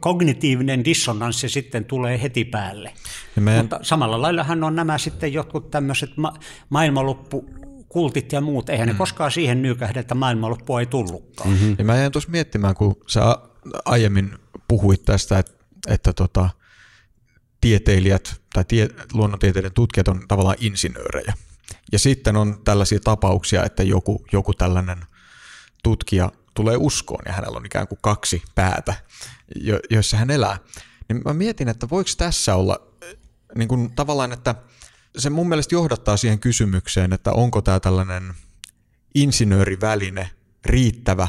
kognitiivinen 0.00 0.84
dissonanssi 0.84 1.48
sitten 1.48 1.84
tulee 1.84 2.22
heti 2.22 2.44
päälle. 2.44 2.92
meidän... 3.40 3.64
Mutta 3.64 3.78
samalla 3.82 4.22
laillahan 4.22 4.64
on 4.64 4.76
nämä 4.76 4.98
sitten 4.98 5.32
jotkut 5.32 5.70
tämmöiset 5.70 6.16
ma- 6.16 6.34
maailmanloppu 6.68 7.50
kultit 7.88 8.32
ja 8.32 8.40
muut, 8.40 8.68
eihän 8.68 8.88
mm. 8.88 8.92
ne 8.92 8.98
koskaan 8.98 9.30
siihen 9.30 9.62
nykähdä, 9.62 10.00
että 10.00 10.14
maailmanloppu 10.14 10.78
ei 10.78 10.86
tullutkaan. 10.86 11.50
Mm-hmm. 11.50 11.74
Ja 11.78 11.84
mä 11.84 11.96
jäin 11.96 12.12
tuossa 12.12 12.30
miettimään, 12.30 12.74
kun 12.74 12.96
sä 13.06 13.36
aiemmin 13.84 14.30
puhuit 14.68 15.04
tästä, 15.04 15.38
että 15.38 15.55
että 15.86 16.12
tota, 16.12 16.50
tieteilijät 17.60 18.40
tai 18.52 18.64
tie, 18.64 18.88
luonnontieteiden 19.12 19.72
tutkijat 19.72 20.08
on 20.08 20.28
tavallaan 20.28 20.56
insinöörejä. 20.60 21.34
Ja 21.92 21.98
sitten 21.98 22.36
on 22.36 22.64
tällaisia 22.64 23.00
tapauksia, 23.00 23.64
että 23.64 23.82
joku, 23.82 24.24
joku 24.32 24.54
tällainen 24.54 24.98
tutkija 25.82 26.32
tulee 26.54 26.76
uskoon 26.76 27.22
ja 27.26 27.32
hänellä 27.32 27.56
on 27.56 27.66
ikään 27.66 27.88
kuin 27.88 27.98
kaksi 28.02 28.42
päätä, 28.54 28.94
jo, 29.56 29.80
joissa 29.90 30.16
hän 30.16 30.30
elää. 30.30 30.58
Niin 31.08 31.22
mä 31.24 31.32
mietin, 31.32 31.68
että 31.68 31.88
voiko 31.90 32.10
tässä 32.16 32.54
olla 32.54 32.80
niin 33.54 33.68
kuin 33.68 33.92
tavallaan, 33.94 34.32
että 34.32 34.54
se 35.18 35.30
mun 35.30 35.48
mielestä 35.48 35.74
johdattaa 35.74 36.16
siihen 36.16 36.38
kysymykseen, 36.38 37.12
että 37.12 37.32
onko 37.32 37.62
tämä 37.62 37.80
tällainen 37.80 38.34
insinööriväline 39.14 40.30
riittävä 40.64 41.28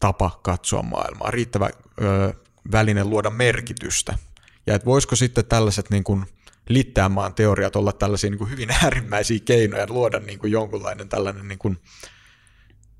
tapa 0.00 0.40
katsoa 0.42 0.82
maailmaa, 0.82 1.30
riittävä 1.30 1.70
ö, 2.02 2.34
väline 2.72 3.04
luoda 3.04 3.30
merkitystä. 3.30 4.18
Ja 4.66 4.74
että 4.74 4.86
voisiko 4.86 5.16
sitten 5.16 5.44
tällaiset 5.44 5.90
niin 5.90 6.04
kuin 6.04 6.24
littäämaan 6.68 7.34
teoriat 7.34 7.76
olla 7.76 7.92
tällaisia 7.92 8.30
niin 8.30 8.38
kuin 8.38 8.50
hyvin 8.50 8.70
äärimmäisiä 8.82 9.38
keinoja 9.44 9.86
luoda 9.88 10.18
niin 10.18 10.38
kuin 10.38 10.52
jonkunlainen 10.52 11.08
tällainen 11.08 11.48
niin 11.48 11.58
kuin 11.58 11.78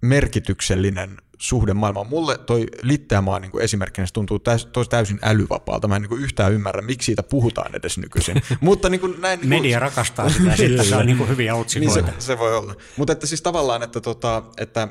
merkityksellinen 0.00 1.16
suhde 1.38 1.74
maailmaan. 1.74 2.06
Mulle 2.06 2.38
toi 2.38 2.66
littäämaa 2.82 3.38
niin 3.38 3.50
kuin 3.50 3.64
esimerkkinä 3.64 4.06
se 4.06 4.12
tuntuu 4.12 4.38
täys, 4.38 4.68
täysin 4.90 5.18
älyvapaalta. 5.22 5.88
Mä 5.88 5.96
en 5.96 6.02
niin 6.02 6.08
kuin 6.08 6.22
yhtään 6.22 6.52
ymmärrä, 6.52 6.82
miksi 6.82 7.06
siitä 7.06 7.22
puhutaan 7.22 7.74
edes 7.74 7.98
nykyisin. 7.98 8.42
Mutta 8.60 8.88
niin 8.88 9.00
kuin 9.00 9.20
näin, 9.20 9.40
niin 9.40 9.48
kuin, 9.50 9.62
Media 9.62 9.78
rakastaa 9.78 10.28
sitä, 10.28 10.54
että 10.58 10.84
saa 10.90 11.04
niin 11.04 11.18
kuin 11.18 11.28
hyviä 11.28 11.54
otsikoita. 11.54 12.00
Niin 12.00 12.20
se, 12.20 12.26
se, 12.26 12.38
voi 12.38 12.56
olla. 12.56 12.74
Mutta 12.96 13.12
että 13.12 13.26
siis 13.26 13.42
tavallaan, 13.42 13.82
että, 13.82 14.00
tota, 14.00 14.42
että 14.58 14.88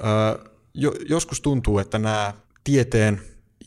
ö, 0.00 0.50
jo, 0.74 0.92
joskus 1.08 1.40
tuntuu, 1.40 1.78
että 1.78 1.98
nämä 1.98 2.34
tieteen 2.64 3.22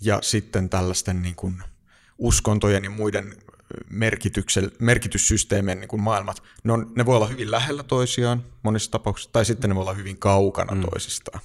ja 0.06 0.20
sitten 0.22 0.70
tällaisten 0.70 1.22
niin 1.22 1.36
kuin 1.36 1.64
uskontojen 2.18 2.84
ja 2.84 2.90
muiden 2.90 3.34
merkityssysteemien 4.80 5.80
niin 5.80 5.88
kuin 5.88 6.02
maailmat, 6.02 6.44
ne, 6.64 6.74
on, 6.74 6.92
ne 6.96 7.06
voi 7.06 7.16
olla 7.16 7.28
hyvin 7.28 7.52
lähellä 7.52 7.84
toisiaan 7.84 8.44
monissa 8.64 8.92
tapauksissa, 8.92 9.32
tai 9.34 9.46
sitten 9.46 9.70
ne 9.70 9.76
voi 9.76 9.82
olla 9.82 9.94
hyvin 9.94 10.18
kaukana 10.18 10.76
mm. 10.76 10.82
toisistaan. 10.82 11.40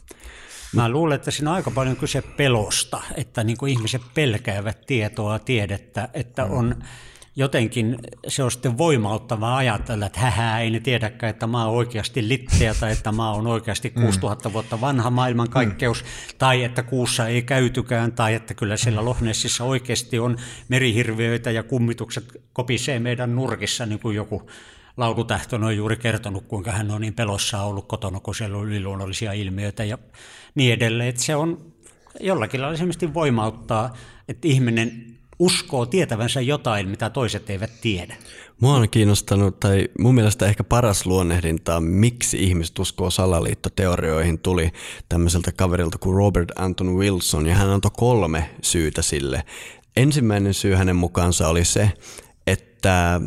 Mä 0.74 0.88
luulen, 0.88 1.16
että 1.16 1.30
siinä 1.30 1.50
on 1.50 1.56
aika 1.56 1.70
paljon 1.70 1.96
kyse 1.96 2.22
pelosta, 2.22 3.02
että 3.14 3.44
niin 3.44 3.56
kuin 3.56 3.72
ihmiset 3.72 4.02
pelkäävät 4.14 4.86
tietoa, 4.86 5.38
tiedettä, 5.38 6.08
että 6.14 6.44
mm. 6.44 6.50
on 6.50 6.84
jotenkin 7.36 7.98
se 8.28 8.42
on 8.42 8.50
sitten 8.50 8.78
voimauttavaa 8.78 9.56
ajatella, 9.56 10.06
että 10.06 10.20
hähä, 10.20 10.60
ei 10.60 10.70
ne 10.70 10.80
tiedäkään, 10.80 11.30
että 11.30 11.46
maa 11.46 11.68
on 11.68 11.76
oikeasti 11.76 12.28
litteä 12.28 12.74
tai 12.74 12.92
että 12.92 13.12
maa 13.12 13.34
on 13.34 13.46
oikeasti 13.46 13.90
6000 13.90 14.48
mm. 14.48 14.52
vuotta 14.52 14.80
vanha 14.80 15.10
maailmankaikkeus 15.10 16.02
mm. 16.02 16.08
tai 16.38 16.64
että 16.64 16.82
kuussa 16.82 17.28
ei 17.28 17.42
käytykään 17.42 18.12
tai 18.12 18.34
että 18.34 18.54
kyllä 18.54 18.76
siellä 18.76 19.04
Lohnessissa 19.04 19.64
oikeasti 19.64 20.18
on 20.18 20.36
merihirviöitä 20.68 21.50
ja 21.50 21.62
kummitukset 21.62 22.42
kopisee 22.52 22.98
meidän 22.98 23.36
nurkissa 23.36 23.86
niin 23.86 24.00
kuin 24.00 24.16
joku 24.16 24.50
Laulutähtön 24.96 25.64
on 25.64 25.76
juuri 25.76 25.96
kertonut, 25.96 26.44
kuinka 26.48 26.72
hän 26.72 26.90
on 26.90 27.00
niin 27.00 27.14
pelossa 27.14 27.62
ollut 27.62 27.88
kotona, 27.88 28.20
kun 28.20 28.34
siellä 28.34 28.58
on 28.58 28.66
yliluonnollisia 28.66 29.32
ilmiöitä 29.32 29.84
ja 29.84 29.98
niin 30.54 30.72
edelleen. 30.72 31.08
Että 31.08 31.22
se 31.22 31.36
on 31.36 31.72
jollakin 32.20 32.62
lailla 32.62 33.14
voimauttaa, 33.14 33.96
että 34.28 34.48
ihminen 34.48 35.09
uskoo 35.40 35.86
tietävänsä 35.86 36.40
jotain, 36.40 36.88
mitä 36.88 37.10
toiset 37.10 37.50
eivät 37.50 37.70
tiedä. 37.80 38.16
Mua 38.60 38.74
on 38.74 38.88
kiinnostanut, 38.88 39.60
tai 39.60 39.88
mun 39.98 40.14
mielestä 40.14 40.46
ehkä 40.46 40.64
paras 40.64 41.06
luonnehdinta, 41.06 41.80
miksi 41.80 42.44
ihmiset 42.44 42.78
uskoo 42.78 43.10
salaliittoteorioihin, 43.10 44.38
tuli 44.38 44.70
tämmöiseltä 45.08 45.52
kaverilta 45.52 45.98
kuin 45.98 46.16
Robert 46.16 46.48
Anton 46.56 46.96
Wilson, 46.96 47.46
ja 47.46 47.54
hän 47.54 47.70
antoi 47.70 47.90
kolme 47.96 48.50
syytä 48.62 49.02
sille. 49.02 49.44
Ensimmäinen 49.96 50.54
syy 50.54 50.74
hänen 50.74 50.96
mukaansa 50.96 51.48
oli 51.48 51.64
se, 51.64 51.92
että 52.46 53.20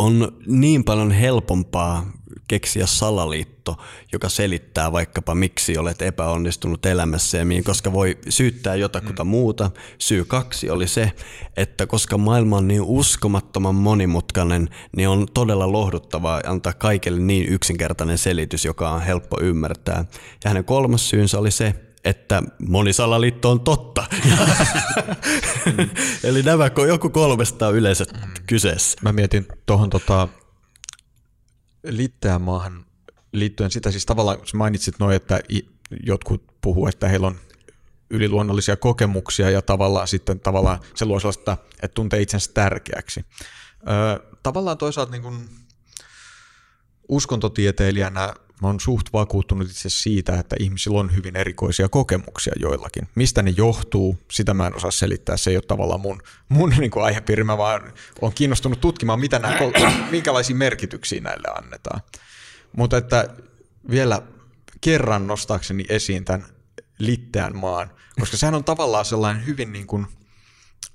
on 0.00 0.32
niin 0.46 0.84
paljon 0.84 1.10
helpompaa 1.10 2.12
keksiä 2.48 2.86
salaliitto, 2.86 3.76
joka 4.12 4.28
selittää 4.28 4.92
vaikkapa 4.92 5.34
miksi 5.34 5.78
olet 5.78 6.02
epäonnistunut 6.02 6.86
elämässä 6.86 7.38
ja 7.38 7.44
mihin, 7.44 7.64
koska 7.64 7.92
voi 7.92 8.18
syyttää 8.28 8.74
jotakuta 8.74 9.24
mm. 9.24 9.30
muuta. 9.30 9.70
Syy 9.98 10.24
kaksi 10.24 10.70
oli 10.70 10.88
se, 10.88 11.12
että 11.56 11.86
koska 11.86 12.18
maailma 12.18 12.56
on 12.56 12.68
niin 12.68 12.82
uskomattoman 12.82 13.74
monimutkainen, 13.74 14.68
niin 14.96 15.08
on 15.08 15.26
todella 15.34 15.72
lohduttavaa 15.72 16.40
antaa 16.46 16.72
kaikille 16.72 17.20
niin 17.20 17.48
yksinkertainen 17.48 18.18
selitys, 18.18 18.64
joka 18.64 18.90
on 18.90 19.02
helppo 19.02 19.40
ymmärtää. 19.40 20.04
Ja 20.44 20.50
hänen 20.50 20.64
kolmas 20.64 21.10
syynsä 21.10 21.38
oli 21.38 21.50
se, 21.50 21.89
että 22.04 22.42
monisalaliitto 22.68 23.50
on 23.50 23.60
totta. 23.60 24.06
Eli 26.24 26.42
nämä 26.42 26.70
joku 26.88 27.10
kolmesta 27.10 27.66
on 27.66 27.74
yleensä 27.74 28.04
kyseessä. 28.46 28.98
Mä 29.02 29.12
mietin 29.12 29.46
tuohon 29.66 29.90
tota, 29.90 30.28
maahan 32.38 32.84
liittyen 33.32 33.70
sitä, 33.70 33.90
siis 33.90 34.06
tavallaan 34.06 34.38
mainitsit 34.54 34.98
noin, 34.98 35.16
että 35.16 35.40
jotkut 36.06 36.44
puhuu, 36.60 36.86
että 36.86 37.08
heillä 37.08 37.26
on 37.26 37.38
yliluonnollisia 38.10 38.76
kokemuksia 38.76 39.50
ja 39.50 39.62
tavallaan 39.62 40.08
sitten 40.08 40.40
tavallaan 40.40 40.80
se 40.94 41.04
luo 41.04 41.20
sellaista, 41.20 41.56
että 41.82 41.94
tuntee 41.94 42.20
itsensä 42.20 42.50
tärkeäksi. 42.54 43.24
Öö, 43.88 44.36
tavallaan 44.42 44.78
toisaalta 44.78 45.12
niin 45.12 45.22
kuin 45.22 45.48
uskontotieteilijänä 47.08 48.34
mä 48.60 48.68
oon 48.68 48.80
suht 48.80 49.12
vakuuttunut 49.12 49.70
itse 49.70 49.88
siitä, 49.88 50.38
että 50.38 50.56
ihmisillä 50.58 51.00
on 51.00 51.14
hyvin 51.14 51.36
erikoisia 51.36 51.88
kokemuksia 51.88 52.52
joillakin. 52.60 53.08
Mistä 53.14 53.42
ne 53.42 53.54
johtuu, 53.56 54.18
sitä 54.30 54.54
mä 54.54 54.66
en 54.66 54.76
osaa 54.76 54.90
selittää. 54.90 55.36
Se 55.36 55.50
ei 55.50 55.56
ole 55.56 55.62
tavallaan 55.68 56.00
mun, 56.00 56.22
mun 56.48 56.70
niin 56.78 56.90
kuin 56.90 57.04
aihepiiri, 57.04 57.44
mä 57.44 57.58
vaan 57.58 57.92
olen 58.20 58.34
kiinnostunut 58.34 58.80
tutkimaan, 58.80 59.20
mitä 59.20 59.38
nämä, 59.38 59.58
minkälaisia 60.10 60.56
merkityksiä 60.56 61.20
näille 61.20 61.48
annetaan. 61.58 62.00
Mutta 62.76 62.96
että 62.96 63.28
vielä 63.90 64.22
kerran 64.80 65.26
nostaakseni 65.26 65.84
esiin 65.88 66.24
tämän 66.24 66.46
Litteän 66.98 67.56
maan, 67.56 67.90
koska 68.20 68.36
sehän 68.36 68.54
on 68.54 68.64
tavallaan 68.64 69.04
sellainen 69.04 69.46
hyvin 69.46 69.72
niin 69.72 69.86
kuin, 69.86 70.06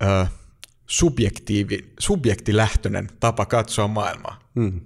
ö, 0.02 0.26
subjektiivi, 0.86 1.92
subjektilähtöinen 1.98 3.08
tapa 3.20 3.46
katsoa 3.46 3.88
maailmaa. 3.88 4.40
Hmm. 4.54 4.80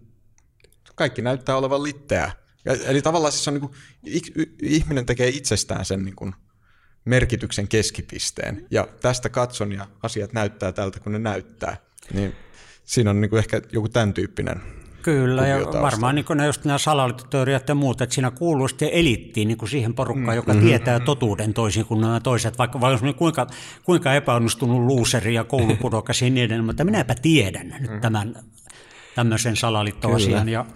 Kaikki 0.95 1.23
näyttää 1.23 1.57
olevan 1.57 1.83
litteää 1.83 2.33
ja, 2.73 2.85
eli 2.85 3.03
tavallaan 3.03 3.33
siis 3.33 3.49
on 3.49 3.55
niin 3.55 3.61
kuin, 3.61 3.73
ihminen 4.63 5.07
tekee 5.07 5.29
itsestään 5.29 5.85
sen 5.85 6.05
niin 6.05 6.17
kuin 6.17 6.35
merkityksen 7.05 7.69
keskipisteen. 7.69 8.67
Ja 8.71 8.89
tästä 9.01 9.29
katson 9.29 9.73
ja 9.73 9.87
asiat 10.03 10.33
näyttää 10.33 10.73
tältä, 10.73 11.01
kun 11.01 11.13
ne 11.13 11.19
näyttää. 11.19 11.77
Niin 12.13 12.33
siinä 12.85 13.11
on 13.11 13.21
niin 13.21 13.31
kuin 13.31 13.39
ehkä 13.39 13.63
joku 13.73 13.89
tämän 13.89 14.15
tyyppinen 14.15 14.61
Kyllä, 15.03 15.47
ja 15.47 15.59
varmaan 15.83 16.15
niin 16.15 16.25
nämä, 16.29 16.47
just 16.47 16.65
nämä 16.65 16.79
salaliittoteoriat 16.79 17.69
ja 17.69 17.75
muut, 17.75 18.01
että 18.01 18.15
siinä 18.15 18.31
kuuluu 18.31 18.69
sitten 18.69 18.89
elittiin 18.93 19.49
niin 19.49 19.59
kuin 19.59 19.69
siihen 19.69 19.95
porukkaan, 19.95 20.37
joka 20.37 20.53
mm-hmm. 20.53 20.69
tietää 20.69 21.01
totuuden 21.01 21.55
toisin 21.55 21.87
kuin 21.87 22.01
nämä 22.01 22.21
toiset, 22.21 22.59
vaikka, 22.59 22.81
vaikka 22.81 23.13
kuinka, 23.13 23.47
kuinka 23.85 24.15
epäonnistunut 24.15 24.81
luuseri 24.81 25.35
ja 25.35 25.45
koulupudokas 25.45 26.23
ja 26.23 26.31
niin 26.31 26.45
edelleen, 26.45 26.65
mutta 26.65 26.85
minäpä 26.85 27.15
tiedän 27.15 27.75
nyt 27.81 27.91
mm. 27.91 28.01
tämän 28.01 28.35
tämmöisen 29.15 29.57
salaliittoasian. 29.57 30.49
Ja 30.49 30.67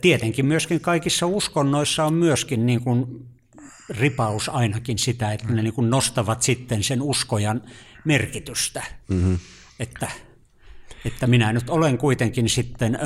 tietenkin 0.00 0.46
myöskin 0.46 0.80
kaikissa 0.80 1.26
uskonnoissa 1.26 2.04
on 2.04 2.14
myöskin 2.14 2.66
niin 2.66 2.80
kuin 2.80 3.26
ripaus 3.88 4.48
ainakin 4.48 4.98
sitä, 4.98 5.32
että 5.32 5.52
ne 5.52 5.62
niin 5.62 5.74
kuin 5.74 5.90
nostavat 5.90 6.42
sitten 6.42 6.82
sen 6.82 7.02
uskojan 7.02 7.62
merkitystä. 8.04 8.82
Mm-hmm. 9.08 9.38
Että, 9.80 10.10
että 11.04 11.26
minä 11.26 11.52
nyt 11.52 11.70
olen 11.70 11.98
kuitenkin 11.98 12.48
sitten... 12.48 12.98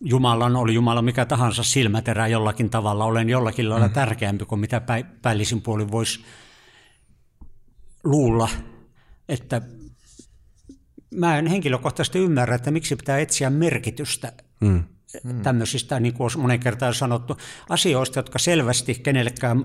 Jumalan, 0.00 0.56
oli 0.56 0.74
Jumala 0.74 1.02
mikä 1.02 1.24
tahansa 1.24 1.62
silmäterä 1.62 2.26
jollakin 2.26 2.70
tavalla, 2.70 3.04
olen 3.04 3.28
jollakin 3.28 3.70
lailla 3.70 3.88
mm. 3.88 3.92
tärkeämpi 3.92 4.44
kuin 4.44 4.60
mitä 4.60 4.82
päällisin 5.22 5.62
puolin 5.62 5.90
voisi 5.90 6.24
luulla, 8.04 8.48
että 9.28 9.62
mä 11.10 11.38
en 11.38 11.46
henkilökohtaisesti 11.46 12.18
ymmärrä, 12.18 12.54
että 12.54 12.70
miksi 12.70 12.96
pitää 12.96 13.18
etsiä 13.18 13.50
merkitystä 13.50 14.32
mm. 14.60 14.84
tämmöisistä, 15.42 16.00
niin 16.00 16.14
kuin 16.14 16.30
monen 16.36 16.60
kertaan 16.60 16.94
sanottu, 16.94 17.36
asioista, 17.68 18.18
jotka 18.18 18.38
selvästi 18.38 18.94
kenellekään 18.94 19.64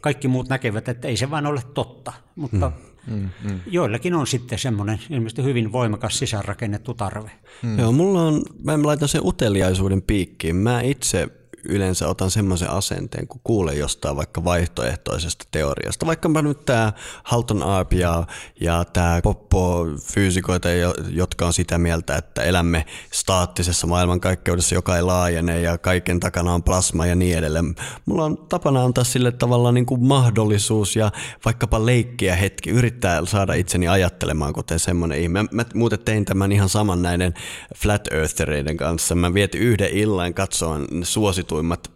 kaikki 0.00 0.28
muut 0.28 0.48
näkevät, 0.48 0.88
että 0.88 1.08
ei 1.08 1.16
se 1.16 1.30
vain 1.30 1.46
ole 1.46 1.62
totta, 1.74 2.12
mutta 2.36 2.68
mm 2.68 2.92
Mm, 3.06 3.28
mm. 3.44 3.60
Joillakin 3.66 4.14
on 4.14 4.26
sitten 4.26 4.58
semmoinen 4.58 4.98
ilmeisesti 5.10 5.42
hyvin 5.42 5.72
voimakas 5.72 6.18
sisäänrakennettu 6.18 6.94
tarve. 6.94 7.30
Mm. 7.62 7.78
Joo, 7.78 7.92
mulla 7.92 8.22
on, 8.22 8.42
mä 8.64 8.82
laitan 8.82 9.08
sen 9.08 9.26
uteliaisuuden 9.26 10.02
piikkiin. 10.02 10.56
Mä 10.56 10.80
itse 10.80 11.28
yleensä 11.64 12.08
otan 12.08 12.30
semmoisen 12.30 12.70
asenteen, 12.70 13.28
kun 13.28 13.40
kuulen 13.44 13.78
jostain 13.78 14.16
vaikka 14.16 14.44
vaihtoehtoisesta 14.44 15.44
teoriasta. 15.50 16.06
Vaikka 16.06 16.42
nyt 16.42 16.64
tämä 16.64 16.92
Halton 17.22 17.62
Arp 17.62 17.92
ja, 17.92 18.24
ja 18.60 18.84
tämä 18.92 19.20
Poppo-fyysikoita, 19.22 20.68
jotka 21.10 21.46
on 21.46 21.52
sitä 21.52 21.78
mieltä, 21.78 22.16
että 22.16 22.42
elämme 22.42 22.86
staattisessa 23.12 23.86
maailmankaikkeudessa, 23.86 24.74
joka 24.74 24.96
ei 24.96 25.02
laajene 25.02 25.60
ja 25.60 25.78
kaiken 25.78 26.20
takana 26.20 26.54
on 26.54 26.62
plasma 26.62 27.06
ja 27.06 27.14
niin 27.14 27.38
edelleen. 27.38 27.74
Mulla 28.06 28.24
on 28.24 28.38
tapana 28.48 28.84
antaa 28.84 29.04
sille 29.04 29.32
tavalla 29.32 29.72
niin 29.72 29.86
kuin 29.86 30.04
mahdollisuus 30.04 30.96
ja 30.96 31.12
vaikkapa 31.44 31.86
leikkiä 31.86 32.36
hetki, 32.36 32.70
yrittää 32.70 33.26
saada 33.26 33.54
itseni 33.54 33.88
ajattelemaan, 33.88 34.52
kuten 34.52 34.78
semmoinen 34.78 35.18
ihme. 35.18 35.42
Mä, 35.42 35.48
mä 35.52 35.64
muuten 35.74 35.98
tein 35.98 36.24
tämän 36.24 36.52
ihan 36.52 36.68
saman 36.68 37.02
näiden 37.02 37.34
flat 37.76 38.08
earthereiden 38.12 38.76
kanssa. 38.76 39.14
Mä 39.14 39.34
vietin 39.34 39.60
yhden 39.60 39.90
illan 39.90 40.34
katsoin 40.34 40.86
suosittu 41.02 41.51
toimmat 41.52 41.90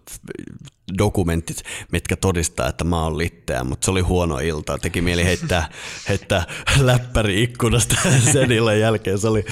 dokumentit, 0.99 1.63
mitkä 1.93 2.17
todistaa, 2.17 2.69
että 2.69 2.85
mä 2.85 3.03
oon 3.03 3.19
litteä, 3.19 3.65
mutta 3.65 3.85
se 3.85 3.91
oli 3.91 4.01
huono 4.01 4.39
ilta. 4.39 4.79
Teki 4.79 5.01
mieli 5.01 5.25
heittää, 5.25 5.69
heittää 6.09 6.45
läppäri 6.81 7.43
ikkunasta 7.43 7.97
sen 8.33 8.53
illan 8.53 8.81
jälkeen. 8.81 9.19
Se 9.19 9.29
oli, 9.29 9.45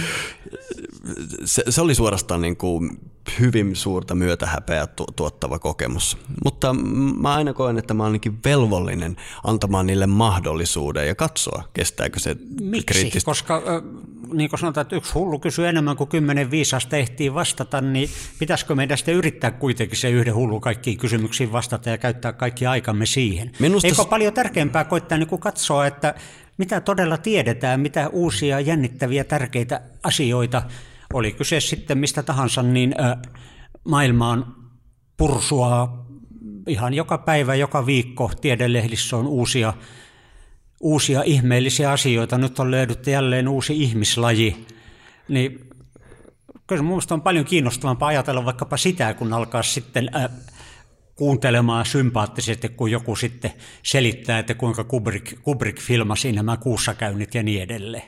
se, 1.44 1.62
se 1.68 1.80
oli 1.80 1.94
suorastaan 1.94 2.42
niin 2.42 2.56
kuin 2.56 2.98
hyvin 3.40 3.76
suurta 3.76 4.14
myötähäpeä 4.14 4.86
tu- 4.86 5.06
tuottava 5.16 5.58
kokemus. 5.58 6.18
Mutta 6.44 6.72
mä 7.20 7.34
aina 7.34 7.52
koen, 7.52 7.78
että 7.78 7.94
mä 7.94 8.02
oon 8.02 8.08
ainakin 8.08 8.38
velvollinen 8.44 9.16
antamaan 9.44 9.86
niille 9.86 10.06
mahdollisuuden 10.06 11.06
ja 11.06 11.14
katsoa, 11.14 11.62
kestääkö 11.72 12.20
se 12.20 12.36
Miksi? 12.60 12.86
kriittistä. 12.86 13.26
Koska 13.26 13.62
niin 14.32 14.50
kuin 14.50 14.60
sanotaan, 14.60 14.82
että 14.82 14.96
yksi 14.96 15.12
hullu 15.12 15.38
kysyy 15.38 15.68
enemmän 15.68 15.96
kuin 15.96 16.08
kymmenen 16.08 16.50
viisasta 16.50 16.96
ehtii 16.96 17.34
vastata, 17.34 17.80
niin 17.80 18.08
pitäisikö 18.38 18.74
meidän 18.74 18.98
sitten 18.98 19.14
yrittää 19.14 19.50
kuitenkin 19.50 19.98
se 19.98 20.10
yhden 20.10 20.34
hullu 20.34 20.60
kaikkiin 20.60 20.98
kysymyksiin 20.98 21.23
vastata 21.52 21.90
ja 21.90 21.98
käyttää 21.98 22.32
kaikki 22.32 22.66
aikamme 22.66 23.06
siihen? 23.06 23.50
Minusta... 23.58 23.88
Eikö 23.88 24.04
paljon 24.04 24.34
tärkeämpää 24.34 24.84
koittaa 24.84 25.18
niin 25.18 25.28
kuin 25.28 25.40
katsoa, 25.40 25.86
että 25.86 26.14
mitä 26.58 26.80
todella 26.80 27.16
tiedetään, 27.16 27.80
mitä 27.80 28.08
uusia 28.08 28.60
jännittäviä 28.60 29.24
tärkeitä 29.24 29.80
asioita, 30.02 30.62
oli 31.12 31.32
kyse 31.32 31.60
sitten 31.60 31.98
mistä 31.98 32.22
tahansa, 32.22 32.62
niin 32.62 32.94
maailmaan 33.84 34.54
pursua 35.16 36.04
ihan 36.66 36.94
joka 36.94 37.18
päivä, 37.18 37.54
joka 37.54 37.86
viikko 37.86 38.30
tiedelehdissä 38.40 39.16
on 39.16 39.26
uusia, 39.26 39.72
uusia 40.80 41.22
ihmeellisiä 41.22 41.90
asioita. 41.90 42.38
Nyt 42.38 42.58
on 42.58 42.70
löydetty 42.70 43.10
jälleen 43.10 43.48
uusi 43.48 43.82
ihmislaji. 43.82 44.66
Niin 45.28 45.70
kyllä 46.66 46.82
minusta 46.82 47.14
on 47.14 47.22
paljon 47.22 47.44
kiinnostavampaa 47.44 48.08
ajatella 48.08 48.44
vaikkapa 48.44 48.76
sitä, 48.76 49.14
kun 49.14 49.32
alkaa 49.32 49.62
sitten 49.62 50.10
äh, 50.16 50.30
kuuntelemaan 51.16 51.86
sympaattisesti, 51.86 52.68
kun 52.68 52.90
joku 52.90 53.16
sitten 53.16 53.52
selittää, 53.82 54.38
että 54.38 54.54
kuinka 54.54 54.84
Kubrick, 54.84 55.42
Kubrick 55.42 55.80
filmasi 55.80 56.32
nämä 56.32 56.56
kuussakäynnit 56.56 57.34
ja 57.34 57.42
niin 57.42 57.62
edelleen. 57.62 58.02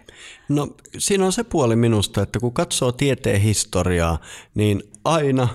No 0.49 0.69
siinä 0.99 1.27
on 1.27 1.33
se 1.33 1.45
puoli 1.45 1.77
minusta, 1.77 2.23
että 2.23 2.39
kun 2.41 2.53
katsoo 2.53 2.93
tieteen 2.93 3.41
historiaa, 3.41 4.19
niin 4.55 4.83
aina 5.05 5.49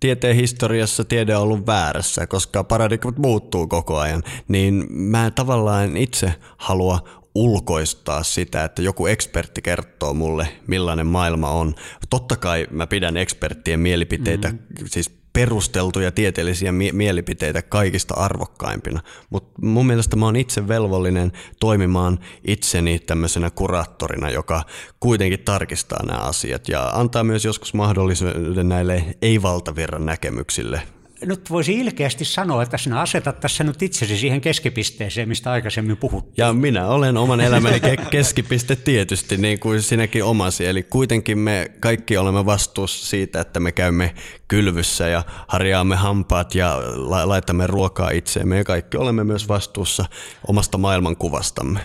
tieteen 0.00 0.36
historiassa 0.36 1.04
tiede 1.04 1.36
on 1.36 1.42
ollut 1.42 1.66
väärässä, 1.66 2.26
koska 2.26 2.64
paradigmat 2.64 3.18
muuttuu 3.18 3.66
koko 3.66 3.98
ajan, 3.98 4.22
niin 4.48 4.86
mä 4.90 5.30
tavallaan 5.30 5.96
itse 5.96 6.34
halua 6.56 7.08
ulkoistaa 7.34 8.22
sitä, 8.22 8.64
että 8.64 8.82
joku 8.82 9.06
ekspertti 9.06 9.62
kertoo 9.62 10.14
mulle, 10.14 10.48
millainen 10.66 11.06
maailma 11.06 11.50
on. 11.50 11.74
Totta 12.10 12.36
kai 12.36 12.66
mä 12.70 12.86
pidän 12.86 13.16
eksperttien 13.16 13.80
mielipiteitä, 13.80 14.48
mm. 14.48 14.58
siis 14.86 15.21
perusteltuja 15.32 16.12
tieteellisiä 16.12 16.72
mie- 16.72 16.92
mielipiteitä 16.92 17.62
kaikista 17.62 18.14
arvokkaimpina. 18.14 19.00
Mutta 19.30 19.62
mun 19.62 19.86
mielestä 19.86 20.16
mä 20.16 20.24
oon 20.24 20.36
itse 20.36 20.68
velvollinen 20.68 21.32
toimimaan 21.60 22.18
itseni 22.44 22.98
tämmöisenä 22.98 23.50
kuraattorina, 23.50 24.30
joka 24.30 24.62
kuitenkin 25.00 25.40
tarkistaa 25.40 26.06
nämä 26.06 26.18
asiat 26.18 26.68
ja 26.68 26.88
antaa 26.88 27.24
myös 27.24 27.44
joskus 27.44 27.74
mahdollisuuden 27.74 28.68
näille 28.68 29.04
ei-valtavirran 29.22 30.06
näkemyksille 30.06 30.82
nyt 31.24 31.50
voisi 31.50 31.72
ilkeästi 31.72 32.24
sanoa, 32.24 32.62
että 32.62 32.78
sinä 32.78 33.00
asetat 33.00 33.40
tässä 33.40 33.64
nyt 33.64 33.82
itsesi 33.82 34.16
siihen 34.16 34.40
keskipisteeseen, 34.40 35.28
mistä 35.28 35.50
aikaisemmin 35.50 35.96
puhuttiin. 35.96 36.34
Ja 36.36 36.52
minä 36.52 36.86
olen 36.86 37.16
oman 37.16 37.40
elämäni 37.40 37.78
ke- 37.78 38.08
keskipiste 38.10 38.76
tietysti, 38.76 39.36
niin 39.36 39.60
kuin 39.60 39.82
sinäkin 39.82 40.24
omasi. 40.24 40.66
Eli 40.66 40.82
kuitenkin 40.82 41.38
me 41.38 41.70
kaikki 41.80 42.16
olemme 42.16 42.46
vastuussa 42.46 43.06
siitä, 43.06 43.40
että 43.40 43.60
me 43.60 43.72
käymme 43.72 44.14
kylvyssä 44.48 45.08
ja 45.08 45.22
harjaamme 45.48 45.96
hampaat 45.96 46.54
ja 46.54 46.82
la- 46.94 47.28
laitamme 47.28 47.66
ruokaa 47.66 48.10
itseemme. 48.10 48.56
Ja 48.56 48.64
kaikki 48.64 48.96
olemme 48.96 49.24
myös 49.24 49.48
vastuussa 49.48 50.04
omasta 50.48 50.78
maailmankuvastamme. 50.78 51.80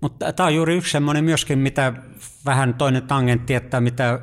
Mutta 0.00 0.32
tämä 0.32 0.46
on 0.46 0.54
juuri 0.54 0.76
yksi 0.76 0.92
semmoinen 0.92 1.24
myöskin, 1.24 1.58
mitä 1.58 1.92
vähän 2.46 2.74
toinen 2.74 3.02
tangentti, 3.02 3.54
että 3.54 3.80
mitä 3.80 4.20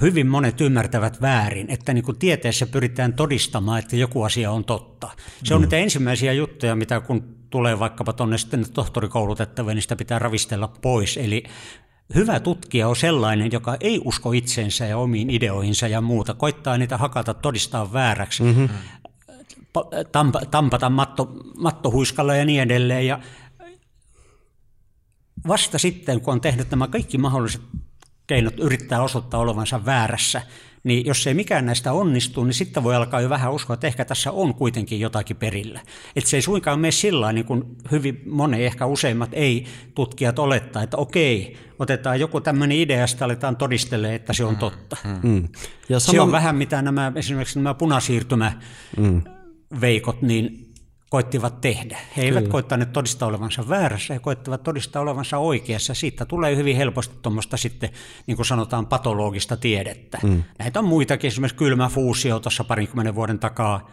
hyvin 0.00 0.26
monet 0.26 0.60
ymmärtävät 0.60 1.20
väärin, 1.20 1.70
että 1.70 1.94
niin 1.94 2.04
kuin 2.04 2.18
tieteessä 2.18 2.66
pyritään 2.66 3.12
todistamaan, 3.12 3.78
että 3.78 3.96
joku 3.96 4.22
asia 4.22 4.50
on 4.50 4.64
totta. 4.64 5.10
Se 5.44 5.54
on 5.54 5.60
mm. 5.60 5.62
niitä 5.62 5.76
ensimmäisiä 5.76 6.32
juttuja, 6.32 6.76
mitä 6.76 7.00
kun 7.00 7.36
tulee 7.50 7.78
vaikkapa 7.78 8.12
tuonne 8.12 8.38
sitten 8.38 8.72
tohtorikoulutettavia, 8.72 9.74
niin 9.74 9.82
sitä 9.82 9.96
pitää 9.96 10.18
ravistella 10.18 10.68
pois. 10.68 11.16
Eli 11.16 11.44
hyvä 12.14 12.40
tutkija 12.40 12.88
on 12.88 12.96
sellainen, 12.96 13.52
joka 13.52 13.76
ei 13.80 14.00
usko 14.04 14.32
itseensä 14.32 14.86
ja 14.86 14.98
omiin 14.98 15.30
ideoihinsa 15.30 15.88
ja 15.88 16.00
muuta, 16.00 16.34
koittaa 16.34 16.78
niitä 16.78 16.96
hakata, 16.96 17.34
todistaa 17.34 17.92
vääräksi, 17.92 18.42
mm-hmm. 18.42 18.68
tampa, 20.12 20.40
tampata 20.50 20.90
matto, 20.90 21.36
mattohuiskalla 21.58 22.34
ja 22.34 22.44
niin 22.44 22.62
edelleen. 22.62 23.06
Ja 23.06 23.20
vasta 25.48 25.78
sitten, 25.78 26.20
kun 26.20 26.32
on 26.32 26.40
tehnyt 26.40 26.70
nämä 26.70 26.88
kaikki 26.88 27.18
mahdolliset 27.18 27.62
keinot 28.26 28.58
yrittää 28.58 29.02
osoittaa 29.02 29.40
olevansa 29.40 29.84
väärässä, 29.84 30.42
niin 30.84 31.06
jos 31.06 31.26
ei 31.26 31.34
mikään 31.34 31.66
näistä 31.66 31.92
onnistu, 31.92 32.44
niin 32.44 32.54
sitten 32.54 32.84
voi 32.84 32.94
alkaa 32.94 33.20
jo 33.20 33.28
vähän 33.28 33.52
uskoa, 33.52 33.74
että 33.74 33.86
ehkä 33.86 34.04
tässä 34.04 34.32
on 34.32 34.54
kuitenkin 34.54 35.00
jotakin 35.00 35.36
perillä. 35.36 35.80
Että 36.16 36.30
se 36.30 36.36
ei 36.36 36.42
suinkaan 36.42 36.80
mene 36.80 36.90
sillä 36.90 37.32
niin 37.32 37.46
kuin 37.46 37.64
hyvin 37.90 38.22
moni, 38.30 38.64
ehkä 38.64 38.86
useimmat 38.86 39.30
ei-tutkijat 39.32 40.38
olettaa, 40.38 40.82
että 40.82 40.96
okei, 40.96 41.56
otetaan 41.78 42.20
joku 42.20 42.40
tämmöinen 42.40 42.78
idea 42.78 42.98
ja 42.98 43.06
sitten 43.06 43.24
aletaan 43.24 43.56
todistelemaan, 43.56 44.14
että 44.14 44.32
se 44.32 44.44
on 44.44 44.56
totta. 44.56 44.96
Mm. 45.04 45.30
mm. 45.30 45.48
Ja 45.88 46.00
sama... 46.00 46.12
Se 46.12 46.20
on 46.20 46.32
vähän 46.32 46.56
mitä 46.56 46.82
nämä, 46.82 47.12
esimerkiksi 47.14 47.58
nämä 47.58 47.74
punasiirtymä 47.74 48.52
mm. 48.96 49.22
veikot, 49.80 50.22
niin 50.22 50.63
koittivat 51.14 51.60
tehdä. 51.60 51.98
He 52.16 52.22
eivät 52.22 52.38
Kyllä. 52.38 52.52
koittaneet 52.52 52.92
todistaa 52.92 53.28
olevansa 53.28 53.68
väärässä, 53.68 54.14
he 54.14 54.20
koittivat 54.20 54.62
todistaa 54.62 55.02
olevansa 55.02 55.38
oikeassa. 55.38 55.94
Siitä 55.94 56.24
tulee 56.24 56.56
hyvin 56.56 56.76
helposti 56.76 57.14
tuommoista 57.22 57.56
sitten, 57.56 57.90
niin 58.26 58.36
kuin 58.36 58.46
sanotaan, 58.46 58.86
patologista 58.86 59.56
tiedettä. 59.56 60.18
Mm. 60.22 60.42
Näitä 60.58 60.78
on 60.78 60.84
muitakin, 60.84 61.28
esimerkiksi 61.28 61.56
kylmä 61.56 61.88
fuusio 61.88 62.40
tuossa 62.40 62.64
parinkymmenen 62.64 63.14
vuoden 63.14 63.38
takaa. 63.38 63.90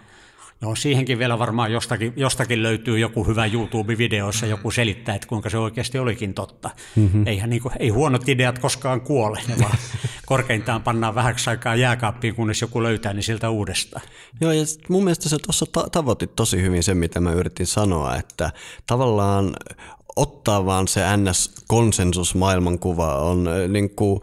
Joo, 0.61 0.75
siihenkin 0.75 1.19
vielä 1.19 1.39
varmaan 1.39 1.71
jostakin, 1.71 2.13
jostakin 2.15 2.63
löytyy 2.63 2.99
joku 2.99 3.23
hyvä 3.23 3.45
YouTube-video, 3.45 4.25
jossa 4.25 4.45
joku 4.45 4.71
selittää, 4.71 5.15
että 5.15 5.27
kuinka 5.27 5.49
se 5.49 5.57
oikeasti 5.57 5.99
olikin 5.99 6.33
totta. 6.33 6.69
Mm-hmm. 6.95 7.27
Eihän 7.27 7.49
niin 7.49 7.61
kuin, 7.61 7.73
ei 7.79 7.89
huonot 7.89 8.29
ideat 8.29 8.59
koskaan 8.59 9.01
kuole, 9.01 9.41
vaan 9.59 9.77
korkeintaan 10.25 10.83
pannaan 10.83 11.15
vähäksi 11.15 11.49
aikaa 11.49 11.75
jääkaappiin, 11.75 12.35
kunnes 12.35 12.61
joku 12.61 12.83
löytää 12.83 13.13
niin 13.13 13.23
sieltä 13.23 13.49
uudestaan. 13.49 14.03
Joo, 14.41 14.51
ja 14.51 14.63
mun 14.89 15.03
mielestä 15.03 15.29
se 15.29 15.37
tuossa 15.45 15.65
ta- 15.71 15.89
tavoitit 15.91 16.35
tosi 16.35 16.61
hyvin 16.61 16.83
sen, 16.83 16.97
mitä 16.97 17.19
mä 17.19 17.31
yritin 17.31 17.67
sanoa, 17.67 18.15
että 18.15 18.51
tavallaan 18.87 19.53
ottaa 20.15 20.65
vaan 20.65 20.87
se 20.87 21.01
NS-konsensus 21.17 22.35
maailmankuva 22.35 23.15
on 23.15 23.49
niin 23.67 23.89
kuin, 23.89 24.21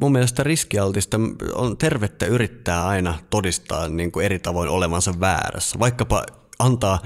mun 0.00 0.12
mielestä 0.12 0.42
riskialtista 0.42 1.20
on 1.54 1.76
tervettä 1.76 2.26
yrittää 2.26 2.86
aina 2.86 3.18
todistaa 3.30 3.88
niin 3.88 4.12
kuin 4.12 4.26
eri 4.26 4.38
tavoin 4.38 4.68
olevansa 4.68 5.20
väärässä. 5.20 5.78
Vaikkapa 5.78 6.24
antaa 6.58 6.98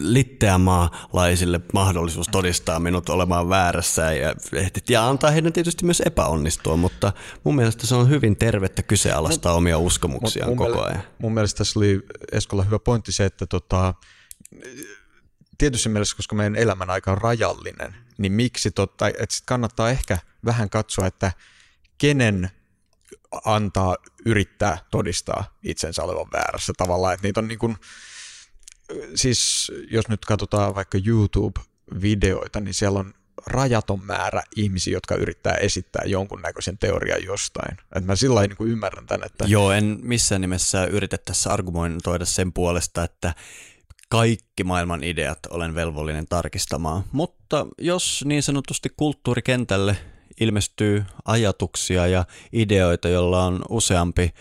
litteämaalaisille 0.00 1.60
mahdollisuus 1.72 2.28
todistaa 2.28 2.80
minut 2.80 3.08
olemaan 3.08 3.48
väärässä 3.48 4.12
ja, 4.12 4.34
ja 4.88 5.08
antaa 5.08 5.30
heidän 5.30 5.52
tietysti 5.52 5.84
myös 5.84 6.02
epäonnistua, 6.06 6.76
mutta 6.76 7.12
mun 7.44 7.56
mielestä 7.56 7.86
se 7.86 7.94
on 7.94 8.08
hyvin 8.08 8.36
tervettä 8.36 8.82
kyseenalaistaa 8.82 9.54
omia 9.54 9.78
uskomuksiaan 9.78 10.56
koko 10.56 10.84
ajan. 10.84 11.02
Mun 11.18 11.34
mielestä 11.34 11.58
tässä 11.58 11.78
oli 11.78 12.00
Eskolla 12.32 12.62
hyvä 12.64 12.78
pointti 12.78 13.12
se, 13.12 13.24
että 13.24 13.46
tota, 13.46 13.94
tietysti 15.62 15.88
mielessä, 15.88 16.16
koska 16.16 16.34
meidän 16.34 16.56
elämän 16.56 16.90
aika 16.90 17.12
on 17.12 17.18
rajallinen, 17.18 17.94
niin 18.18 18.32
miksi 18.32 18.70
totta, 18.70 19.08
että 19.08 19.26
sit 19.30 19.44
kannattaa 19.46 19.90
ehkä 19.90 20.18
vähän 20.44 20.70
katsoa, 20.70 21.06
että 21.06 21.32
kenen 21.98 22.50
antaa 23.44 23.96
yrittää 24.26 24.78
todistaa 24.90 25.58
itsensä 25.62 26.02
olevan 26.02 26.26
väärässä 26.32 26.72
tavallaan, 26.76 27.14
että 27.14 27.26
niitä 27.26 27.40
on 27.40 27.48
niin 27.48 27.58
kuin, 27.58 27.76
siis 29.14 29.72
jos 29.90 30.08
nyt 30.08 30.24
katsotaan 30.24 30.74
vaikka 30.74 30.98
YouTube-videoita, 31.06 32.60
niin 32.60 32.74
siellä 32.74 32.98
on 32.98 33.14
rajaton 33.46 34.04
määrä 34.04 34.42
ihmisiä, 34.56 34.92
jotka 34.92 35.14
yrittää 35.14 35.54
esittää 35.54 36.04
jonkunnäköisen 36.06 36.78
teorian 36.78 37.24
jostain. 37.24 37.72
Että 37.72 38.06
mä 38.06 38.16
sillä 38.16 38.40
niin 38.40 38.70
ymmärrän 38.70 39.06
tämän, 39.06 39.26
että... 39.26 39.44
Joo, 39.48 39.72
en 39.72 39.98
missään 40.02 40.40
nimessä 40.40 40.84
yritä 40.84 41.18
tässä 41.18 41.52
argumentoida 41.52 42.24
sen 42.24 42.52
puolesta, 42.52 43.04
että 43.04 43.34
kaikki 44.12 44.64
maailman 44.64 45.04
ideat 45.04 45.38
olen 45.50 45.74
velvollinen 45.74 46.26
tarkistamaan. 46.28 47.04
Mutta 47.12 47.66
jos 47.78 48.24
niin 48.26 48.42
sanotusti 48.42 48.88
kulttuurikentälle 48.96 49.96
ilmestyy 50.40 51.04
ajatuksia 51.24 52.06
ja 52.06 52.24
ideoita, 52.52 53.08
joilla 53.08 53.44
on 53.44 53.62
useampi 53.68 54.34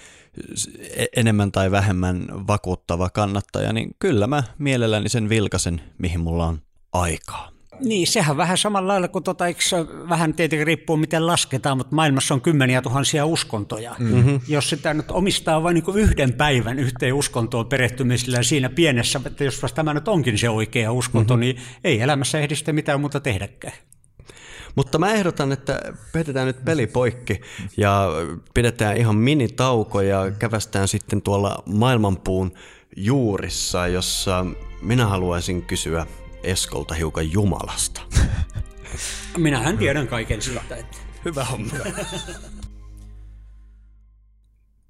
e-, 0.95 1.05
enemmän 1.15 1.51
tai 1.51 1.71
vähemmän 1.71 2.27
vakuuttava 2.47 3.09
kannattaja, 3.09 3.73
niin 3.73 3.95
kyllä 3.99 4.27
mä 4.27 4.43
mielelläni 4.57 5.09
sen 5.09 5.29
vilkasen, 5.29 5.81
mihin 5.97 6.19
mulla 6.19 6.45
on 6.45 6.61
aikaa. 6.93 7.51
Niin, 7.83 8.07
sehän 8.07 8.37
vähän 8.37 8.57
samalla 8.57 8.87
lailla 8.87 9.07
kuin, 9.07 9.23
tota, 9.23 9.47
eikö, 9.47 9.61
vähän 10.09 10.33
tietenkin 10.33 10.67
riippuu 10.67 10.97
miten 10.97 11.27
lasketaan, 11.27 11.77
mutta 11.77 11.95
maailmassa 11.95 12.33
on 12.33 12.41
kymmeniä 12.41 12.81
tuhansia 12.81 13.25
uskontoja. 13.25 13.95
Mm-hmm. 13.99 14.39
Jos 14.47 14.69
sitä 14.69 14.93
nyt 14.93 15.11
omistaa 15.11 15.63
vain 15.63 15.73
niin 15.73 15.97
yhden 15.97 16.33
päivän 16.33 16.79
yhteen 16.79 17.13
uskontoon 17.13 17.65
perehtymisellä 17.65 18.43
siinä 18.43 18.69
pienessä, 18.69 19.21
että 19.25 19.43
jos 19.43 19.61
tämä 19.75 19.93
nyt 19.93 20.07
onkin 20.07 20.37
se 20.37 20.49
oikea 20.49 20.91
uskonto, 20.91 21.33
mm-hmm. 21.33 21.41
niin 21.41 21.57
ei 21.83 22.01
elämässä 22.01 22.39
ehdi 22.39 22.55
sitten 22.55 22.75
mitään 22.75 22.99
muuta 22.99 23.19
tehdäkään. 23.19 23.73
Mutta 24.75 24.97
mä 24.97 25.13
ehdotan, 25.13 25.51
että 25.51 25.81
pidetään 26.13 26.47
nyt 26.47 26.65
peli 26.65 26.87
poikki 26.87 27.41
ja 27.77 28.09
pidetään 28.53 28.97
ihan 28.97 29.15
minitauko 29.15 30.01
ja 30.01 30.31
kävästään 30.39 30.87
sitten 30.87 31.21
tuolla 31.21 31.63
maailmanpuun 31.65 32.51
juurissa, 32.95 33.87
jossa 33.87 34.45
minä 34.81 35.05
haluaisin 35.05 35.61
kysyä 35.61 36.05
Eskolta 36.43 36.93
hiukan 36.93 37.31
Jumalasta. 37.31 38.01
Minähän 39.37 39.77
tiedän 39.77 40.07
kaiken 40.07 40.41
siltä, 40.41 40.75
että... 40.75 40.97
Hyvä 41.25 41.45
homma. 41.45 41.73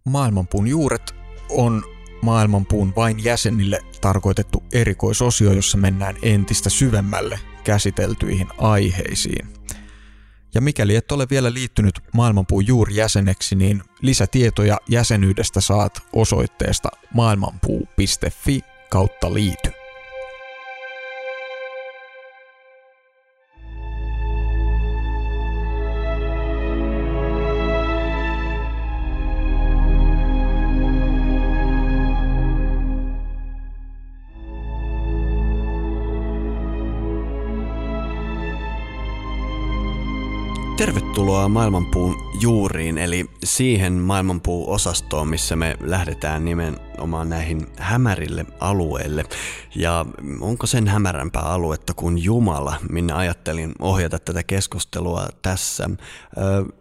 Maailmanpuun 0.06 0.68
juuret 0.68 1.16
on 1.50 1.84
maailmanpuun 2.22 2.94
vain 2.96 3.24
jäsenille 3.24 3.80
tarkoitettu 4.02 4.64
erikoisosio, 4.74 5.54
jossa 5.54 5.78
mennään 5.78 6.16
entistä 6.22 6.70
syvemmälle 6.70 7.40
käsiteltyihin 7.64 8.48
aiheisiin. 8.58 9.48
Ja 10.54 10.62
mikäli 10.62 10.96
et 10.96 11.12
ole 11.12 11.28
vielä 11.30 11.54
liittynyt 11.54 12.00
Maailmanpuun 12.14 12.68
juurijäseneksi, 12.68 13.56
niin 13.56 13.84
lisätietoja 14.02 14.78
jäsenyydestä 14.90 15.62
saat 15.62 16.04
osoitteesta 16.14 16.90
maailmanpuu.fi 17.14 18.62
kautta 18.90 19.34
liity. 19.34 19.81
Tervetuloa 41.12 41.50
maailmanpuun 41.50 42.16
juuriin, 42.42 42.98
eli 42.98 43.26
siihen 43.44 43.94
maailmanpuu-osastoon, 43.94 45.28
missä 45.28 45.56
me 45.56 45.78
lähdetään 45.82 46.46
nimenomaan 47.02 47.30
näihin 47.30 47.68
hämärille 47.78 48.46
alueille. 48.60 49.24
Ja 49.76 50.06
onko 50.42 50.68
sen 50.68 50.88
hämärämpää 50.88 51.42
aluetta 51.42 51.94
kuin 51.94 52.18
Jumala, 52.18 52.76
minne 52.90 53.14
ajattelin 53.14 53.72
ohjata 53.80 54.20
tätä 54.20 54.44
keskustelua 54.44 55.28
tässä. 55.42 55.90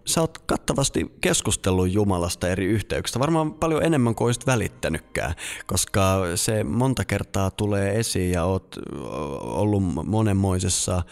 Sä 0.07 0.21
oot 0.21 0.39
kattavasti 0.39 1.17
keskustellut 1.21 1.93
Jumalasta 1.93 2.49
eri 2.49 2.67
yhteyksistä, 2.67 3.19
varmaan 3.19 3.55
paljon 3.55 3.85
enemmän 3.85 4.15
kuin 4.15 4.27
olisit 4.27 4.47
välittänytkään, 4.47 5.35
koska 5.67 6.23
se 6.35 6.65
monta 6.65 7.05
kertaa 7.05 7.51
tulee 7.51 7.99
esiin 7.99 8.33
ja 8.33 8.45
oot 8.45 8.77
ollut 9.41 9.83
monenmoisessa 10.07 11.03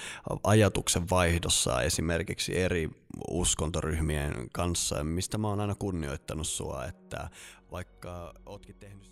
ajatuksen 0.44 1.10
vaihdossa 1.10 1.82
esimerkiksi 1.82 2.58
eri 2.58 2.90
uskontoryhmien 3.30 4.34
kanssa, 4.52 5.04
mistä 5.04 5.38
mä 5.38 5.48
oon 5.48 5.60
aina 5.60 5.74
kunnioittanut 5.74 6.46
sua, 6.46 6.84
että 6.84 7.30
vaikka 7.70 8.34
ootkin 8.46 8.74
tehnyt 8.76 9.07